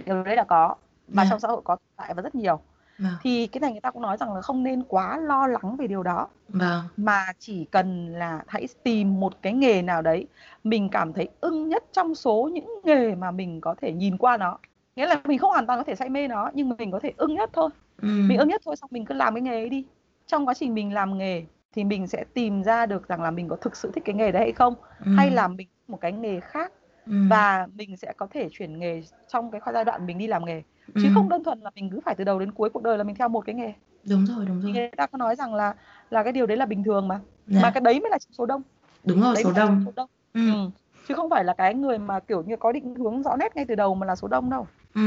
điều 0.05 0.23
đấy 0.23 0.35
là 0.35 0.43
có 0.43 0.75
mà 1.07 1.21
yeah. 1.23 1.27
Dạ. 1.27 1.29
trong 1.29 1.39
xã 1.39 1.47
hội 1.47 1.61
có 1.63 1.77
tại 1.95 2.13
và 2.13 2.21
rất 2.21 2.35
nhiều 2.35 2.59
Vâng. 2.99 3.13
thì 3.21 3.47
cái 3.47 3.59
này 3.59 3.71
người 3.71 3.81
ta 3.81 3.91
cũng 3.91 4.01
nói 4.01 4.17
rằng 4.17 4.33
là 4.33 4.41
không 4.41 4.63
nên 4.63 4.83
quá 4.83 5.17
lo 5.17 5.47
lắng 5.47 5.75
về 5.77 5.87
điều 5.87 6.03
đó 6.03 6.27
Vâng. 6.49 6.81
mà 6.97 7.25
chỉ 7.39 7.65
cần 7.65 8.07
là 8.13 8.43
hãy 8.47 8.67
tìm 8.83 9.19
một 9.19 9.33
cái 9.41 9.53
nghề 9.53 9.81
nào 9.81 10.01
đấy 10.01 10.27
mình 10.63 10.89
cảm 10.89 11.13
thấy 11.13 11.29
ưng 11.41 11.69
nhất 11.69 11.83
trong 11.91 12.15
số 12.15 12.49
những 12.53 12.67
nghề 12.83 13.15
mà 13.15 13.31
mình 13.31 13.61
có 13.61 13.75
thể 13.81 13.91
nhìn 13.93 14.17
qua 14.17 14.37
nó 14.37 14.57
nghĩa 14.95 15.05
là 15.07 15.21
mình 15.25 15.37
không 15.37 15.51
hoàn 15.51 15.67
toàn 15.67 15.79
có 15.79 15.83
thể 15.83 15.95
say 15.95 16.09
mê 16.09 16.27
nó 16.27 16.49
nhưng 16.53 16.69
mình 16.77 16.91
có 16.91 16.99
thể 16.99 17.11
ưng 17.17 17.33
nhất 17.35 17.49
thôi 17.53 17.69
Ừ. 18.01 18.07
mình 18.27 18.37
ưng 18.37 18.47
nhất 18.47 18.61
thôi 18.65 18.75
xong 18.75 18.89
mình 18.93 19.05
cứ 19.05 19.15
làm 19.15 19.33
cái 19.35 19.41
nghề 19.41 19.51
ấy 19.51 19.69
đi 19.69 19.85
trong 20.27 20.47
quá 20.47 20.53
trình 20.53 20.73
mình 20.73 20.93
làm 20.93 21.17
nghề 21.17 21.43
thì 21.73 21.83
mình 21.83 22.07
sẽ 22.07 22.23
tìm 22.33 22.63
ra 22.63 22.85
được 22.85 23.07
rằng 23.07 23.21
là 23.21 23.31
mình 23.31 23.47
có 23.47 23.55
thực 23.55 23.75
sự 23.75 23.91
thích 23.95 24.03
cái 24.05 24.15
nghề 24.15 24.31
đấy 24.31 24.41
hay 24.41 24.51
không 24.51 24.75
Ừ. 25.05 25.11
hay 25.17 25.29
là 25.31 25.47
mình 25.47 25.67
một 25.87 26.01
cái 26.01 26.11
nghề 26.11 26.39
khác 26.39 26.71
Ừ. 27.09 27.15
và 27.29 27.67
mình 27.75 27.97
sẽ 27.97 28.13
có 28.17 28.27
thể 28.31 28.47
chuyển 28.51 28.79
nghề 28.79 29.01
trong 29.27 29.51
cái 29.51 29.61
giai 29.73 29.85
đoạn 29.85 30.05
mình 30.05 30.17
đi 30.17 30.27
làm 30.27 30.45
nghề 30.45 30.61
chứ 30.95 31.07
Ừ. 31.07 31.09
không 31.13 31.29
đơn 31.29 31.43
thuần 31.43 31.59
là 31.59 31.69
mình 31.75 31.89
cứ 31.91 31.99
phải 32.05 32.15
từ 32.15 32.23
đầu 32.23 32.39
đến 32.39 32.51
cuối 32.51 32.69
cuộc 32.69 32.83
đời 32.83 32.97
là 32.97 33.03
mình 33.03 33.15
theo 33.15 33.29
một 33.29 33.45
cái 33.45 33.55
nghề 33.55 33.73
Đúng 34.09 34.25
rồi, 34.25 34.45
đúng 34.45 34.61
rồi. 34.61 34.71
người 34.71 34.89
ta 34.97 35.07
có 35.07 35.17
nói 35.17 35.35
rằng 35.35 35.53
là 35.53 35.73
là 36.09 36.23
cái 36.23 36.33
điều 36.33 36.45
đấy 36.45 36.57
là 36.57 36.65
bình 36.65 36.83
thường 36.83 37.07
mà 37.07 37.19
Dạ. 37.47 37.61
mà 37.61 37.71
cái 37.71 37.81
đấy 37.81 37.99
mới 37.99 38.09
là 38.11 38.17
số 38.37 38.45
đông 38.45 38.61
Đúng 39.03 39.21
rồi, 39.21 39.33
đấy 39.33 39.43
số 39.43 39.51
đông. 39.51 39.81
số 39.85 39.91
đông 39.95 40.09
Ừ. 40.33 40.51
ừ. 40.51 40.69
chứ 41.07 41.13
không 41.15 41.29
phải 41.29 41.43
là 41.43 41.53
cái 41.57 41.73
người 41.73 41.97
mà 41.99 42.19
kiểu 42.19 42.43
như 42.43 42.55
có 42.55 42.71
định 42.71 42.95
hướng 42.95 43.23
rõ 43.23 43.35
nét 43.35 43.55
ngay 43.55 43.65
từ 43.65 43.75
đầu 43.75 43.95
mà 43.95 44.07
là 44.07 44.15
số 44.15 44.27
đông 44.27 44.49
đâu 44.49 44.67
Ừ. 44.95 45.01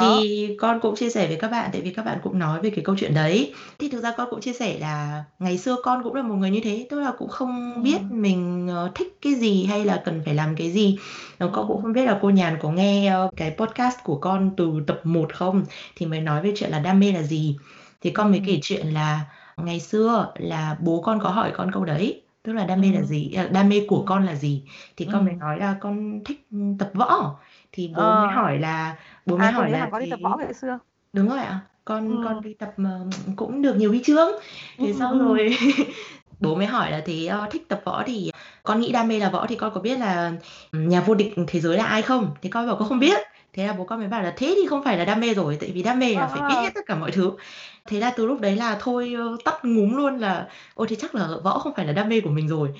đó 0.00 0.28
Thì 0.30 0.56
con 0.60 0.80
cũng 0.82 0.96
chia 0.96 1.10
sẻ 1.10 1.26
với 1.28 1.36
các 1.40 1.48
bạn 1.50 1.70
tại 1.72 1.82
vì 1.82 1.92
các 1.94 2.04
bạn 2.04 2.18
cũng 2.22 2.38
nói 2.38 2.60
về 2.62 2.70
cái 2.70 2.84
câu 2.84 2.96
chuyện 2.98 3.14
đấy. 3.14 3.54
Thì 3.78 3.88
thực 3.88 4.00
ra 4.00 4.12
con 4.16 4.28
cũng 4.30 4.40
chia 4.40 4.52
sẻ 4.52 4.78
là 4.78 5.24
ngày 5.38 5.58
xưa 5.58 5.76
con 5.82 6.02
cũng 6.04 6.14
là 6.14 6.22
một 6.22 6.34
người 6.34 6.50
như 6.50 6.60
thế, 6.64 6.86
tức 6.90 7.00
là 7.00 7.12
cũng 7.18 7.28
không 7.28 7.74
ừ. 7.74 7.80
biết 7.80 8.10
mình 8.10 8.68
ờ, 8.70 8.92
thích 8.94 9.18
cái 9.22 9.34
gì 9.34 9.64
hay 9.64 9.84
là 9.84 10.02
cần 10.04 10.22
phải 10.24 10.34
làm 10.34 10.56
cái 10.56 10.70
gì. 10.72 10.98
Và 11.38 11.46
con 11.52 11.68
cũng 11.68 11.82
không 11.82 11.92
biết 11.92 12.04
là 12.06 12.18
cô 12.22 12.30
Nhàn 12.30 12.58
có 12.60 12.70
nghe 12.70 13.06
ờ, 13.08 13.30
cái 13.36 13.54
podcast 13.58 13.96
của 14.04 14.18
con 14.20 14.54
từ 14.56 14.72
tập 14.86 15.00
1 15.04 15.34
không 15.34 15.64
thì 15.96 16.06
mới 16.06 16.20
nói 16.20 16.42
về 16.42 16.52
chuyện 16.56 16.70
là 16.70 16.78
đam 16.78 17.00
mê 17.00 17.12
là 17.12 17.22
gì. 17.22 17.56
Thì 18.00 18.10
con 18.10 18.30
mới 18.30 18.40
Ừ. 18.40 18.44
kể 18.46 18.58
chuyện 18.62 18.86
là 18.86 19.20
ngày 19.56 19.80
xưa 19.80 20.32
là 20.36 20.76
bố 20.80 21.02
con 21.02 21.20
có 21.22 21.28
hỏi 21.30 21.50
con 21.54 21.70
câu 21.72 21.84
đấy, 21.84 22.22
tức 22.42 22.52
là 22.52 22.64
đam 22.66 22.80
mê 22.80 22.92
là 22.92 23.00
Ừ. 23.00 23.04
gì, 23.04 23.32
à, 23.32 23.48
đam 23.52 23.68
mê 23.68 23.86
của 23.88 23.96
Ừ. 23.96 24.02
con 24.06 24.24
là 24.26 24.34
gì. 24.34 24.64
Thì 24.96 25.08
con 25.12 25.24
mới 25.24 25.34
nói 25.34 25.58
là 25.58 25.76
con 25.80 26.20
thích 26.24 26.48
tập 26.78 26.90
võ. 26.94 27.38
Thì 27.72 27.88
bố 27.96 28.12
mới 28.12 28.28
Ờ. 28.28 28.34
hỏi 28.34 28.58
là 28.58 28.96
bố 29.26 29.36
mới 29.36 29.46
à 29.48 29.50
hỏi 29.50 29.70
là 29.70 29.88
có 29.92 29.98
đi 30.00 30.10
tập 30.10 30.18
võ 30.22 30.36
ngày 30.36 30.54
xưa 30.54 30.78
đúng 31.12 31.28
rồi 31.28 31.38
ạ 31.38 31.60
con 31.84 32.20
con 32.24 32.34
ừ. 32.34 32.40
đi 32.44 32.54
tập 32.54 32.72
mà 32.76 33.00
cũng 33.36 33.62
được 33.62 33.74
nhiều 33.76 33.90
huy 33.90 34.02
chương 34.04 34.28
Ừ. 34.78 34.84
thế 34.84 34.92
xong 34.92 35.12
Ừ. 35.12 35.18
rồi 35.18 35.56
bố 36.40 36.54
mới 36.54 36.66
hỏi 36.66 36.90
là 36.90 37.02
thế 37.06 37.26
ờ, 37.26 37.46
thích 37.50 37.68
tập 37.68 37.80
võ 37.84 38.02
thì 38.06 38.30
con 38.62 38.80
nghĩ 38.80 38.92
đam 38.92 39.08
mê 39.08 39.18
là 39.18 39.30
võ 39.30 39.46
thì 39.46 39.56
con 39.56 39.72
có 39.74 39.80
biết 39.80 39.98
là 39.98 40.32
nhà 40.72 41.00
vô 41.00 41.14
địch 41.14 41.34
thế 41.46 41.60
giới 41.60 41.76
là 41.76 41.84
ai 41.84 42.02
không 42.02 42.30
thì 42.42 42.48
con 42.50 42.66
bảo 42.66 42.76
con 42.76 42.88
không 42.88 42.98
Ừ. 42.98 43.00
biết 43.00 43.16
thế 43.52 43.66
là 43.66 43.72
bố 43.72 43.84
con 43.84 43.98
mới 43.98 44.08
bảo 44.08 44.22
là 44.22 44.32
thế 44.36 44.54
thì 44.62 44.66
không 44.68 44.84
phải 44.84 44.98
là 44.98 45.04
đam 45.04 45.20
mê 45.20 45.34
rồi 45.34 45.56
tại 45.60 45.70
vì 45.74 45.82
đam 45.82 45.98
mê 45.98 46.14
là 46.14 46.26
phải 46.26 46.42
biết 46.48 46.54
hết 46.62 46.70
tất 46.74 46.80
cả 46.86 46.94
mọi 46.94 47.10
thứ 47.10 47.32
thế 47.88 48.00
là 48.00 48.10
từ 48.16 48.26
lúc 48.26 48.40
đấy 48.40 48.56
là 48.56 48.76
thôi 48.80 49.14
ờ, 49.18 49.36
tắt 49.44 49.64
ngúm 49.64 49.96
luôn 49.96 50.18
là 50.18 50.48
ôi 50.74 50.86
thế 50.90 50.96
chắc 50.96 51.14
là 51.14 51.28
võ 51.44 51.58
không 51.58 51.72
phải 51.76 51.86
là 51.86 51.92
đam 51.92 52.08
mê 52.08 52.20
của 52.20 52.30
mình 52.30 52.48
rồi 52.48 52.70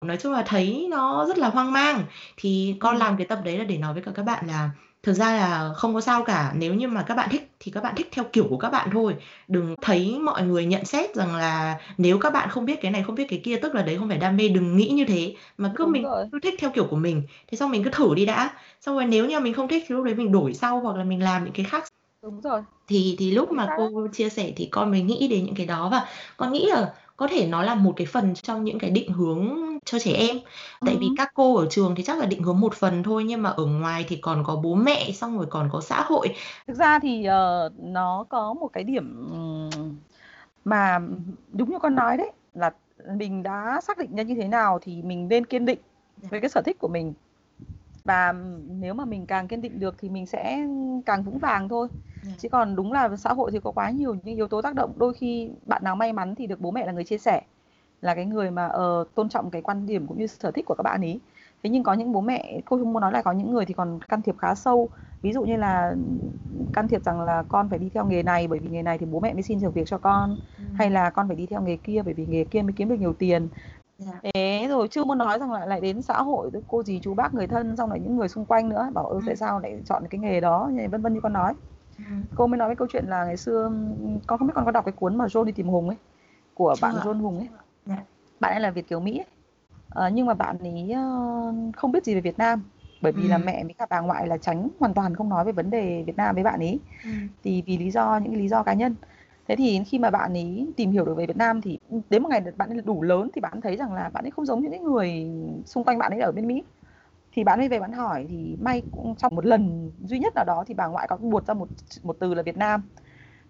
nói 0.00 0.16
chung 0.16 0.32
là 0.32 0.42
thấy 0.46 0.86
nó 0.90 1.26
rất 1.28 1.38
là 1.38 1.48
hoang 1.48 1.72
mang 1.72 2.02
thì 2.36 2.76
con 2.80 2.94
Ừ. 2.94 2.98
làm 2.98 3.16
cái 3.16 3.26
tập 3.26 3.38
đấy 3.44 3.58
là 3.58 3.64
để 3.64 3.76
nói 3.78 3.92
với 3.94 4.02
cả 4.02 4.12
các 4.14 4.22
bạn 4.22 4.46
là 4.46 4.70
thực 5.02 5.12
ra 5.12 5.32
là 5.32 5.72
không 5.76 5.94
có 5.94 6.00
sao 6.00 6.24
cả. 6.24 6.52
Nếu 6.56 6.74
như 6.74 6.88
mà 6.88 7.02
các 7.02 7.14
bạn 7.14 7.28
thích 7.32 7.50
thì 7.60 7.72
các 7.72 7.82
bạn 7.82 7.94
thích 7.96 8.08
theo 8.12 8.24
kiểu 8.32 8.46
của 8.50 8.56
các 8.56 8.70
bạn 8.70 8.88
thôi. 8.92 9.16
Đừng 9.48 9.74
thấy 9.82 10.18
mọi 10.18 10.42
người 10.42 10.66
nhận 10.66 10.84
xét 10.84 11.14
rằng 11.14 11.36
là 11.36 11.78
nếu 11.98 12.18
các 12.18 12.32
bạn 12.32 12.48
không 12.48 12.64
biết 12.64 12.82
cái 12.82 12.90
này 12.90 13.02
không 13.02 13.14
biết 13.14 13.26
cái 13.28 13.40
kia 13.44 13.56
tức 13.56 13.74
là 13.74 13.82
đấy 13.82 13.96
không 13.98 14.08
phải 14.08 14.18
đam 14.18 14.36
mê 14.36 14.48
đừng 14.48 14.76
nghĩ 14.76 14.88
như 14.88 15.04
thế. 15.04 15.34
Mà 15.58 15.72
cứ 15.76 15.84
đúng 15.84 15.92
mình 15.92 16.02
rồi. 16.02 16.26
cứ 16.32 16.38
thích 16.42 16.54
theo 16.58 16.70
kiểu 16.70 16.84
của 16.84 16.96
mình. 16.96 17.22
Thế 17.48 17.56
xong 17.56 17.70
mình 17.70 17.84
cứ 17.84 17.90
thử 17.90 18.14
đi 18.14 18.26
đã. 18.26 18.50
Xong 18.80 18.94
rồi 18.94 19.06
nếu 19.06 19.26
như 19.26 19.40
mình 19.40 19.54
không 19.54 19.68
thích 19.68 19.84
thì 19.88 19.94
lúc 19.94 20.04
đấy 20.04 20.14
mình 20.14 20.32
đổi 20.32 20.54
sau 20.54 20.80
hoặc 20.80 20.96
là 20.96 21.04
mình 21.04 21.22
làm 21.22 21.44
những 21.44 21.52
cái 21.52 21.64
khác. 21.64 21.84
Đúng 22.22 22.40
rồi. 22.40 22.62
Thì 22.88 23.16
thì 23.18 23.30
lúc 23.30 23.52
mà 23.52 23.68
cô 23.76 24.08
chia 24.12 24.28
sẻ 24.28 24.52
thì 24.56 24.68
con 24.70 24.90
mới 24.90 25.02
nghĩ 25.02 25.28
đến 25.28 25.44
những 25.44 25.54
cái 25.54 25.66
đó. 25.66 25.88
Và 25.92 26.06
con 26.36 26.52
nghĩ 26.52 26.66
là 26.66 26.92
có 27.20 27.26
thể 27.26 27.46
nó 27.46 27.62
là 27.62 27.74
một 27.74 27.92
cái 27.96 28.06
phần 28.06 28.34
trong 28.34 28.64
những 28.64 28.78
cái 28.78 28.90
định 28.90 29.12
hướng 29.12 29.56
cho 29.84 29.98
trẻ 29.98 30.12
em 30.12 30.36
tại 30.86 30.96
vì 31.00 31.06
ừ. 31.06 31.14
các 31.18 31.30
cô 31.34 31.56
ở 31.56 31.66
trường 31.70 31.94
thì 31.94 32.02
chắc 32.02 32.18
là 32.18 32.26
định 32.26 32.42
hướng 32.42 32.60
một 32.60 32.74
phần 32.74 33.02
thôi 33.02 33.24
nhưng 33.24 33.42
mà 33.42 33.50
ở 33.50 33.66
ngoài 33.66 34.04
thì 34.08 34.16
còn 34.16 34.44
có 34.46 34.56
bố 34.56 34.74
mẹ 34.74 35.10
xong 35.12 35.36
rồi 35.36 35.46
còn 35.50 35.68
có 35.72 35.80
xã 35.80 36.02
hội 36.02 36.28
thực 36.66 36.76
ra 36.76 36.98
thì 36.98 37.26
uh, 37.28 37.72
nó 37.78 38.24
có 38.28 38.54
một 38.54 38.68
cái 38.72 38.84
điểm 38.84 39.28
mà 40.64 40.98
đúng 41.52 41.70
như 41.70 41.78
con 41.78 41.94
nói 41.94 42.16
đấy 42.16 42.32
là 42.54 42.70
mình 43.16 43.42
đã 43.42 43.80
xác 43.82 43.98
định 43.98 44.16
ra 44.16 44.22
như 44.22 44.34
thế 44.34 44.48
nào 44.48 44.78
thì 44.82 45.02
mình 45.02 45.28
nên 45.28 45.46
kiên 45.46 45.66
định 45.66 45.78
Dạ. 46.22 46.28
với 46.30 46.40
cái 46.40 46.50
sở 46.50 46.62
thích 46.62 46.78
của 46.78 46.88
mình 46.88 47.12
và 48.04 48.34
nếu 48.68 48.94
mà 48.94 49.04
mình 49.04 49.26
càng 49.26 49.48
kiên 49.48 49.60
định 49.60 49.80
được 49.80 49.94
thì 49.98 50.08
mình 50.08 50.26
sẽ 50.26 50.66
càng 51.06 51.22
vững 51.22 51.38
vàng 51.38 51.68
thôi. 51.68 51.88
Dạ. 52.22 52.32
chứ 52.38 52.48
còn 52.48 52.76
đúng 52.76 52.92
là 52.92 53.16
xã 53.16 53.32
hội 53.32 53.50
thì 53.50 53.58
có 53.64 53.70
quá 53.70 53.90
nhiều 53.90 54.14
những 54.14 54.36
yếu 54.36 54.48
tố 54.48 54.62
tác 54.62 54.74
động. 54.74 54.92
Đôi 54.96 55.14
khi 55.14 55.50
bạn 55.66 55.84
nào 55.84 55.96
may 55.96 56.12
mắn 56.12 56.34
thì 56.34 56.46
được 56.46 56.60
bố 56.60 56.70
mẹ 56.70 56.86
là 56.86 56.92
người 56.92 57.04
chia 57.04 57.18
sẻ 57.18 57.42
là 58.00 58.14
cái 58.14 58.24
người 58.24 58.50
mà 58.50 58.66
ờ, 58.66 59.04
tôn 59.14 59.28
trọng 59.28 59.50
cái 59.50 59.62
quan 59.62 59.86
điểm 59.86 60.06
cũng 60.06 60.18
như 60.18 60.26
sở 60.26 60.50
thích 60.50 60.66
của 60.66 60.74
các 60.74 60.82
bạn 60.82 61.00
ấy 61.00 61.20
thế 61.62 61.70
nhưng 61.70 61.82
có 61.82 61.92
những 61.92 62.12
bố 62.12 62.20
mẹ 62.20 62.60
cô 62.64 62.78
không 62.78 62.92
muốn 62.92 63.00
nói 63.00 63.12
là 63.12 63.22
có 63.22 63.32
những 63.32 63.52
người 63.52 63.64
thì 63.64 63.74
còn 63.74 64.00
can 64.08 64.22
thiệp 64.22 64.34
khá 64.38 64.54
sâu. 64.54 64.88
Ví 65.22 65.32
dụ 65.32 65.42
như 65.42 65.56
là 65.56 65.94
can 66.72 66.88
thiệp 66.88 67.04
rằng 67.04 67.20
là 67.20 67.42
con 67.48 67.68
phải 67.68 67.78
đi 67.78 67.88
theo 67.94 68.06
nghề 68.06 68.22
này 68.22 68.48
bởi 68.48 68.58
vì 68.58 68.68
nghề 68.68 68.82
này 68.82 68.98
thì 68.98 69.06
bố 69.06 69.20
mẹ 69.20 69.32
mới 69.32 69.42
xin 69.42 69.60
được 69.60 69.74
việc 69.74 69.86
cho 69.86 69.98
con. 69.98 70.36
Ừ. 70.58 70.64
hay 70.74 70.90
là 70.90 71.10
con 71.10 71.28
phải 71.28 71.36
đi 71.36 71.46
theo 71.46 71.62
nghề 71.62 71.76
kia 71.76 72.02
bởi 72.04 72.14
vì 72.14 72.26
nghề 72.26 72.44
kia 72.44 72.62
mới 72.62 72.72
kiếm 72.72 72.88
được 72.88 72.96
nhiều 72.98 73.12
tiền 73.12 73.48
Dạ. 74.00 74.20
thế 74.34 74.66
rồi 74.68 74.88
chưa 74.88 75.04
muốn 75.04 75.18
nói 75.18 75.38
rằng 75.38 75.52
lại 75.52 75.66
lại 75.66 75.80
đến 75.80 76.02
xã 76.02 76.22
hội 76.22 76.50
cô 76.66 76.82
dì 76.82 77.00
chú 77.02 77.14
bác 77.14 77.34
người 77.34 77.46
thân 77.46 77.76
xong 77.76 77.90
lại 77.90 78.00
những 78.00 78.16
người 78.16 78.28
xung 78.28 78.44
quanh 78.44 78.68
nữa 78.68 78.90
bảo 78.94 79.06
ơ 79.06 79.14
Ừ. 79.14 79.20
tại 79.26 79.36
sao 79.36 79.60
lại 79.60 79.80
chọn 79.84 80.02
cái 80.10 80.18
nghề 80.18 80.40
đó 80.40 80.70
như 80.72 80.88
vân 80.88 81.02
vân 81.02 81.14
như 81.14 81.20
con 81.20 81.32
nói 81.32 81.54
Ừ. 81.98 82.04
cô 82.34 82.46
mới 82.46 82.58
nói 82.58 82.68
cái 82.68 82.76
câu 82.76 82.88
chuyện 82.92 83.04
là 83.06 83.24
ngày 83.24 83.36
xưa 83.36 83.62
ừm, 83.64 84.18
con 84.26 84.38
không 84.38 84.48
biết 84.48 84.54
con 84.56 84.64
có 84.64 84.70
đọc 84.70 84.84
cái 84.84 84.92
cuốn 84.92 85.16
mà 85.16 85.26
John 85.26 85.44
đi 85.44 85.52
tìm 85.52 85.68
Hùng 85.68 85.88
ấy 85.88 85.96
của 86.54 86.74
Chưa 86.76 86.80
bạn 86.82 86.96
ạ. 86.96 87.02
John 87.04 87.20
Hùng 87.20 87.38
ấy 87.38 87.48
Dạ. 87.86 87.96
bạn 88.40 88.52
ấy 88.52 88.60
là 88.60 88.70
Việt 88.70 88.88
kiều 88.88 89.00
Mỹ 89.00 89.18
ấy. 89.18 89.26
Ờ, 89.88 90.08
nhưng 90.08 90.26
mà 90.26 90.34
bạn 90.34 90.58
ấy 90.58 90.92
ờ, 90.92 91.02
không 91.76 91.92
biết 91.92 92.04
gì 92.04 92.14
về 92.14 92.20
Việt 92.20 92.38
Nam 92.38 92.62
bởi 93.00 93.12
vì 93.12 93.28
là 93.28 93.36
Ừ. 93.36 93.42
mẹ 93.44 93.64
với 93.64 93.74
cả 93.78 93.86
bà 93.90 94.00
ngoại 94.00 94.26
là 94.26 94.36
tránh 94.36 94.68
hoàn 94.80 94.94
toàn 94.94 95.14
không 95.14 95.28
nói 95.28 95.44
về 95.44 95.52
vấn 95.52 95.70
đề 95.70 96.02
Việt 96.06 96.16
Nam 96.16 96.34
với 96.34 96.44
bạn 96.44 96.60
ấy 96.60 96.78
Ừ. 97.04 97.10
thì 97.44 97.62
vì 97.66 97.78
lý 97.78 97.90
do 97.90 98.18
những 98.22 98.32
cái 98.32 98.40
lý 98.42 98.48
do 98.48 98.62
cá 98.62 98.72
nhân 98.72 98.94
thế 99.50 99.56
thì 99.56 99.80
khi 99.86 99.98
mà 99.98 100.10
bạn 100.10 100.32
ấy 100.34 100.66
tìm 100.76 100.90
hiểu 100.90 101.04
được 101.04 101.14
về 101.14 101.26
Việt 101.26 101.36
Nam 101.36 101.60
thì 101.60 101.78
đến 102.10 102.22
một 102.22 102.28
ngày 102.28 102.40
bạn 102.56 102.70
ấy 102.70 102.80
đủ 102.84 103.02
lớn 103.02 103.30
thì 103.34 103.40
bạn 103.40 103.60
thấy 103.60 103.76
rằng 103.76 103.92
là 103.94 104.10
bạn 104.12 104.24
ấy 104.24 104.30
không 104.30 104.46
giống 104.46 104.62
những 104.62 104.70
cái 104.70 104.80
người 104.80 105.30
xung 105.66 105.84
quanh 105.84 105.98
bạn 105.98 106.12
ấy 106.12 106.20
ở 106.20 106.32
bên 106.32 106.46
Mỹ 106.46 106.62
thì 107.32 107.44
bạn 107.44 107.58
ấy 107.58 107.68
về 107.68 107.80
bạn 107.80 107.92
hỏi 107.92 108.26
thì 108.28 108.56
may 108.60 108.82
cũng 108.90 109.14
trong 109.16 109.34
một 109.36 109.46
lần 109.46 109.92
duy 110.04 110.18
nhất 110.18 110.32
nào 110.36 110.44
đó 110.44 110.64
thì 110.66 110.74
bà 110.74 110.86
ngoại 110.86 111.06
có 111.08 111.16
buột 111.16 111.46
ra 111.46 111.54
một 111.54 111.68
một 112.02 112.16
từ 112.20 112.34
là 112.34 112.42
Việt 112.42 112.56
Nam 112.56 112.82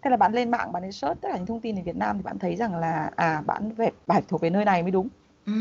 thế 0.02 0.10
là 0.10 0.16
bạn 0.16 0.32
lên 0.32 0.50
mạng 0.50 0.72
bạn 0.72 0.82
ấy 0.82 0.92
search 0.92 1.20
tất 1.20 1.28
cả 1.32 1.36
những 1.38 1.46
thông 1.46 1.60
tin 1.60 1.76
về 1.76 1.82
Việt 1.82 1.96
Nam 1.96 2.16
thì 2.18 2.22
bạn 2.22 2.38
thấy 2.38 2.56
rằng 2.56 2.76
là 2.76 3.10
à 3.16 3.42
bạn 3.46 3.70
phải 3.78 3.92
phải 4.06 4.22
thuộc 4.28 4.40
về 4.40 4.50
nơi 4.50 4.64
này 4.64 4.82
mới 4.82 4.90
đúng 4.92 5.08
Ừ. 5.46 5.52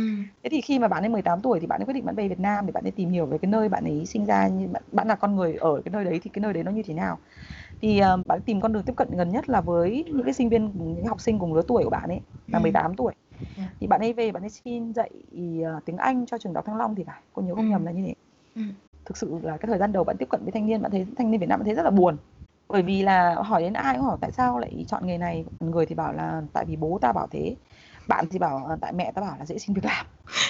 thế 0.44 0.50
thì 0.50 0.62
khi 0.62 0.80
mà 0.80 0.88
bạn 0.88 1.04
ấy 1.04 1.10
18 1.10 1.42
tuổi 1.42 1.60
thì 1.60 1.68
bạn 1.68 1.82
ấy 1.82 1.86
quyết 1.86 1.94
định 1.94 2.06
bạn 2.06 2.16
về 2.16 2.28
Việt 2.28 2.40
Nam 2.40 2.66
để 2.66 2.72
bạn 2.72 2.84
ấy 2.84 2.92
tìm 2.92 3.10
hiểu 3.10 3.26
về 3.26 3.38
cái 3.38 3.52
nơi 3.52 3.70
bạn 3.70 3.84
ấy 3.84 4.06
sinh 4.06 4.26
ra 4.26 4.48
như 4.48 4.68
bạn, 4.68 4.84
bạn 4.92 5.08
là 5.08 5.16
con 5.16 5.36
người 5.36 5.56
ở 5.56 5.82
cái 5.86 5.92
nơi 5.92 6.06
đấy 6.06 6.20
thì 6.24 6.30
cái 6.34 6.42
nơi 6.42 6.54
đấy 6.54 6.64
nó 6.64 6.72
như 6.72 6.84
thế 6.84 6.94
nào 6.94 7.20
thì 7.82 8.02
uh, 8.20 8.28
bạn 8.28 8.42
tìm 8.42 8.62
con 8.62 8.74
đường 8.74 8.84
tiếp 8.84 8.94
cận 8.98 9.12
gần 9.12 9.30
nhất 9.30 9.50
là 9.50 9.62
với 9.62 10.06
những 10.08 10.24
cái 10.24 10.34
sinh 10.34 10.50
viên 10.50 10.72
những 10.96 11.06
học 11.06 11.22
sinh 11.22 11.40
cùng 11.40 11.54
lứa 11.54 11.62
tuổi 11.68 11.84
của 11.84 11.90
bạn 11.90 12.10
ấy 12.10 12.20
là 12.48 12.60
Ừ. 12.60 12.62
18 12.62 12.96
tuổi 12.96 13.14
Dạ. 13.58 13.70
thì 13.80 13.88
bạn 13.88 14.00
ấy 14.02 14.14
về 14.14 14.32
bạn 14.32 14.44
ấy 14.44 14.50
xin 14.50 14.94
dạy 14.94 15.10
uh, 15.36 15.86
tiếng 15.86 15.98
Anh 15.98 16.26
cho 16.26 16.38
trường 16.38 16.54
đại 16.54 16.58
học 16.60 16.66
Thăng 16.66 16.78
Long 16.78 16.96
thì 16.96 17.04
phải 17.04 17.22
cô 17.34 17.42
nhớ 17.42 17.56
không 17.56 17.66
Ừ. 17.66 17.70
nhầm 17.70 17.86
là 17.86 17.92
như 17.92 18.04
thế 18.08 18.14
Ừ. 18.56 18.62
thực 19.06 19.18
sự 19.18 19.40
là 19.44 19.58
cái 19.58 19.68
thời 19.68 19.78
gian 19.80 19.92
đầu 19.92 20.04
bạn 20.04 20.18
tiếp 20.18 20.30
cận 20.30 20.42
với 20.44 20.52
thanh 20.52 20.66
niên 20.66 20.82
bạn 20.82 20.92
thấy 20.92 21.08
thanh 21.18 21.32
niên 21.32 21.40
Việt 21.40 21.50
Nam 21.50 21.60
bạn 21.60 21.66
thấy 21.66 21.76
rất 21.76 21.84
là 21.84 21.90
buồn 21.92 22.18
bởi 22.70 22.82
vì 22.82 23.02
là 23.04 23.36
hỏi 23.36 23.62
đến 23.62 23.74
ai 23.74 23.96
cũng 23.96 24.06
hỏi 24.06 24.18
tại 24.22 24.32
sao 24.32 24.60
lại 24.60 24.86
chọn 24.88 25.08
nghề 25.08 25.18
này 25.18 25.46
người 25.60 25.86
thì 25.86 25.96
bảo 25.96 26.14
là 26.14 26.42
tại 26.54 26.66
vì 26.66 26.76
bố 26.76 26.98
ta 27.02 27.12
bảo 27.12 27.28
thế 27.32 27.56
bạn 28.08 28.26
thì 28.32 28.40
bảo 28.40 28.66
"Ờ, 28.68 28.78
tại 28.82 28.94
mẹ 28.94 29.12
ta 29.12 29.22
bảo 29.22 29.36
là 29.40 29.46
dễ 29.46 29.58
xin 29.58 29.74
việc 29.74 29.86
làm 29.86 30.06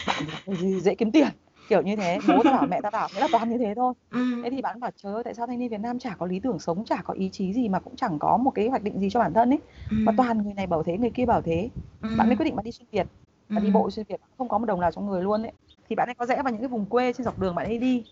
bạn 0.07 0.23
thì 0.45 0.53
"Ừ, 0.73 0.79
dễ 0.79 0.95
kiếm 0.95 1.11
tiền 1.11 1.27
kiểu 1.69 1.81
như 1.81 1.95
thế 1.95 2.19
bố 2.27 2.43
ta 2.43 2.51
bảo 2.51 2.67
mẹ 2.67 2.81
ta 2.81 2.89
bảo 2.89 3.09
nghĩa 3.13 3.19
là 3.21 3.27
toàn 3.31 3.49
như 3.49 3.57
thế 3.57 3.73
thôi. 3.75 3.93
Ừ. 4.11 4.19
thế 4.43 4.49
thì 4.49 4.61
bạn 4.61 4.79
bảo 4.79 4.91
trời 4.95 5.13
ơi 5.13 5.23
tại 5.23 5.33
sao 5.33 5.47
thanh 5.47 5.59
niên 5.59 5.69
Việt 5.69 5.81
Nam 5.81 5.99
chả 5.99 6.15
có 6.19 6.25
lý 6.25 6.39
tưởng 6.39 6.59
sống 6.59 6.85
chả 6.85 7.01
có 7.05 7.13
ý 7.13 7.29
chí 7.33 7.53
gì 7.53 7.69
mà 7.69 7.79
cũng 7.79 7.95
chẳng 7.95 8.19
có 8.19 8.37
một 8.37 8.51
cái 8.55 8.69
hoạch 8.69 8.83
định 8.83 8.99
gì 8.99 9.09
cho 9.09 9.19
bản 9.19 9.33
thân 9.33 9.49
ấy? 9.49 9.59
Ừ. 9.89 9.95
mà 10.05 10.11
toàn 10.17 10.37
người 10.37 10.53
này 10.53 10.67
bảo 10.67 10.83
thế 10.83 10.97
người 10.97 11.09
kia 11.09 11.25
bảo 11.25 11.41
thế. 11.41 11.69
Ừ. 12.01 12.09
bạn 12.17 12.27
mới 12.27 12.35
quyết 12.35 12.45
định 12.45 12.55
bạn 12.55 12.65
đi 12.65 12.71
xuyên 12.71 12.87
Việt 12.91 13.07
bạn 13.49 13.63
đi 13.63 13.71
bộ 13.71 13.89
xuyên 13.91 14.05
Việt 14.09 14.21
không 14.37 14.49
có 14.49 14.57
một 14.57 14.65
đồng 14.65 14.81
nào 14.81 14.91
trong 14.91 15.07
người 15.07 15.23
luôn 15.23 15.43
ấy. 15.43 15.51
Thì 15.89 15.95
bạn 15.95 16.09
ấy 16.09 16.15
có 16.15 16.25
rẽ 16.25 16.41
vào 16.43 16.51
những 16.53 16.61
cái 16.61 16.67
vùng 16.69 16.85
quê 16.85 17.13
trên 17.13 17.25
dọc 17.25 17.39
đường 17.39 17.55
bạn 17.55 17.65
ấy 17.65 17.77
đi. 17.77 18.05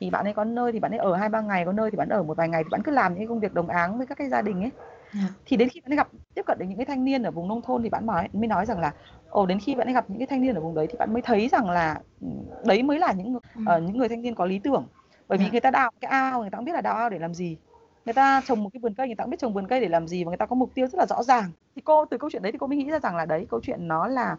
Thì 0.00 0.10
bạn 0.10 0.24
ấy 0.24 0.34
có 0.34 0.44
nơi 0.44 0.72
thì 0.72 0.80
bạn 0.80 0.92
ấy 0.92 0.98
ở 0.98 1.16
hai 1.16 1.28
ba 1.28 1.40
ngày 1.40 1.64
có 1.64 1.72
nơi 1.72 1.90
thì 1.90 1.96
bạn 1.96 2.08
ở 2.08 2.22
một 2.22 2.36
vài 2.36 2.48
ngày 2.48 2.64
thì 2.64 2.70
bạn 2.70 2.82
cứ 2.84 2.92
làm 2.92 3.12
những 3.12 3.20
cái 3.20 3.26
công 3.28 3.40
việc 3.40 3.54
đồng 3.54 3.68
áng 3.68 3.98
với 3.98 4.06
các 4.06 4.18
cái 4.18 4.28
gia 4.28 4.42
đình 4.42 4.62
ấy 4.62 4.70
Dạ. 5.12 5.28
thì 5.46 5.56
đến 5.56 5.68
khi 5.68 5.80
bạn 5.80 5.92
ấy 5.92 5.96
gặp 5.96 6.08
tiếp 6.34 6.42
cận 6.46 6.58
được 6.58 6.66
những 6.68 6.76
cái 6.78 6.86
thanh 6.86 7.04
niên 7.04 7.22
ở 7.22 7.30
vùng 7.30 7.48
nông 7.48 7.62
thôn 7.62 7.82
thì 7.82 7.88
bạn 7.88 8.06
nói 8.06 8.28
mới 8.32 8.46
nói 8.46 8.66
rằng 8.66 8.78
là 8.80 8.94
ồ 9.30 9.46
đến 9.46 9.58
khi 9.60 9.74
bạn 9.74 9.86
ấy 9.88 9.94
gặp 9.94 10.04
những 10.10 10.18
cái 10.18 10.26
thanh 10.26 10.40
niên 10.40 10.54
ở 10.54 10.60
vùng 10.60 10.74
đấy 10.74 10.86
thì 10.90 10.98
bạn 10.98 11.12
mới 11.12 11.22
thấy 11.22 11.48
rằng 11.48 11.70
là 11.70 12.00
ừ, 12.20 12.26
đấy 12.64 12.82
mới 12.82 12.98
là 12.98 13.12
những 13.12 13.38
ờ, 13.66 13.80
những 13.80 13.96
người 13.96 14.08
thanh 14.08 14.22
niên 14.22 14.34
có 14.34 14.46
lý 14.46 14.58
tưởng 14.58 14.86
bởi 15.28 15.38
vì 15.38 15.44
Dạ. 15.44 15.50
người 15.50 15.60
ta 15.60 15.70
đào 15.70 15.90
cái 16.00 16.10
ao 16.10 16.40
người 16.40 16.50
ta 16.50 16.56
cũng 16.56 16.64
biết 16.64 16.72
là 16.72 16.80
đào 16.80 16.94
ao 16.96 17.10
để 17.10 17.18
làm 17.18 17.34
gì 17.34 17.56
người 18.04 18.14
ta 18.14 18.42
trồng 18.46 18.62
một 18.62 18.70
cái 18.72 18.80
vườn 18.80 18.94
cây 18.94 19.06
người 19.06 19.16
ta 19.16 19.24
cũng 19.24 19.30
biết 19.30 19.40
trồng 19.40 19.52
vườn 19.54 19.66
cây 19.66 19.80
để 19.80 19.88
làm 19.88 20.08
gì 20.08 20.24
và 20.24 20.28
người 20.28 20.36
ta 20.36 20.46
có 20.46 20.56
mục 20.56 20.70
tiêu 20.74 20.86
rất 20.86 20.98
là 20.98 21.06
rõ 21.06 21.22
ràng 21.22 21.50
thì 21.76 21.82
cô 21.84 22.04
từ 22.04 22.18
câu 22.18 22.30
chuyện 22.30 22.42
đấy 22.42 22.52
thì 22.52 22.58
cô 22.58 22.66
mới 22.66 22.78
nghĩ 22.78 22.90
ra 22.90 23.00
rằng 23.00 23.16
là 23.16 23.26
đấy 23.26 23.46
câu 23.50 23.60
chuyện 23.62 23.88
nó 23.88 24.06
là 24.06 24.36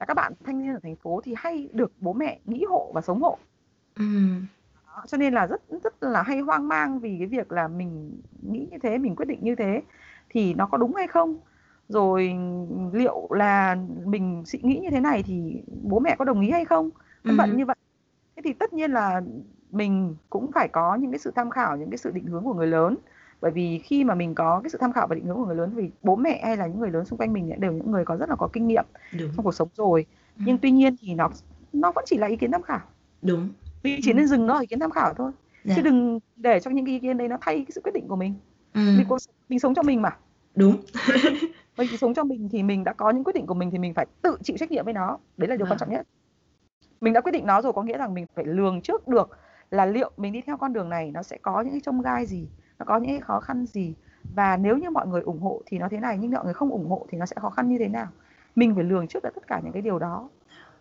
là 0.00 0.06
các 0.06 0.14
bạn 0.14 0.32
thanh 0.44 0.62
niên 0.62 0.74
ở 0.74 0.80
thành 0.82 0.96
phố 0.96 1.20
thì 1.24 1.34
hay 1.36 1.68
được 1.72 1.92
bố 2.00 2.12
mẹ 2.12 2.38
nghĩ 2.44 2.64
hộ 2.68 2.90
và 2.94 3.00
sống 3.00 3.22
hộ 3.22 3.38
Ừ. 3.98 4.04
đó, 4.86 5.02
cho 5.06 5.18
nên 5.18 5.34
là 5.34 5.46
rất 5.46 5.62
rất 5.84 6.02
là 6.02 6.22
hay 6.22 6.40
hoang 6.40 6.68
mang 6.68 7.00
vì 7.00 7.16
cái 7.18 7.26
việc 7.26 7.52
là 7.52 7.68
mình 7.68 8.20
nghĩ 8.42 8.68
như 8.70 8.78
thế 8.82 8.98
mình 8.98 9.16
quyết 9.16 9.28
định 9.28 9.38
như 9.42 9.54
thế 9.54 9.82
thì 10.30 10.54
nó 10.54 10.66
có 10.66 10.78
đúng 10.78 10.94
hay 10.94 11.06
không? 11.06 11.38
Rồi 11.88 12.36
liệu 12.92 13.28
là 13.30 13.76
mình 14.04 14.42
suy 14.46 14.58
nghĩ 14.62 14.78
như 14.82 14.90
thế 14.90 15.00
này 15.00 15.22
thì 15.22 15.62
bố 15.82 15.98
mẹ 15.98 16.16
có 16.18 16.24
đồng 16.24 16.40
ý 16.40 16.50
hay 16.50 16.64
không? 16.64 16.90
Vân 17.24 17.36
vân 17.36 17.56
như 17.56 17.66
vậy. 17.66 17.76
Thế 18.36 18.42
thì 18.44 18.52
tất 18.52 18.72
nhiên 18.72 18.90
là 18.90 19.22
mình 19.70 20.16
cũng 20.30 20.52
phải 20.52 20.68
có 20.68 20.94
những 20.94 21.10
cái 21.10 21.18
sự 21.18 21.32
tham 21.36 21.50
khảo 21.50 21.76
những 21.76 21.90
cái 21.90 21.98
sự 21.98 22.10
định 22.10 22.26
hướng 22.26 22.44
của 22.44 22.54
người 22.54 22.66
lớn. 22.66 22.96
Bởi 23.40 23.50
vì 23.50 23.78
khi 23.78 24.04
mà 24.04 24.14
mình 24.14 24.34
có 24.34 24.60
cái 24.64 24.70
sự 24.70 24.78
tham 24.80 24.92
khảo 24.92 25.06
và 25.06 25.14
định 25.14 25.24
hướng 25.24 25.36
của 25.36 25.46
người 25.46 25.56
lớn 25.56 25.70
vì 25.74 25.90
bố 26.02 26.16
mẹ 26.16 26.42
hay 26.44 26.56
là 26.56 26.66
những 26.66 26.80
người 26.80 26.90
lớn 26.90 27.04
xung 27.04 27.18
quanh 27.18 27.32
mình 27.32 27.60
đều 27.60 27.72
những 27.72 27.90
người 27.90 28.04
có 28.04 28.16
rất 28.16 28.28
là 28.28 28.36
có 28.36 28.48
kinh 28.52 28.66
nghiệm 28.66 28.84
đúng. 29.18 29.30
trong 29.36 29.44
cuộc 29.44 29.54
sống 29.54 29.68
rồi. 29.74 30.06
Ừ. 30.36 30.42
nhưng 30.46 30.58
tuy 30.58 30.70
nhiên 30.70 30.96
thì 31.00 31.14
nó 31.14 31.30
nó 31.72 31.92
vẫn 31.92 32.04
chỉ 32.08 32.18
là 32.18 32.26
ý 32.26 32.36
kiến 32.36 32.52
tham 32.52 32.62
khảo. 32.62 32.80
Đúng. 33.22 33.48
Vì 33.82 33.98
chỉ 34.02 34.10
ừ. 34.10 34.14
nên 34.14 34.26
dừng 34.26 34.46
nó 34.46 34.54
ở 34.54 34.60
ý 34.60 34.66
kiến 34.66 34.80
tham 34.80 34.90
khảo 34.90 35.14
thôi. 35.14 35.32
Dạ. 35.64 35.74
chứ 35.76 35.82
đừng 35.82 36.18
để 36.36 36.60
cho 36.60 36.70
những 36.70 36.84
cái 36.84 36.94
ý 36.94 37.00
kiến 37.00 37.18
đấy 37.18 37.28
nó 37.28 37.36
thay 37.40 37.56
cái 37.56 37.70
sự 37.70 37.80
quyết 37.84 37.92
định 37.94 38.08
của 38.08 38.16
mình 38.16 38.34
ừ. 38.74 38.80
vì 38.98 39.04
cuộc, 39.08 39.18
mình 39.48 39.58
sống 39.58 39.74
cho 39.74 39.82
mình 39.82 40.02
mà. 40.02 40.16
Đúng. 40.54 40.76
Mình 41.78 41.96
sống 42.00 42.14
cho 42.14 42.24
mình 42.24 42.48
thì 42.52 42.62
mình 42.62 42.84
đã 42.84 42.92
có 42.92 43.10
những 43.10 43.24
quyết 43.24 43.34
định 43.34 43.46
của 43.46 43.54
mình 43.54 43.70
thì 43.70 43.78
mình 43.78 43.94
phải 43.94 44.06
tự 44.22 44.36
chịu 44.42 44.56
trách 44.56 44.70
nhiệm 44.70 44.84
với 44.84 44.94
nó. 44.94 45.18
Đấy 45.36 45.48
là 45.48 45.56
điều 45.56 45.66
à. 45.66 45.70
quan 45.70 45.78
trọng 45.78 45.90
nhất. 45.90 46.06
Mình 47.00 47.12
đã 47.12 47.20
quyết 47.20 47.32
định 47.32 47.46
nó 47.46 47.62
rồi 47.62 47.72
có 47.72 47.82
nghĩa 47.82 47.98
rằng 47.98 48.14
mình 48.14 48.26
phải 48.34 48.44
lường 48.44 48.80
trước 48.80 49.08
được 49.08 49.38
là 49.70 49.86
liệu 49.86 50.10
mình 50.16 50.32
đi 50.32 50.40
theo 50.40 50.56
con 50.56 50.72
đường 50.72 50.88
này 50.88 51.10
nó 51.10 51.22
sẽ 51.22 51.38
có 51.42 51.60
những 51.60 51.70
cái 51.70 51.80
trông 51.84 52.02
gai 52.02 52.26
gì 52.26 52.48
nó 52.78 52.84
có 52.84 52.96
những 52.96 53.10
cái 53.10 53.20
khó 53.20 53.40
khăn 53.40 53.66
gì. 53.66 53.94
Và 54.34 54.56
nếu 54.56 54.76
như 54.76 54.90
mọi 54.90 55.06
người 55.06 55.22
ủng 55.22 55.40
hộ 55.40 55.62
thì 55.66 55.78
nó 55.78 55.88
thế 55.90 56.00
này 56.00 56.18
nhưng 56.20 56.30
mọi 56.30 56.44
người 56.44 56.54
không 56.54 56.70
ủng 56.70 56.90
hộ 56.90 57.06
thì 57.10 57.18
nó 57.18 57.26
sẽ 57.26 57.36
khó 57.40 57.50
khăn 57.50 57.68
như 57.68 57.78
thế 57.78 57.88
nào. 57.88 58.06
Mình 58.56 58.74
phải 58.74 58.84
lường 58.84 59.08
trước 59.08 59.22
được 59.22 59.30
tất 59.34 59.46
cả 59.46 59.60
những 59.64 59.72
cái 59.72 59.82
điều 59.82 59.98
đó. 59.98 60.28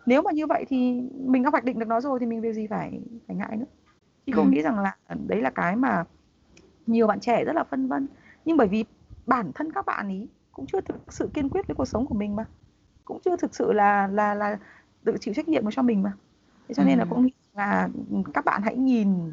Nếu 0.05 0.21
mà 0.21 0.31
như 0.31 0.47
vậy 0.47 0.65
thì 0.69 1.01
mình 1.25 1.43
đã 1.43 1.49
hoạch 1.49 1.63
định 1.63 1.79
được 1.79 1.87
nó 1.87 2.01
rồi 2.01 2.19
thì 2.19 2.25
mình 2.25 2.41
việc 2.41 2.53
gì 2.53 2.67
phải 2.67 2.99
phải 3.27 3.35
ngại 3.35 3.57
nữa. 3.57 3.65
Thì 4.27 4.33
cô 4.35 4.41
ừ. 4.41 4.49
nghĩ 4.49 4.61
rằng 4.61 4.79
là 4.79 4.95
đấy 5.27 5.41
là 5.41 5.49
cái 5.49 5.75
mà 5.75 6.03
nhiều 6.87 7.07
bạn 7.07 7.19
trẻ 7.19 7.43
rất 7.45 7.53
là 7.55 7.63
phân 7.63 7.87
vân. 7.87 8.07
Nhưng 8.45 8.57
bởi 8.57 8.67
vì 8.67 8.85
bản 9.25 9.51
thân 9.55 9.71
các 9.71 9.85
bạn 9.85 10.09
ý 10.09 10.27
cũng 10.51 10.65
chưa 10.65 10.81
thực 10.81 11.13
sự 11.13 11.29
kiên 11.33 11.49
quyết 11.49 11.67
với 11.67 11.75
cuộc 11.75 11.85
sống 11.85 12.05
của 12.05 12.15
mình 12.15 12.35
mà. 12.35 12.45
Cũng 13.05 13.19
chưa 13.25 13.37
thực 13.37 13.55
sự 13.55 13.73
là 13.73 14.07
là 14.07 14.33
là 14.33 14.57
tự 15.03 15.17
chịu 15.19 15.33
trách 15.33 15.47
nhiệm 15.47 15.71
cho 15.71 15.81
mình 15.81 16.01
mà. 16.01 16.13
Thế 16.67 16.75
cho 16.75 16.83
nên 16.83 16.99
là 16.99 17.05
cũng 17.09 17.25
nghĩ 17.25 17.33
là 17.53 17.89
các 18.33 18.45
bạn 18.45 18.61
hãy 18.61 18.75
nhìn 18.75 19.31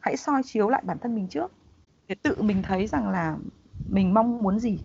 hãy 0.00 0.16
soi 0.16 0.42
chiếu 0.44 0.68
lại 0.68 0.82
bản 0.86 0.98
thân 0.98 1.14
mình 1.14 1.28
trước. 1.28 1.52
Để 2.08 2.14
tự 2.22 2.42
mình 2.42 2.62
thấy 2.62 2.86
rằng 2.86 3.08
là 3.08 3.36
mình 3.90 4.14
mong 4.14 4.38
muốn 4.38 4.58
gì. 4.58 4.78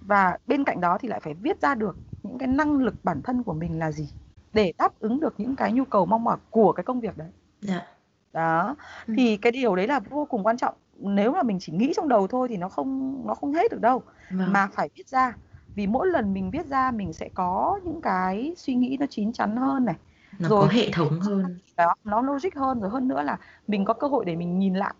Và 0.00 0.38
bên 0.46 0.64
cạnh 0.64 0.80
đó 0.80 0.98
thì 1.00 1.08
lại 1.08 1.20
phải 1.20 1.34
viết 1.34 1.60
ra 1.60 1.74
được 1.74 1.96
những 2.22 2.38
cái 2.38 2.48
năng 2.48 2.78
lực 2.78 2.94
bản 3.02 3.22
thân 3.22 3.42
của 3.42 3.54
mình 3.54 3.78
là 3.78 3.92
gì. 3.92 4.08
Để 4.52 4.72
đáp 4.78 4.98
ứng 4.98 5.20
được 5.20 5.34
những 5.38 5.56
cái 5.56 5.72
nhu 5.72 5.84
cầu 5.84 6.06
mong 6.06 6.24
mỏi 6.24 6.36
của 6.50 6.72
cái 6.72 6.84
công 6.84 7.00
việc 7.00 7.18
đấy. 7.18 7.28
Dạ. 7.60 7.86
đó. 8.32 8.76
Ừ. 9.06 9.14
thì 9.16 9.36
cái 9.36 9.52
điều 9.52 9.76
đấy 9.76 9.86
là 9.86 10.00
vô 10.00 10.24
cùng 10.24 10.42
quan 10.46 10.56
trọng 10.56 10.74
nếu 10.98 11.32
mà 11.32 11.42
mình 11.42 11.58
chỉ 11.60 11.72
nghĩ 11.72 11.92
trong 11.96 12.08
đầu 12.08 12.26
thôi 12.26 12.48
thì 12.48 12.56
nó 12.56 12.68
không 12.68 13.22
nó 13.26 13.34
không 13.34 13.52
hết 13.52 13.70
được 13.70 13.80
đâu. 13.80 14.02
Vâng. 14.30 14.52
mà 14.52 14.68
phải 14.72 14.88
viết 14.94 15.08
ra. 15.08 15.36
Vì 15.74 15.86
mỗi 15.86 16.06
lần 16.06 16.34
mình 16.34 16.50
viết 16.50 16.66
ra 16.66 16.90
mình 16.90 17.12
sẽ 17.12 17.28
có 17.34 17.80
những 17.84 18.00
cái 18.00 18.54
suy 18.56 18.74
nghĩ 18.74 18.96
nó 19.00 19.06
chín 19.10 19.32
chắn 19.32 19.56
hơn 19.56 19.84
này. 19.84 19.96
Nó 20.38 20.48
rồi 20.48 20.62
có 20.62 20.72
hệ 20.72 20.90
thống 20.92 21.20
hơn. 21.20 21.58
Đó 21.76 21.94
nó 22.04 22.20
logic 22.20 22.54
hơn. 22.56 22.80
Rồi 22.80 22.90
hơn 22.90 23.08
nữa 23.08 23.22
là 23.22 23.38
mình 23.66 23.84
có 23.84 23.94
cơ 23.94 24.06
hội 24.06 24.24
để 24.24 24.36
mình 24.36 24.58
nhìn 24.58 24.74
lại. 24.74 24.94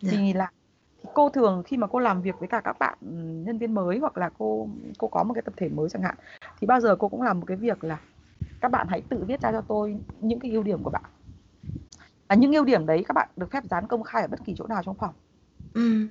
Dạ. 0.00 0.10
thì 0.12 0.22
nhìn 0.22 0.36
lại. 0.36 0.52
Thì 1.02 1.08
cô 1.14 1.28
thường 1.28 1.62
khi 1.66 1.76
mà 1.76 1.86
cô 1.86 1.98
làm 1.98 2.22
việc 2.22 2.38
với 2.38 2.48
cả 2.48 2.60
các 2.60 2.78
bạn 2.78 2.98
nhân 3.44 3.58
viên 3.58 3.74
mới 3.74 3.98
hoặc 3.98 4.18
là 4.18 4.30
cô 4.38 4.68
cô 4.98 5.08
có 5.08 5.22
một 5.22 5.34
cái 5.34 5.42
tập 5.42 5.54
thể 5.56 5.68
mới 5.68 5.88
chẳng 5.88 6.02
hạn 6.02 6.14
thì 6.60 6.66
bao 6.66 6.80
giờ 6.80 6.96
cô 6.96 7.08
cũng 7.08 7.22
làm 7.22 7.40
một 7.40 7.46
cái 7.46 7.56
việc 7.56 7.84
là 7.84 7.98
các 8.60 8.70
bạn 8.70 8.86
hãy 8.90 9.00
tự 9.08 9.24
viết 9.26 9.40
ra 9.40 9.52
cho 9.52 9.60
tôi 9.60 9.96
những 10.20 10.40
cái 10.40 10.50
ưu 10.50 10.62
điểm 10.62 10.82
của 10.82 10.90
bạn. 10.90 11.04
Và 12.28 12.34
những 12.34 12.52
ưu 12.52 12.64
điểm 12.64 12.86
đấy 12.86 13.04
các 13.08 13.12
bạn 13.12 13.28
được 13.36 13.50
phép 13.50 13.64
dán 13.64 13.86
công 13.86 14.02
khai 14.02 14.22
ở 14.22 14.28
bất 14.28 14.44
kỳ 14.44 14.54
chỗ 14.56 14.66
nào 14.66 14.82
trong 14.82 14.94
phòng 14.94 15.14
ừ. 15.74 16.06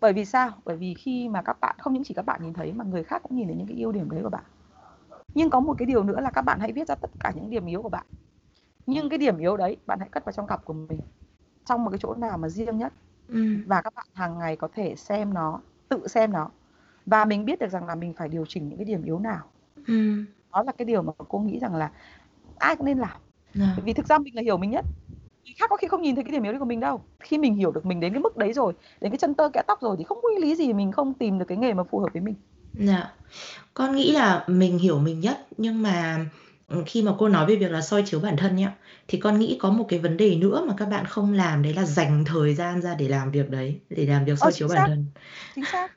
bởi 0.00 0.12
vì 0.12 0.24
sao 0.24 0.50
bởi 0.64 0.76
vì 0.76 0.94
khi 0.94 1.28
mà 1.28 1.42
các 1.42 1.60
bạn 1.60 1.76
không 1.78 1.92
những 1.92 2.04
chỉ 2.04 2.14
các 2.14 2.26
bạn 2.26 2.42
nhìn 2.42 2.52
thấy 2.52 2.72
mà 2.72 2.84
người 2.84 3.04
khác 3.04 3.22
cũng 3.22 3.36
nhìn 3.36 3.46
thấy 3.46 3.56
những 3.56 3.66
cái 3.66 3.76
ưu 3.76 3.92
điểm 3.92 4.10
đấy 4.10 4.22
của 4.22 4.30
bạn 4.30 4.44
nhưng 5.34 5.50
có 5.50 5.60
một 5.60 5.74
cái 5.78 5.86
điều 5.86 6.02
nữa 6.02 6.20
là 6.20 6.30
các 6.30 6.42
bạn 6.42 6.60
hãy 6.60 6.72
viết 6.72 6.88
ra 6.88 6.94
tất 6.94 7.10
cả 7.20 7.32
những 7.34 7.50
điểm 7.50 7.66
yếu 7.66 7.82
của 7.82 7.88
bạn 7.88 8.06
nhưng 8.86 9.08
cái 9.08 9.18
điểm 9.18 9.38
yếu 9.38 9.56
đấy 9.56 9.76
bạn 9.86 9.98
hãy 9.98 10.08
cất 10.08 10.24
vào 10.24 10.32
trong 10.32 10.46
cặp 10.46 10.64
của 10.64 10.72
mình 10.72 11.00
trong 11.64 11.84
một 11.84 11.90
cái 11.90 11.98
chỗ 12.02 12.14
nào 12.14 12.38
mà 12.38 12.48
riêng 12.48 12.78
nhất 12.78 12.92
ừ. 13.28 13.56
và 13.66 13.82
các 13.82 13.94
bạn 13.94 14.06
hàng 14.14 14.38
ngày 14.38 14.56
có 14.56 14.68
thể 14.74 14.94
xem 14.96 15.34
nó 15.34 15.60
tự 15.88 16.08
xem 16.08 16.32
nó 16.32 16.50
và 17.06 17.24
mình 17.24 17.44
biết 17.44 17.58
được 17.58 17.68
rằng 17.68 17.86
là 17.86 17.94
mình 17.94 18.12
phải 18.12 18.28
điều 18.28 18.44
chỉnh 18.48 18.68
những 18.68 18.78
cái 18.78 18.84
điểm 18.84 19.02
yếu 19.02 19.18
nào 19.18 19.44
ừ. 19.86 20.24
đó 20.52 20.62
là 20.62 20.72
cái 20.72 20.84
điều 20.84 21.02
mà 21.02 21.12
cô 21.28 21.38
nghĩ 21.38 21.58
rằng 21.58 21.74
là 21.74 21.90
ai 22.58 22.76
cũng 22.76 22.86
nên 22.86 22.98
làm 22.98 23.20
à. 23.60 23.76
vì 23.84 23.92
thực 23.92 24.06
ra 24.06 24.18
mình 24.18 24.34
là 24.34 24.42
hiểu 24.42 24.56
mình 24.56 24.70
nhất 24.70 24.84
người 25.44 25.54
khác 25.58 25.70
có 25.70 25.76
khi 25.76 25.88
không 25.88 26.02
nhìn 26.02 26.14
thấy 26.14 26.24
cái 26.24 26.32
điểm 26.32 26.42
yếu 26.42 26.52
đấy 26.52 26.58
của 26.58 26.64
mình 26.64 26.80
đâu. 26.80 27.00
Khi 27.20 27.38
mình 27.38 27.54
hiểu 27.54 27.72
được 27.72 27.86
mình 27.86 28.00
đến 28.00 28.12
cái 28.12 28.20
mức 28.20 28.36
đấy 28.36 28.52
rồi 28.52 28.72
đến 29.00 29.10
cái 29.10 29.18
chân 29.18 29.34
tơ 29.34 29.48
kẽ 29.48 29.62
tóc 29.66 29.82
rồi 29.82 29.96
thì 29.98 30.04
không 30.04 30.18
có 30.22 30.28
lý 30.40 30.54
gì 30.54 30.72
mình 30.72 30.92
không 30.92 31.14
tìm 31.14 31.38
được 31.38 31.44
cái 31.48 31.58
nghề 31.58 31.74
mà 31.74 31.82
phù 31.84 31.98
hợp 31.98 32.08
với 32.12 32.22
mình. 32.22 32.34
Dạ. 32.74 33.12
Con 33.74 33.96
nghĩ 33.96 34.12
là 34.12 34.44
mình 34.46 34.78
hiểu 34.78 34.98
mình 34.98 35.20
nhất 35.20 35.46
nhưng 35.56 35.82
mà 35.82 36.26
ừ, 36.68 36.82
khi 36.86 37.02
mà 37.02 37.12
cô 37.18 37.28
nói 37.28 37.46
về 37.46 37.56
việc 37.56 37.70
là 37.70 37.80
soi 37.80 38.02
chiếu 38.06 38.20
bản 38.20 38.36
thân 38.36 38.56
nhá 38.56 38.72
thì 39.08 39.20
con 39.20 39.38
nghĩ 39.38 39.58
có 39.60 39.70
một 39.70 39.86
cái 39.88 39.98
vấn 39.98 40.16
đề 40.16 40.36
nữa 40.36 40.64
mà 40.68 40.74
các 40.76 40.88
bạn 40.88 41.06
không 41.06 41.32
làm 41.32 41.62
đấy 41.62 41.74
là 41.74 41.84
dành 41.84 42.24
thời 42.24 42.54
gian 42.54 42.82
ra 42.82 42.94
để 42.94 43.08
làm 43.08 43.30
việc 43.30 43.50
đấy 43.50 43.80
để 43.88 44.06
làm 44.06 44.24
việc 44.24 44.38
soi 44.38 44.48
ờ, 44.48 44.52
chiếu 44.52 44.68
bản 44.68 44.88
thân. 44.88 45.06
Chính 45.54 45.64
xác. 45.64 45.92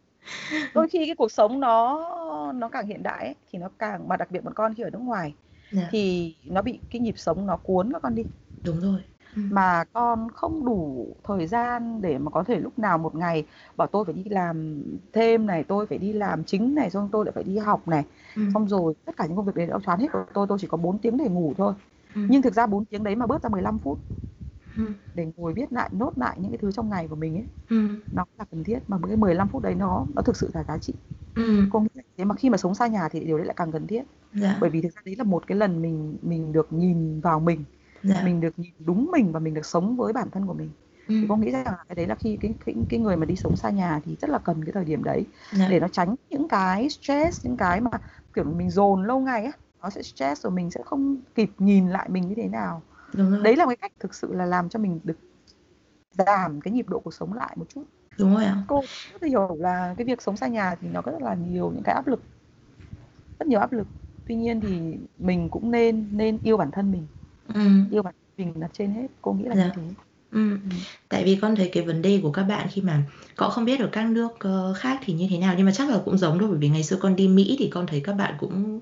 Đôi 0.73 0.87
khi 0.89 1.05
cái 1.05 1.15
cuộc 1.15 1.31
sống 1.31 1.59
nó 1.59 2.53
nó 2.55 2.69
càng 2.69 2.87
hiện 2.87 3.03
đại 3.03 3.25
ấy, 3.25 3.35
thì 3.51 3.59
nó 3.59 3.69
càng 3.79 4.07
mà 4.07 4.17
đặc 4.17 4.31
biệt 4.31 4.43
bọn 4.43 4.53
con 4.53 4.73
khi 4.73 4.83
ở 4.83 4.89
nước 4.89 5.01
ngoài 5.01 5.33
dạ. 5.71 5.87
thì 5.91 6.35
nó 6.45 6.61
bị 6.61 6.79
cái 6.89 6.99
nhịp 6.99 7.15
sống 7.17 7.45
nó 7.45 7.57
cuốn 7.57 7.93
các 7.93 8.01
con 8.01 8.15
đi. 8.15 8.23
Đúng 8.63 8.79
rồi 8.79 9.01
ừ. 9.37 9.41
mà 9.51 9.83
con 9.93 10.27
không 10.33 10.65
đủ 10.65 11.07
thời 11.23 11.47
gian 11.47 12.01
để 12.01 12.17
mà 12.17 12.29
có 12.31 12.43
thể 12.43 12.59
lúc 12.59 12.79
nào 12.79 12.97
một 12.97 13.15
ngày 13.15 13.45
bảo 13.77 13.87
tôi 13.87 14.05
phải 14.05 14.13
đi 14.13 14.23
làm 14.29 14.83
thêm 15.13 15.45
này 15.45 15.63
tôi 15.63 15.87
phải 15.87 15.97
đi 15.97 16.13
làm 16.13 16.43
chính 16.43 16.75
này 16.75 16.89
xong 16.89 17.09
tôi 17.11 17.25
lại 17.25 17.31
phải 17.35 17.43
đi 17.43 17.57
học 17.57 17.87
này 17.87 18.05
ừ. 18.35 18.41
xong 18.53 18.67
rồi 18.67 18.93
tất 19.05 19.17
cả 19.17 19.25
những 19.25 19.35
công 19.35 19.45
việc 19.45 19.55
đấy 19.55 19.67
đã 19.67 19.77
choán 19.85 19.99
hết 19.99 20.07
của 20.13 20.25
tôi 20.33 20.47
tôi 20.49 20.57
chỉ 20.61 20.67
có 20.67 20.77
4 20.77 20.97
tiếng 20.97 21.17
để 21.17 21.29
ngủ 21.29 21.53
thôi 21.57 21.73
ừ. 22.15 22.21
nhưng 22.29 22.41
thực 22.41 22.53
ra 22.53 22.65
4 22.65 22.85
tiếng 22.85 23.03
đấy 23.03 23.15
mà 23.15 23.25
bớt 23.25 23.43
ra 23.43 23.49
15 23.49 23.79
phút 23.79 23.99
ừ. 24.77 24.83
để 25.15 25.27
ngồi 25.37 25.53
viết 25.53 25.73
lại 25.73 25.89
nốt 25.91 26.17
lại 26.17 26.37
những 26.39 26.51
cái 26.51 26.57
thứ 26.57 26.71
trong 26.71 26.89
ngày 26.89 27.07
của 27.07 27.15
mình 27.15 27.35
ấy 27.35 27.45
ừ. 27.69 27.87
nó 28.13 28.25
là 28.37 28.45
cần 28.51 28.63
thiết 28.63 28.79
mà 28.87 28.97
cái 29.07 29.17
15 29.17 29.47
phút 29.47 29.63
đấy 29.63 29.75
nó 29.75 30.05
nó 30.15 30.21
thực 30.21 30.37
sự 30.37 30.49
là 30.53 30.63
giá 30.63 30.77
trị 30.77 30.93
ừ. 31.35 31.63
có 31.71 31.79
nghĩa 31.79 32.01
thế 32.17 32.25
mà 32.25 32.35
khi 32.35 32.49
mà 32.49 32.57
sống 32.57 32.75
xa 32.75 32.87
nhà 32.87 33.09
thì 33.09 33.19
điều 33.19 33.37
đấy 33.37 33.47
lại 33.47 33.53
càng 33.57 33.71
cần 33.71 33.87
thiết 33.87 34.03
dạ. 34.33 34.57
bởi 34.61 34.69
vì 34.69 34.81
thực 34.81 34.95
ra 34.95 35.01
đấy 35.05 35.15
là 35.17 35.23
một 35.23 35.47
cái 35.47 35.57
lần 35.57 35.81
mình 35.81 36.17
mình 36.21 36.51
được 36.51 36.73
nhìn 36.73 37.19
vào 37.19 37.39
mình 37.39 37.63
dạ. 38.03 38.21
mình 38.25 38.41
được 38.41 38.59
nhìn 38.59 38.73
đúng 38.79 39.09
mình 39.11 39.31
và 39.31 39.39
mình 39.39 39.53
được 39.53 39.65
sống 39.65 39.95
với 39.95 40.13
bản 40.13 40.29
thân 40.31 40.47
của 40.47 40.53
mình 40.53 40.69
ừ. 41.07 41.15
thì 41.21 41.25
con 41.29 41.41
nghĩ 41.41 41.51
rằng 41.51 41.65
cái 41.87 41.95
đấy 41.95 42.07
là 42.07 42.15
khi 42.15 42.37
cái, 42.41 42.53
cái 42.65 42.75
cái 42.89 42.99
người 42.99 43.17
mà 43.17 43.25
đi 43.25 43.35
sống 43.35 43.55
xa 43.55 43.69
nhà 43.69 44.01
thì 44.05 44.15
rất 44.21 44.29
là 44.29 44.39
cần 44.39 44.65
cái 44.65 44.73
thời 44.73 44.85
điểm 44.85 45.03
đấy 45.03 45.25
dạ. 45.51 45.67
để 45.69 45.79
nó 45.79 45.87
tránh 45.87 46.15
những 46.29 46.47
cái 46.47 46.89
stress 46.89 47.45
những 47.45 47.57
cái 47.57 47.81
mà 47.81 47.91
kiểu 48.33 48.43
mình 48.43 48.69
dồn 48.69 49.03
lâu 49.03 49.19
ngày 49.19 49.45
á 49.45 49.51
nó 49.83 49.89
sẽ 49.89 50.01
stress 50.01 50.43
rồi 50.43 50.51
mình 50.51 50.71
sẽ 50.71 50.81
không 50.85 51.17
kịp 51.35 51.49
nhìn 51.57 51.89
lại 51.89 52.09
mình 52.09 52.27
như 52.27 52.35
thế 52.35 52.47
nào 52.47 52.81
Đúng 53.13 53.31
rồi. 53.31 53.43
đấy 53.43 53.55
là 53.55 53.65
cái 53.65 53.75
cách 53.75 53.91
thực 53.99 54.13
sự 54.13 54.33
là 54.33 54.45
làm 54.45 54.69
cho 54.69 54.79
mình 54.79 54.99
được 55.03 55.17
giảm 56.11 56.61
cái 56.61 56.73
nhịp 56.73 56.89
độ 56.89 56.99
cuộc 56.99 57.13
sống 57.13 57.33
lại 57.33 57.55
một 57.59 57.65
chút 57.69 57.83
đúng 58.19 58.33
rồi 58.33 58.45
ạ 58.45 58.63
cô 58.67 58.81
rất 59.11 59.23
là 59.23 59.29
hiểu 59.29 59.55
là 59.59 59.93
cái 59.97 60.05
việc 60.05 60.21
sống 60.21 60.37
xa 60.37 60.47
nhà 60.47 60.75
thì 60.81 60.87
nó 60.87 61.01
có 61.01 61.11
rất 61.11 61.21
là 61.21 61.35
nhiều 61.35 61.71
những 61.71 61.83
cái 61.83 61.95
áp 61.95 62.07
lực 62.07 62.21
rất 63.39 63.47
nhiều 63.47 63.59
áp 63.59 63.71
lực 63.71 63.87
tuy 64.27 64.35
nhiên 64.35 64.61
thì 64.61 64.97
mình 65.17 65.49
cũng 65.49 65.71
nên 65.71 66.17
nên 66.17 66.39
yêu 66.43 66.57
bản 66.57 66.71
thân 66.71 66.91
mình 66.91 67.07
ừ. 67.53 67.61
yêu 67.91 68.03
bản 68.03 68.13
mình 68.37 68.53
là 68.55 68.69
trên 68.73 68.91
hết 68.91 69.07
cô 69.21 69.33
nghĩ 69.33 69.45
là 69.45 69.55
dạ. 69.55 69.65
như 69.65 69.71
thế 69.75 69.81
Ừ. 70.31 70.51
ừ. 70.51 70.75
Tại 71.09 71.23
vì 71.23 71.35
con 71.35 71.55
thấy 71.55 71.69
cái 71.73 71.83
vấn 71.83 72.01
đề 72.01 72.19
của 72.23 72.31
các 72.31 72.43
bạn 72.43 72.67
khi 72.71 72.81
mà 72.81 73.03
có 73.35 73.49
không 73.49 73.65
biết 73.65 73.79
ở 73.79 73.89
các 73.91 74.05
nước 74.05 74.31
uh, 74.47 74.77
khác 74.77 74.99
thì 75.05 75.13
như 75.13 75.27
thế 75.29 75.37
nào 75.37 75.53
nhưng 75.57 75.65
mà 75.65 75.71
chắc 75.71 75.89
là 75.89 76.01
cũng 76.05 76.17
giống 76.17 76.39
thôi 76.39 76.47
bởi 76.49 76.57
vì 76.57 76.69
ngày 76.69 76.83
xưa 76.83 76.97
con 76.99 77.15
đi 77.15 77.27
Mỹ 77.27 77.55
thì 77.59 77.69
con 77.73 77.87
thấy 77.87 77.99
các 77.99 78.13
bạn 78.13 78.33
cũng 78.39 78.79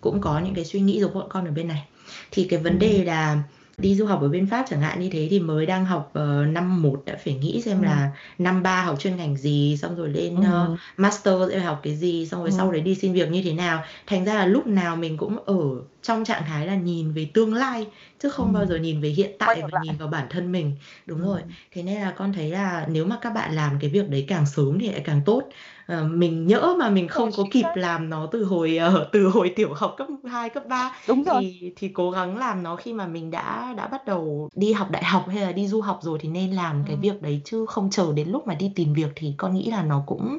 cũng 0.00 0.20
có 0.20 0.40
những 0.40 0.54
cái 0.54 0.64
suy 0.64 0.80
nghĩ 0.80 1.00
giống 1.00 1.14
bọn 1.14 1.26
con 1.28 1.44
ở 1.44 1.50
bên 1.50 1.68
này. 1.68 1.84
Thì 2.30 2.44
cái 2.44 2.60
vấn 2.60 2.72
ừ. 2.72 2.78
đề 2.78 3.04
là 3.04 3.42
đi 3.78 3.94
du 3.94 4.06
học 4.06 4.20
ở 4.20 4.28
bên 4.28 4.46
Pháp 4.46 4.64
chẳng 4.68 4.80
hạn 4.80 5.00
như 5.00 5.08
thế 5.12 5.28
thì 5.30 5.40
mới 5.40 5.66
đang 5.66 5.84
học 5.84 6.12
uh, 6.18 6.48
năm 6.48 6.82
1 6.82 7.02
đã 7.04 7.16
phải 7.24 7.34
nghĩ 7.34 7.62
xem 7.62 7.80
ừ. 7.80 7.84
là 7.84 8.10
năm 8.38 8.62
3 8.62 8.82
học 8.82 9.00
chuyên 9.00 9.16
ngành 9.16 9.36
gì 9.36 9.76
xong 9.76 9.96
rồi 9.96 10.08
lên 10.08 10.36
ừ. 10.36 10.72
uh, 10.72 10.78
master 10.96 11.34
sẽ 11.50 11.58
học 11.58 11.80
cái 11.82 11.96
gì 11.96 12.26
xong 12.26 12.40
rồi 12.40 12.50
ừ. 12.50 12.54
sau 12.56 12.72
đấy 12.72 12.80
đi 12.80 12.94
xin 12.94 13.12
việc 13.12 13.30
như 13.30 13.42
thế 13.42 13.52
nào 13.52 13.84
thành 14.06 14.24
ra 14.24 14.34
là 14.34 14.46
lúc 14.46 14.66
nào 14.66 14.96
mình 14.96 15.16
cũng 15.16 15.38
ở 15.46 15.58
trong 16.02 16.24
trạng 16.24 16.42
thái 16.46 16.66
là 16.66 16.74
nhìn 16.74 17.12
về 17.12 17.30
tương 17.34 17.54
lai 17.54 17.86
chứ 18.18 18.28
không 18.28 18.54
ừ. 18.54 18.58
bao 18.58 18.66
giờ 18.66 18.76
nhìn 18.76 19.00
về 19.00 19.08
hiện 19.08 19.30
tại 19.38 19.62
và 19.72 19.80
nhìn 19.82 19.96
vào 19.96 20.08
bản 20.08 20.26
thân 20.30 20.52
mình 20.52 20.72
đúng 21.06 21.20
ừ. 21.20 21.26
rồi 21.26 21.40
thế 21.72 21.82
nên 21.82 22.00
là 22.00 22.10
con 22.10 22.32
thấy 22.32 22.50
là 22.50 22.86
nếu 22.88 23.04
mà 23.04 23.18
các 23.20 23.30
bạn 23.30 23.54
làm 23.54 23.78
cái 23.80 23.90
việc 23.90 24.08
đấy 24.08 24.24
càng 24.28 24.46
sớm 24.46 24.78
thì 24.78 24.90
lại 24.90 25.02
càng 25.04 25.20
tốt 25.24 25.42
à, 25.88 26.02
mình 26.02 26.46
nhỡ 26.46 26.74
mà 26.78 26.90
mình 26.90 27.08
không 27.08 27.30
có 27.36 27.44
kịp 27.50 27.64
làm 27.74 28.10
nó 28.10 28.26
từ 28.32 28.44
hồi 28.44 28.78
uh, 28.88 29.08
từ 29.12 29.28
hồi 29.28 29.52
tiểu 29.56 29.74
học 29.74 29.94
cấp 29.98 30.06
2, 30.24 30.50
cấp 30.50 30.62
3 30.68 30.92
đúng 31.08 31.24
rồi. 31.24 31.40
thì 31.40 31.72
thì 31.76 31.88
cố 31.88 32.10
gắng 32.10 32.36
làm 32.38 32.62
nó 32.62 32.76
khi 32.76 32.92
mà 32.92 33.06
mình 33.06 33.30
đã 33.30 33.74
đã 33.76 33.86
bắt 33.86 34.06
đầu 34.06 34.48
đi 34.54 34.72
học 34.72 34.90
đại 34.90 35.04
học 35.04 35.24
hay 35.28 35.40
là 35.40 35.52
đi 35.52 35.68
du 35.68 35.80
học 35.80 35.98
rồi 36.02 36.18
thì 36.22 36.28
nên 36.28 36.52
làm 36.52 36.76
ừ. 36.76 36.82
cái 36.86 36.96
việc 36.96 37.22
đấy 37.22 37.40
chứ 37.44 37.66
không 37.66 37.90
chờ 37.90 38.12
đến 38.12 38.28
lúc 38.28 38.46
mà 38.46 38.54
đi 38.54 38.72
tìm 38.74 38.94
việc 38.94 39.12
thì 39.16 39.34
con 39.36 39.54
nghĩ 39.54 39.70
là 39.70 39.82
nó 39.82 40.02
cũng 40.06 40.38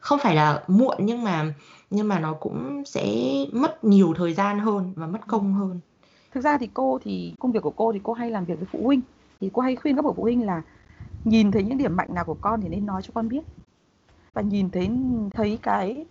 không 0.00 0.18
phải 0.22 0.34
là 0.34 0.62
muộn 0.68 0.96
nhưng 1.00 1.24
mà 1.24 1.54
nhưng 1.90 2.08
mà 2.08 2.18
nó 2.18 2.34
cũng 2.34 2.82
sẽ 2.86 3.04
mất 3.52 3.84
nhiều 3.84 4.14
thời 4.16 4.34
gian 4.34 4.58
hơn 4.58 4.92
và 4.96 5.06
mất 5.06 5.26
công 5.26 5.54
hơn. 5.54 5.80
Thực 6.34 6.40
ra 6.40 6.58
thì 6.58 6.68
cô 6.74 6.98
thì 7.04 7.34
công 7.38 7.52
việc 7.52 7.62
của 7.62 7.70
cô 7.70 7.92
thì 7.92 8.00
cô 8.02 8.12
hay 8.12 8.30
làm 8.30 8.44
việc 8.44 8.54
với 8.58 8.68
phụ 8.72 8.80
huynh. 8.82 9.00
Thì 9.40 9.50
cô 9.52 9.62
hay 9.62 9.76
khuyên 9.76 9.96
các 9.96 10.04
bậc 10.04 10.16
phụ 10.16 10.22
huynh 10.22 10.46
là 10.46 10.62
nhìn 11.24 11.50
thấy 11.50 11.62
những 11.62 11.78
điểm 11.78 11.96
mạnh 11.96 12.14
nào 12.14 12.24
của 12.24 12.36
con 12.40 12.60
thì 12.60 12.68
nên 12.68 12.86
nói 12.86 13.02
cho 13.02 13.10
con 13.14 13.28
biết 13.28 13.40
và 14.34 14.42
nhìn 14.42 14.70
thấy 14.70 14.90
thấy 15.34 15.58
cái 15.62 16.04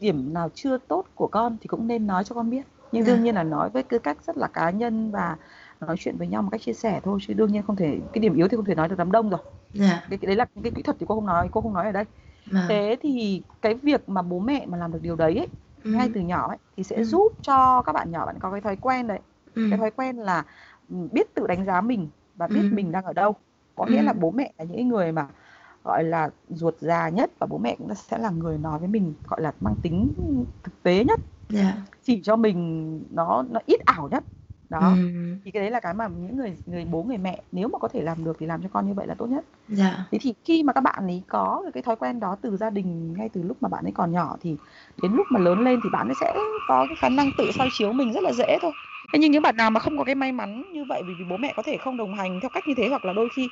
điểm 0.00 0.34
nào 0.34 0.48
chưa 0.54 0.78
tốt 0.78 1.04
của 1.14 1.26
con 1.28 1.56
thì 1.60 1.66
cũng 1.66 1.86
nên 1.88 2.06
nói 2.06 2.24
cho 2.24 2.34
con 2.34 2.50
biết 2.50 2.62
nhưng 2.92 3.04
Dạ. 3.04 3.12
đương 3.12 3.22
nhiên 3.22 3.34
là 3.34 3.42
nói 3.42 3.70
với 3.70 3.82
tư 3.82 3.98
cách 3.98 4.16
rất 4.26 4.36
là 4.36 4.46
cá 4.48 4.70
nhân 4.70 5.10
và 5.10 5.36
nói 5.80 5.96
chuyện 5.98 6.16
với 6.16 6.26
nhau 6.26 6.42
một 6.42 6.48
cách 6.52 6.60
chia 6.60 6.72
sẻ 6.72 7.00
thôi 7.04 7.18
chứ 7.26 7.34
đương 7.34 7.52
nhiên 7.52 7.62
không 7.62 7.76
thể 7.76 7.98
cái 8.12 8.20
điểm 8.20 8.34
yếu 8.34 8.48
thì 8.48 8.56
không 8.56 8.64
thể 8.64 8.74
nói 8.74 8.88
được 8.88 8.94
đám 8.98 9.12
đông 9.12 9.30
rồi 9.30 9.40
Dạ. 9.74 10.06
cái, 10.10 10.18
cái 10.18 10.26
đấy 10.26 10.36
là 10.36 10.46
cái 10.62 10.70
kỹ 10.70 10.82
thuật 10.82 10.96
thì 11.00 11.06
cô 11.08 11.14
không 11.14 11.26
nói 11.26 11.48
cô 11.52 11.60
không 11.60 11.74
nói 11.74 11.86
ở 11.86 11.92
đây 11.92 12.04
Vâng. 12.46 12.64
thế 12.68 12.96
thì 13.02 13.42
cái 13.62 13.74
việc 13.74 14.08
mà 14.08 14.22
bố 14.22 14.38
mẹ 14.38 14.66
mà 14.66 14.78
làm 14.78 14.92
được 14.92 14.98
điều 15.02 15.16
đấy 15.16 15.36
ấy, 15.36 15.48
Ừ. 15.84 15.90
ngay 15.90 16.10
từ 16.14 16.20
nhỏ 16.20 16.48
ấy, 16.48 16.58
thì 16.76 16.82
sẽ 16.82 16.96
Ừ. 16.96 17.04
giúp 17.04 17.32
cho 17.42 17.82
các 17.82 17.92
bạn 17.92 18.10
nhỏ 18.10 18.26
bạn 18.26 18.36
có 18.40 18.50
cái 18.50 18.60
thói 18.60 18.76
quen 18.76 19.06
đấy 19.06 19.18
Ừ. 19.54 19.62
cái 19.70 19.78
thói 19.78 19.90
quen 19.90 20.16
là 20.16 20.44
ừ, 20.90 20.96
biết 21.12 21.34
tự 21.34 21.46
đánh 21.46 21.64
giá 21.64 21.80
mình 21.80 22.08
và 22.34 22.46
biết 22.46 22.60
Ừ. 22.70 22.74
mình 22.74 22.92
đang 22.92 23.04
ở 23.04 23.12
đâu 23.12 23.34
có 23.74 23.86
nghĩa 23.86 24.00
Ừ. 24.00 24.04
là 24.04 24.12
bố 24.12 24.30
mẹ 24.30 24.52
là 24.58 24.64
những 24.64 24.88
người 24.88 25.12
mà 25.12 25.26
gọi 25.86 26.04
là 26.04 26.30
ruột 26.48 26.74
già 26.78 27.08
nhất 27.08 27.30
và 27.38 27.46
bố 27.46 27.58
mẹ 27.58 27.74
cũng 27.78 27.94
sẽ 27.94 28.18
là 28.18 28.30
người 28.30 28.58
nói 28.58 28.78
với 28.78 28.88
mình 28.88 29.14
gọi 29.28 29.40
là 29.40 29.52
mang 29.60 29.76
tính 29.82 30.12
thực 30.62 30.82
tế 30.82 31.04
nhất 31.04 31.20
Dạ. 31.48 31.76
chỉ 32.02 32.22
cho 32.22 32.36
mình 32.36 33.00
nó 33.10 33.44
nó 33.50 33.60
ít 33.66 33.80
ảo 33.84 34.08
nhất 34.10 34.24
đó 34.68 34.80
Ừ. 34.80 34.96
thì 35.44 35.50
cái 35.50 35.62
đấy 35.62 35.70
là 35.70 35.80
cái 35.80 35.94
mà 35.94 36.08
những 36.08 36.36
người 36.36 36.56
người 36.66 36.84
bố 36.84 37.02
người 37.02 37.18
mẹ 37.18 37.42
nếu 37.52 37.68
mà 37.68 37.78
có 37.78 37.88
thể 37.88 38.02
làm 38.02 38.24
được 38.24 38.36
thì 38.40 38.46
làm 38.46 38.62
cho 38.62 38.68
con 38.72 38.86
như 38.86 38.94
vậy 38.94 39.06
là 39.06 39.14
tốt 39.14 39.26
nhất 39.26 39.44
Dạ. 39.68 40.06
thế 40.10 40.18
thì 40.22 40.34
khi 40.44 40.62
mà 40.62 40.72
các 40.72 40.80
bạn 40.80 41.06
ấy 41.06 41.22
có 41.28 41.62
cái 41.74 41.82
thói 41.82 41.96
quen 41.96 42.20
đó 42.20 42.36
từ 42.42 42.56
gia 42.56 42.70
đình 42.70 43.12
ngay 43.12 43.28
từ 43.28 43.42
lúc 43.42 43.56
mà 43.60 43.68
bạn 43.68 43.84
ấy 43.84 43.92
còn 43.92 44.12
nhỏ 44.12 44.36
thì 44.40 44.56
đến 45.02 45.12
lúc 45.12 45.26
mà 45.30 45.40
lớn 45.40 45.60
lên 45.60 45.80
thì 45.84 45.88
bạn 45.92 46.08
ấy 46.08 46.14
sẽ 46.20 46.34
có 46.68 46.86
cái 46.88 46.96
khả 46.98 47.08
năng 47.08 47.30
tự 47.38 47.50
soi 47.58 47.68
chiếu 47.72 47.92
mình 47.92 48.12
rất 48.12 48.22
là 48.22 48.32
dễ 48.32 48.58
thôi 48.62 48.72
thế 49.12 49.18
nhưng 49.18 49.30
những 49.32 49.42
bạn 49.42 49.56
nào 49.56 49.70
mà 49.70 49.80
không 49.80 49.98
có 49.98 50.04
cái 50.04 50.14
may 50.14 50.32
mắn 50.32 50.62
như 50.72 50.84
vậy 50.84 51.02
vì 51.06 51.14
vì 51.14 51.24
bố 51.24 51.36
mẹ 51.36 51.52
có 51.56 51.62
thể 51.62 51.76
không 51.76 51.96
đồng 51.96 52.14
hành 52.14 52.40
theo 52.40 52.48
cách 52.48 52.68
như 52.68 52.74
thế 52.74 52.88
hoặc 52.88 53.04
là 53.04 53.12
đôi 53.12 53.28
khi 53.28 53.48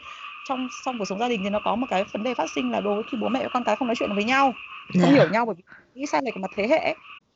trong 0.49 0.69
trong 0.85 0.99
cuộc 0.99 1.05
sống 1.05 1.19
gia 1.19 1.29
đình 1.29 1.41
thì 1.45 1.51
nó 1.51 1.61
có 1.61 1.77
một 1.77 1.87
cái 1.91 2.05
vấn 2.13 2.23
đề 2.23 2.35
phát 2.35 2.51
sinh 2.51 2.71
là 2.71 2.81
đôi 2.81 3.03
khi 3.03 3.17
bố 3.21 3.29
mẹ 3.29 3.43
và 3.43 3.49
con 3.49 3.65
cái 3.65 3.77
không 3.77 3.89
nói 3.89 3.95
chuyện 3.97 4.15
với 4.15 4.25
nhau 4.25 4.55
không 4.93 5.03
Dạ. 5.03 5.09
hiểu 5.13 5.29
nhau 5.29 5.47
bởi 5.47 5.55
vì 5.55 5.63
nghĩ 5.95 6.07
sai 6.07 6.23
lệch 6.25 6.37
mặt 6.37 6.51
thế 6.57 6.69
hệ 6.69 6.79
ấy, 6.79 6.95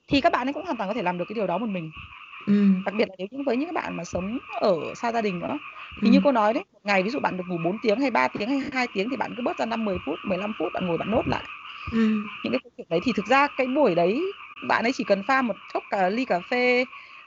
thì 0.08 0.20
các 0.20 0.32
bạn 0.32 0.46
ấy 0.48 0.52
cũng 0.52 0.64
hoàn 0.64 0.76
toàn 0.76 0.88
có 0.88 0.94
thể 0.94 1.02
làm 1.02 1.18
được 1.18 1.24
cái 1.28 1.34
điều 1.34 1.46
đó 1.46 1.58
một 1.58 1.68
mình 1.68 1.90
Ừ. 2.46 2.64
đặc 2.84 2.94
biệt 2.94 3.08
là 3.08 3.14
nếu 3.18 3.26
như 3.30 3.42
với 3.46 3.56
những 3.56 3.74
bạn 3.74 3.96
mà 3.96 4.04
sống 4.04 4.38
ở 4.60 4.94
xa 4.94 5.12
gia 5.12 5.22
đình 5.22 5.38
nữa 5.38 5.58
thì 6.02 6.08
Ừ. 6.08 6.12
như 6.12 6.20
cô 6.24 6.32
nói 6.32 6.54
đấy 6.54 6.64
một 6.72 6.80
ngày 6.84 7.02
ví 7.02 7.10
dụ 7.10 7.20
bạn 7.20 7.36
được 7.36 7.44
ngủ 7.48 7.58
4 7.64 7.78
tiếng 7.82 8.00
hay 8.00 8.10
3 8.10 8.28
tiếng 8.28 8.48
hay 8.48 8.62
2 8.72 8.86
tiếng 8.86 9.10
thì 9.10 9.16
bạn 9.16 9.34
cứ 9.36 9.42
bớt 9.42 9.58
ra 9.58 9.66
5 9.66 9.84
10 9.84 9.98
phút 9.98 10.18
15 10.24 10.52
phút 10.58 10.72
bạn 10.72 10.86
ngồi 10.86 10.98
bạn 10.98 11.10
nốt 11.10 11.22
lại 11.28 11.42
Ừ. 11.92 11.98
những 12.42 12.52
cái 12.52 12.60
chuyện 12.76 12.86
đấy 12.90 13.00
thì 13.02 13.12
thực 13.12 13.26
ra 13.26 13.46
cái 13.46 13.66
buổi 13.66 13.94
đấy 13.94 14.32
bạn 14.68 14.82
ấy 14.84 14.92
chỉ 14.92 15.04
cần 15.04 15.22
pha 15.22 15.42
một 15.42 15.54
cốc 15.74 15.84
cà 15.90 16.08
ly 16.08 16.24
cà 16.24 16.40
phê 16.40 16.84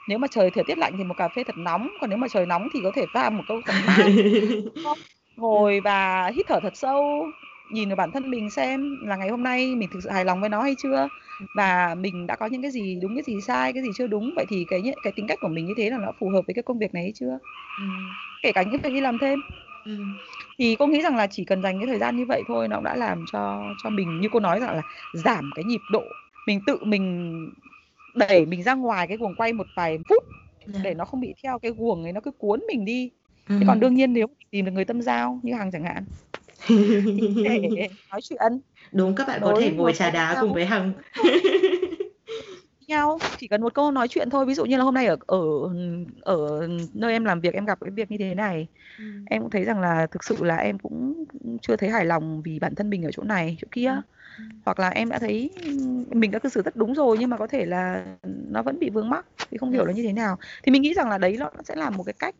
nếu 0.08 0.18
mà 0.18 0.28
trời 0.28 0.50
thời 0.50 0.64
tiết 0.64 0.78
lạnh 0.78 0.92
thì 0.98 1.04
một 1.04 1.14
cà 1.14 1.28
phê 1.28 1.44
thật 1.44 1.56
nóng 1.56 1.88
còn 2.00 2.10
nếu 2.10 2.18
mà 2.18 2.28
trời 2.28 2.46
nóng 2.46 2.68
thì 2.72 2.80
có 2.84 2.90
thể 2.94 3.06
pha 3.14 3.30
một 3.30 3.42
câu 3.48 3.60
tầm 3.66 3.76
mát 3.86 4.06
ngồi 5.36 5.80
và 5.80 6.30
hít 6.34 6.46
thở 6.48 6.60
thật 6.60 6.76
sâu 6.76 7.26
nhìn 7.72 7.88
vào 7.88 7.96
bản 7.96 8.10
thân 8.10 8.30
mình 8.30 8.50
xem 8.50 8.98
là 9.02 9.16
ngày 9.16 9.28
hôm 9.28 9.42
nay 9.42 9.74
mình 9.74 9.88
thực 9.92 10.00
sự 10.02 10.10
hài 10.10 10.24
lòng 10.24 10.40
với 10.40 10.48
nó 10.48 10.62
hay 10.62 10.74
chưa? 10.78 11.08
Và 11.56 11.94
mình 11.94 12.26
đã 12.26 12.36
có 12.36 12.46
những 12.46 12.62
cái 12.62 12.70
gì 12.70 12.98
đúng 13.02 13.14
cái 13.16 13.22
gì 13.22 13.40
sai 13.40 13.72
cái 13.72 13.82
gì 13.82 13.88
chưa 13.94 14.06
đúng? 14.06 14.32
Vậy 14.36 14.46
thì 14.48 14.64
cái 14.68 14.82
cái 15.02 15.12
tính 15.16 15.26
cách 15.26 15.38
của 15.40 15.48
mình 15.48 15.66
như 15.66 15.74
thế 15.76 15.90
là 15.90 15.98
nó 15.98 16.12
phù 16.20 16.28
hợp 16.28 16.42
với 16.46 16.54
cái 16.54 16.62
công 16.62 16.78
việc 16.78 16.94
này 16.94 17.02
hay 17.02 17.12
chưa? 17.14 17.38
Ừ. 17.78 17.84
kể 18.42 18.52
cả 18.52 18.62
những 18.62 18.80
việc 18.80 18.92
đi 18.92 19.00
làm 19.00 19.18
thêm. 19.18 19.40
Ừ. 19.84 19.96
thì 20.58 20.76
cô 20.78 20.86
nghĩ 20.86 21.02
rằng 21.02 21.16
là 21.16 21.26
chỉ 21.26 21.44
cần 21.44 21.62
dành 21.62 21.78
cái 21.78 21.86
thời 21.86 21.98
gian 21.98 22.16
như 22.16 22.24
vậy 22.26 22.42
thôi 22.48 22.68
nó 22.68 22.76
cũng 22.76 22.84
đã 22.84 22.96
làm 22.96 23.24
cho 23.32 23.62
cho 23.82 23.90
mình 23.90 24.20
như 24.20 24.28
cô 24.32 24.40
nói 24.40 24.60
rằng 24.60 24.76
là 24.76 24.82
giảm 25.14 25.50
cái 25.54 25.64
nhịp 25.64 25.80
độ. 25.90 26.02
Mình 26.46 26.60
tự 26.66 26.78
mình 26.84 27.32
đẩy 28.14 28.46
mình 28.46 28.62
ra 28.62 28.74
ngoài 28.74 29.06
cái 29.06 29.16
guồng 29.16 29.34
quay 29.34 29.52
một 29.52 29.66
vài 29.74 29.98
phút 30.08 30.24
Dạ. 30.66 30.80
để 30.82 30.94
nó 30.94 31.04
không 31.04 31.20
bị 31.20 31.34
theo 31.42 31.58
cái 31.58 31.70
guồng 31.76 32.02
ấy 32.02 32.12
nó 32.12 32.20
cứ 32.20 32.30
cuốn 32.30 32.60
mình 32.68 32.84
đi 32.84 33.10
Ừ. 33.48 33.56
thế 33.60 33.64
còn 33.66 33.80
đương 33.80 33.94
nhiên 33.94 34.12
nếu 34.12 34.26
tìm 34.50 34.64
được 34.64 34.70
người 34.72 34.84
tâm 34.84 35.02
giao 35.02 35.40
như 35.42 35.54
hằng 35.54 35.70
chẳng 35.72 35.84
hạn 35.84 36.04
để 37.44 37.88
nói 38.10 38.20
chuyện 38.22 38.60
Đúng 38.92 39.14
các 39.14 39.28
bạn 39.28 39.40
có 39.44 39.60
thể 39.60 39.70
ngồi 39.70 39.92
trà 39.92 40.10
đá 40.10 40.32
nhau. 40.34 40.42
cùng 40.44 40.54
với 40.54 40.64
Hằng. 40.66 40.92
nhau 42.88 43.18
chỉ 43.38 43.48
cần 43.48 43.62
một 43.62 43.74
câu 43.74 43.90
nói 43.90 44.08
chuyện 44.08 44.30
thôi 44.30 44.46
ví 44.46 44.54
dụ 44.54 44.64
như 44.64 44.76
là 44.76 44.84
hôm 44.84 44.94
nay 44.94 45.06
ở 45.06 45.16
ở 45.26 45.40
ở 46.20 46.68
nơi 46.94 47.12
em 47.12 47.24
làm 47.24 47.40
việc 47.40 47.54
em 47.54 47.64
gặp 47.64 47.78
cái 47.80 47.90
việc 47.90 48.10
như 48.10 48.16
thế 48.18 48.34
này 48.34 48.66
Ừ. 48.98 49.04
em 49.30 49.42
cũng 49.42 49.50
thấy 49.50 49.64
rằng 49.64 49.80
là 49.80 50.06
thực 50.10 50.24
sự 50.24 50.36
là 50.40 50.56
em 50.56 50.78
cũng 50.78 51.24
chưa 51.62 51.76
thấy 51.76 51.90
hài 51.90 52.04
lòng 52.04 52.42
vì 52.42 52.58
bản 52.58 52.74
thân 52.74 52.90
mình 52.90 53.02
ở 53.02 53.10
chỗ 53.12 53.22
này 53.22 53.56
chỗ 53.60 53.68
kia 53.70 53.88
Ừ. 53.88 54.00
hoặc 54.64 54.78
là 54.80 54.88
em 54.88 55.08
đã 55.08 55.18
thấy 55.18 55.50
mình 56.10 56.30
đã 56.30 56.38
cư 56.38 56.48
xử 56.48 56.62
rất 56.62 56.76
đúng 56.76 56.94
rồi 56.94 57.16
nhưng 57.20 57.30
mà 57.30 57.36
có 57.36 57.46
thể 57.46 57.66
là 57.66 58.16
nó 58.24 58.62
vẫn 58.62 58.78
bị 58.78 58.90
vướng 58.90 59.10
mắc 59.10 59.26
thì 59.50 59.58
không 59.58 59.72
hiểu 59.72 59.84
là 59.84 59.92
như 59.92 60.02
thế 60.02 60.12
nào. 60.12 60.38
Thì 60.62 60.72
mình 60.72 60.82
nghĩ 60.82 60.94
rằng 60.94 61.08
là 61.08 61.18
đấy 61.18 61.36
nó 61.38 61.50
sẽ 61.64 61.76
là 61.76 61.90
một 61.90 62.04
cái 62.04 62.12
cách 62.12 62.34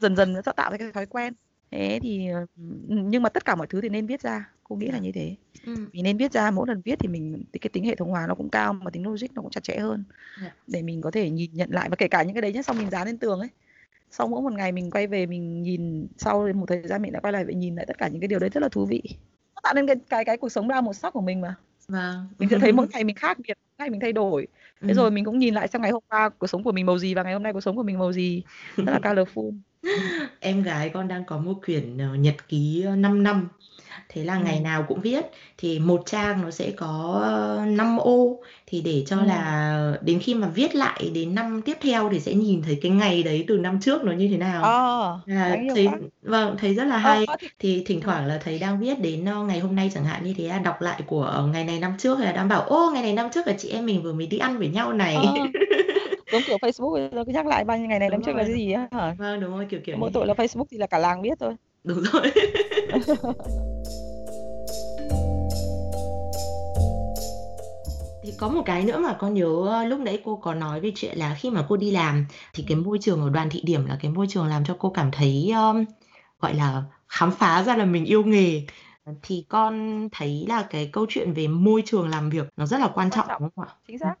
dần 0.00 0.16
dần 0.16 0.32
nó 0.32 0.40
sẽ 0.46 0.52
tạo 0.56 0.70
ra 0.70 0.76
cái 0.76 0.92
thói 0.92 1.06
quen. 1.06 1.34
Thế 1.70 1.98
thì 2.02 2.28
ừ, 2.28 2.46
nhưng 2.88 3.22
mà 3.22 3.28
tất 3.28 3.44
cả 3.44 3.54
mọi 3.54 3.66
thứ 3.66 3.80
thì 3.80 3.88
nên 3.88 4.06
viết 4.06 4.20
ra 4.20 4.50
cô 4.64 4.76
nghĩ 4.76 4.88
là 4.88 4.98
như 4.98 5.12
thế. 5.12 5.36
Ừ. 5.66 5.74
mình 5.92 6.04
nên 6.04 6.16
viết 6.16 6.32
ra 6.32 6.50
mỗi 6.50 6.68
lần 6.68 6.82
viết 6.84 6.98
thì 6.98 7.08
mình 7.08 7.44
thì 7.52 7.58
cái 7.58 7.70
tính 7.72 7.84
hệ 7.84 7.94
thống 7.94 8.10
hóa 8.10 8.26
nó 8.26 8.34
cũng 8.34 8.50
cao 8.50 8.72
mà 8.72 8.90
tính 8.90 9.06
logic 9.06 9.26
nó 9.34 9.42
cũng 9.42 9.50
chặt 9.50 9.62
chẽ 9.62 9.78
hơn. 9.78 10.04
Dạ. 10.42 10.50
để 10.66 10.82
mình 10.82 11.00
có 11.00 11.10
thể 11.10 11.30
nhìn 11.30 11.50
nhận 11.54 11.70
lại 11.72 11.88
và 11.88 11.96
kể 11.96 12.08
cả 12.08 12.22
những 12.22 12.34
cái 12.34 12.42
đấy 12.42 12.52
nhé 12.52 12.62
xong 12.62 12.78
mình 12.78 12.90
dán 12.90 13.06
lên 13.06 13.18
tường 13.18 13.40
ấy. 13.40 13.48
Sau 14.10 14.28
mỗi 14.28 14.42
một 14.42 14.52
ngày 14.52 14.72
mình 14.72 14.90
quay 14.90 15.06
về 15.06 15.26
mình 15.26 15.62
nhìn 15.62 16.06
sau 16.16 16.48
một 16.54 16.66
thời 16.68 16.82
gian 16.82 17.02
mình 17.02 17.12
đã 17.12 17.20
quay 17.20 17.32
lại 17.32 17.44
và 17.44 17.52
nhìn 17.52 17.74
lại 17.74 17.86
tất 17.86 17.98
cả 17.98 18.08
những 18.08 18.20
cái 18.20 18.28
điều 18.28 18.38
đấy 18.38 18.50
rất 18.50 18.62
là 18.62 18.68
thú 18.68 18.86
vị 18.86 19.02
tạo 19.64 19.74
nên 19.74 19.86
cái 19.86 19.96
cái 20.10 20.24
cái 20.24 20.36
cuộc 20.36 20.48
sống 20.48 20.68
đa 20.68 20.80
màu 20.80 20.92
sắc 20.92 21.12
của 21.12 21.20
mình 21.20 21.40
mà 21.40 21.54
Vâng. 21.88 22.28
mình 22.38 22.48
sẽ 22.48 22.58
thấy 22.60 22.72
mỗi 22.72 22.86
ngày 22.92 23.04
mình 23.04 23.16
khác 23.16 23.38
biệt 23.38 23.54
mỗi 23.56 23.74
ngày 23.78 23.90
mình 23.90 24.00
thay 24.00 24.12
đổi 24.12 24.46
thế 24.80 24.88
Ừ. 24.88 24.94
rồi 24.94 25.10
mình 25.10 25.24
cũng 25.24 25.38
nhìn 25.38 25.54
lại 25.54 25.68
xem 25.68 25.82
ngày 25.82 25.90
hôm 25.90 26.02
qua 26.08 26.28
cuộc 26.28 26.46
sống 26.46 26.62
của 26.64 26.72
mình 26.72 26.86
màu 26.86 26.98
gì 26.98 27.14
và 27.14 27.22
ngày 27.22 27.32
hôm 27.32 27.42
nay 27.42 27.52
cuộc 27.52 27.60
sống 27.60 27.76
của 27.76 27.82
mình 27.82 27.98
màu 27.98 28.12
gì 28.12 28.42
rất 28.76 28.92
là 28.92 28.98
colorful 29.02 29.52
Em 30.40 30.62
gái 30.62 30.88
con 30.94 31.08
đang 31.08 31.24
có 31.24 31.38
một 31.38 31.54
quyển 31.66 31.98
ờ, 31.98 32.14
nhật 32.14 32.48
ký 32.48 32.84
5 32.96 33.22
năm. 33.22 33.48
Thế 34.08 34.24
là 34.24 34.38
Ừ. 34.38 34.40
ngày 34.44 34.60
nào 34.60 34.84
cũng 34.88 35.00
viết. 35.00 35.24
Thì 35.58 35.78
một 35.78 36.02
trang 36.06 36.42
nó 36.42 36.50
sẽ 36.50 36.70
có 36.70 37.64
5 37.68 37.96
ô. 37.98 38.40
Thì 38.66 38.80
để 38.82 39.04
cho 39.06 39.16
Ừ. 39.16 39.24
là 39.26 39.98
đến 40.02 40.18
khi 40.22 40.34
mà 40.34 40.48
viết 40.48 40.74
lại 40.74 41.10
đến 41.14 41.34
năm 41.34 41.62
tiếp 41.64 41.74
theo 41.80 42.08
thì 42.12 42.20
sẽ 42.20 42.34
nhìn 42.34 42.62
thấy 42.62 42.78
cái 42.82 42.90
ngày 42.92 43.22
đấy 43.22 43.44
từ 43.48 43.58
năm 43.58 43.80
trước 43.80 44.04
nó 44.04 44.12
như 44.12 44.28
thế 44.28 44.36
nào. 44.36 44.62
ờ 44.62 45.20
yêu 45.60 45.74
thấy 45.74 45.86
quá. 45.86 45.98
vâng 46.22 46.56
thấy 46.58 46.74
rất 46.74 46.84
là 46.84 46.96
ờ 46.96 47.00
hay. 47.00 47.26
thì 47.40 47.48
thì 47.58 47.82
thỉnh 47.86 48.00
ừ. 48.00 48.04
thoảng 48.04 48.26
là 48.26 48.38
thấy 48.44 48.58
đang 48.58 48.80
viết 48.80 49.00
đến 49.00 49.24
ờ, 49.24 49.44
ngày 49.44 49.60
hôm 49.60 49.76
nay 49.76 49.90
chẳng 49.94 50.04
hạn 50.04 50.24
như 50.24 50.34
thế 50.38 50.48
là 50.48 50.58
đọc 50.58 50.80
lại 50.82 51.00
của 51.06 51.22
ờ, 51.22 51.46
ngày 51.46 51.64
này 51.64 51.78
năm 51.80 51.92
trước 51.98 52.14
hay 52.18 52.26
là 52.26 52.32
đang 52.32 52.48
bảo 52.48 52.62
ô 52.62 52.90
ngày 52.94 53.02
này 53.02 53.12
năm 53.12 53.28
trước 53.34 53.46
là 53.46 53.52
chị 53.58 53.68
em 53.68 53.86
mình 53.86 54.02
vừa 54.02 54.12
mới 54.12 54.26
đi 54.26 54.38
ăn 54.38 54.58
với 54.58 54.68
nhau 54.68 54.92
này. 54.92 55.16
Ờ 55.16 55.22
giống 56.30 56.44
kiểu 56.44 56.58
Facebook 56.58 57.10
giờ 57.12 57.24
cứ 57.26 57.32
nhắc 57.32 57.46
lại 57.46 57.64
bao 57.64 57.78
nhiêu 57.78 57.86
ngày 57.88 57.98
này 57.98 58.10
đúng 58.10 58.20
năm 58.20 58.22
trước 58.22 58.32
rồi 58.32 58.38
là 58.38 58.44
cái 58.44 58.54
gì 58.54 58.72
á 58.72 58.88
hả? 58.92 59.14
Vâng 59.18 59.40
đúng 59.40 59.50
rồi 59.56 59.66
kiểu 59.70 59.80
kiểu 59.84 59.96
mỗi 59.98 60.10
tội 60.14 60.26
là 60.26 60.34
Facebook 60.34 60.64
thì 60.70 60.78
là 60.78 60.86
cả 60.86 60.98
làng 60.98 61.22
biết 61.22 61.38
thôi. 61.40 61.54
Đúng 61.84 62.02
rồi 62.12 62.30
Thì 68.24 68.32
có 68.38 68.48
một 68.48 68.62
cái 68.66 68.84
nữa 68.84 68.98
mà 68.98 69.16
con 69.20 69.34
nhớ 69.34 69.46
ờ, 69.68 69.84
lúc 69.84 70.00
nãy 70.00 70.22
cô 70.24 70.36
có 70.36 70.54
nói 70.54 70.80
về 70.80 70.92
chuyện 70.94 71.18
là 71.18 71.34
khi 71.40 71.50
mà 71.50 71.66
cô 71.68 71.76
đi 71.76 71.90
làm 71.90 72.26
thì 72.54 72.64
cái 72.68 72.76
môi 72.76 72.98
trường 73.00 73.20
ở 73.22 73.30
đoàn 73.30 73.50
thị 73.50 73.60
điểm 73.64 73.86
là 73.86 73.98
cái 74.02 74.10
môi 74.10 74.26
trường 74.30 74.46
làm 74.46 74.64
cho 74.64 74.76
cô 74.78 74.90
cảm 74.90 75.10
thấy 75.12 75.50
um, 75.56 75.84
gọi 76.40 76.54
là 76.54 76.82
khám 77.08 77.30
phá 77.32 77.62
ra 77.62 77.76
là 77.76 77.84
mình 77.84 78.04
yêu 78.04 78.24
nghề. 78.24 78.66
Thì 79.22 79.46
con 79.48 80.08
thấy 80.12 80.44
là 80.48 80.66
cái 80.70 80.90
câu 80.92 81.06
chuyện 81.08 81.32
về 81.32 81.48
môi 81.48 81.82
trường 81.86 82.08
làm 82.08 82.30
việc 82.30 82.46
nó 82.56 82.66
rất 82.66 82.78
là 82.80 82.90
quan 82.94 83.10
quan 83.10 83.10
trọng 83.10 83.26
trọng 83.28 83.42
đúng 83.42 83.50
không 83.56 83.64
ạ? 83.68 83.74
chính 83.86 83.98
xác 83.98 84.14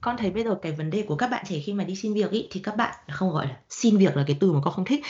Con 0.00 0.16
thấy 0.16 0.30
bây 0.30 0.44
giờ 0.44 0.58
cái 0.62 0.72
vấn 0.72 0.90
đề 0.90 1.04
của 1.08 1.16
các 1.16 1.26
bạn 1.30 1.44
trẻ 1.48 1.60
khi 1.64 1.72
mà 1.72 1.84
đi 1.84 1.96
xin 1.96 2.14
việc 2.14 2.30
ý 2.30 2.48
thì 2.50 2.60
các 2.64 2.76
bạn 2.76 2.94
không 3.10 3.30
gọi 3.32 3.46
là 3.46 3.56
xin 3.68 3.96
việc 3.96 4.16
là 4.16 4.24
cái 4.26 4.36
từ 4.40 4.52
mà 4.52 4.60
con 4.64 4.74
không 4.74 4.84
thích. 4.84 5.00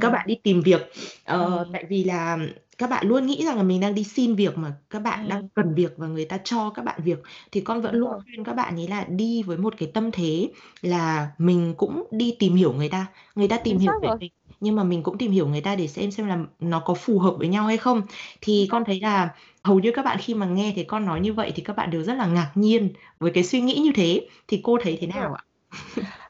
Các 0.00 0.10
bạn 0.10 0.26
đi 0.26 0.34
tìm 0.42 0.62
việc 0.62 0.80
ờ, 1.24 1.64
Ừ. 1.64 1.70
tại 1.72 1.84
vì 1.88 2.04
là 2.04 2.38
các 2.78 2.90
bạn 2.90 3.08
luôn 3.08 3.26
nghĩ 3.26 3.44
rằng 3.46 3.56
là 3.56 3.62
mình 3.62 3.80
đang 3.80 3.94
đi 3.94 4.04
xin 4.04 4.34
việc 4.34 4.58
mà 4.58 4.72
các 4.90 4.98
bạn 4.98 5.20
Ừ. 5.24 5.28
đang 5.28 5.48
cần 5.48 5.74
việc 5.74 5.92
và 5.96 6.06
người 6.06 6.24
ta 6.24 6.38
cho 6.44 6.70
các 6.70 6.82
bạn 6.84 7.00
việc 7.04 7.18
thì 7.52 7.60
con 7.60 7.80
vẫn 7.82 7.92
đúng 7.92 8.00
luôn 8.00 8.20
khuyên 8.24 8.44
các 8.44 8.52
bạn 8.54 8.76
ấy 8.76 8.88
là 8.88 9.04
đi 9.04 9.42
với 9.42 9.56
một 9.58 9.74
cái 9.78 9.90
tâm 9.94 10.10
thế 10.10 10.50
là 10.82 11.30
mình 11.38 11.74
cũng 11.76 12.06
đi 12.10 12.36
tìm 12.38 12.54
hiểu 12.54 12.72
người 12.72 12.88
ta 12.88 13.06
người 13.34 13.48
ta 13.48 13.58
tìm 13.58 13.78
chính 13.78 13.80
hiểu 13.80 13.92
về 14.02 14.08
rồi. 14.08 14.16
mình 14.20 14.32
nhưng 14.60 14.76
mà 14.76 14.84
mình 14.84 15.02
cũng 15.02 15.18
tìm 15.18 15.30
hiểu 15.32 15.48
người 15.48 15.60
ta 15.60 15.76
để 15.76 15.86
xem 15.88 16.10
xem 16.10 16.26
là 16.26 16.38
nó 16.60 16.80
có 16.80 16.94
phù 16.94 17.18
hợp 17.18 17.34
với 17.38 17.48
nhau 17.48 17.66
hay 17.66 17.76
không. 17.76 18.02
Thì 18.40 18.68
con 18.70 18.84
thấy 18.84 19.00
là 19.00 19.34
hầu 19.64 19.80
như 19.80 19.92
các 19.94 20.02
bạn 20.04 20.18
khi 20.20 20.34
mà 20.34 20.46
nghe 20.46 20.72
thấy 20.74 20.84
con 20.84 21.06
nói 21.06 21.20
như 21.20 21.32
vậy 21.32 21.52
thì 21.54 21.62
các 21.62 21.76
bạn 21.76 21.90
đều 21.90 22.02
rất 22.02 22.14
là 22.14 22.26
ngạc 22.26 22.52
nhiên 22.54 22.92
với 23.18 23.30
cái 23.34 23.44
suy 23.44 23.60
nghĩ 23.60 23.74
như 23.84 23.90
thế. 23.94 24.28
Thì 24.48 24.60
cô 24.62 24.78
thấy 24.82 24.98
thế 25.00 25.06
đúng 25.12 25.26
nào 25.26 25.34
ạ? 25.34 25.44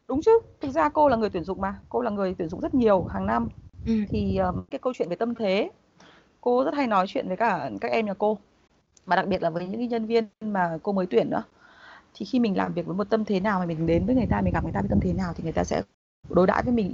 đúng 0.08 0.20
chứ 0.22 0.30
thực 0.60 0.70
ra 0.70 0.88
cô 0.88 1.08
là 1.08 1.16
người 1.16 1.30
tuyển 1.30 1.44
dụng 1.44 1.60
mà 1.60 1.80
cô 1.88 2.02
là 2.02 2.10
người 2.10 2.34
tuyển 2.38 2.48
dụng 2.48 2.60
rất 2.60 2.74
nhiều 2.74 3.04
hàng 3.04 3.26
năm. 3.26 3.48
Ừ. 3.84 3.92
thì 4.08 4.38
um, 4.38 4.64
cái 4.70 4.78
câu 4.78 4.92
chuyện 4.96 5.08
về 5.08 5.16
tâm 5.16 5.34
thế 5.34 5.70
cô 6.44 6.64
rất 6.64 6.74
hay 6.74 6.86
nói 6.86 7.06
chuyện 7.08 7.28
với 7.28 7.36
cả 7.36 7.70
các 7.80 7.88
em 7.92 8.06
nhà 8.06 8.14
cô 8.14 8.38
và 9.06 9.16
đặc 9.16 9.26
biệt 9.28 9.42
là 9.42 9.50
với 9.50 9.66
những 9.66 9.88
nhân 9.88 10.06
viên 10.06 10.24
mà 10.40 10.78
cô 10.82 10.92
mới 10.92 11.06
tuyển 11.06 11.30
nữa 11.30 11.42
thì 12.14 12.26
khi 12.26 12.40
mình 12.40 12.56
làm 12.56 12.72
việc 12.74 12.86
với 12.86 12.96
một 12.96 13.10
tâm 13.10 13.24
thế 13.24 13.40
nào 13.40 13.58
mà 13.60 13.66
mình 13.66 13.86
đến 13.86 14.06
với 14.06 14.14
người 14.14 14.26
ta 14.26 14.40
mình 14.40 14.52
gặp 14.52 14.64
người 14.64 14.72
ta 14.72 14.80
với 14.80 14.88
tâm 14.88 15.00
thế 15.00 15.12
nào 15.12 15.32
thì 15.36 15.44
người 15.44 15.52
ta 15.52 15.64
sẽ 15.64 15.82
đối 16.30 16.46
đãi 16.46 16.62
với 16.62 16.72
mình 16.72 16.90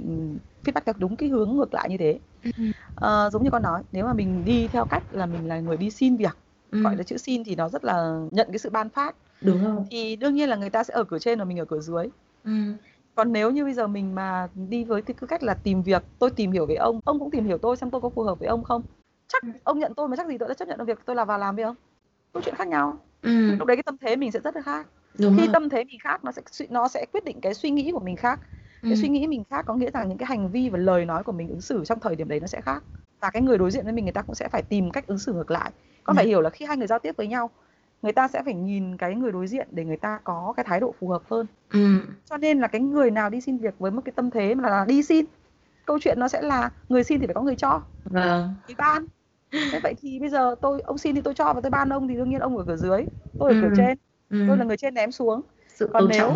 feedback 0.65 0.81
theo 0.85 0.93
đúng 0.97 1.15
cái 1.15 1.29
hướng 1.29 1.51
ngược 1.55 1.73
lại 1.73 1.89
như 1.89 1.97
thế. 1.97 2.19
Ờ, 2.95 3.29
giống 3.33 3.43
như 3.43 3.49
con 3.49 3.63
nói 3.63 3.83
nếu 3.91 4.05
mà 4.05 4.13
mình 4.13 4.45
đi 4.45 4.67
theo 4.67 4.85
cách 4.85 5.03
là 5.11 5.25
mình 5.25 5.47
là 5.47 5.59
người 5.59 5.77
đi 5.77 5.89
xin 5.89 6.17
việc 6.17 6.37
Ừ. 6.71 6.83
gọi 6.83 6.95
là 6.95 7.03
chữ 7.03 7.17
xin 7.17 7.43
thì 7.43 7.55
nó 7.55 7.69
rất 7.69 7.83
là 7.83 8.19
nhận 8.31 8.47
cái 8.51 8.59
sự 8.59 8.69
ban 8.69 8.89
phát 8.89 9.15
Đúng 9.41 9.63
rồi. 9.63 9.85
thì 9.91 10.15
đương 10.15 10.35
nhiên 10.35 10.49
là 10.49 10.55
người 10.55 10.69
ta 10.69 10.83
sẽ 10.83 10.93
ở 10.93 11.03
cửa 11.03 11.19
trên 11.19 11.39
và 11.39 11.45
mình 11.45 11.59
ở 11.59 11.65
cửa 11.65 11.79
dưới 11.79 12.09
Ừ. 12.43 12.51
còn 13.15 13.33
nếu 13.33 13.51
như 13.51 13.63
bây 13.63 13.73
giờ 13.73 13.87
mình 13.87 14.15
mà 14.15 14.47
đi 14.69 14.83
với 14.83 15.01
cái 15.01 15.15
cách 15.27 15.43
là 15.43 15.53
tìm 15.53 15.81
việc 15.81 16.03
tôi 16.19 16.29
tìm 16.31 16.51
hiểu 16.51 16.65
về 16.65 16.75
ông 16.75 16.99
ông 17.05 17.19
cũng 17.19 17.31
tìm 17.31 17.45
hiểu 17.45 17.57
tôi 17.57 17.77
xem 17.77 17.89
tôi 17.89 18.01
có 18.01 18.09
phù 18.09 18.23
hợp 18.23 18.39
với 18.39 18.47
ông 18.47 18.63
không 18.63 18.81
chắc 19.31 19.43
ông 19.63 19.79
nhận 19.79 19.93
tôi 19.95 20.07
mà 20.07 20.15
chắc 20.15 20.27
gì 20.27 20.37
tôi 20.37 20.47
đã 20.49 20.53
chấp 20.53 20.67
nhận 20.67 20.77
được 20.77 20.85
việc 20.87 20.99
tôi 21.05 21.15
là 21.15 21.25
vào 21.25 21.37
làm 21.39 21.55
với 21.55 21.63
ông 21.65 21.75
câu 22.33 22.43
chuyện 22.45 22.55
khác 22.55 22.67
nhau 22.67 22.99
Ừm. 23.21 23.57
lúc 23.59 23.67
đấy 23.67 23.77
cái 23.77 23.83
tâm 23.83 23.97
thế 23.97 24.15
mình 24.15 24.31
sẽ 24.31 24.39
rất 24.39 24.55
là 24.55 24.61
khác 24.61 24.87
Đúng 25.19 25.33
khi 25.37 25.45
rồi. 25.45 25.53
tâm 25.53 25.69
thế 25.69 25.83
mình 25.83 25.99
khác 25.99 26.23
nó 26.23 26.31
sẽ 26.31 26.41
nó 26.69 26.87
sẽ 26.87 27.05
quyết 27.11 27.23
định 27.25 27.41
cái 27.41 27.53
suy 27.53 27.69
nghĩ 27.69 27.91
của 27.91 27.99
mình 27.99 28.15
khác 28.15 28.39
cái 28.81 28.95
suy 28.95 29.09
nghĩ 29.09 29.27
mình 29.27 29.43
khác 29.49 29.65
có 29.65 29.73
nghĩa 29.73 29.91
rằng 29.91 30.09
những 30.09 30.17
cái 30.17 30.25
hành 30.27 30.49
vi 30.51 30.69
và 30.69 30.77
lời 30.77 31.05
nói 31.05 31.23
của 31.23 31.31
mình 31.31 31.49
ứng 31.49 31.61
xử 31.61 31.85
trong 31.85 31.99
thời 31.99 32.15
điểm 32.15 32.27
đấy 32.27 32.39
nó 32.39 32.47
sẽ 32.47 32.61
khác 32.61 32.83
và 33.19 33.29
cái 33.29 33.41
người 33.41 33.57
đối 33.57 33.71
diện 33.71 33.83
với 33.83 33.93
mình 33.93 34.05
người 34.05 34.11
ta 34.11 34.21
cũng 34.21 34.35
sẽ 34.35 34.47
phải 34.47 34.61
tìm 34.61 34.91
cách 34.91 35.07
ứng 35.07 35.17
xử 35.19 35.33
ngược 35.33 35.51
lại 35.51 35.71
con 36.03 36.15
phải 36.15 36.25
Dạ. 36.25 36.29
hiểu 36.29 36.41
là 36.41 36.49
khi 36.49 36.65
hai 36.65 36.77
người 36.77 36.87
giao 36.87 36.99
tiếp 36.99 37.17
với 37.17 37.27
nhau 37.27 37.49
người 38.01 38.11
ta 38.11 38.27
sẽ 38.27 38.43
phải 38.43 38.53
nhìn 38.53 38.97
cái 38.97 39.15
người 39.15 39.31
đối 39.31 39.47
diện 39.47 39.67
để 39.71 39.85
người 39.85 39.97
ta 39.97 40.19
có 40.23 40.53
cái 40.57 40.65
thái 40.67 40.79
độ 40.79 40.93
phù 40.99 41.07
hợp 41.09 41.21
hơn 41.29 41.45
Ừm. 41.73 42.01
cho 42.25 42.37
nên 42.37 42.59
là 42.59 42.67
cái 42.67 42.81
người 42.81 43.11
nào 43.11 43.29
đi 43.29 43.41
xin 43.41 43.57
việc 43.57 43.73
với 43.79 43.91
một 43.91 44.01
cái 44.05 44.13
tâm 44.15 44.29
thế 44.31 44.55
mà 44.55 44.69
là 44.69 44.85
đi 44.85 45.03
xin 45.03 45.25
câu 45.85 45.99
chuyện 46.01 46.19
nó 46.19 46.27
sẽ 46.27 46.41
là 46.41 46.69
người 46.89 47.03
xin 47.03 47.19
thì 47.19 47.27
phải 47.27 47.33
có 47.35 47.41
người 47.41 47.55
cho 47.55 47.81
Vâng. 48.03 48.53
ban 48.77 49.05
thế 49.71 49.79
vậy 49.79 49.93
thì 49.97 50.19
bây 50.19 50.29
giờ 50.29 50.55
tôi 50.61 50.81
ông 50.81 50.97
xin 50.97 51.15
thì 51.15 51.21
tôi 51.21 51.33
cho 51.33 51.53
và 51.53 51.61
tôi 51.61 51.69
ban 51.69 51.89
ông 51.89 52.07
thì 52.07 52.15
đương 52.15 52.29
nhiên 52.29 52.39
ông 52.39 52.57
ở 52.57 52.63
cửa 52.67 52.75
dưới 52.75 53.05
tôi 53.37 53.49
ở 53.49 53.55
cửa 53.61 53.67
Ừm. 53.67 53.73
trên 53.77 53.97
Ừm. 54.29 54.47
tôi 54.47 54.57
là 54.57 54.65
người 54.65 54.77
trên 54.77 54.93
ném 54.93 55.11
xuống 55.11 55.41
Sự 55.67 55.89
còn 55.93 56.07
nếu 56.09 56.31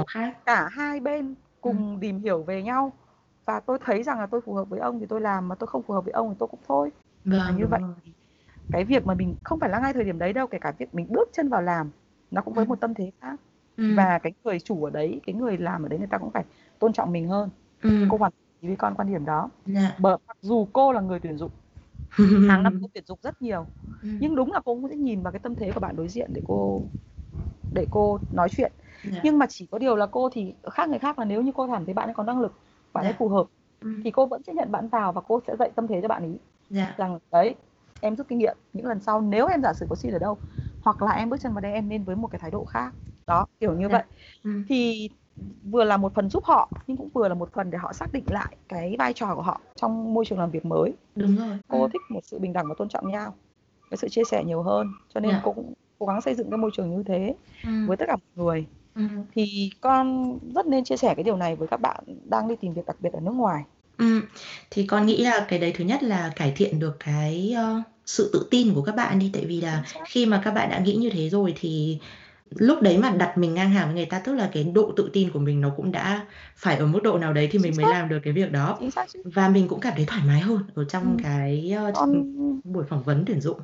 cả 0.46 0.70
hai 0.72 1.00
bên 1.00 1.36
cùng 1.62 1.98
tìm 2.02 2.20
hiểu 2.20 2.44
về 2.44 2.64
nhau 2.64 2.92
và 3.46 3.60
tôi 3.60 3.78
thấy 3.86 4.04
rằng 4.04 4.20
là 4.20 4.26
tôi 4.26 4.42
phù 4.42 4.54
hợp 4.54 4.70
với 4.70 4.80
ông 4.80 5.00
thì 5.00 5.06
tôi 5.10 5.22
làm 5.22 5.48
mà 5.48 5.56
tôi 5.56 5.68
không 5.68 5.82
phù 5.84 5.94
hợp 5.94 6.04
với 6.06 6.12
ông 6.14 6.30
thì 6.30 6.36
tôi 6.40 6.48
cũng 6.48 6.60
thôi 6.68 6.90
Vâng, 7.26 7.58
như 7.58 7.68
vậy. 7.68 7.80
rồi. 7.82 7.96
cái 8.72 8.84
việc 8.86 9.08
mà 9.08 9.14
mình 9.14 9.36
không 9.44 9.60
phải 9.60 9.70
là 9.70 9.80
ngay 9.80 9.94
thời 9.94 10.04
điểm 10.04 10.20
đấy 10.20 10.34
đâu 10.34 10.48
kể 10.48 10.60
cả 10.62 10.74
việc 10.78 10.96
mình 10.96 11.08
bước 11.10 11.30
chân 11.34 11.50
vào 11.50 11.62
làm 11.62 11.92
nó 12.32 12.42
cũng 12.42 12.54
với 12.54 12.66
Ừm. 12.66 12.70
một 12.70 12.82
tâm 12.82 12.94
thế 12.94 13.12
khác 13.22 13.36
Ừm. 13.78 13.96
và 13.96 14.20
cái 14.20 14.34
người 14.44 14.60
chủ 14.60 14.84
ở 14.86 14.90
đấy 14.92 15.22
cái 15.28 15.36
người 15.36 15.58
làm 15.58 15.84
ở 15.86 15.90
đấy 15.90 16.00
người 16.00 16.08
ta 16.12 16.18
cũng 16.18 16.32
phải 16.32 16.46
tôn 16.80 16.94
trọng 16.94 17.12
mình 17.12 17.28
hơn 17.30 17.50
Ừm. 17.84 18.10
cô 18.10 18.18
hoàn 18.18 18.32
toàn 18.32 18.70
với 18.70 18.76
con 18.78 18.96
quan 18.98 19.14
điểm 19.14 19.26
đó 19.26 19.50
Dạ. 19.66 19.96
bởi 20.00 20.18
mặc 20.28 20.38
dù 20.42 20.68
cô 20.74 20.92
là 20.94 21.02
người 21.02 21.20
tuyển 21.20 21.38
dụng 21.38 21.52
hàng 22.48 22.64
năm 22.64 22.74
cô 22.82 22.88
tuyển 22.94 23.06
dụng 23.08 23.20
rất 23.24 23.42
nhiều 23.42 23.68
Ừm. 24.02 24.20
nhưng 24.20 24.36
đúng 24.36 24.52
là 24.52 24.60
cô 24.66 24.76
cũng 24.76 24.90
sẽ 24.90 24.96
nhìn 24.96 25.24
vào 25.24 25.32
cái 25.34 25.40
tâm 25.40 25.56
thế 25.56 25.72
của 25.74 25.80
bạn 25.80 25.96
đối 25.96 26.08
diện 26.10 26.34
để 26.34 26.42
cô 26.46 26.82
để 27.72 27.88
cô 27.92 28.20
nói 28.32 28.50
chuyện 28.52 28.72
Dạ. 29.04 29.20
nhưng 29.24 29.40
mà 29.40 29.46
chỉ 29.50 29.68
có 29.72 29.78
điều 29.80 29.96
là 29.96 30.06
cô 30.06 30.30
thì 30.34 30.54
khác 30.72 30.90
người 30.90 31.00
khác 31.00 31.20
là 31.20 31.26
nếu 31.26 31.42
như 31.42 31.52
cô 31.56 31.68
cảm 31.74 31.86
thấy 31.86 31.94
bạn 31.94 32.10
ấy 32.10 32.14
có 32.14 32.24
năng 32.24 32.40
lực 32.42 32.54
bạn 32.94 33.06
ấy 33.06 33.14
Dạ. 33.14 33.18
phù 33.20 33.30
hợp 33.30 33.48
Ừm. 33.82 34.02
thì 34.04 34.12
cô 34.12 34.26
vẫn 34.26 34.44
sẽ 34.48 34.54
nhận 34.54 34.72
bạn 34.72 34.90
vào 34.90 35.14
và 35.14 35.22
cô 35.22 35.42
sẽ 35.48 35.56
dạy 35.60 35.72
tâm 35.76 35.88
thế 35.88 36.00
cho 36.02 36.08
bạn 36.08 36.24
ấy 36.24 36.40
Dạ. 36.70 36.96
rằng 36.98 37.20
đấy 37.32 37.56
em 38.00 38.16
rút 38.16 38.28
kinh 38.30 38.38
nghiệm 38.40 38.58
những 38.74 38.86
lần 38.88 39.00
sau 39.00 39.22
nếu 39.22 39.48
em 39.48 39.62
giả 39.64 39.74
sử 39.74 39.86
có 39.90 39.96
xin 39.96 40.12
ở 40.14 40.20
đâu 40.20 40.38
hoặc 40.82 41.02
là 41.02 41.12
em 41.12 41.30
bước 41.30 41.38
chân 41.42 41.54
vào 41.54 41.62
đây 41.62 41.74
em 41.74 41.90
nên 41.90 42.04
với 42.06 42.16
một 42.16 42.28
cái 42.28 42.40
thái 42.40 42.52
độ 42.52 42.66
khác 42.66 42.96
đó 43.28 43.46
kiểu 43.60 43.74
như 43.76 43.90
Dạ. 43.90 43.94
vậy 43.94 44.04
Ừm. 44.44 44.66
thì 44.70 45.10
vừa 45.72 45.84
là 45.84 45.98
một 45.98 46.14
phần 46.16 46.30
giúp 46.30 46.44
họ 46.46 46.70
nhưng 46.88 46.98
cũng 46.98 47.10
vừa 47.14 47.28
là 47.28 47.34
một 47.36 47.50
phần 47.54 47.72
để 47.72 47.78
họ 47.78 47.94
xác 47.94 48.14
định 48.14 48.24
lại 48.28 48.56
cái 48.70 48.96
vai 49.00 49.14
trò 49.14 49.36
của 49.36 49.42
họ 49.42 49.62
trong 49.76 50.14
môi 50.14 50.26
trường 50.26 50.40
làm 50.40 50.52
việc 50.52 50.66
mới 50.66 50.94
Đúng 51.16 51.38
rồi. 51.38 51.58
cô 51.68 51.88
thích 51.94 52.02
một 52.10 52.20
sự 52.24 52.40
bình 52.40 52.54
đẳng 52.54 52.68
và 52.68 52.76
tôn 52.78 52.90
trọng 52.90 53.12
nhau 53.12 53.34
cái 53.90 53.98
sự 53.98 54.10
chia 54.10 54.24
sẻ 54.24 54.44
nhiều 54.44 54.62
hơn 54.62 54.88
cho 55.14 55.20
nên 55.20 55.32
Dạ. 55.32 55.40
cô 55.44 55.52
cũng 55.54 55.74
cố 56.00 56.06
gắng 56.06 56.22
xây 56.22 56.36
dựng 56.36 56.50
cái 56.50 56.58
môi 56.58 56.72
trường 56.74 56.98
như 56.98 57.04
thế 57.04 57.36
Ừm. 57.64 57.88
với 57.88 57.98
tất 57.98 58.06
cả 58.08 58.16
mọi 58.16 58.46
người 58.46 58.66
Ừm. 58.96 59.26
thì 59.36 59.70
con 59.82 60.38
rất 60.56 60.68
nên 60.68 60.84
chia 60.84 60.98
sẻ 60.98 61.14
cái 61.16 61.24
điều 61.24 61.36
này 61.38 61.56
với 61.56 61.68
các 61.68 61.78
bạn 61.82 62.04
đang 62.30 62.48
đi 62.48 62.56
tìm 62.56 62.74
việc 62.74 62.86
đặc 62.86 62.98
biệt 63.02 63.14
ở 63.14 63.20
nước 63.20 63.32
ngoài 63.32 63.64
Ừm. 63.98 64.22
Thì 64.72 64.88
con 64.88 65.06
nghĩ 65.06 65.24
là 65.24 65.46
cái 65.50 65.60
đấy 65.60 65.74
thứ 65.76 65.84
nhất 65.84 66.04
là 66.04 66.32
cải 66.36 66.54
thiện 66.56 66.80
được 66.80 66.96
cái, 67.00 67.54
ơ, 67.58 67.82
sự 68.06 68.30
tự 68.34 68.48
tin 68.52 68.74
của 68.74 68.82
các 68.82 68.96
bạn 68.96 69.20
đi, 69.20 69.30
tại 69.34 69.46
vì 69.46 69.62
là 69.62 69.84
khi 70.08 70.26
mà 70.26 70.42
các 70.46 70.52
bạn 70.52 70.70
đã 70.70 70.80
nghĩ 70.80 70.96
như 70.96 71.10
thế 71.10 71.30
rồi 71.30 71.54
thì 71.60 72.00
lúc 72.56 72.82
đấy 72.82 72.98
mà 72.98 73.10
đặt 73.10 73.38
mình 73.38 73.54
ngang 73.54 73.70
hàng 73.70 73.86
với 73.88 73.96
người 73.96 74.06
ta, 74.06 74.20
tức 74.20 74.34
là 74.34 74.50
cái 74.54 74.64
độ 74.64 74.92
tự 74.96 75.10
tin 75.14 75.32
của 75.32 75.40
mình 75.40 75.62
nó 75.62 75.70
cũng 75.78 75.92
đã 75.92 76.26
phải 76.56 76.78
ở 76.78 76.86
mức 76.88 77.00
độ 77.04 77.18
nào 77.18 77.34
đấy 77.34 77.46
thì 77.52 77.52
Chính 77.52 77.62
mình 77.62 77.78
mới 77.78 77.86
xác. 77.86 77.92
làm 77.92 78.10
được 78.10 78.20
cái 78.24 78.34
việc 78.34 78.52
đó. 78.52 78.78
chính 78.80 78.92
xác 78.92 79.06
chứ 79.14 79.22
Và 79.36 79.50
mình 79.50 79.68
cũng 79.68 79.80
cảm 79.80 79.94
thấy 79.96 80.06
thoải 80.06 80.22
mái 80.28 80.40
hơn 80.42 80.60
ở 80.76 80.86
trong 80.86 81.04
Ừm. 81.04 81.18
cái, 81.24 81.72
ơ, 81.78 81.92
con 81.96 82.24
buổi 82.64 82.84
phỏng 82.90 83.04
vấn 83.04 83.24
tuyển 83.28 83.42
dụng. 83.42 83.60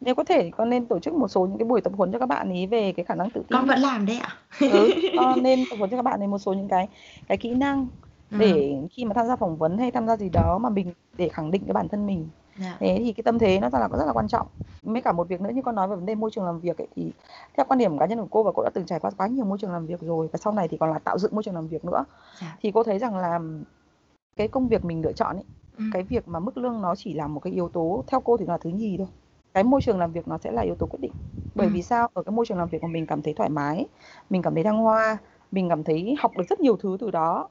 nếu 0.00 0.14
có 0.14 0.24
thể 0.24 0.50
con 0.56 0.70
nên 0.70 0.86
tổ 0.86 0.98
chức 0.98 1.14
một 1.14 1.28
số 1.28 1.46
những 1.46 1.58
cái 1.58 1.66
buổi 1.66 1.80
tập 1.80 1.92
huấn 1.96 2.12
cho 2.12 2.18
các 2.18 2.26
bạn 2.26 2.48
ấy 2.50 2.66
về 2.66 2.92
cái 2.92 3.04
khả 3.04 3.14
năng 3.14 3.30
tự 3.30 3.40
tin 3.48 3.58
Con 3.58 3.66
vẫn 3.66 3.78
làm 3.78 4.06
đấy 4.06 4.18
ạ. 4.18 4.28
ừ, 4.60 4.90
con 5.16 5.42
nên 5.42 5.66
tập 5.66 5.76
huấn 5.76 5.90
cho 5.90 5.96
các 5.96 6.02
bạn 6.02 6.20
ấy 6.20 6.28
một 6.28 6.38
số 6.38 6.52
những 6.52 6.68
cái 6.68 6.88
cái 7.28 7.38
kỹ 7.38 7.54
năng 7.54 7.88
Ừm. 8.30 8.38
để 8.40 8.74
khi 8.90 9.04
mà 9.04 9.14
tham 9.14 9.26
gia 9.26 9.36
phỏng 9.36 9.56
vấn 9.58 9.78
hay 9.78 9.90
tham 9.90 10.06
gia 10.06 10.16
gì 10.16 10.28
đó 10.28 10.58
mà 10.58 10.70
mình 10.70 10.92
để 11.18 11.28
khẳng 11.28 11.50
định 11.50 11.62
cái 11.66 11.72
bản 11.72 11.88
thân 11.88 12.06
mình 12.06 12.28
Dạ. 12.58 12.76
thế 12.80 12.96
thì 12.98 13.12
cái 13.12 13.22
tâm 13.24 13.38
thế 13.38 13.60
nó 13.60 13.70
rất 13.70 13.78
là 13.78 13.88
rất 13.88 14.04
là 14.06 14.12
quan 14.12 14.28
trọng 14.28 14.46
mấy 14.82 15.02
cả 15.02 15.12
một 15.12 15.28
việc 15.28 15.40
nữa 15.40 15.50
như 15.54 15.62
con 15.62 15.74
nói 15.74 15.88
về 15.88 15.96
vấn 15.96 16.06
đề 16.06 16.14
môi 16.14 16.30
trường 16.30 16.44
làm 16.44 16.60
việc 16.60 16.78
ấy, 16.78 16.88
thì 16.96 17.12
theo 17.56 17.66
quan 17.68 17.78
điểm 17.78 17.98
cá 17.98 18.06
nhân 18.06 18.18
của 18.20 18.26
cô 18.30 18.42
và 18.42 18.52
cô 18.54 18.62
đã 18.62 18.70
từng 18.74 18.86
trải 18.86 19.00
qua 19.00 19.10
quá 19.16 19.26
nhiều 19.26 19.44
môi 19.44 19.58
trường 19.58 19.72
làm 19.72 19.86
việc 19.86 20.00
rồi 20.00 20.28
và 20.32 20.38
sau 20.38 20.52
này 20.52 20.68
thì 20.68 20.76
còn 20.76 20.90
là 20.92 20.98
tạo 20.98 21.18
dựng 21.18 21.34
môi 21.34 21.42
trường 21.42 21.54
làm 21.54 21.68
việc 21.68 21.84
nữa 21.84 22.04
Dạ. 22.40 22.56
thì 22.60 22.70
cô 22.74 22.82
thấy 22.82 22.98
rằng 22.98 23.16
là 23.16 23.40
cái 24.36 24.48
công 24.48 24.68
việc 24.68 24.84
mình 24.84 25.02
lựa 25.02 25.12
chọn 25.12 25.36
ấy, 25.36 25.44
Ừm. 25.78 25.90
cái 25.92 26.02
việc 26.02 26.28
mà 26.28 26.40
mức 26.40 26.58
lương 26.58 26.82
nó 26.82 26.94
chỉ 26.96 27.14
là 27.14 27.26
một 27.28 27.40
cái 27.40 27.52
yếu 27.52 27.68
tố 27.68 28.04
theo 28.06 28.20
cô 28.20 28.36
thì 28.36 28.46
là 28.46 28.58
thứ 28.58 28.70
nhì 28.70 28.96
thôi 28.98 29.06
cái 29.54 29.64
môi 29.64 29.80
trường 29.82 29.98
làm 29.98 30.12
việc 30.12 30.28
nó 30.28 30.38
sẽ 30.38 30.52
là 30.52 30.62
yếu 30.62 30.74
tố 30.74 30.86
quyết 30.86 31.00
định 31.00 31.12
bởi 31.54 31.66
Ừm. 31.66 31.74
vì 31.74 31.82
sao 31.82 32.08
ở 32.14 32.22
cái 32.22 32.32
môi 32.32 32.46
trường 32.46 32.58
làm 32.58 32.68
việc 32.68 32.78
của 32.80 32.86
mình 32.88 33.06
cảm 33.06 33.22
thấy 33.22 33.34
thoải 33.34 33.50
mái 33.50 33.86
mình 34.30 34.42
cảm 34.42 34.54
thấy 34.54 34.64
thăng 34.64 34.78
hoa 34.78 35.16
mình 35.52 35.68
cảm 35.68 35.84
thấy 35.84 36.14
học 36.18 36.32
được 36.38 36.44
rất 36.50 36.60
nhiều 36.60 36.76
thứ 36.76 36.96
từ 37.00 37.10
đó 37.10 37.48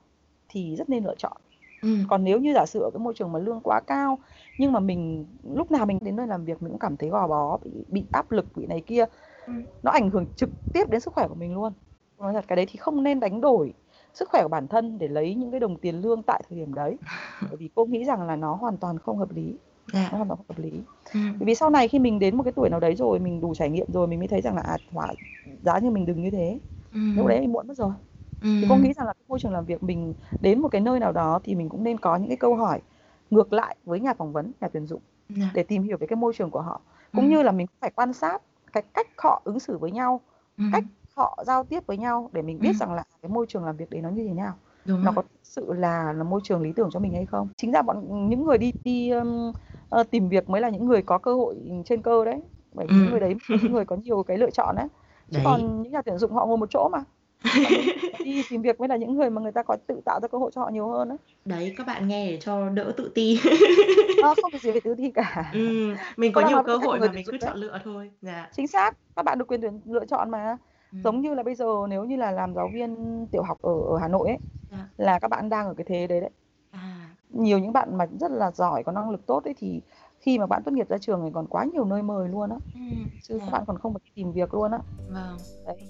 thì 0.49 0.75
rất 0.75 0.89
nên 0.89 1.03
lựa 1.03 1.15
chọn 1.17 1.37
Ừm. 1.83 2.03
còn 2.09 2.23
nếu 2.23 2.39
như 2.39 2.53
giả 2.53 2.65
sử 2.65 2.79
ở 2.81 2.89
cái 2.93 2.99
môi 2.99 3.13
trường 3.15 3.31
mà 3.31 3.39
lương 3.39 3.59
quá 3.63 3.79
cao 3.87 4.19
nhưng 4.57 4.71
mà 4.71 4.79
mình 4.79 5.25
lúc 5.43 5.71
nào 5.71 5.85
mình 5.85 5.99
đến 6.01 6.15
nơi 6.15 6.27
làm 6.27 6.45
việc 6.45 6.61
mình 6.61 6.71
cũng 6.71 6.79
cảm 6.79 6.97
thấy 6.97 7.09
gò 7.09 7.27
bó 7.27 7.57
bị, 7.63 7.71
bị 7.89 8.05
áp 8.11 8.31
lực 8.31 8.47
bị 8.55 8.65
này 8.67 8.81
kia 8.85 9.05
Ừm. 9.47 9.63
nó 9.83 9.91
ảnh 9.91 10.09
hưởng 10.09 10.25
trực 10.35 10.49
tiếp 10.73 10.89
đến 10.89 11.01
sức 11.01 11.13
khỏe 11.13 11.27
của 11.27 11.35
mình 11.35 11.53
luôn 11.53 11.73
nói 12.19 12.33
thật 12.33 12.45
cái 12.47 12.55
đấy 12.55 12.65
thì 12.69 12.77
không 12.77 13.03
nên 13.03 13.19
đánh 13.19 13.41
đổi 13.41 13.73
sức 14.13 14.29
khỏe 14.29 14.43
của 14.43 14.49
bản 14.49 14.67
thân 14.67 14.97
để 14.97 15.07
lấy 15.07 15.35
những 15.35 15.51
cái 15.51 15.59
đồng 15.59 15.77
tiền 15.77 16.01
lương 16.01 16.23
tại 16.23 16.43
thời 16.49 16.57
điểm 16.59 16.73
đấy 16.73 16.97
bởi 17.49 17.57
vì 17.57 17.69
cô 17.75 17.85
nghĩ 17.85 18.05
rằng 18.05 18.21
là 18.27 18.35
nó 18.35 18.55
hoàn 18.55 18.77
toàn 18.77 18.99
không 18.99 19.17
hợp 19.17 19.31
lý 19.31 19.57
Dạ. 19.93 20.09
nó 20.11 20.17
hoàn 20.17 20.27
toàn 20.29 20.37
không 20.37 20.45
hợp 20.57 20.63
lý 20.63 20.71
Ừm. 21.13 21.39
bởi 21.39 21.45
vì 21.47 21.55
sau 21.55 21.69
này 21.69 21.87
khi 21.87 21.99
mình 21.99 22.19
đến 22.19 22.37
một 22.37 22.43
cái 22.43 22.53
tuổi 22.55 22.69
nào 22.69 22.79
đấy 22.79 22.95
rồi 22.95 23.19
mình 23.19 23.41
đủ 23.41 23.53
trải 23.55 23.69
nghiệm 23.69 23.91
rồi 23.93 24.07
mình 24.07 24.19
mới 24.19 24.27
thấy 24.27 24.41
rằng 24.41 24.55
là 24.55 24.61
à 24.61 24.77
hóa 24.91 25.07
giá 25.61 25.79
như 25.79 25.91
mình 25.91 26.05
đừng 26.05 26.21
như 26.21 26.31
thế 26.31 26.59
Ừm. 26.93 27.15
lúc 27.17 27.27
đấy 27.27 27.37
thì 27.41 27.47
muộn 27.47 27.67
mất 27.67 27.77
rồi 27.77 27.91
Thì 28.61 28.65
cô 28.67 28.77
nghĩ 28.77 28.93
rằng 28.93 29.07
là 29.07 29.13
cái 29.13 29.23
môi 29.27 29.39
trường 29.39 29.51
làm 29.53 29.65
việc 29.65 29.83
mình 29.83 30.13
đến 30.41 30.61
một 30.61 30.67
cái 30.69 30.81
nơi 30.81 30.99
nào 30.99 31.11
đó 31.11 31.39
thì 31.43 31.55
mình 31.55 31.69
cũng 31.69 31.83
nên 31.83 31.97
có 31.97 32.15
những 32.15 32.27
cái 32.29 32.37
câu 32.37 32.55
hỏi 32.55 32.81
ngược 33.29 33.53
lại 33.53 33.75
với 33.85 33.99
nhà 33.99 34.13
phỏng 34.13 34.33
vấn 34.33 34.51
nhà 34.61 34.67
tuyển 34.73 34.85
dụng 34.85 35.01
Dạ. 35.29 35.49
để 35.53 35.63
tìm 35.63 35.83
hiểu 35.83 35.97
về 35.97 36.07
cái 36.07 36.17
môi 36.17 36.33
trường 36.33 36.49
của 36.51 36.61
họ 36.61 36.81
cũng 37.13 37.27
Ừm. 37.27 37.29
như 37.29 37.43
là 37.43 37.51
mình 37.51 37.67
cũng 37.67 37.77
phải 37.81 37.91
quan 37.95 38.13
sát 38.13 38.41
cái 38.73 38.83
cách 38.93 39.07
họ 39.17 39.41
ứng 39.45 39.59
xử 39.59 39.77
với 39.77 39.91
nhau 39.91 40.21
Ừm. 40.57 40.69
cách 40.71 40.83
họ 41.17 41.43
giao 41.47 41.63
tiếp 41.63 41.83
với 41.87 41.97
nhau 41.97 42.29
để 42.33 42.41
mình 42.41 42.61
biết 42.61 42.75
Ừm. 42.75 42.77
rằng 42.77 42.93
là 42.93 43.03
cái 43.21 43.29
môi 43.29 43.45
trường 43.49 43.65
làm 43.65 43.77
việc 43.77 43.89
đấy 43.89 44.01
nó 44.01 44.09
như 44.09 44.25
thế 44.27 44.33
nào 44.33 44.53
Đúng 44.85 45.01
nó 45.01 45.11
rồi. 45.11 45.13
có 45.13 45.21
thực 45.21 45.39
sự 45.43 45.73
là 45.73 46.13
là 46.13 46.23
môi 46.23 46.41
trường 46.43 46.61
lý 46.61 46.73
tưởng 46.73 46.89
cho 46.91 46.99
mình 46.99 47.13
hay 47.13 47.25
không 47.25 47.49
chính 47.57 47.71
ra 47.71 47.81
bọn 47.81 48.29
những 48.29 48.45
người 48.45 48.57
đi 48.57 48.73
đi 48.83 49.09
um, 49.11 49.51
tìm 50.11 50.29
việc 50.29 50.49
mới 50.49 50.61
là 50.61 50.69
những 50.69 50.85
người 50.85 51.01
có 51.01 51.17
cơ 51.17 51.35
hội 51.35 51.55
trên 51.85 52.01
cơ 52.01 52.25
đấy 52.25 52.41
bởi 52.73 52.87
vì 52.87 52.95
Ừm. 52.95 53.01
những 53.01 53.11
người 53.11 53.19
đấy 53.19 53.35
những 53.61 53.71
người 53.73 53.85
có 53.85 53.95
nhiều 53.95 54.23
cái 54.23 54.37
lựa 54.37 54.49
chọn 54.51 54.75
đấy 54.75 54.87
chứ 55.31 55.39
Đấy. 55.39 55.43
còn 55.43 55.81
những 55.83 55.91
nhà 55.91 56.01
tuyển 56.05 56.17
dụng 56.17 56.31
họ 56.33 56.45
ngồi 56.45 56.57
một 56.57 56.69
chỗ 56.69 56.89
mà 56.91 57.03
đi 58.23 58.43
tìm 58.43 58.61
việc 58.61 58.79
mới 58.79 58.89
là 58.89 58.95
những 58.95 59.15
người 59.15 59.29
mà 59.29 59.41
người 59.41 59.51
ta 59.51 59.63
có 59.63 59.77
tự 59.87 60.01
tạo 60.05 60.19
ra 60.21 60.27
cơ 60.27 60.37
hội 60.37 60.51
cho 60.53 60.61
họ 60.61 60.69
nhiều 60.69 60.87
hơn 60.87 61.09
đấy 61.09 61.17
Đấy, 61.45 61.73
các 61.77 61.87
bạn 61.87 62.07
nghe 62.07 62.31
để 62.31 62.37
cho 62.41 62.69
đỡ 62.69 62.93
tự 62.97 63.11
ti. 63.15 63.39
Ờ, 64.23 64.33
không 64.41 64.51
có 64.51 64.57
gì 64.59 64.71
phải 64.71 64.81
tự 64.81 64.95
ti 64.97 65.11
cả 65.11 65.49
Ừm, 65.53 65.95
mình 66.17 66.33
có 66.33 66.41
đang 66.41 66.49
nhiều 66.49 66.63
cơ 66.63 66.77
hội 66.77 66.99
mà 66.99 67.07
mình 67.13 67.25
cứ 67.31 67.37
chọn 67.41 67.57
lựa 67.57 67.79
thôi. 67.83 68.11
Dạ. 68.21 68.49
chính 68.55 68.67
xác 68.67 68.97
các 69.15 69.23
bạn 69.25 69.37
được 69.37 69.47
quyền 69.47 69.61
tuyển 69.61 69.79
lựa 69.85 70.05
chọn 70.05 70.31
mà 70.31 70.57
Ừm. 70.91 71.01
giống 71.03 71.21
như 71.21 71.33
là 71.33 71.43
bây 71.43 71.55
giờ 71.55 71.65
nếu 71.89 72.03
như 72.03 72.15
là 72.15 72.31
làm 72.31 72.53
giáo 72.55 72.69
viên 72.73 73.25
tiểu 73.31 73.43
học 73.43 73.57
ở 73.61 73.73
ở 73.89 73.97
Hà 74.01 74.07
Nội 74.07 74.27
ấy 74.29 74.37
Dạ. 74.71 74.89
là 74.97 75.19
các 75.19 75.27
bạn 75.27 75.49
đang 75.49 75.67
ở 75.67 75.73
cái 75.77 75.85
thế 75.89 76.07
đấy 76.07 76.21
đấy 76.21 76.29
À. 76.71 77.09
nhiều 77.29 77.59
những 77.59 77.73
bạn 77.73 77.97
mà 77.97 78.05
rất 78.19 78.31
là 78.31 78.51
giỏi 78.51 78.83
có 78.83 78.91
năng 78.91 79.09
lực 79.09 79.25
tốt 79.25 79.43
ấy 79.43 79.53
thì 79.57 79.81
khi 80.19 80.39
mà 80.39 80.45
bạn 80.45 80.61
tốt 80.65 80.71
nghiệp 80.71 80.89
ra 80.89 80.97
trường 80.97 81.21
thì 81.25 81.29
còn 81.33 81.47
quá 81.47 81.65
nhiều 81.73 81.85
nơi 81.85 82.03
mời 82.03 82.29
luôn 82.29 82.49
á 82.49 82.57
Ừm. 82.73 83.07
chứ 83.21 83.37
Dạ. 83.39 83.45
các 83.45 83.51
bạn 83.51 83.63
còn 83.67 83.77
không 83.77 83.93
phải 83.93 84.01
tìm 84.15 84.31
việc 84.31 84.53
luôn 84.53 84.71
á 84.71 84.79
Vâng. 85.09 85.37
đấy 85.65 85.89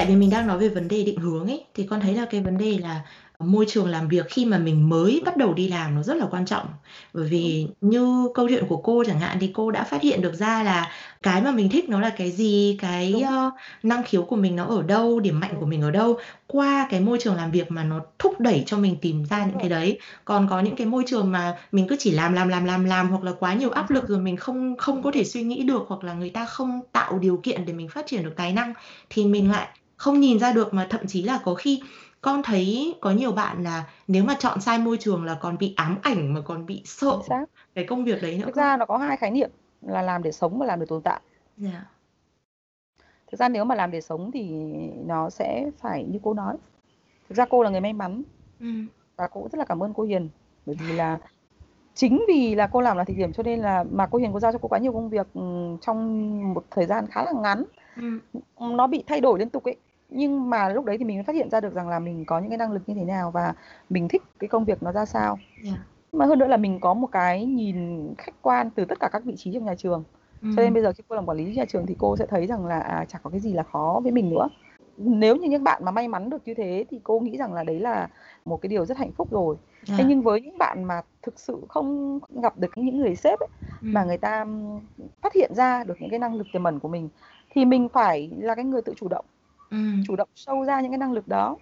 Tại 0.00 0.06
vì 0.08 0.16
mình 0.16 0.30
đang 0.30 0.46
nói 0.46 0.58
về 0.58 0.68
vấn 0.68 0.88
đề 0.88 1.02
định 1.04 1.18
hướng 1.18 1.46
ấy, 1.46 1.64
thì 1.74 1.86
con 1.90 2.00
thấy 2.00 2.14
là 2.14 2.24
cái 2.30 2.40
vấn 2.40 2.58
đề 2.58 2.78
là 2.78 3.00
môi 3.38 3.64
trường 3.68 3.88
làm 3.88 4.08
việc 4.08 4.26
khi 4.30 4.44
mà 4.44 4.58
mình 4.58 4.88
mới 4.88 5.22
bắt 5.24 5.36
đầu 5.36 5.54
đi 5.54 5.68
làm 5.68 5.94
nó 5.94 6.02
rất 6.02 6.16
là 6.16 6.26
quan 6.30 6.46
trọng. 6.46 6.66
Bởi 7.14 7.24
vì 7.28 7.66
như 7.80 8.28
câu 8.34 8.48
chuyện 8.48 8.64
của 8.68 8.76
cô 8.76 9.04
chẳng 9.06 9.20
hạn 9.20 9.36
thì 9.40 9.50
cô 9.54 9.70
đã 9.70 9.84
phát 9.84 10.02
hiện 10.02 10.22
được 10.22 10.34
ra 10.34 10.62
là 10.62 10.90
cái 11.22 11.42
mà 11.42 11.50
mình 11.52 11.68
thích 11.70 11.88
nó 11.88 12.00
là 12.00 12.10
cái 12.10 12.30
gì, 12.30 12.76
cái, 12.80 13.12
ơ, 13.28 13.50
năng 13.82 14.02
khiếu 14.02 14.22
của 14.22 14.36
mình 14.36 14.56
nó 14.56 14.64
ở 14.64 14.82
đâu, 14.82 15.20
điểm 15.20 15.40
mạnh 15.40 15.54
của 15.60 15.66
mình 15.66 15.82
ở 15.82 15.90
đâu, 15.90 16.18
qua 16.46 16.88
cái 16.90 17.00
môi 17.00 17.18
trường 17.20 17.36
làm 17.36 17.50
việc 17.50 17.70
mà 17.70 17.84
nó 17.84 18.00
thúc 18.18 18.40
đẩy 18.40 18.62
cho 18.66 18.78
mình 18.78 18.96
tìm 19.00 19.24
ra 19.24 19.44
những 19.44 19.58
cái 19.58 19.68
đấy. 19.68 19.98
Còn 20.24 20.48
có 20.50 20.60
những 20.60 20.76
cái 20.76 20.86
môi 20.86 21.04
trường 21.06 21.32
mà 21.32 21.56
mình 21.72 21.86
cứ 21.88 21.96
chỉ 21.98 22.10
làm, 22.10 22.32
làm, 22.32 22.48
làm, 22.48 22.64
làm, 22.64 22.84
làm 22.84 23.08
hoặc 23.10 23.24
là 23.24 23.32
quá 23.38 23.54
nhiều 23.54 23.70
áp 23.70 23.90
lực 23.90 24.08
rồi 24.08 24.18
mình 24.18 24.36
không 24.36 24.76
không 24.76 25.02
có 25.02 25.10
thể 25.14 25.24
suy 25.24 25.42
nghĩ 25.42 25.62
được, 25.62 25.82
hoặc 25.88 26.04
là 26.04 26.12
người 26.14 26.30
ta 26.30 26.44
không 26.46 26.80
tạo 26.92 27.18
điều 27.18 27.40
kiện 27.42 27.64
để 27.66 27.72
mình 27.72 27.88
phát 27.88 28.06
triển 28.06 28.24
được 28.24 28.32
tài 28.36 28.52
năng 28.52 28.74
thì 29.10 29.24
mình 29.24 29.50
lại 29.50 29.68
không 30.00 30.20
nhìn 30.20 30.38
ra 30.38 30.52
được, 30.52 30.74
mà 30.74 30.86
thậm 30.90 31.06
chí 31.06 31.22
là 31.22 31.40
có 31.44 31.54
khi 31.54 31.82
con 32.20 32.42
thấy 32.42 32.94
có 33.00 33.10
nhiều 33.10 33.32
bạn 33.32 33.64
là 33.64 33.84
nếu 34.08 34.24
mà 34.24 34.34
chọn 34.38 34.60
sai 34.60 34.78
môi 34.78 34.96
trường 34.96 35.24
là 35.24 35.34
còn 35.40 35.58
bị 35.58 35.74
ám 35.76 35.98
ảnh, 36.02 36.34
mà 36.34 36.40
còn 36.44 36.66
bị 36.66 36.82
sợ 36.84 37.18
xác. 37.28 37.44
cái 37.74 37.84
công 37.84 38.04
việc 38.04 38.22
đấy 38.22 38.38
nữa 38.38 38.44
thực 38.46 38.56
ra 38.56 38.76
nó 38.76 38.86
có 38.86 38.96
hai 38.96 39.16
khái 39.16 39.30
niệm 39.30 39.50
là 39.82 40.02
làm 40.02 40.22
để 40.22 40.32
sống 40.32 40.58
và 40.58 40.66
làm 40.66 40.80
để 40.80 40.86
tồn 40.86 41.02
tại. 41.02 41.20
Dạ. 41.56 41.90
thực 43.30 43.40
ra 43.40 43.48
nếu 43.48 43.64
mà 43.64 43.74
làm 43.74 43.90
để 43.90 44.00
sống 44.00 44.30
thì 44.30 44.50
nó 45.06 45.30
sẽ 45.30 45.70
phải 45.78 46.04
như 46.04 46.18
cô 46.22 46.34
nói. 46.34 46.56
Thực 47.28 47.34
ra 47.34 47.44
cô 47.50 47.62
là 47.62 47.70
người 47.70 47.80
may 47.80 47.92
mắn 47.92 48.22
Ừm. 48.60 48.86
và 49.16 49.28
cô 49.28 49.48
rất 49.52 49.58
là 49.58 49.64
cảm 49.64 49.82
ơn 49.82 49.94
cô 49.94 50.02
Hiền. 50.02 50.28
Bởi 50.66 50.76
vì 50.80 50.92
là 50.92 51.18
chính 51.94 52.24
vì 52.28 52.54
là 52.54 52.66
cô 52.66 52.80
làm 52.80 52.96
là 52.96 53.04
thị 53.04 53.14
điểm 53.14 53.32
cho 53.32 53.42
nên 53.42 53.60
là 53.60 53.84
mà 53.90 54.06
cô 54.06 54.18
Hiền 54.18 54.32
cô 54.32 54.40
giao 54.40 54.52
cho 54.52 54.58
cô 54.58 54.68
quá 54.68 54.78
nhiều 54.78 54.92
công 54.92 55.10
việc 55.10 55.26
ừ, 55.34 55.40
trong 55.80 56.54
một 56.54 56.64
thời 56.70 56.86
gian 56.86 57.06
khá 57.10 57.24
là 57.24 57.32
ngắn. 57.32 57.64
Ừ. 57.96 58.18
nó 58.60 58.86
bị 58.86 59.04
thay 59.06 59.20
đổi 59.20 59.38
liên 59.38 59.50
tục 59.50 59.64
ấy 59.64 59.76
nhưng 60.10 60.50
mà 60.50 60.68
lúc 60.68 60.84
đấy 60.84 60.98
thì 60.98 61.04
mình 61.04 61.24
phát 61.24 61.34
hiện 61.34 61.50
ra 61.50 61.60
được 61.60 61.74
rằng 61.74 61.88
là 61.88 61.98
mình 61.98 62.24
có 62.24 62.38
những 62.38 62.48
cái 62.48 62.58
năng 62.58 62.72
lực 62.72 62.82
như 62.86 62.94
thế 62.94 63.04
nào 63.04 63.30
và 63.30 63.54
mình 63.90 64.08
thích 64.08 64.22
cái 64.38 64.48
công 64.48 64.64
việc 64.64 64.82
nó 64.82 64.92
ra 64.92 65.04
sao 65.04 65.38
yeah. 65.64 65.76
Dạ. 65.76 65.84
mà 66.12 66.26
hơn 66.26 66.38
nữa 66.38 66.46
là 66.46 66.56
mình 66.56 66.80
có 66.80 66.94
một 66.94 67.08
cái 67.12 67.46
nhìn 67.46 68.08
khách 68.18 68.34
quan 68.42 68.70
từ 68.70 68.84
tất 68.84 69.00
cả 69.00 69.08
các 69.12 69.24
vị 69.24 69.34
trí 69.36 69.52
trong 69.54 69.64
nhà 69.64 69.74
trường 69.74 70.04
ừ. 70.42 70.48
cho 70.56 70.62
nên 70.62 70.74
bây 70.74 70.82
giờ 70.82 70.92
khi 70.92 71.02
cô 71.08 71.16
làm 71.16 71.26
quản 71.26 71.38
lý 71.38 71.54
nhà 71.54 71.64
trường 71.68 71.86
thì 71.86 71.94
cô 71.98 72.16
sẽ 72.16 72.26
thấy 72.26 72.46
rằng 72.46 72.66
là 72.66 72.80
à, 72.80 73.04
chẳng 73.08 73.20
có 73.24 73.30
cái 73.30 73.40
gì 73.40 73.52
là 73.52 73.62
khó 73.62 74.00
với 74.02 74.12
mình 74.12 74.30
nữa 74.30 74.48
nếu 74.96 75.36
như 75.36 75.48
những 75.48 75.64
bạn 75.64 75.84
mà 75.84 75.90
may 75.90 76.08
mắn 76.08 76.30
được 76.30 76.42
như 76.44 76.54
thế 76.54 76.84
thì 76.90 77.00
cô 77.04 77.20
nghĩ 77.20 77.36
rằng 77.36 77.52
là 77.52 77.64
đấy 77.64 77.80
là 77.80 78.08
một 78.44 78.62
cái 78.62 78.68
điều 78.68 78.84
rất 78.84 78.98
hạnh 78.98 79.12
phúc 79.12 79.28
rồi 79.30 79.56
à. 79.88 79.94
thế 79.98 80.04
nhưng 80.08 80.22
với 80.22 80.40
những 80.40 80.58
bạn 80.58 80.84
mà 80.84 81.02
thực 81.22 81.40
sự 81.40 81.58
không 81.68 82.18
gặp 82.42 82.58
được 82.58 82.70
những 82.76 82.98
người 82.98 83.16
sếp 83.16 83.38
ấy, 83.38 83.48
ừ. 83.68 83.88
mà 83.92 84.04
người 84.04 84.18
ta 84.18 84.46
phát 85.22 85.34
hiện 85.34 85.54
ra 85.54 85.84
được 85.84 85.94
những 86.00 86.10
cái 86.10 86.18
năng 86.18 86.34
lực 86.34 86.46
tiềm 86.52 86.64
ẩn 86.64 86.78
của 86.78 86.88
mình 86.88 87.08
thì 87.50 87.64
mình 87.64 87.88
phải 87.88 88.30
là 88.38 88.54
cái 88.54 88.64
người 88.64 88.82
tự 88.82 88.94
chủ 88.96 89.08
động 89.08 89.24
ừ. 89.70 89.76
chủ 90.06 90.16
động 90.16 90.28
sâu 90.34 90.64
ra 90.64 90.80
những 90.80 90.90
cái 90.90 90.98
năng 90.98 91.12
lực 91.12 91.28
đó 91.28 91.56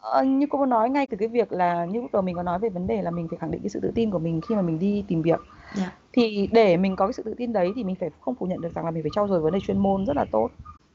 ờ, 0.00 0.22
như 0.24 0.46
cô 0.50 0.66
nói 0.66 0.90
ngay 0.90 1.06
từ 1.06 1.16
cái 1.16 1.28
việc 1.28 1.52
là 1.52 1.84
như 1.84 2.00
lúc 2.00 2.12
đầu 2.12 2.22
mình 2.22 2.36
có 2.36 2.42
nói 2.42 2.58
về 2.58 2.68
vấn 2.68 2.86
đề 2.86 3.02
là 3.02 3.10
mình 3.10 3.28
phải 3.28 3.38
khẳng 3.38 3.50
định 3.50 3.60
cái 3.60 3.70
sự 3.70 3.80
tự 3.80 3.92
tin 3.94 4.10
của 4.10 4.18
mình 4.18 4.40
khi 4.48 4.54
mà 4.54 4.62
mình 4.62 4.78
đi 4.78 5.04
tìm 5.08 5.22
việc. 5.22 5.40
Dạ. 5.74 5.92
thì 6.12 6.48
để 6.52 6.76
mình 6.76 6.96
có 6.96 7.06
cái 7.06 7.12
sự 7.12 7.22
tự 7.22 7.34
tin 7.34 7.52
đấy 7.52 7.72
thì 7.76 7.84
mình 7.84 7.94
phải 7.94 8.10
không 8.20 8.34
phủ 8.34 8.46
nhận 8.46 8.60
được 8.60 8.74
rằng 8.74 8.84
là 8.84 8.90
mình 8.90 9.02
phải 9.02 9.10
trau 9.14 9.28
dồi 9.28 9.40
vấn 9.40 9.52
đề 9.52 9.60
chuyên 9.60 9.78
môn 9.78 10.06
rất 10.06 10.16
là 10.16 10.24
tốt 10.32 10.50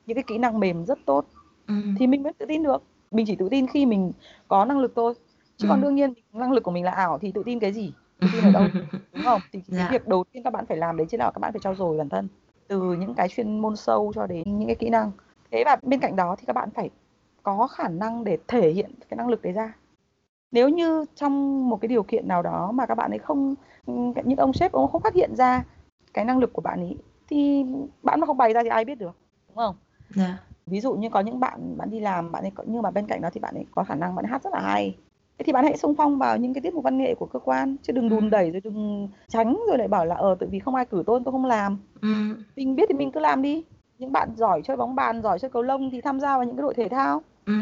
những 0.06 0.16
cái 0.16 0.24
kỹ 0.28 0.38
năng 0.38 0.60
mềm 0.60 0.86
rất 0.86 1.00
tốt 1.06 1.26
ừ. 1.68 1.74
thì 2.00 2.08
mình 2.08 2.24
mới 2.24 2.34
tự 2.34 2.46
tin 2.46 2.64
được 2.64 2.84
mình 3.12 3.26
chỉ 3.26 3.36
tự 3.36 3.50
tin 3.50 3.68
khi 3.68 3.86
mình 3.86 4.12
có 4.48 4.66
năng 4.66 4.80
lực 4.80 4.94
thôi 4.96 5.14
chứ 5.58 5.68
còn 5.70 5.82
đương 5.82 5.96
nhiên 5.96 6.14
năng 6.34 6.52
lực 6.52 6.64
của 6.64 6.72
mình 6.72 6.84
là 6.84 6.92
ảo 6.92 7.20
thì 7.22 7.32
tự 7.32 7.44
tin 7.46 7.60
cái 7.60 7.74
gì 7.74 7.94
tự 8.20 8.28
tin 8.34 8.44
ở 8.44 8.52
đâu 8.52 8.64
đúng 9.14 9.24
không 9.24 9.42
thì 9.52 9.62
dạ. 9.68 9.78
cái 9.78 9.92
việc 9.92 10.08
đầu 10.08 10.24
tiên 10.32 10.44
các 10.44 10.54
bạn 10.54 10.66
phải 10.66 10.78
làm 10.78 10.98
đấy 10.98 11.08
chính 11.10 11.20
là 11.20 11.32
các 11.32 11.40
bạn 11.40 11.52
phải 11.52 11.60
trau 11.64 11.76
dồi 11.76 11.98
bản 11.98 12.10
thân 12.10 12.28
từ 12.68 12.94
những 12.94 13.14
cái 13.14 13.30
chuyên 13.30 13.60
môn 13.60 13.76
sâu 13.76 14.12
cho 14.16 14.28
đến 14.28 14.60
những 14.60 14.68
cái 14.68 14.76
kỹ 14.76 14.90
năng 14.90 15.12
thế 15.52 15.64
và 15.66 15.78
bên 15.84 16.00
cạnh 16.00 16.16
đó 16.16 16.36
thì 16.40 16.44
các 16.46 16.54
bạn 16.54 16.70
phải 16.76 16.90
có 17.44 17.68
khả 17.68 17.88
năng 17.88 18.24
để 18.24 18.38
thể 18.48 18.72
hiện 18.72 18.92
cái 19.10 19.18
năng 19.18 19.28
lực 19.28 19.42
đấy 19.42 19.54
ra 19.54 19.74
nếu 20.52 20.70
như 20.70 21.06
trong 21.16 21.70
một 21.70 21.82
cái 21.82 21.88
điều 21.88 22.04
kiện 22.04 22.28
nào 22.28 22.42
đó 22.42 22.72
mà 22.72 22.86
các 22.86 22.96
bạn 22.96 23.12
ấy 23.12 23.20
không 23.20 23.56
những 24.26 24.38
ông 24.38 24.54
sếp 24.54 24.72
ông 24.72 24.92
không 24.92 25.02
phát 25.02 25.14
hiện 25.14 25.36
ra 25.36 25.64
cái 26.14 26.26
năng 26.26 26.38
lực 26.38 26.54
của 26.54 26.62
bạn 26.62 26.80
ấy 26.80 26.98
thì 27.28 27.66
bạn 28.04 28.20
mà 28.20 28.28
không 28.28 28.38
bày 28.38 28.54
ra 28.54 28.64
thì 28.64 28.70
ai 28.70 28.86
biết 28.86 28.96
được 28.96 29.16
đúng 29.48 29.58
không 29.58 29.76
yeah. 30.16 30.30
Dạ. 30.30 30.38
ví 30.66 30.80
dụ 30.80 30.94
như 30.94 31.10
có 31.10 31.20
những 31.20 31.40
bạn 31.40 31.78
bạn 31.78 31.90
đi 31.90 32.00
làm 32.00 32.32
bạn 32.32 32.44
ấy 32.44 32.52
có 32.56 32.64
nhưng 32.68 32.82
mà 32.82 32.92
bên 32.92 33.08
cạnh 33.08 33.22
đó 33.22 33.30
thì 33.34 33.40
bạn 33.40 33.56
ấy 33.56 33.66
có 33.72 33.84
khả 33.84 33.96
năng 33.96 34.16
bạn 34.16 34.26
hát 34.26 34.44
rất 34.44 34.54
là 34.54 34.60
hay 34.60 34.98
thế 35.38 35.44
thì 35.44 35.54
bạn 35.54 35.64
hãy 35.66 35.78
xung 35.78 35.96
phong 35.96 36.18
vào 36.18 36.38
những 36.38 36.54
cái 36.54 36.62
tiết 36.62 36.74
mục 36.74 36.84
văn 36.84 36.98
nghệ 36.98 37.16
của 37.16 37.26
cơ 37.26 37.40
quan 37.40 37.76
chứ 37.82 37.94
đừng 37.94 38.10
đùn 38.10 38.24
ừ. 38.24 38.30
đẩy 38.30 38.52
rồi 38.52 38.62
đừng 38.62 39.10
tránh 39.28 39.60
rồi 39.68 39.78
lại 39.78 39.88
bảo 39.88 40.06
là 40.06 40.16
ờ 40.16 40.36
tự 40.40 40.48
vì 40.52 40.60
không 40.60 40.76
ai 40.76 40.86
cử 40.86 41.04
tôi 41.06 41.22
tôi 41.26 41.32
không 41.32 41.46
làm 41.46 41.78
ừ. 42.02 42.08
mình 42.56 42.76
biết 42.76 42.86
thì 42.90 42.96
mình 42.96 43.12
cứ 43.12 43.20
làm 43.20 43.42
đi 43.42 43.64
những 44.00 44.12
bạn 44.12 44.30
giỏi 44.36 44.62
chơi 44.64 44.78
bóng 44.78 44.96
bàn 44.96 45.22
giỏi 45.22 45.40
chơi 45.40 45.52
cầu 45.52 45.62
lông 45.62 45.90
thì 45.92 46.02
tham 46.02 46.20
gia 46.20 46.38
vào 46.38 46.44
những 46.44 46.56
cái 46.56 46.62
đội 46.62 46.74
thể 46.74 46.90
thao 46.90 47.22
ừ. 47.46 47.54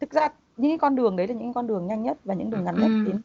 thực 0.00 0.12
ra 0.12 0.28
những 0.56 0.70
cái 0.70 0.78
con 0.78 0.96
đường 0.96 1.16
đấy 1.16 1.26
là 1.26 1.34
những 1.34 1.52
con 1.52 1.66
đường 1.66 1.86
nhanh 1.86 2.02
nhất 2.02 2.18
và 2.24 2.34
những 2.34 2.50
đường 2.50 2.64
ngắn 2.64 2.74
nhất 2.74 2.88
ừ. 2.88 3.12
đến 3.12 3.20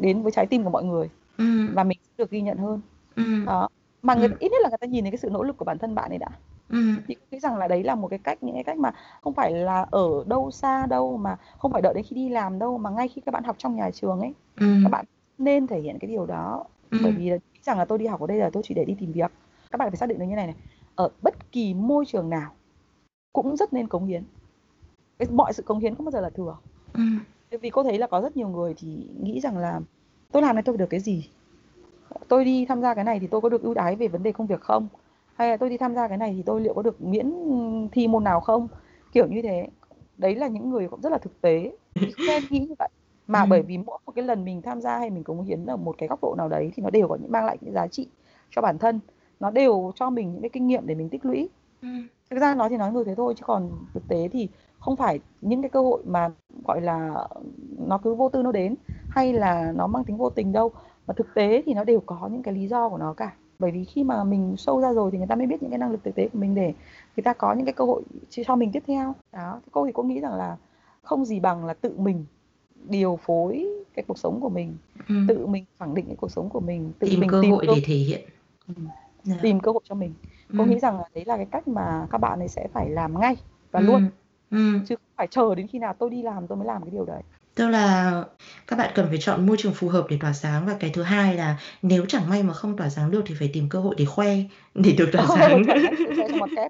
đến 0.00 0.22
với 0.22 0.32
trái 0.32 0.46
tim 0.46 0.64
của 0.64 0.70
mọi 0.70 0.84
người 0.84 1.10
ừ. 1.38 1.44
và 1.72 1.84
mình 1.84 1.98
được 2.18 2.30
ghi 2.30 2.40
nhận 2.40 2.58
hơn 2.58 2.80
ừ. 3.16 3.44
đó 3.46 3.68
mà 4.02 4.14
người, 4.14 4.28
ừ. 4.28 4.34
ít 4.38 4.52
nhất 4.52 4.62
là 4.62 4.68
người 4.68 4.78
ta 4.80 4.86
nhìn 4.86 5.04
thấy 5.04 5.10
cái 5.10 5.18
sự 5.18 5.30
nỗ 5.30 5.42
lực 5.42 5.56
của 5.56 5.64
bản 5.64 5.78
thân 5.78 5.94
bạn 5.94 6.10
ấy 6.10 6.18
đã 6.18 6.28
ừ. 6.68 6.78
thì 7.06 7.16
nghĩ 7.30 7.40
rằng 7.40 7.56
là 7.56 7.68
đấy 7.68 7.84
là 7.84 7.94
một 7.94 8.08
cái 8.08 8.18
cách 8.18 8.42
những 8.42 8.54
cái 8.54 8.64
cách 8.64 8.78
mà 8.78 8.92
không 9.22 9.34
phải 9.34 9.52
là 9.52 9.86
ở 9.90 10.24
đâu 10.26 10.50
xa 10.50 10.86
đâu 10.86 11.16
mà 11.16 11.36
không 11.58 11.72
phải 11.72 11.82
đợi 11.82 11.94
đến 11.94 12.04
khi 12.04 12.16
đi 12.16 12.28
làm 12.28 12.58
đâu 12.58 12.78
mà 12.78 12.90
ngay 12.90 13.08
khi 13.08 13.20
các 13.26 13.32
bạn 13.32 13.44
học 13.44 13.56
trong 13.58 13.76
nhà 13.76 13.90
trường 13.90 14.20
ấy 14.20 14.32
ừ. 14.60 14.66
các 14.82 14.88
bạn 14.88 15.04
nên 15.38 15.66
thể 15.66 15.80
hiện 15.80 15.98
cái 15.98 16.08
điều 16.08 16.26
đó 16.26 16.64
ừ. 16.90 16.98
bởi 17.02 17.12
vì 17.12 17.24
nghĩ 17.24 17.38
rằng 17.62 17.78
là 17.78 17.84
tôi 17.84 17.98
đi 17.98 18.06
học 18.06 18.20
ở 18.20 18.26
đây 18.26 18.38
là 18.38 18.50
tôi 18.52 18.62
chỉ 18.66 18.74
để 18.74 18.84
đi 18.84 18.96
tìm 19.00 19.12
việc 19.12 19.32
các 19.70 19.76
bạn 19.78 19.90
phải 19.90 19.96
xác 19.96 20.08
định 20.08 20.18
được 20.18 20.26
như 20.28 20.36
này 20.36 20.46
này 20.46 20.56
ở 20.98 21.08
bất 21.22 21.52
kỳ 21.52 21.74
môi 21.74 22.06
trường 22.06 22.30
nào 22.30 22.50
cũng 23.32 23.56
rất 23.56 23.72
nên 23.72 23.88
cống 23.88 24.06
hiến. 24.06 24.22
Mọi 25.30 25.52
sự 25.52 25.62
cống 25.62 25.78
hiến 25.78 25.94
không 25.94 26.06
bao 26.06 26.10
giờ 26.10 26.20
là 26.20 26.30
thừa. 26.30 26.56
Ừ. 26.92 27.02
vì 27.60 27.70
cô 27.70 27.82
thấy 27.82 27.98
là 27.98 28.06
có 28.06 28.20
rất 28.20 28.36
nhiều 28.36 28.48
người 28.48 28.74
thì 28.78 29.08
nghĩ 29.22 29.40
rằng 29.40 29.58
là 29.58 29.80
tôi 30.32 30.42
làm 30.42 30.56
này 30.56 30.62
tôi 30.62 30.76
được 30.76 30.86
cái 30.90 31.00
gì? 31.00 31.30
Tôi 32.28 32.44
đi 32.44 32.66
tham 32.66 32.80
gia 32.80 32.94
cái 32.94 33.04
này 33.04 33.20
thì 33.20 33.26
tôi 33.26 33.40
có 33.40 33.48
được 33.48 33.62
ưu 33.62 33.74
đãi 33.74 33.96
về 33.96 34.08
vấn 34.08 34.22
đề 34.22 34.32
công 34.32 34.46
việc 34.46 34.60
không? 34.60 34.88
Hay 35.34 35.50
là 35.50 35.56
tôi 35.56 35.70
đi 35.70 35.76
tham 35.76 35.94
gia 35.94 36.08
cái 36.08 36.18
này 36.18 36.32
thì 36.36 36.42
tôi 36.42 36.60
liệu 36.60 36.74
có 36.74 36.82
được 36.82 37.02
miễn 37.02 37.32
thi 37.92 38.08
môn 38.08 38.24
nào 38.24 38.40
không? 38.40 38.68
Kiểu 39.12 39.26
như 39.26 39.42
thế. 39.42 39.68
Đấy 40.16 40.34
là 40.34 40.48
những 40.48 40.70
người 40.70 40.88
cũng 40.88 41.00
rất 41.00 41.12
là 41.12 41.18
thực 41.18 41.40
tế. 41.40 41.72
Quen 42.28 42.42
nghĩ 42.50 42.58
như 42.58 42.74
vậy. 42.78 42.88
Mà 43.26 43.40
ừ. 43.40 43.46
bởi 43.50 43.62
vì 43.62 43.78
mỗi 43.78 43.98
một 44.06 44.12
cái 44.12 44.24
lần 44.24 44.44
mình 44.44 44.62
tham 44.62 44.80
gia 44.80 44.98
hay 44.98 45.10
mình 45.10 45.24
cống 45.24 45.44
hiến 45.44 45.66
ở 45.66 45.76
một 45.76 45.94
cái 45.98 46.08
góc 46.08 46.18
độ 46.22 46.34
nào 46.38 46.48
đấy 46.48 46.72
thì 46.74 46.82
nó 46.82 46.90
đều 46.90 47.08
có 47.08 47.16
những 47.16 47.32
mang 47.32 47.44
lại 47.44 47.56
những 47.60 47.74
giá 47.74 47.86
trị 47.86 48.08
cho 48.50 48.62
bản 48.62 48.78
thân 48.78 49.00
nó 49.40 49.50
đều 49.50 49.92
cho 49.94 50.10
mình 50.10 50.32
những 50.32 50.42
cái 50.42 50.50
kinh 50.50 50.66
nghiệm 50.66 50.86
để 50.86 50.94
mình 50.94 51.08
tích 51.08 51.24
lũy 51.24 51.48
ừ. 51.82 51.88
thực 52.30 52.40
ra 52.40 52.54
nói 52.54 52.68
thì 52.68 52.76
nói 52.76 52.92
người 52.92 53.04
thế 53.04 53.14
thôi 53.14 53.34
chứ 53.36 53.44
còn 53.46 53.70
thực 53.94 54.08
tế 54.08 54.28
thì 54.28 54.48
không 54.78 54.96
phải 54.96 55.20
những 55.40 55.62
cái 55.62 55.68
cơ 55.68 55.80
hội 55.80 56.02
mà 56.06 56.30
gọi 56.64 56.80
là 56.80 57.28
nó 57.86 57.98
cứ 57.98 58.14
vô 58.14 58.28
tư 58.28 58.42
nó 58.42 58.52
đến 58.52 58.74
hay 59.08 59.32
là 59.32 59.72
nó 59.76 59.86
mang 59.86 60.04
tính 60.04 60.16
vô 60.16 60.30
tình 60.30 60.52
đâu 60.52 60.70
mà 61.06 61.14
thực 61.14 61.34
tế 61.34 61.62
thì 61.66 61.74
nó 61.74 61.84
đều 61.84 62.00
có 62.00 62.28
những 62.32 62.42
cái 62.42 62.54
lý 62.54 62.68
do 62.68 62.88
của 62.88 62.98
nó 62.98 63.12
cả 63.12 63.32
bởi 63.58 63.70
vì 63.70 63.84
khi 63.84 64.04
mà 64.04 64.24
mình 64.24 64.54
sâu 64.58 64.80
ra 64.80 64.92
rồi 64.92 65.10
thì 65.10 65.18
người 65.18 65.26
ta 65.26 65.34
mới 65.34 65.46
biết 65.46 65.62
những 65.62 65.70
cái 65.70 65.78
năng 65.78 65.90
lực 65.90 66.04
thực 66.04 66.14
tế 66.14 66.28
của 66.32 66.38
mình 66.38 66.54
để 66.54 66.74
người 67.16 67.22
ta 67.24 67.32
có 67.32 67.52
những 67.52 67.66
cái 67.66 67.72
cơ 67.72 67.84
hội 67.84 68.02
cho 68.30 68.56
mình 68.56 68.72
tiếp 68.72 68.82
theo 68.86 69.14
đó 69.32 69.60
thì 69.64 69.70
cô 69.72 69.86
thì 69.86 69.92
cô 69.94 70.02
nghĩ 70.02 70.20
rằng 70.20 70.34
là 70.34 70.56
không 71.02 71.24
gì 71.24 71.40
bằng 71.40 71.64
là 71.64 71.74
tự 71.74 71.94
mình 71.98 72.24
điều 72.88 73.18
phối 73.22 73.68
cái 73.94 74.04
cuộc 74.08 74.18
sống 74.18 74.40
của 74.40 74.48
mình 74.48 74.76
ừ. 75.08 75.14
tự 75.28 75.46
mình 75.46 75.64
khẳng 75.78 75.94
định 75.94 76.06
cái 76.06 76.16
cuộc 76.16 76.30
sống 76.30 76.48
của 76.48 76.60
mình 76.60 76.92
tự 76.98 77.08
tìm 77.10 77.20
mình 77.20 77.30
cơ 77.30 77.40
tìm 77.42 77.50
hội 77.50 77.66
cơ... 77.66 77.72
để 77.74 77.82
thể 77.84 77.94
hiện 77.94 78.20
ừ. 78.68 78.74
Yeah. 79.28 79.38
Dạ. 79.38 79.42
tìm 79.42 79.60
cơ 79.60 79.72
hội 79.72 79.82
cho 79.84 79.94
mình 79.94 80.14
cô 80.58 80.64
ừ. 80.64 80.70
nghĩ 80.70 80.78
rằng 80.78 80.96
là 80.96 81.04
đấy 81.14 81.24
là 81.26 81.36
cái 81.36 81.46
cách 81.50 81.68
mà 81.68 82.06
các 82.10 82.18
bạn 82.18 82.38
ấy 82.38 82.48
sẽ 82.48 82.68
phải 82.72 82.90
làm 82.90 83.20
ngay 83.20 83.36
và 83.70 83.80
ừ. 83.80 83.86
luôn 83.86 84.10
ừ. 84.50 84.78
chứ 84.86 84.96
không 84.96 85.14
phải 85.16 85.26
chờ 85.30 85.54
đến 85.54 85.66
khi 85.66 85.78
nào 85.78 85.94
tôi 85.98 86.10
đi 86.10 86.22
làm 86.22 86.46
tôi 86.46 86.58
mới 86.58 86.66
làm 86.66 86.82
cái 86.82 86.90
điều 86.90 87.04
đấy 87.04 87.22
Tức 87.58 87.68
là 87.68 88.24
các 88.66 88.76
bạn 88.76 88.90
cần 88.94 89.06
phải 89.08 89.18
chọn 89.20 89.46
môi 89.46 89.56
trường 89.56 89.74
phù 89.74 89.88
hợp 89.88 90.06
để 90.08 90.16
tỏa 90.20 90.32
sáng 90.32 90.66
và 90.66 90.76
cái 90.80 90.90
thứ 90.94 91.02
hai 91.02 91.34
là 91.34 91.56
nếu 91.82 92.04
chẳng 92.08 92.30
may 92.30 92.42
mà 92.42 92.52
không 92.52 92.76
tỏa 92.76 92.88
sáng 92.88 93.10
được 93.10 93.22
thì 93.26 93.34
phải 93.38 93.50
tìm 93.52 93.68
cơ 93.68 93.78
hội 93.78 93.94
để 93.98 94.04
khoe 94.04 94.34
để 94.74 94.92
được 94.92 95.08
tỏa 95.12 95.26
sáng. 95.38 95.62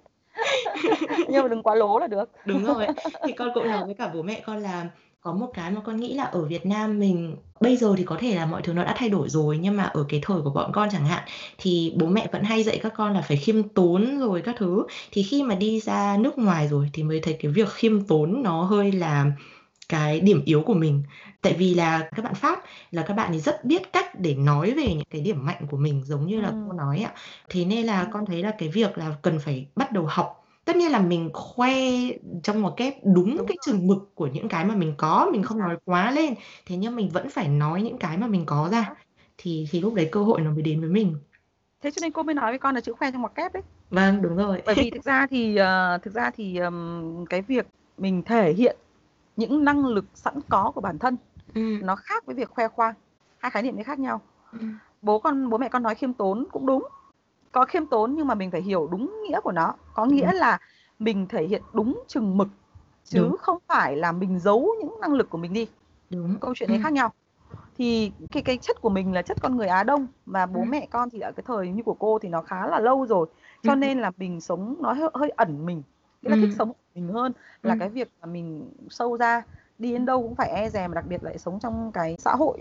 Nhưng 1.29 1.43
mà 1.43 1.49
đừng 1.49 1.63
quá 1.63 1.75
lố 1.75 1.99
là 1.99 2.07
được. 2.07 2.31
Đúng 2.45 2.65
rồi. 2.65 2.87
Thì 3.27 3.33
con 3.33 3.49
cũng 3.55 3.67
nói 3.67 3.85
với 3.85 3.95
cả 3.95 4.11
bố 4.15 4.23
mẹ 4.23 4.43
con 4.47 4.59
là 4.59 4.87
có 5.21 5.33
một 5.33 5.51
cái 5.55 5.71
mà 5.71 5.81
con 5.81 5.97
nghĩ 5.97 6.15
là 6.15 6.25
ở 6.25 6.45
Việt 6.45 6.67
Nam 6.67 6.99
mình 6.99 7.37
bây 7.61 7.77
giờ 7.77 7.95
thì 7.97 8.05
có 8.05 8.17
thể 8.21 8.35
là 8.35 8.47
mọi 8.47 8.63
thứ 8.63 8.73
nó 8.73 8.85
đã 8.85 8.95
thay 8.97 9.09
đổi 9.09 9.29
rồi 9.29 9.59
nhưng 9.59 9.77
mà 9.77 9.83
ở 9.83 10.05
cái 10.09 10.21
thời 10.23 10.43
của 10.43 10.51
bọn 10.51 10.71
con 10.75 10.89
chẳng 10.93 11.07
hạn 11.07 11.23
thì 11.59 11.95
bố 11.97 12.07
mẹ 12.07 12.27
vẫn 12.33 12.43
hay 12.43 12.63
dạy 12.63 12.81
các 12.83 12.93
con 12.97 13.15
là 13.15 13.21
phải 13.23 13.37
khiêm 13.37 13.69
tốn 13.69 14.19
rồi 14.19 14.43
các 14.43 14.55
thứ. 14.59 14.87
Thì 15.13 15.23
khi 15.23 15.43
mà 15.43 15.55
đi 15.55 15.81
ra 15.81 16.17
nước 16.21 16.39
ngoài 16.39 16.69
rồi 16.69 16.91
thì 16.93 17.03
mới 17.03 17.21
thấy 17.21 17.37
cái 17.41 17.53
việc 17.53 17.69
khiêm 17.69 18.05
tốn 18.05 18.43
nó 18.43 18.63
hơi 18.63 18.93
là 18.93 19.27
cái 19.89 20.21
điểm 20.21 20.43
yếu 20.45 20.63
của 20.63 20.75
mình. 20.75 21.03
Tại 21.43 21.55
vì 21.59 21.75
là 21.75 22.09
các 22.17 22.25
bạn 22.25 22.35
pháp 22.35 22.63
là 22.91 23.03
các 23.03 23.15
bạn 23.15 23.33
ấy 23.33 23.41
rất 23.41 23.65
biết 23.65 23.93
cách 23.93 24.21
để 24.21 24.35
nói 24.35 24.71
về 24.71 24.87
những 24.95 25.09
cái 25.11 25.21
điểm 25.21 25.47
mạnh 25.47 25.67
của 25.71 25.77
mình 25.77 26.03
giống 26.05 26.27
như 26.27 26.41
là 26.41 26.49
ừ. 26.49 26.55
cô 26.67 26.73
nói 26.73 26.99
ạ. 26.99 27.13
Thế 27.49 27.65
nên 27.65 27.87
là 27.87 28.09
con 28.13 28.27
thấy 28.27 28.43
là 28.43 28.53
cái 28.59 28.69
việc 28.69 28.99
là 28.99 29.17
cần 29.23 29.39
phải 29.39 29.67
bắt 29.77 29.93
đầu 29.93 30.07
học 30.09 30.48
tất 30.69 30.77
nhiên 30.77 30.93
là 30.93 31.01
mình 31.01 31.31
khoe 31.35 31.73
trong 32.43 32.63
một 32.63 32.75
cái 32.77 33.01
đúng, 33.05 33.37
đúng 33.37 33.47
cái 33.47 33.57
chừng 33.67 33.87
mực 33.87 34.15
của 34.15 34.27
những 34.27 34.49
cái 34.49 34.65
mà 34.65 34.75
mình 34.75 34.95
có 34.97 35.29
mình 35.33 35.43
không 35.43 35.59
nói 35.59 35.77
quá 35.85 36.11
lên. 36.11 36.35
Thế 36.67 36.77
nhưng 36.77 36.97
mình 36.97 37.09
vẫn 37.09 37.31
phải 37.31 37.49
nói 37.49 37.83
những 37.83 37.99
cái 37.99 38.19
mà 38.19 38.27
mình 38.27 38.47
có 38.47 38.69
ra 38.73 38.95
thì 39.39 39.67
thì 39.71 39.81
lúc 39.81 39.95
đấy 39.95 40.09
cơ 40.13 40.23
hội 40.23 40.41
nó 40.41 40.51
mới 40.51 40.63
đến 40.63 40.81
với 40.81 40.91
mình. 40.91 41.17
Thế 41.83 41.91
cho 41.91 41.99
nên 42.03 42.13
cô 42.13 42.23
mới 42.23 42.35
nói 42.35 42.53
với 42.53 42.59
con 42.59 42.75
là 42.75 42.81
chữ 42.81 42.93
khoe 42.99 43.11
trong 43.11 43.21
ngoặc 43.21 43.35
kép 43.35 43.53
đấy 43.53 43.63
vâng 43.91 44.23
đúng 44.23 44.37
rồi. 44.37 44.63
Bởi 44.67 44.75
vì 44.75 44.91
thực 44.95 45.05
ra 45.05 45.27
thì 45.27 45.59
uh, 45.61 46.03
thực 46.03 46.15
ra 46.15 46.31
thì 46.31 46.59
um, 46.59 47.25
cái 47.25 47.43
việc 47.43 47.67
mình 47.99 48.23
thể 48.23 48.53
hiện 48.53 48.77
những 49.37 49.65
năng 49.65 49.87
lực 49.87 50.05
sẵn 50.15 50.35
có 50.49 50.73
của 50.75 50.81
bản 50.81 50.99
thân 50.99 51.17
ừ. 51.55 51.79
nó 51.83 51.97
khác 51.97 52.27
với 52.27 52.35
việc 52.35 52.51
khoe 52.51 52.69
khoang. 52.69 52.95
Hai 53.39 53.51
khái 53.51 53.63
niệm 53.63 53.77
đấy 53.77 53.85
khác 53.85 53.99
nhau. 53.99 54.21
Ừ. 54.53 54.59
bố 55.03 55.19
con 55.19 55.51
bố 55.51 55.59
mẹ 55.59 55.69
con 55.69 55.83
nói 55.83 55.95
khiêm 55.95 56.13
tốn 56.13 56.47
cũng 56.53 56.67
đúng 56.67 56.89
có 57.53 57.65
khiêm 57.65 57.87
tốn 57.87 58.15
nhưng 58.15 58.27
mà 58.27 58.35
mình 58.35 58.51
phải 58.51 58.63
hiểu 58.63 58.89
đúng 58.91 59.23
nghĩa 59.23 59.41
của 59.41 59.53
nó 59.53 59.75
có 59.95 60.05
nghĩa 60.05 60.33
ừ. 60.33 60.39
là 60.39 60.59
mình 60.99 61.27
thể 61.29 61.47
hiện 61.47 61.63
đúng 61.73 62.03
chừng 62.07 62.39
mực 62.39 62.49
chứ 63.05 63.19
đúng. 63.23 63.37
không 63.37 63.59
phải 63.67 63.97
là 63.97 64.13
mình 64.13 64.39
giấu 64.39 64.75
những 64.81 65.01
năng 65.01 65.15
lực 65.15 65.31
của 65.31 65.39
mình 65.39 65.53
đi 65.53 65.67
đúng 66.11 66.39
câu 66.41 66.55
chuyện 66.55 66.69
đấy 66.69 66.79
ừ. 66.79 66.83
khác 66.83 66.93
nhau 66.93 67.13
thì 67.79 68.13
cái 68.31 68.43
cái 68.43 68.59
chất 68.59 68.81
của 68.81 68.89
mình 68.89 69.13
là 69.13 69.23
chất 69.23 69.37
con 69.41 69.57
người 69.57 69.67
Á 69.67 69.83
Đông 69.83 70.07
và 70.27 70.47
bố 70.47 70.61
ừ. 70.61 70.65
mẹ 70.69 70.87
con 70.91 71.11
thì 71.11 71.21
ở 71.21 71.33
cái 71.33 71.45
thời 71.47 71.69
như 71.69 71.83
của 71.83 71.95
cô 71.95 72.19
thì 72.19 72.29
nó 72.29 72.43
khá 72.43 72.67
là 72.67 72.81
lâu 72.81 73.07
rồi 73.07 73.27
cho 73.63 73.73
ừ. 73.73 73.77
nên 73.77 73.99
là 73.99 74.11
mình 74.17 74.41
sống 74.41 74.77
nó 74.81 74.93
hơi, 74.93 75.11
hơi 75.15 75.31
ẩn 75.31 75.67
mình 75.67 75.83
nghĩa 76.23 76.31
là 76.31 76.37
ừ. 76.37 76.41
thích 76.41 76.55
sống 76.59 76.73
mình 76.95 77.09
hơn 77.09 77.33
là 77.63 77.75
ừ. 77.75 77.79
cái 77.81 77.89
việc 77.89 78.09
mà 78.21 78.27
mình 78.27 78.71
sâu 78.91 79.17
ra 79.17 79.43
đi 79.79 79.93
đến 79.93 80.07
đâu 80.07 80.23
cũng 80.23 80.35
phải 80.35 80.51
e 80.51 80.69
dè 80.69 80.89
mà 80.89 80.95
đặc 80.95 81.05
biệt 81.09 81.25
lại 81.25 81.39
sống 81.39 81.59
trong 81.61 81.93
cái 81.93 82.17
xã 82.19 82.35
hội 82.35 82.59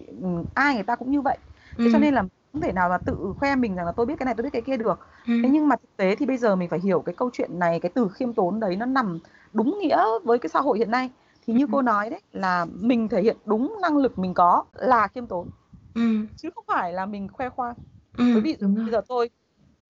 ai 0.54 0.74
người 0.76 0.84
ta 0.84 0.96
cũng 0.96 1.12
như 1.12 1.22
vậy 1.22 1.38
thế 1.78 1.86
ừ. 1.86 1.90
cho 1.94 2.00
nên 2.00 2.14
là 2.14 2.24
không 2.54 2.62
thể 2.62 2.72
nào 2.74 2.90
mà 2.90 2.98
tự 2.98 3.34
khoe 3.40 3.56
mình 3.56 3.76
rằng 3.76 3.86
là 3.86 3.92
tôi 3.92 4.06
biết 4.06 4.16
cái 4.20 4.26
này 4.26 4.34
tôi 4.38 4.44
biết 4.44 4.50
cái 4.54 4.62
kia 4.62 4.78
được 4.78 5.00
ừ. 5.28 5.34
thế 5.44 5.50
nhưng 5.50 5.68
mà 5.68 5.76
thực 5.76 5.98
tế 5.98 6.16
thì 6.16 6.26
bây 6.26 6.38
giờ 6.38 6.56
mình 6.56 6.70
phải 6.70 6.80
hiểu 6.80 7.02
cái 7.02 7.16
câu 7.16 7.30
chuyện 7.34 7.60
này 7.60 7.80
cái 7.80 7.92
từ 7.96 8.08
khiêm 8.14 8.34
tốn 8.34 8.60
đấy 8.60 8.76
nó 8.76 8.86
nằm 8.86 9.20
đúng 9.54 9.80
nghĩa 9.82 9.98
với 10.24 10.40
cái 10.40 10.50
xã 10.50 10.62
hội 10.62 10.78
hiện 10.78 10.92
nay 10.92 11.10
thì 11.48 11.54
như 11.54 11.66
ừ. 11.66 11.72
cô 11.72 11.82
nói 11.82 12.10
đấy 12.10 12.22
là 12.32 12.66
mình 12.66 13.10
thể 13.10 13.22
hiện 13.22 13.38
đúng 13.46 13.76
năng 13.82 13.98
lực 13.98 14.18
mình 14.20 14.34
có 14.34 14.64
là 14.74 15.08
khiêm 15.08 15.28
tốn 15.28 15.48
Ừm. 15.94 16.28
chứ 16.36 16.50
không 16.56 16.64
phải 16.68 16.94
là 16.94 17.06
mình 17.06 17.28
khoe 17.34 17.50
khoang. 17.50 17.76
Ừm, 18.18 18.34
Bởi 18.34 18.42
vì 18.42 18.56
đúng 18.62 18.76
rồi. 18.76 18.86
bây 18.86 18.92
giờ 18.92 19.02
tôi 19.08 19.30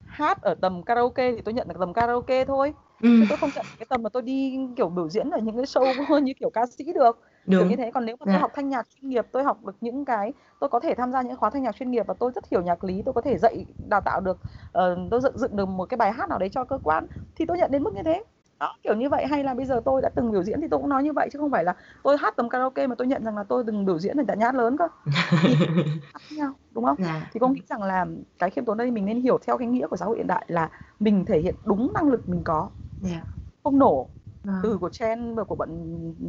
hát 0.05 0.41
ở 0.41 0.53
tầm 0.61 0.83
karaoke 0.83 1.31
thì 1.31 1.41
tôi 1.41 1.53
nhận 1.53 1.67
ở 1.67 1.73
tầm 1.79 1.93
karaoke 1.93 2.45
thôi, 2.45 2.73
chứ 3.01 3.03
Ừm. 3.09 3.27
tôi 3.29 3.37
không 3.37 3.51
nhận 3.55 3.65
cái 3.79 3.85
tầm 3.89 4.03
mà 4.03 4.09
tôi 4.09 4.21
đi, 4.23 4.57
kiểu, 4.77 4.89
biểu 4.89 5.09
diễn 5.09 5.29
ở 5.29 5.39
những 5.39 5.55
cái 5.55 5.65
show 5.65 6.19
như 6.23 6.33
kiểu 6.39 6.49
ca 6.49 6.65
sĩ 6.77 6.93
được, 6.93 7.19
kiểu 7.47 7.59
như 7.59 7.69
Đúng, 7.69 7.77
thế. 7.77 7.91
Còn 7.93 8.05
nếu 8.05 8.15
mà 8.19 8.25
tôi 8.25 8.33
dạ. 8.33 8.39
học 8.39 8.51
thanh 8.55 8.69
nhạc 8.69 8.87
chuyên 8.89 9.09
nghiệp, 9.09 9.27
tôi 9.31 9.43
học 9.43 9.65
được 9.65 9.75
những 9.81 10.05
cái 10.05 10.33
tôi 10.59 10.69
có 10.69 10.79
thể 10.79 10.93
tham 10.95 11.11
gia 11.11 11.21
những 11.21 11.37
khóa 11.37 11.49
thanh 11.49 11.63
nhạc 11.63 11.75
chuyên 11.75 11.91
nghiệp 11.91 12.07
và 12.07 12.13
tôi 12.13 12.31
rất 12.35 12.43
hiểu 12.51 12.61
nhạc 12.61 12.83
lý, 12.83 13.01
tôi 13.05 13.13
có 13.13 13.21
thể 13.21 13.37
dạy, 13.37 13.65
đào 13.89 14.01
tạo 14.01 14.21
được, 14.21 14.37
ờ, 14.71 14.97
tôi 15.11 15.21
dựng 15.21 15.37
dựng 15.37 15.55
được 15.55 15.65
một 15.65 15.85
cái 15.85 15.97
bài 15.97 16.11
hát 16.11 16.29
nào 16.29 16.39
đấy 16.39 16.49
cho 16.49 16.65
cơ 16.65 16.79
quan 16.83 17.07
thì 17.35 17.45
tôi 17.45 17.57
nhận 17.57 17.71
đến 17.71 17.83
mức 17.83 17.93
như 17.93 18.03
thế. 18.03 18.23
Đó, 18.59 18.75
kiểu 18.83 18.95
như 18.95 19.09
vậy. 19.09 19.25
Hay 19.27 19.43
là 19.43 19.53
bây 19.53 19.65
giờ 19.65 19.81
tôi 19.85 20.01
đã 20.01 20.09
từng 20.15 20.31
biểu 20.31 20.43
diễn 20.43 20.61
thì 20.61 20.67
tôi 20.71 20.79
cũng 20.79 20.89
nói 20.89 21.03
như 21.03 21.13
vậy, 21.13 21.29
chứ 21.33 21.39
không 21.39 21.51
phải 21.51 21.63
là 21.63 21.75
tôi 22.03 22.17
hát 22.17 22.33
tầm 22.37 22.49
karaoke 22.49 22.87
mà 22.87 22.95
tôi 22.95 23.07
nhận 23.07 23.23
rằng 23.23 23.37
là 23.37 23.43
tôi 23.43 23.63
từng 23.67 23.85
biểu 23.85 23.99
diễn 23.99 24.17
ở 24.17 24.23
tại 24.27 24.37
nhà 24.37 24.45
hát 24.45 24.55
lớn 24.55 24.77
cơ. 24.77 24.87
Nhau, 26.29 26.53
đúng 26.71 26.85
không? 26.85 26.95
Dạ. 26.99 27.27
Thì 27.33 27.39
cô 27.39 27.47
nghĩ 27.47 27.61
rằng 27.69 27.83
là 27.83 28.05
cái 28.39 28.49
khiêm 28.49 28.65
tốn 28.65 28.77
đây 28.77 28.91
mình 28.91 29.05
nên 29.05 29.21
hiểu 29.21 29.37
theo 29.47 29.57
cái 29.57 29.67
nghĩa 29.67 29.87
của 29.87 29.97
xã 29.97 30.05
hội 30.05 30.17
hiện 30.17 30.27
đại 30.27 30.45
là 30.47 30.69
mình 30.99 31.25
thể 31.25 31.39
hiện 31.39 31.55
đúng 31.63 31.93
năng 31.93 32.09
lực 32.09 32.29
mình 32.29 32.43
có, 32.43 32.69
Dạ. 32.99 33.21
không 33.63 33.79
nổ. 33.79 34.09
Vâng. 34.47 34.63
Từ 34.63 34.77
của 34.77 34.89
trend 34.89 35.37
và 35.37 35.43
của 35.43 35.55
bọn 35.55 35.69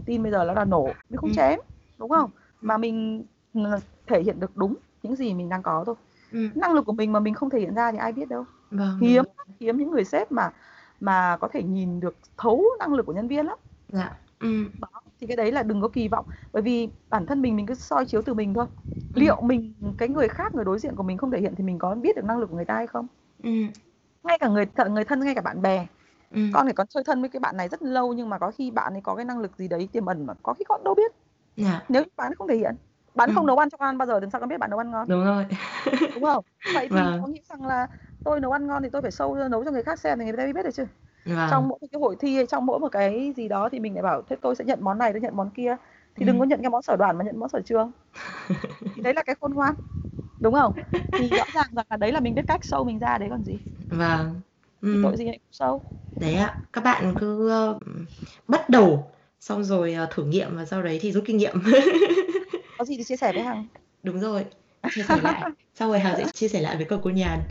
teen 0.07 0.23
bây 0.23 0.33
giờ 0.33 0.45
nó 0.45 0.53
là 0.53 0.65
nổ, 0.65 0.97
mình 1.09 1.17
không 1.19 1.31
Ừm. 1.31 1.33
chém, 1.33 1.59
đúng 1.99 2.11
không? 2.11 2.31
Ừm. 2.63 2.71
Mà 2.71 2.79
mình, 2.79 3.27
ờ, 3.55 3.81
thể 4.07 4.23
hiện 4.23 4.41
được 4.41 4.57
đúng 4.57 4.77
những 5.03 5.17
gì 5.17 5.35
mình 5.35 5.49
đang 5.49 5.63
có 5.63 5.85
thôi. 5.87 5.95
Ừm. 6.31 6.51
Năng 6.55 6.73
lực 6.75 6.87
của 6.87 6.93
mình 6.93 7.13
mà 7.13 7.21
mình 7.21 7.35
không 7.35 7.51
thể 7.51 7.61
hiện 7.61 7.75
ra 7.75 7.93
thì 7.93 7.99
ai 7.99 8.13
biết 8.13 8.29
đâu. 8.29 8.45
Vâng, 8.71 9.01
Hiếm 9.01 9.25
lắm, 9.39 9.47
hiếm 9.61 9.77
những 9.79 9.91
người 9.91 10.05
sếp 10.05 10.33
mà 10.33 10.51
mà 11.01 11.37
có 11.41 11.49
thể 11.49 11.63
nhìn 11.63 12.01
được 12.01 12.19
thấu 12.39 12.65
năng 12.81 12.95
lực 12.95 13.07
của 13.07 13.13
nhân 13.13 13.29
viên 13.29 13.47
lắm. 13.47 13.59
Dạ. 13.89 14.21
Ừm. 14.41 14.73
Đó, 14.79 14.89
thì 15.21 15.27
cái 15.27 15.37
đấy 15.37 15.53
là 15.53 15.63
đừng 15.63 15.83
có 15.83 15.89
kỳ 15.89 16.09
vọng, 16.09 16.27
bởi 16.53 16.63
vì 16.63 16.89
bản 17.11 17.27
thân 17.27 17.43
mình 17.43 17.57
mình 17.57 17.67
cứ 17.67 17.75
soi 17.75 18.07
chiếu 18.07 18.23
từ 18.23 18.35
mình 18.35 18.55
thôi. 18.55 18.67
Ừm. 19.15 19.29
Liệu 19.29 19.43
mình 19.43 19.75
cái 19.99 20.09
người 20.09 20.29
khác, 20.29 20.55
người 20.55 20.65
đối 20.65 20.79
diện 20.79 20.97
của 20.97 21.03
mình 21.03 21.19
không 21.19 21.31
thể 21.31 21.41
hiện 21.41 21.55
thì 21.57 21.65
mình 21.65 21.79
có 21.79 21.95
biết 21.95 22.17
được 22.17 22.25
năng 22.25 22.39
lực 22.39 22.47
của 22.51 22.57
người 22.57 22.65
ta 22.65 22.75
hay 22.75 22.87
không? 22.87 23.07
Ừm. 23.45 23.73
Ngay 24.23 24.39
cả 24.39 24.49
người 24.49 24.67
th 24.67 24.81
người 24.91 25.05
thân, 25.05 25.21
ngay 25.21 25.35
cả 25.35 25.41
bạn 25.41 25.63
bè, 25.63 25.87
Ừm. 26.31 26.51
con 26.55 26.67
thì 26.67 26.73
con 26.73 26.87
chơi 26.87 27.05
thân 27.05 27.21
với 27.21 27.31
cái 27.31 27.41
bạn 27.41 27.57
này 27.57 27.69
rất 27.69 27.83
lâu 27.83 28.13
nhưng 28.13 28.29
mà 28.29 28.39
có 28.39 28.51
khi 28.51 28.71
bạn 28.71 28.93
ấy 28.95 29.01
có 29.05 29.15
cái 29.17 29.25
năng 29.25 29.39
lực 29.39 29.57
gì 29.59 29.69
đấy 29.69 29.89
tiềm 29.93 30.07
ẩn 30.07 30.27
mà 30.27 30.35
có 30.43 30.55
khi 30.55 30.65
con 30.69 30.85
đâu 30.85 30.95
biết. 30.95 31.13
Dạ. 31.57 31.83
Nếu 31.89 32.03
như 32.03 32.09
bạn 32.17 32.29
ấy 32.33 32.35
không 32.39 32.49
thể 32.49 32.57
hiện, 32.57 32.77
bạn 33.15 33.29
ấy 33.31 33.33
không 33.35 33.43
Ừm. 33.43 33.47
nấu 33.47 33.59
ăn 33.59 33.71
cho 33.71 33.79
con 33.79 33.89
ăn 33.89 33.99
bao 33.99 34.07
giờ 34.09 34.21
thì 34.21 34.27
sao 34.33 34.41
con 34.41 34.49
biết 34.49 34.59
bạn 34.59 34.71
nấu 34.71 34.79
ăn 34.81 34.91
ngon? 34.91 35.09
Đúng 35.09 35.25
rồi. 35.25 35.47
Đúng 36.15 36.25
không? 36.25 36.45
Vậy 36.75 36.89
thì 36.89 36.97
Vâng. 36.97 37.23
có 37.23 37.29
nghĩa 37.29 37.41
rằng 37.51 37.67
là 37.67 37.87
tôi 38.25 38.41
nấu 38.41 38.53
ăn 38.53 38.67
ngon 38.67 38.83
thì 38.83 38.89
tôi 38.93 39.03
phải 39.03 39.11
show 39.11 39.35
ra 39.35 39.49
nấu 39.49 39.65
cho 39.65 39.71
người 39.71 39.83
khác 39.83 40.01
xem 40.01 40.19
thì 40.19 40.25
người 40.25 40.35
ta 40.37 40.43
mới 40.45 40.53
biết 40.53 40.63
được 40.65 40.71
chứ. 40.75 40.87
Vâng. 41.25 41.49
Trong 41.51 41.69
mỗi 41.69 41.79
một 41.83 41.87
cái 41.93 42.01
hội 42.01 42.17
thi 42.21 42.37
hay 42.37 42.47
trong 42.47 42.67
mỗi 42.67 42.79
một 42.81 42.89
cái 42.93 43.33
gì 43.37 43.49
đó 43.49 43.69
thì 43.73 43.81
mình 43.81 43.95
lại 43.95 44.03
bảo 44.03 44.23
thế 44.23 44.37
tôi 44.43 44.57
sẽ 44.57 44.65
nhận 44.65 44.79
món 44.85 44.99
này, 44.99 45.13
tôi 45.13 45.21
nhận 45.21 45.37
món 45.37 45.51
kia, 45.51 45.77
thì 46.17 46.27
đừng 46.27 46.39
có 46.39 46.43
Ừm. 46.45 46.49
nhận 46.51 46.63
cái 46.63 46.71
món 46.71 46.83
sở 46.83 46.97
đoàn 46.97 47.19
mà 47.19 47.25
nhận 47.25 47.41
món 47.41 47.49
sở 47.49 47.61
trường. 47.67 47.93
Thì 48.97 49.03
đấy 49.03 49.15
là 49.15 49.23
cái 49.23 49.37
khôn 49.41 49.55
ngoan, 49.55 49.75
đúng 50.41 50.55
không? 50.55 50.73
Thì 51.19 51.29
rõ 51.37 51.45
ràng 51.55 51.67
rằng 51.77 51.87
là 51.91 51.97
đấy 51.97 52.13
là 52.13 52.21
mình 52.21 52.35
biết 52.35 52.47
cách 52.49 52.61
show 52.63 52.85
mình 52.87 52.99
ra 52.99 53.19
đấy 53.19 53.29
còn 53.31 53.45
gì. 53.45 53.61
Vâng. 53.91 54.41
Thì 54.83 54.89
Ừm. 54.89 55.03
tội 55.03 55.17
gì 55.17 55.25
lại 55.25 55.39
show. 55.53 55.81
Đấy 56.21 56.35
ạ, 56.35 56.59
các 56.73 56.85
bạn 56.85 57.17
cứ, 57.21 57.49
ơ, 57.49 57.79
bắt 58.49 58.71
đầu, 58.71 59.11
xong 59.41 59.65
rồi, 59.65 59.95
ờ, 59.95 60.09
thử 60.15 60.25
nghiệm 60.25 60.57
và 60.57 60.65
sau 60.65 60.83
đấy 60.83 60.99
thì 61.03 61.13
rút 61.13 61.25
kinh 61.27 61.37
nghiệm. 61.37 61.63
Có 62.79 62.85
gì 62.85 62.97
thì 62.97 63.05
chia 63.05 63.17
sẻ 63.17 63.33
với 63.33 63.43
Hằng. 63.43 63.67
Đúng 64.03 64.21
rồi, 64.21 64.45
chia 64.95 65.03
sẻ 65.03 65.17
lại, 65.23 65.43
xong 65.75 65.89
rồi 65.91 65.99
Hằng 66.01 66.17
sẽ 66.17 66.25
chia 66.35 66.49
sẻ 66.49 66.61
lại 66.61 66.77
với 66.77 66.85
cả 66.85 66.97
cô 67.03 67.11
Nhàn. 67.11 67.41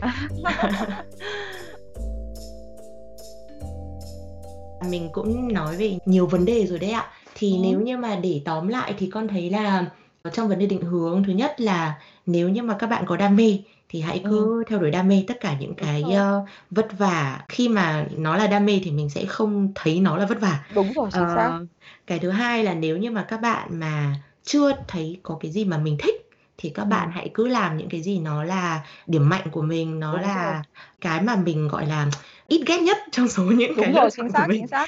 Mình 4.90 5.08
cũng 5.12 5.52
nói 5.54 5.76
về 5.76 5.98
nhiều 6.04 6.26
vấn 6.26 6.44
đề 6.44 6.66
rồi 6.66 6.78
đấy 6.78 6.90
ạ. 6.90 7.10
Thì 7.34 7.52
Ừm. 7.52 7.62
nếu 7.62 7.80
như 7.80 7.96
mà 7.96 8.16
để 8.16 8.42
tóm 8.44 8.68
lại 8.68 8.94
thì 8.98 9.10
con 9.12 9.28
thấy 9.28 9.50
là 9.50 9.90
trong 10.32 10.48
vấn 10.48 10.58
đề 10.58 10.66
định 10.66 10.82
hướng, 10.82 11.24
thứ 11.26 11.32
nhất 11.32 11.60
là 11.60 12.00
nếu 12.26 12.48
như 12.48 12.62
mà 12.62 12.76
các 12.78 12.86
bạn 12.86 13.04
có 13.06 13.16
đam 13.16 13.36
mê 13.36 13.58
thì 13.88 14.00
hãy 14.00 14.22
Ừm. 14.22 14.30
cứ 14.30 14.64
theo 14.68 14.78
đuổi 14.78 14.90
đam 14.90 15.08
mê, 15.08 15.24
tất 15.28 15.40
cả 15.40 15.56
những 15.60 15.74
cái, 15.74 16.02
rồi. 16.02 16.12
ơ, 16.12 16.44
vất 16.70 16.98
vả 16.98 17.44
khi 17.48 17.68
mà 17.68 18.06
nó 18.16 18.36
là 18.36 18.46
đam 18.46 18.66
mê 18.66 18.80
thì 18.84 18.90
mình 18.90 19.10
sẽ 19.10 19.24
không 19.26 19.72
thấy 19.74 20.00
nó 20.00 20.16
là 20.16 20.26
vất 20.26 20.40
vả. 20.40 20.64
Đúng 20.68 20.92
rồi, 20.94 21.08
chính 21.12 21.28
xác. 21.28 21.50
Ờ, 21.50 21.66
cái 22.06 22.18
thứ 22.18 22.30
hai 22.30 22.64
là 22.64 22.74
nếu 22.74 22.96
như 22.96 23.10
mà 23.10 23.22
các 23.28 23.40
bạn 23.40 23.80
mà 23.80 24.14
chưa 24.44 24.72
thấy 24.88 25.20
có 25.22 25.36
cái 25.40 25.50
gì 25.50 25.64
mà 25.64 25.78
mình 25.78 25.96
thích 25.98 26.14
thì 26.58 26.70
các 26.70 26.84
bạn 26.84 27.08
Ừm. 27.08 27.12
hãy 27.12 27.30
cứ 27.34 27.48
làm 27.48 27.76
những 27.76 27.88
cái 27.88 28.02
gì 28.02 28.18
nó 28.20 28.44
là 28.44 28.80
điểm 29.06 29.28
mạnh 29.28 29.48
của 29.52 29.62
mình, 29.62 30.00
nó 30.00 30.16
Đúng 30.16 30.30
rồi. 30.32 30.56
là 30.56 30.62
cái 31.00 31.22
mà 31.22 31.36
mình, 31.36 31.68
gọi 31.68 31.86
là, 31.86 32.06
ít 32.48 32.62
ghét 32.66 32.78
nhất 32.82 32.98
trong 33.12 33.28
số 33.28 33.42
những 33.42 33.72
cái 33.76 33.86
Đúng 33.86 33.94
lựa 33.94 34.00
rồi, 34.00 34.10
chính 34.10 34.28
xác, 34.32 34.46
chính 34.52 34.66
xác. 34.66 34.86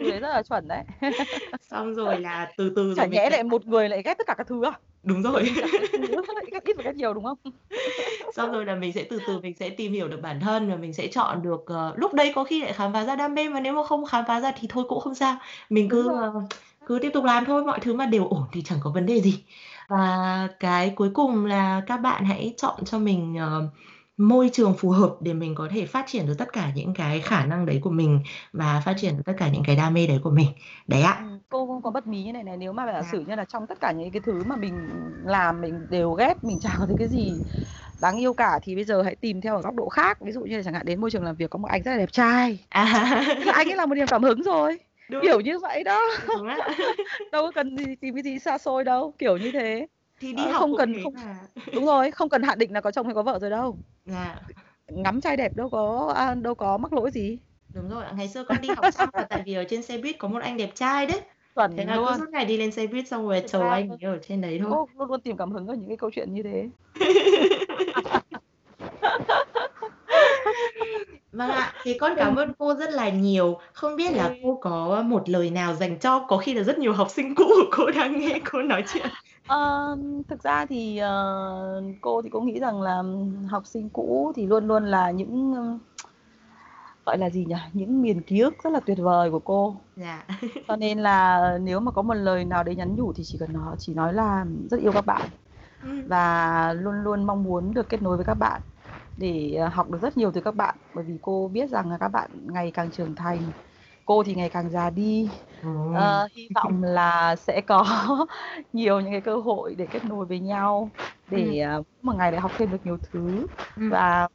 Đấy 0.00 0.20
rất 0.20 0.28
là 0.28 0.42
chuẩn 0.42 0.68
đấy. 0.68 0.84
Xong 1.70 1.94
rồi 1.94 2.18
là 2.20 2.52
từ 2.56 2.72
từ 2.76 2.94
Chả 2.96 3.02
rồi 3.02 3.08
nhẽ 3.08 3.30
lại 3.30 3.44
một 3.44 3.66
người 3.66 3.88
lại 3.88 4.02
ghét 4.04 4.14
tất 4.18 4.26
cả 4.26 4.34
các 4.38 4.46
thứ 4.46 4.64
à? 4.64 4.72
Đúng 5.02 5.22
rồi. 5.22 5.50
ghét 6.52 6.64
ít 6.64 6.76
và 6.76 6.82
ghét 6.84 6.96
nhiều, 6.96 7.14
đúng 7.14 7.24
không? 7.24 7.38
Xong 8.36 8.52
rồi 8.52 8.64
là 8.64 8.74
mình 8.74 8.92
sẽ 8.92 9.04
từ 9.10 9.20
từ 9.26 9.40
mình 9.40 9.54
sẽ 9.54 9.70
tìm 9.70 9.92
hiểu 9.92 10.08
được 10.08 10.20
bản 10.22 10.40
thân 10.40 10.70
và 10.70 10.76
mình 10.76 10.92
sẽ 10.92 11.06
chọn 11.06 11.42
được, 11.42 11.64
ờ 11.66 11.94
lúc 11.96 12.14
đấy 12.14 12.32
có 12.34 12.44
khi 12.44 12.62
lại 12.62 12.72
khám 12.72 12.92
phá 12.92 13.04
ra 13.04 13.16
đam 13.16 13.34
mê, 13.34 13.48
mà 13.48 13.60
nếu 13.60 13.72
mà 13.72 13.84
không 13.84 14.04
khám 14.04 14.24
phá 14.28 14.40
ra 14.40 14.52
thì 14.60 14.68
thôi 14.70 14.84
cũng 14.88 15.00
không 15.00 15.14
sao. 15.14 15.36
Mình 15.70 15.88
cứ, 15.88 16.08
ờ, 16.20 16.32
cứ 16.86 16.98
tiếp 17.02 17.10
tục 17.14 17.24
làm 17.24 17.44
thôi, 17.44 17.64
mọi 17.64 17.78
thứ 17.82 17.94
mà 17.94 18.06
đều 18.06 18.26
ổn 18.26 18.42
thì 18.52 18.62
chẳng 18.62 18.78
có 18.82 18.90
vấn 18.90 19.06
đề 19.06 19.20
gì. 19.20 19.44
Và 19.88 20.48
cái 20.60 20.92
cuối 20.96 21.10
cùng 21.14 21.46
là 21.46 21.82
các 21.86 21.96
bạn 21.96 22.24
hãy 22.24 22.54
chọn 22.56 22.84
cho 22.84 22.98
mình, 22.98 23.36
ờ, 23.40 23.62
môi 24.16 24.50
trường 24.52 24.74
phù 24.78 24.90
hợp 24.90 25.16
để 25.20 25.34
mình 25.34 25.54
có 25.54 25.68
thể 25.74 25.86
phát 25.86 26.04
triển 26.08 26.26
được 26.26 26.34
tất 26.38 26.52
cả 26.52 26.72
những 26.74 26.94
cái 26.94 27.20
khả 27.20 27.46
năng 27.46 27.66
đấy 27.66 27.80
của 27.82 27.90
mình 27.90 28.20
và 28.52 28.82
phát 28.84 28.94
triển 28.98 29.16
được 29.16 29.22
tất 29.26 29.32
cả 29.38 29.48
những 29.48 29.62
cái 29.66 29.76
đam 29.76 29.94
mê 29.94 30.06
đấy 30.06 30.18
của 30.24 30.30
mình. 30.30 30.46
Đấy 30.86 31.02
ạ. 31.02 31.16
Ừm, 31.20 31.40
cô 31.48 31.66
cũng 31.66 31.82
có 31.82 31.90
bật 31.90 32.06
mí 32.06 32.22
như 32.22 32.32
này 32.32 32.44
này, 32.44 32.56
nếu 32.56 32.72
mà 32.72 32.86
giả 32.86 32.92
Dạ. 32.92 33.02
sử 33.02 33.20
như 33.20 33.34
là 33.34 33.44
trong 33.44 33.66
tất 33.66 33.80
cả 33.80 33.92
những 33.92 34.10
cái 34.12 34.20
thứ 34.20 34.44
mà 34.44 34.56
mình 34.56 34.90
làm 35.26 35.60
mình 35.60 35.86
đều 35.90 36.12
ghét, 36.12 36.44
mình 36.44 36.60
chả 36.60 36.76
có 36.78 36.86
thấy 36.86 36.96
cái 36.96 37.08
gì 37.08 37.42
đáng 37.98 38.16
yêu 38.20 38.34
cả 38.34 38.58
thì 38.62 38.74
bây 38.74 38.84
giờ 38.84 39.02
hãy 39.02 39.16
tìm 39.16 39.40
theo 39.40 39.56
ở 39.56 39.62
góc 39.62 39.74
độ 39.74 39.88
khác. 39.88 40.18
Ví 40.20 40.32
dụ 40.32 40.40
như 40.42 40.56
là 40.56 40.62
chẳng 40.62 40.74
hạn 40.74 40.86
đến 40.86 41.00
môi 41.00 41.10
trường 41.10 41.24
làm 41.24 41.36
việc 41.36 41.50
có 41.50 41.58
một 41.58 41.68
anh 41.68 41.82
rất 41.82 41.90
là 41.92 41.96
đẹp 41.98 42.12
trai, 42.12 42.58
À. 42.68 42.84
anh 43.54 43.68
ấy 43.70 43.76
là 43.76 43.86
một 43.86 43.94
niềm 43.94 44.08
cảm 44.08 44.22
hứng 44.22 44.42
rồi, 44.42 44.78
Đúng. 45.08 45.22
kiểu 45.22 45.40
như 45.40 45.58
vậy 45.58 45.84
đó. 45.84 46.00
Đâu 47.32 47.44
có 47.46 47.52
cần 47.52 47.76
gì 47.76 47.96
tìm 48.00 48.14
cái 48.14 48.22
gì 48.22 48.38
xa 48.38 48.58
xôi 48.58 48.84
đâu, 48.84 49.14
kiểu 49.18 49.36
như 49.36 49.52
thế. 49.52 49.86
Thì 50.20 50.32
đi 50.32 50.42
Ờ, 50.44 50.52
học 50.52 50.60
không 50.60 50.76
cần 50.76 50.94
thế 50.94 51.00
không 51.02 51.14
mà. 51.14 51.36
đúng 51.74 51.86
rồi, 51.86 52.10
không 52.10 52.28
cần 52.28 52.42
hạn 52.42 52.58
định 52.58 52.72
là 52.72 52.80
có 52.80 52.90
chồng 52.90 53.06
hay 53.06 53.14
có 53.14 53.22
vợ 53.22 53.38
rồi 53.38 53.50
đâu. 53.50 53.78
Dạ. 54.04 54.36
Ngắm 54.88 55.20
trai 55.20 55.36
đẹp 55.36 55.56
đâu 55.56 55.68
có, 55.68 56.12
a, 56.16 56.34
đâu 56.34 56.54
có 56.54 56.76
mắc 56.78 56.92
lỗi 56.92 57.10
gì. 57.10 57.38
Đúng 57.74 57.88
rồi. 57.88 58.04
Ngày 58.16 58.28
xưa 58.28 58.44
con 58.44 58.60
đi 58.60 58.68
học 58.76 58.84
xong 58.94 59.08
là 59.12 59.22
tại 59.22 59.42
vì 59.46 59.54
ở 59.54 59.64
trên 59.64 59.82
xe 59.82 59.98
buýt 59.98 60.18
có 60.18 60.28
một 60.28 60.42
anh 60.42 60.56
đẹp 60.56 60.70
trai 60.74 61.06
đấy. 61.06 61.20
Thế 61.20 61.62
Chuẩn 61.76 61.76
là 61.88 61.94
cứ 61.96 62.00
luôn. 62.00 62.18
suốt 62.18 62.28
ngày 62.32 62.44
đi 62.44 62.56
lên 62.56 62.72
xe 62.72 62.86
buýt 62.86 63.08
xong 63.08 63.28
rồi 63.28 63.42
ra 63.52 63.70
anh 63.70 63.88
ấy 63.88 63.98
ở 64.02 64.18
trên 64.28 64.40
đấy 64.40 64.58
thôi. 64.62 64.70
cô 64.72 64.88
luôn 64.98 65.08
luôn 65.08 65.20
tìm 65.20 65.36
cảm 65.36 65.52
hứng 65.52 65.66
ở 65.66 65.74
những 65.74 65.88
cái 65.88 65.96
câu 65.96 66.10
chuyện 66.10 66.34
như 66.34 66.42
thế. 66.42 66.68
Vâng 71.32 71.50
ạ, 71.50 71.72
thì 71.82 71.98
con 71.98 72.12
cảm 72.16 72.36
ơn 72.36 72.52
cô 72.58 72.74
rất 72.74 72.90
là 72.90 73.08
nhiều. 73.08 73.58
Không 73.72 73.96
biết 73.96 74.12
là 74.12 74.34
cô 74.42 74.58
có 74.62 75.02
một 75.02 75.28
lời 75.28 75.50
nào 75.50 75.74
dành 75.74 75.98
cho 75.98 76.24
có 76.28 76.36
khi 76.36 76.54
là 76.54 76.62
rất 76.62 76.78
nhiều 76.78 76.92
học 76.92 77.10
sinh 77.10 77.34
cũ 77.34 77.44
của 77.48 77.70
cô 77.70 77.90
đang 77.90 78.20
nghe 78.20 78.40
cô 78.52 78.62
nói 78.62 78.84
chuyện? 78.92 79.06
Ờ, 79.46 79.56
thực 80.28 80.42
ra 80.42 80.66
thì, 80.66 80.98
ờ, 80.98 81.82
cô 82.00 82.22
thì 82.22 82.28
cô 82.32 82.40
nghĩ 82.40 82.60
rằng 82.60 82.82
là 82.82 83.02
học 83.50 83.66
sinh 83.66 83.90
cũ 83.90 84.32
thì 84.36 84.46
luôn 84.46 84.66
luôn 84.68 84.84
là 84.86 85.10
những, 85.10 85.54
ơ, 85.54 85.78
gọi 87.06 87.18
là 87.18 87.30
gì 87.30 87.44
nhỉ, 87.46 87.54
những 87.72 88.02
miền 88.02 88.22
ký 88.22 88.40
ức 88.40 88.54
rất 88.64 88.70
là 88.70 88.80
tuyệt 88.80 88.98
vời 89.00 89.30
của 89.30 89.40
cô. 89.40 89.80
Dạ. 89.96 90.26
Cho 90.68 90.76
nên 90.76 90.98
là 91.00 91.40
nếu 91.62 91.80
mà 91.80 91.92
có 91.92 92.02
một 92.02 92.14
lời 92.14 92.44
nào 92.44 92.64
đấy 92.64 92.76
nhắn 92.76 92.96
nhủ 92.96 93.12
thì 93.14 93.22
chỉ 93.26 93.38
cần 93.38 93.52
nó 93.52 93.76
chỉ 93.78 93.94
nói 93.94 94.14
là 94.14 94.46
rất 94.70 94.80
yêu 94.80 94.92
các 94.92 95.06
bạn 95.06 95.30
Ừm. 95.82 96.10
và 96.10 96.72
luôn 96.74 96.94
luôn 97.04 97.24
mong 97.24 97.44
muốn 97.44 97.74
được 97.74 97.88
kết 97.90 98.02
nối 98.02 98.16
với 98.16 98.24
các 98.26 98.34
bạn 98.34 98.62
để, 99.16 99.54
ờ, 99.60 99.68
học 99.68 99.90
được 99.90 99.98
rất 100.02 100.16
nhiều 100.16 100.32
từ 100.32 100.40
các 100.42 100.56
bạn. 100.56 100.76
Bởi 100.94 101.04
vì 101.08 101.14
cô 101.22 101.48
biết 101.54 101.70
rằng 101.70 101.90
là 101.90 101.98
các 101.98 102.08
bạn 102.08 102.30
ngày 102.52 102.72
càng 102.74 102.90
trưởng 102.92 103.14
thành, 103.16 103.52
cô 104.06 104.22
thì 104.24 104.34
ngày 104.34 104.50
càng 104.50 104.70
già 104.70 104.90
đi. 104.90 105.40
Ờ, 105.90 106.28
hy 106.34 106.48
vọng 106.54 106.82
là 106.82 107.36
sẽ 107.36 107.60
có 107.60 107.84
nhiều 108.72 109.00
những 109.00 109.12
cái 109.12 109.20
cơ 109.20 109.36
hội 109.36 109.74
để 109.78 109.86
kết 109.90 110.04
nối 110.04 110.26
với 110.26 110.40
nhau, 110.40 110.90
để, 111.26 111.58
ờ, 111.60 111.82
một 112.02 112.14
ngày 112.16 112.32
để 112.32 112.38
học 112.38 112.52
thêm 112.56 112.70
được 112.70 112.78
nhiều 112.84 112.98
thứ 113.12 113.46
Ừm. 113.76 113.90
và, 113.90 114.28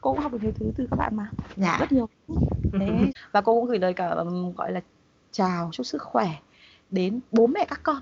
cô 0.00 0.10
cũng 0.12 0.18
học 0.20 0.32
được 0.32 0.38
nhiều 0.42 0.52
thứ 0.60 0.72
từ 0.76 0.86
các 0.90 0.96
bạn 0.96 1.16
mà, 1.16 1.32
Dạ. 1.56 1.78
rất 1.78 1.92
nhiều. 1.92 2.06
Thế 2.78 3.12
và 3.32 3.40
cô 3.40 3.54
cũng 3.60 3.68
gửi 3.68 3.78
lời 3.78 3.92
cảm, 3.94 4.52
gọi 4.54 4.72
là, 4.72 4.80
chào, 5.32 5.68
chúc 5.72 5.86
sức 5.86 6.02
khỏe 6.02 6.28
đến 6.94 7.20
bố 7.32 7.46
mẹ 7.46 7.64
các 7.68 7.80
con. 7.82 7.96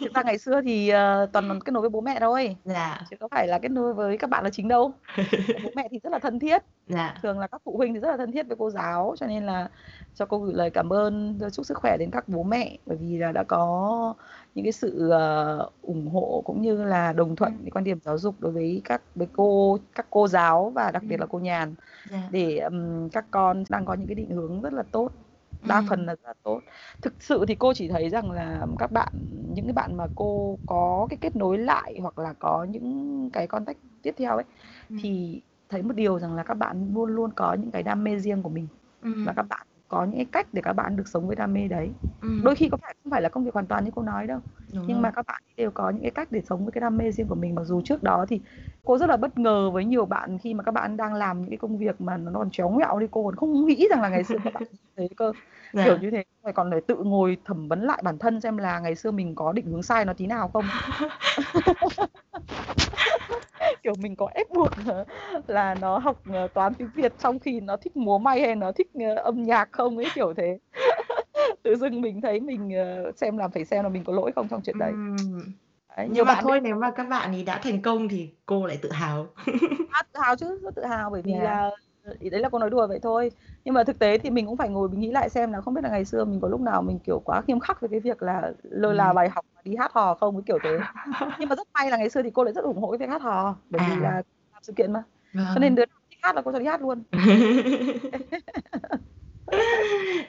Thực 0.00 0.14
ra 0.14 0.22
ngày 0.24 0.38
xưa 0.38 0.60
thì, 0.64 0.88
ờ, 0.88 1.26
toàn 1.32 1.60
kết 1.64 1.72
nối 1.72 1.80
với 1.80 1.90
bố 1.90 2.00
mẹ 2.00 2.20
thôi, 2.20 2.56
Dạ. 2.64 3.00
chứ 3.10 3.16
có 3.20 3.28
phải 3.30 3.46
là 3.48 3.58
kết 3.58 3.70
nối 3.70 3.94
với 3.94 4.18
các 4.18 4.30
bạn 4.30 4.44
là 4.44 4.50
chính 4.50 4.68
đâu. 4.68 4.92
Bố 5.64 5.70
mẹ 5.76 5.88
thì 5.90 5.98
rất 6.02 6.10
là 6.12 6.18
thân 6.18 6.38
thiết, 6.38 6.62
Dạ. 6.88 7.14
thường 7.22 7.38
là 7.38 7.46
các 7.46 7.60
phụ 7.64 7.76
huynh 7.76 7.94
thì 7.94 8.00
rất 8.00 8.10
là 8.10 8.16
thân 8.16 8.32
thiết 8.32 8.46
với 8.46 8.56
cô 8.60 8.70
giáo, 8.70 9.14
cho 9.18 9.26
nên 9.26 9.46
là 9.46 9.68
cho 10.14 10.26
cô 10.26 10.38
gửi 10.38 10.54
lời 10.54 10.70
cảm 10.70 10.92
ơn, 10.92 11.38
chúc 11.52 11.66
sức 11.66 11.76
khỏe 11.78 11.96
đến 11.98 12.10
các 12.10 12.28
bố 12.28 12.42
mẹ, 12.42 12.78
bởi 12.86 12.96
vì 13.00 13.18
là 13.18 13.32
đã 13.32 13.44
có 13.44 14.14
những 14.54 14.64
cái 14.64 14.72
sự, 14.72 15.10
ờ, 15.10 15.68
ủng 15.82 16.08
hộ 16.08 16.42
cũng 16.44 16.62
như 16.62 16.84
là 16.84 17.12
đồng 17.12 17.36
thuận 17.36 17.58
cái 17.62 17.70
quan 17.70 17.84
điểm 17.84 17.98
giáo 18.02 18.18
dục 18.18 18.34
đối 18.38 18.52
với 18.52 18.80
các 18.84 19.02
với 19.14 19.26
cô 19.36 19.78
các 19.94 20.06
cô 20.10 20.28
giáo 20.28 20.70
và 20.74 20.90
đặc 20.90 21.02
biệt 21.08 21.20
là 21.20 21.26
cô 21.26 21.38
Nhàn 21.38 21.74
Dạ. 22.10 22.28
để, 22.30 22.58
ừm, 22.58 23.08
các 23.10 23.24
con 23.30 23.64
đang 23.68 23.84
có 23.84 23.94
những 23.94 24.06
cái 24.08 24.14
định 24.14 24.30
hướng 24.30 24.60
rất 24.62 24.72
là 24.72 24.82
tốt. 24.92 25.10
Đa 25.64 25.80
Ừm. 25.80 25.86
phần 25.88 26.06
là 26.06 26.12
rất 26.14 26.24
là 26.28 26.34
tốt. 26.42 26.60
Thực 27.02 27.14
sự 27.22 27.44
thì 27.48 27.54
cô 27.54 27.72
chỉ 27.74 27.88
thấy 27.88 28.10
rằng 28.10 28.30
là 28.30 28.66
các 28.78 28.90
bạn 28.92 29.12
những 29.54 29.66
cái 29.66 29.72
bạn 29.72 29.96
mà 29.96 30.06
cô 30.14 30.58
có 30.66 31.06
cái 31.10 31.16
kết 31.20 31.36
nối 31.36 31.58
lại 31.58 31.98
hoặc 32.02 32.18
là 32.18 32.32
có 32.38 32.64
những 32.70 33.30
cái 33.32 33.46
contact 33.46 33.78
tiếp 34.02 34.14
theo 34.18 34.34
ấy, 34.36 34.44
Ừm. 34.88 34.98
thì 35.02 35.42
thấy 35.68 35.82
một 35.82 35.92
điều 35.96 36.18
rằng 36.18 36.34
là 36.34 36.42
các 36.42 36.54
bạn 36.54 36.90
luôn 36.94 37.10
luôn 37.14 37.30
có 37.36 37.54
những 37.54 37.70
cái 37.70 37.82
đam 37.82 38.04
mê 38.04 38.18
riêng 38.18 38.42
của 38.42 38.48
mình. 38.50 38.68
Ừm. 39.02 39.26
Và 39.26 39.32
các 39.36 39.46
bạn 39.48 39.66
có 39.88 40.04
những 40.04 40.16
cái 40.16 40.26
cách 40.32 40.48
để 40.52 40.62
các 40.64 40.72
bạn 40.72 40.96
được 40.96 41.08
sống 41.08 41.26
với 41.26 41.36
đam 41.36 41.52
mê 41.54 41.68
đấy. 41.68 41.90
Ừm. 42.22 42.42
Đôi 42.44 42.54
khi 42.54 42.68
có 42.68 42.76
phải 42.82 42.94
không 43.04 43.10
phải 43.10 43.22
là 43.22 43.28
công 43.28 43.44
việc 43.44 43.54
hoàn 43.54 43.66
toàn 43.66 43.84
như 43.84 43.90
cô 43.94 44.02
nói 44.02 44.26
đâu, 44.26 44.40
Đúng 44.72 44.86
nhưng 44.86 44.96
rồi. 44.96 45.02
mà 45.02 45.10
các 45.10 45.26
bạn 45.26 45.42
đều 45.56 45.70
có 45.70 45.90
những 45.90 46.02
cái 46.02 46.10
cách 46.10 46.32
để 46.32 46.40
sống 46.42 46.64
với 46.64 46.72
cái 46.72 46.80
đam 46.80 46.96
mê 46.96 47.10
riêng 47.12 47.28
của 47.28 47.34
mình. 47.34 47.54
Mặc 47.54 47.64
dù 47.64 47.80
trước 47.84 48.02
đó 48.02 48.26
thì 48.28 48.40
cô 48.84 48.98
rất 48.98 49.10
là 49.10 49.16
bất 49.16 49.38
ngờ 49.38 49.70
với 49.70 49.84
nhiều 49.84 50.06
bạn 50.06 50.38
khi 50.38 50.54
mà 50.54 50.62
các 50.64 50.72
bạn 50.72 50.96
đang 50.96 51.14
làm 51.14 51.40
những 51.40 51.50
cái 51.50 51.58
công 51.58 51.78
việc 51.78 52.00
mà 52.00 52.16
nó 52.16 52.30
còn 52.34 52.50
chéo 52.50 52.68
ngoẹo 52.70 52.98
đi, 52.98 53.06
cô 53.10 53.24
còn 53.24 53.36
không 53.36 53.66
nghĩ 53.66 53.86
rằng 53.90 54.00
là 54.02 54.08
ngày 54.08 54.24
xưa 54.24 54.38
các 54.44 54.52
bạn 54.54 54.62
thế 54.96 55.08
cơ. 55.16 55.32
Kiểu 55.72 55.82
Dạ. 55.86 55.96
như 56.00 56.10
thế, 56.10 56.24
rồi 56.44 56.52
còn 56.52 56.70
phải 56.70 56.80
tự 56.80 56.96
ngồi 57.04 57.36
thẩm 57.44 57.68
vấn 57.68 57.82
lại 57.82 58.00
bản 58.04 58.18
thân 58.18 58.40
xem 58.40 58.56
là 58.56 58.78
ngày 58.78 58.94
xưa 58.94 59.10
mình 59.10 59.34
có 59.34 59.52
định 59.52 59.66
hướng 59.66 59.82
sai 59.82 60.04
nó 60.04 60.12
tí 60.12 60.26
nào 60.26 60.50
không. 60.52 60.64
Kiểu, 63.82 63.94
mình 64.00 64.16
có 64.16 64.28
ép 64.34 64.46
buộc 64.50 64.68
là 64.86 65.04
là 65.46 65.74
nó 65.74 65.98
học, 65.98 66.16
ờ, 66.32 66.48
toán, 66.54 66.74
tiếng 66.74 66.90
Việt 66.94 67.12
trong 67.18 67.38
khi 67.38 67.60
nó 67.60 67.76
thích 67.76 67.96
múa 67.96 68.18
may 68.18 68.40
hay 68.40 68.54
nó 68.56 68.72
thích, 68.72 68.90
ơ, 68.94 69.14
âm 69.14 69.42
nhạc 69.42 69.68
không 69.72 69.96
ấy, 69.96 70.06
kiểu 70.14 70.34
thế. 70.36 70.58
Tự 71.62 71.76
dưng 71.76 72.00
mình 72.00 72.20
thấy 72.20 72.40
mình, 72.40 72.70
ờ, 72.76 73.12
xem 73.16 73.36
là 73.38 73.48
phải 73.48 73.64
xem 73.64 73.82
là 73.82 73.88
mình 73.88 74.04
có 74.04 74.12
lỗi 74.12 74.32
không 74.34 74.48
trong 74.48 74.60
chuyện 74.64 74.78
đấy. 74.78 74.90
Ừm. 74.92 75.40
Đấy, 75.96 76.06
nhiều 76.06 76.14
Nhưng 76.14 76.26
mà 76.26 76.34
bạn 76.34 76.44
thôi 76.44 76.60
biết 76.60 76.68
nếu 76.68 76.76
mà 76.76 76.90
các 76.90 77.08
bạn 77.08 77.32
ấy 77.32 77.42
đã 77.42 77.58
thành 77.62 77.82
công 77.82 78.08
thì 78.08 78.30
cô 78.46 78.66
lại 78.66 78.78
tự 78.82 78.90
hào. 78.92 79.26
À, 79.90 80.02
tự 80.12 80.20
hào 80.22 80.36
chứ, 80.36 80.60
rất 80.62 80.74
tự 80.74 80.84
hào 80.84 81.10
bởi 81.10 81.22
vì 81.22 81.32
Dạ. 81.32 81.44
là 81.44 81.62
ờ, 81.62 81.70
ý 82.18 82.30
đấy 82.30 82.40
là 82.40 82.48
cô 82.48 82.58
nói 82.58 82.70
đùa 82.70 82.86
vậy 82.86 82.98
thôi. 83.02 83.30
Nhưng 83.64 83.74
mà 83.74 83.84
thực 83.84 83.98
tế 83.98 84.18
thì 84.18 84.30
mình 84.30 84.46
cũng 84.46 84.56
phải 84.56 84.68
ngồi 84.68 84.88
mình 84.88 85.00
nghĩ 85.00 85.10
lại 85.10 85.28
xem 85.28 85.52
là 85.52 85.60
không 85.60 85.74
biết 85.74 85.80
là 85.84 85.90
ngày 85.90 86.04
xưa 86.04 86.24
mình 86.24 86.40
có 86.40 86.48
lúc 86.48 86.60
nào 86.60 86.82
mình, 86.82 86.98
kiểu, 86.98 87.20
quá 87.24 87.42
nghiêm 87.46 87.60
khắc 87.60 87.80
với 87.80 87.90
cái 87.90 88.00
việc 88.00 88.22
là 88.22 88.52
lơ 88.62 88.92
là 88.92 89.06
Ừm. 89.08 89.14
bài 89.16 89.28
học 89.28 89.44
đi 89.64 89.76
hát 89.78 89.92
hò 89.92 90.14
không 90.14 90.34
ấy, 90.36 90.42
kiểu 90.46 90.58
thế. 90.62 90.78
Nhưng 91.38 91.48
mà 91.48 91.56
rất 91.56 91.68
may 91.74 91.90
là 91.90 91.96
ngày 91.96 92.10
xưa 92.10 92.22
thì 92.22 92.30
cô 92.30 92.44
lại 92.44 92.52
rất 92.54 92.64
ủng 92.64 92.78
hộ 92.82 92.90
cái 92.90 92.98
việc 92.98 93.08
hát 93.12 93.22
hò, 93.22 93.56
bởi 93.70 93.80
vì 93.86 93.92
À. 93.92 93.98
là 94.02 94.10
làm 94.52 94.62
sự 94.62 94.72
kiện 94.76 94.92
mà. 94.92 95.02
Cho 95.54 95.60
nên 95.60 95.74
Vâng. 95.74 95.74
đứa 95.74 95.86
nào 95.86 95.98
thích 96.10 96.18
hát 96.22 96.36
là 96.36 96.42
cô 96.42 96.52
cho 96.52 96.58
đi 96.58 96.66
hát 96.66 96.82
luôn. 96.82 97.02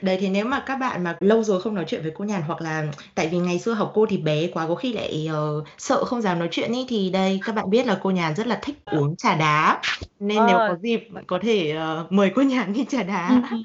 Đấy, 0.02 0.18
thế 0.20 0.28
nếu 0.28 0.44
mà 0.46 0.62
các 0.66 0.76
bạn 0.76 1.04
mà 1.04 1.16
lâu 1.20 1.42
rồi 1.42 1.60
không 1.62 1.74
nói 1.74 1.84
chuyện 1.88 2.02
với 2.02 2.12
cô 2.14 2.24
Nhàn 2.24 2.42
hoặc 2.42 2.60
là 2.60 2.84
tại 3.14 3.28
vì 3.28 3.38
ngày 3.38 3.58
xưa 3.58 3.72
học 3.72 3.92
cô 3.94 4.06
thì 4.06 4.18
bé 4.18 4.46
quá 4.54 4.66
có 4.68 4.74
khi 4.74 4.92
lại, 4.92 5.26
ờ, 5.32 5.64
sợ 5.78 6.04
không 6.04 6.22
dám 6.22 6.38
nói 6.38 6.48
chuyện 6.50 6.72
ấy, 6.72 6.84
thì 6.88 7.10
đây, 7.10 7.40
các 7.44 7.54
bạn 7.54 7.70
biết 7.70 7.86
là 7.86 8.00
cô 8.02 8.10
Nhàn 8.10 8.34
rất 8.34 8.46
là 8.46 8.58
thích 8.62 8.76
uống 8.90 9.16
trà 9.16 9.34
đá, 9.34 9.80
nên 10.20 10.46
nếu 10.46 10.58
Ờ, 10.58 10.68
có 10.68 10.76
dịp 10.82 11.08
có 11.26 11.38
thể, 11.42 11.70
ờ, 11.70 12.06
mời 12.10 12.32
cô 12.36 12.42
Nhàn 12.42 12.72
đi 12.72 12.84
trà 12.84 13.02
đá. 13.02 13.28
Ừm, 13.28 13.42
ừm. 13.50 13.62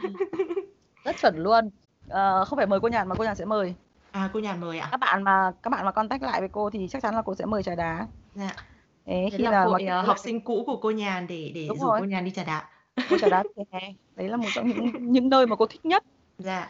Rất 1.06 1.16
chuẩn 1.22 1.38
luôn. 1.38 1.70
Ờ, 2.10 2.46
không 2.46 2.58
phải 2.58 2.68
mời 2.68 2.80
cô 2.80 2.88
Nhàn 2.88 3.10
mà 3.10 3.16
cô 3.16 3.24
Nhàn 3.24 3.36
sẽ 3.36 3.46
mời. 3.46 3.74
À, 4.12 4.30
cô 4.34 4.40
Nhàn 4.40 4.62
mời 4.62 4.80
ạ? 4.80 4.88
Các 4.92 4.98
bạn 4.98 5.24
mà 5.24 5.52
các 5.64 5.70
bạn 5.70 5.86
mà 5.86 5.92
contact 5.92 6.24
lại 6.24 6.40
với 6.40 6.50
cô 6.50 6.70
thì 6.70 6.88
chắc 6.88 7.04
chắn 7.04 7.16
là 7.16 7.22
cô 7.22 7.36
sẽ 7.36 7.46
mời 7.46 7.64
trà 7.64 7.76
đá. 7.76 8.08
Dạ. 8.36 8.56
Thế 9.06 9.30
khi 9.38 9.44
là 9.44 9.52
mà 9.52 9.78
kết 9.80 9.86
ờ, 9.86 9.96
nối 9.96 10.06
học 10.06 10.18
sinh 10.20 10.42
cũ 10.42 10.64
của 10.66 10.78
cô 10.82 10.92
Nhàn 10.92 11.28
để 11.28 11.52
để 11.56 11.66
Đúng 11.70 11.78
rủ 11.78 11.88
rồi. 11.88 12.00
cô 12.00 12.06
Nhàn 12.06 12.26
đi 12.26 12.32
trà 12.32 12.44
đá. 12.44 12.64
Mua 13.10 13.18
trà 13.18 13.30
đá 13.30 13.44
vỉa 13.58 13.64
hè. 13.72 13.94
Đấy 14.16 14.30
là 14.30 14.38
một 14.38 14.48
trong 14.56 14.68
những 14.68 15.12
những 15.12 15.30
nơi 15.30 15.48
mà 15.48 15.56
cô 15.56 15.66
thích 15.66 15.86
nhất. 15.86 16.04
Dạ. 16.40 16.70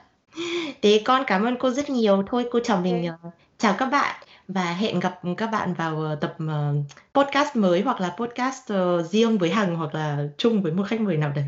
Thế 0.82 1.01
con 1.05 1.23
cảm 1.27 1.43
ơn 1.43 1.55
cô 1.59 1.69
rất 1.69 1.89
nhiều. 1.89 2.23
Thôi 2.27 2.45
cô 2.51 2.59
Ô 2.69 2.82
mình, 2.82 3.01
kê. 3.03 3.07
ờ, 3.23 3.29
chào 3.57 3.75
các 3.77 3.86
bạn 3.86 4.15
và 4.47 4.73
hẹn 4.73 4.99
gặp 4.99 5.19
các 5.38 5.47
bạn 5.51 5.73
vào, 5.73 6.01
ờ, 6.01 6.15
tập, 6.15 6.36
ờ, 6.47 6.73
podcast 7.13 7.55
mới 7.55 7.82
hoặc 7.82 8.01
là 8.01 8.15
podcast, 8.17 8.71
riêng 9.09 9.38
với 9.38 9.49
Hằng 9.49 9.75
hoặc 9.75 9.95
là 9.95 10.17
chung 10.38 10.61
với 10.61 10.71
một 10.71 10.84
khách 10.88 11.01
mời 11.01 11.17
nào 11.17 11.32
đấy. 11.36 11.45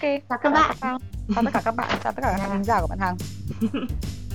Kê, 0.00 0.20
Chào 0.28 0.38
các 0.42 0.52
chào 0.52 0.52
bạn. 0.52 0.76
chào 0.80 0.98
tất 1.44 1.50
cả 1.54 1.60
các 1.64 1.76
bạn, 1.76 1.98
chào 2.04 2.12
tất 2.12 2.22
cả 2.22 2.28
các 2.32 2.38
khán 2.38 2.48
Dạ. 2.48 2.54
thính 2.54 2.64
giả 2.64 2.80
của 2.80 2.86
bạn 2.86 2.98
Hằng. 2.98 3.16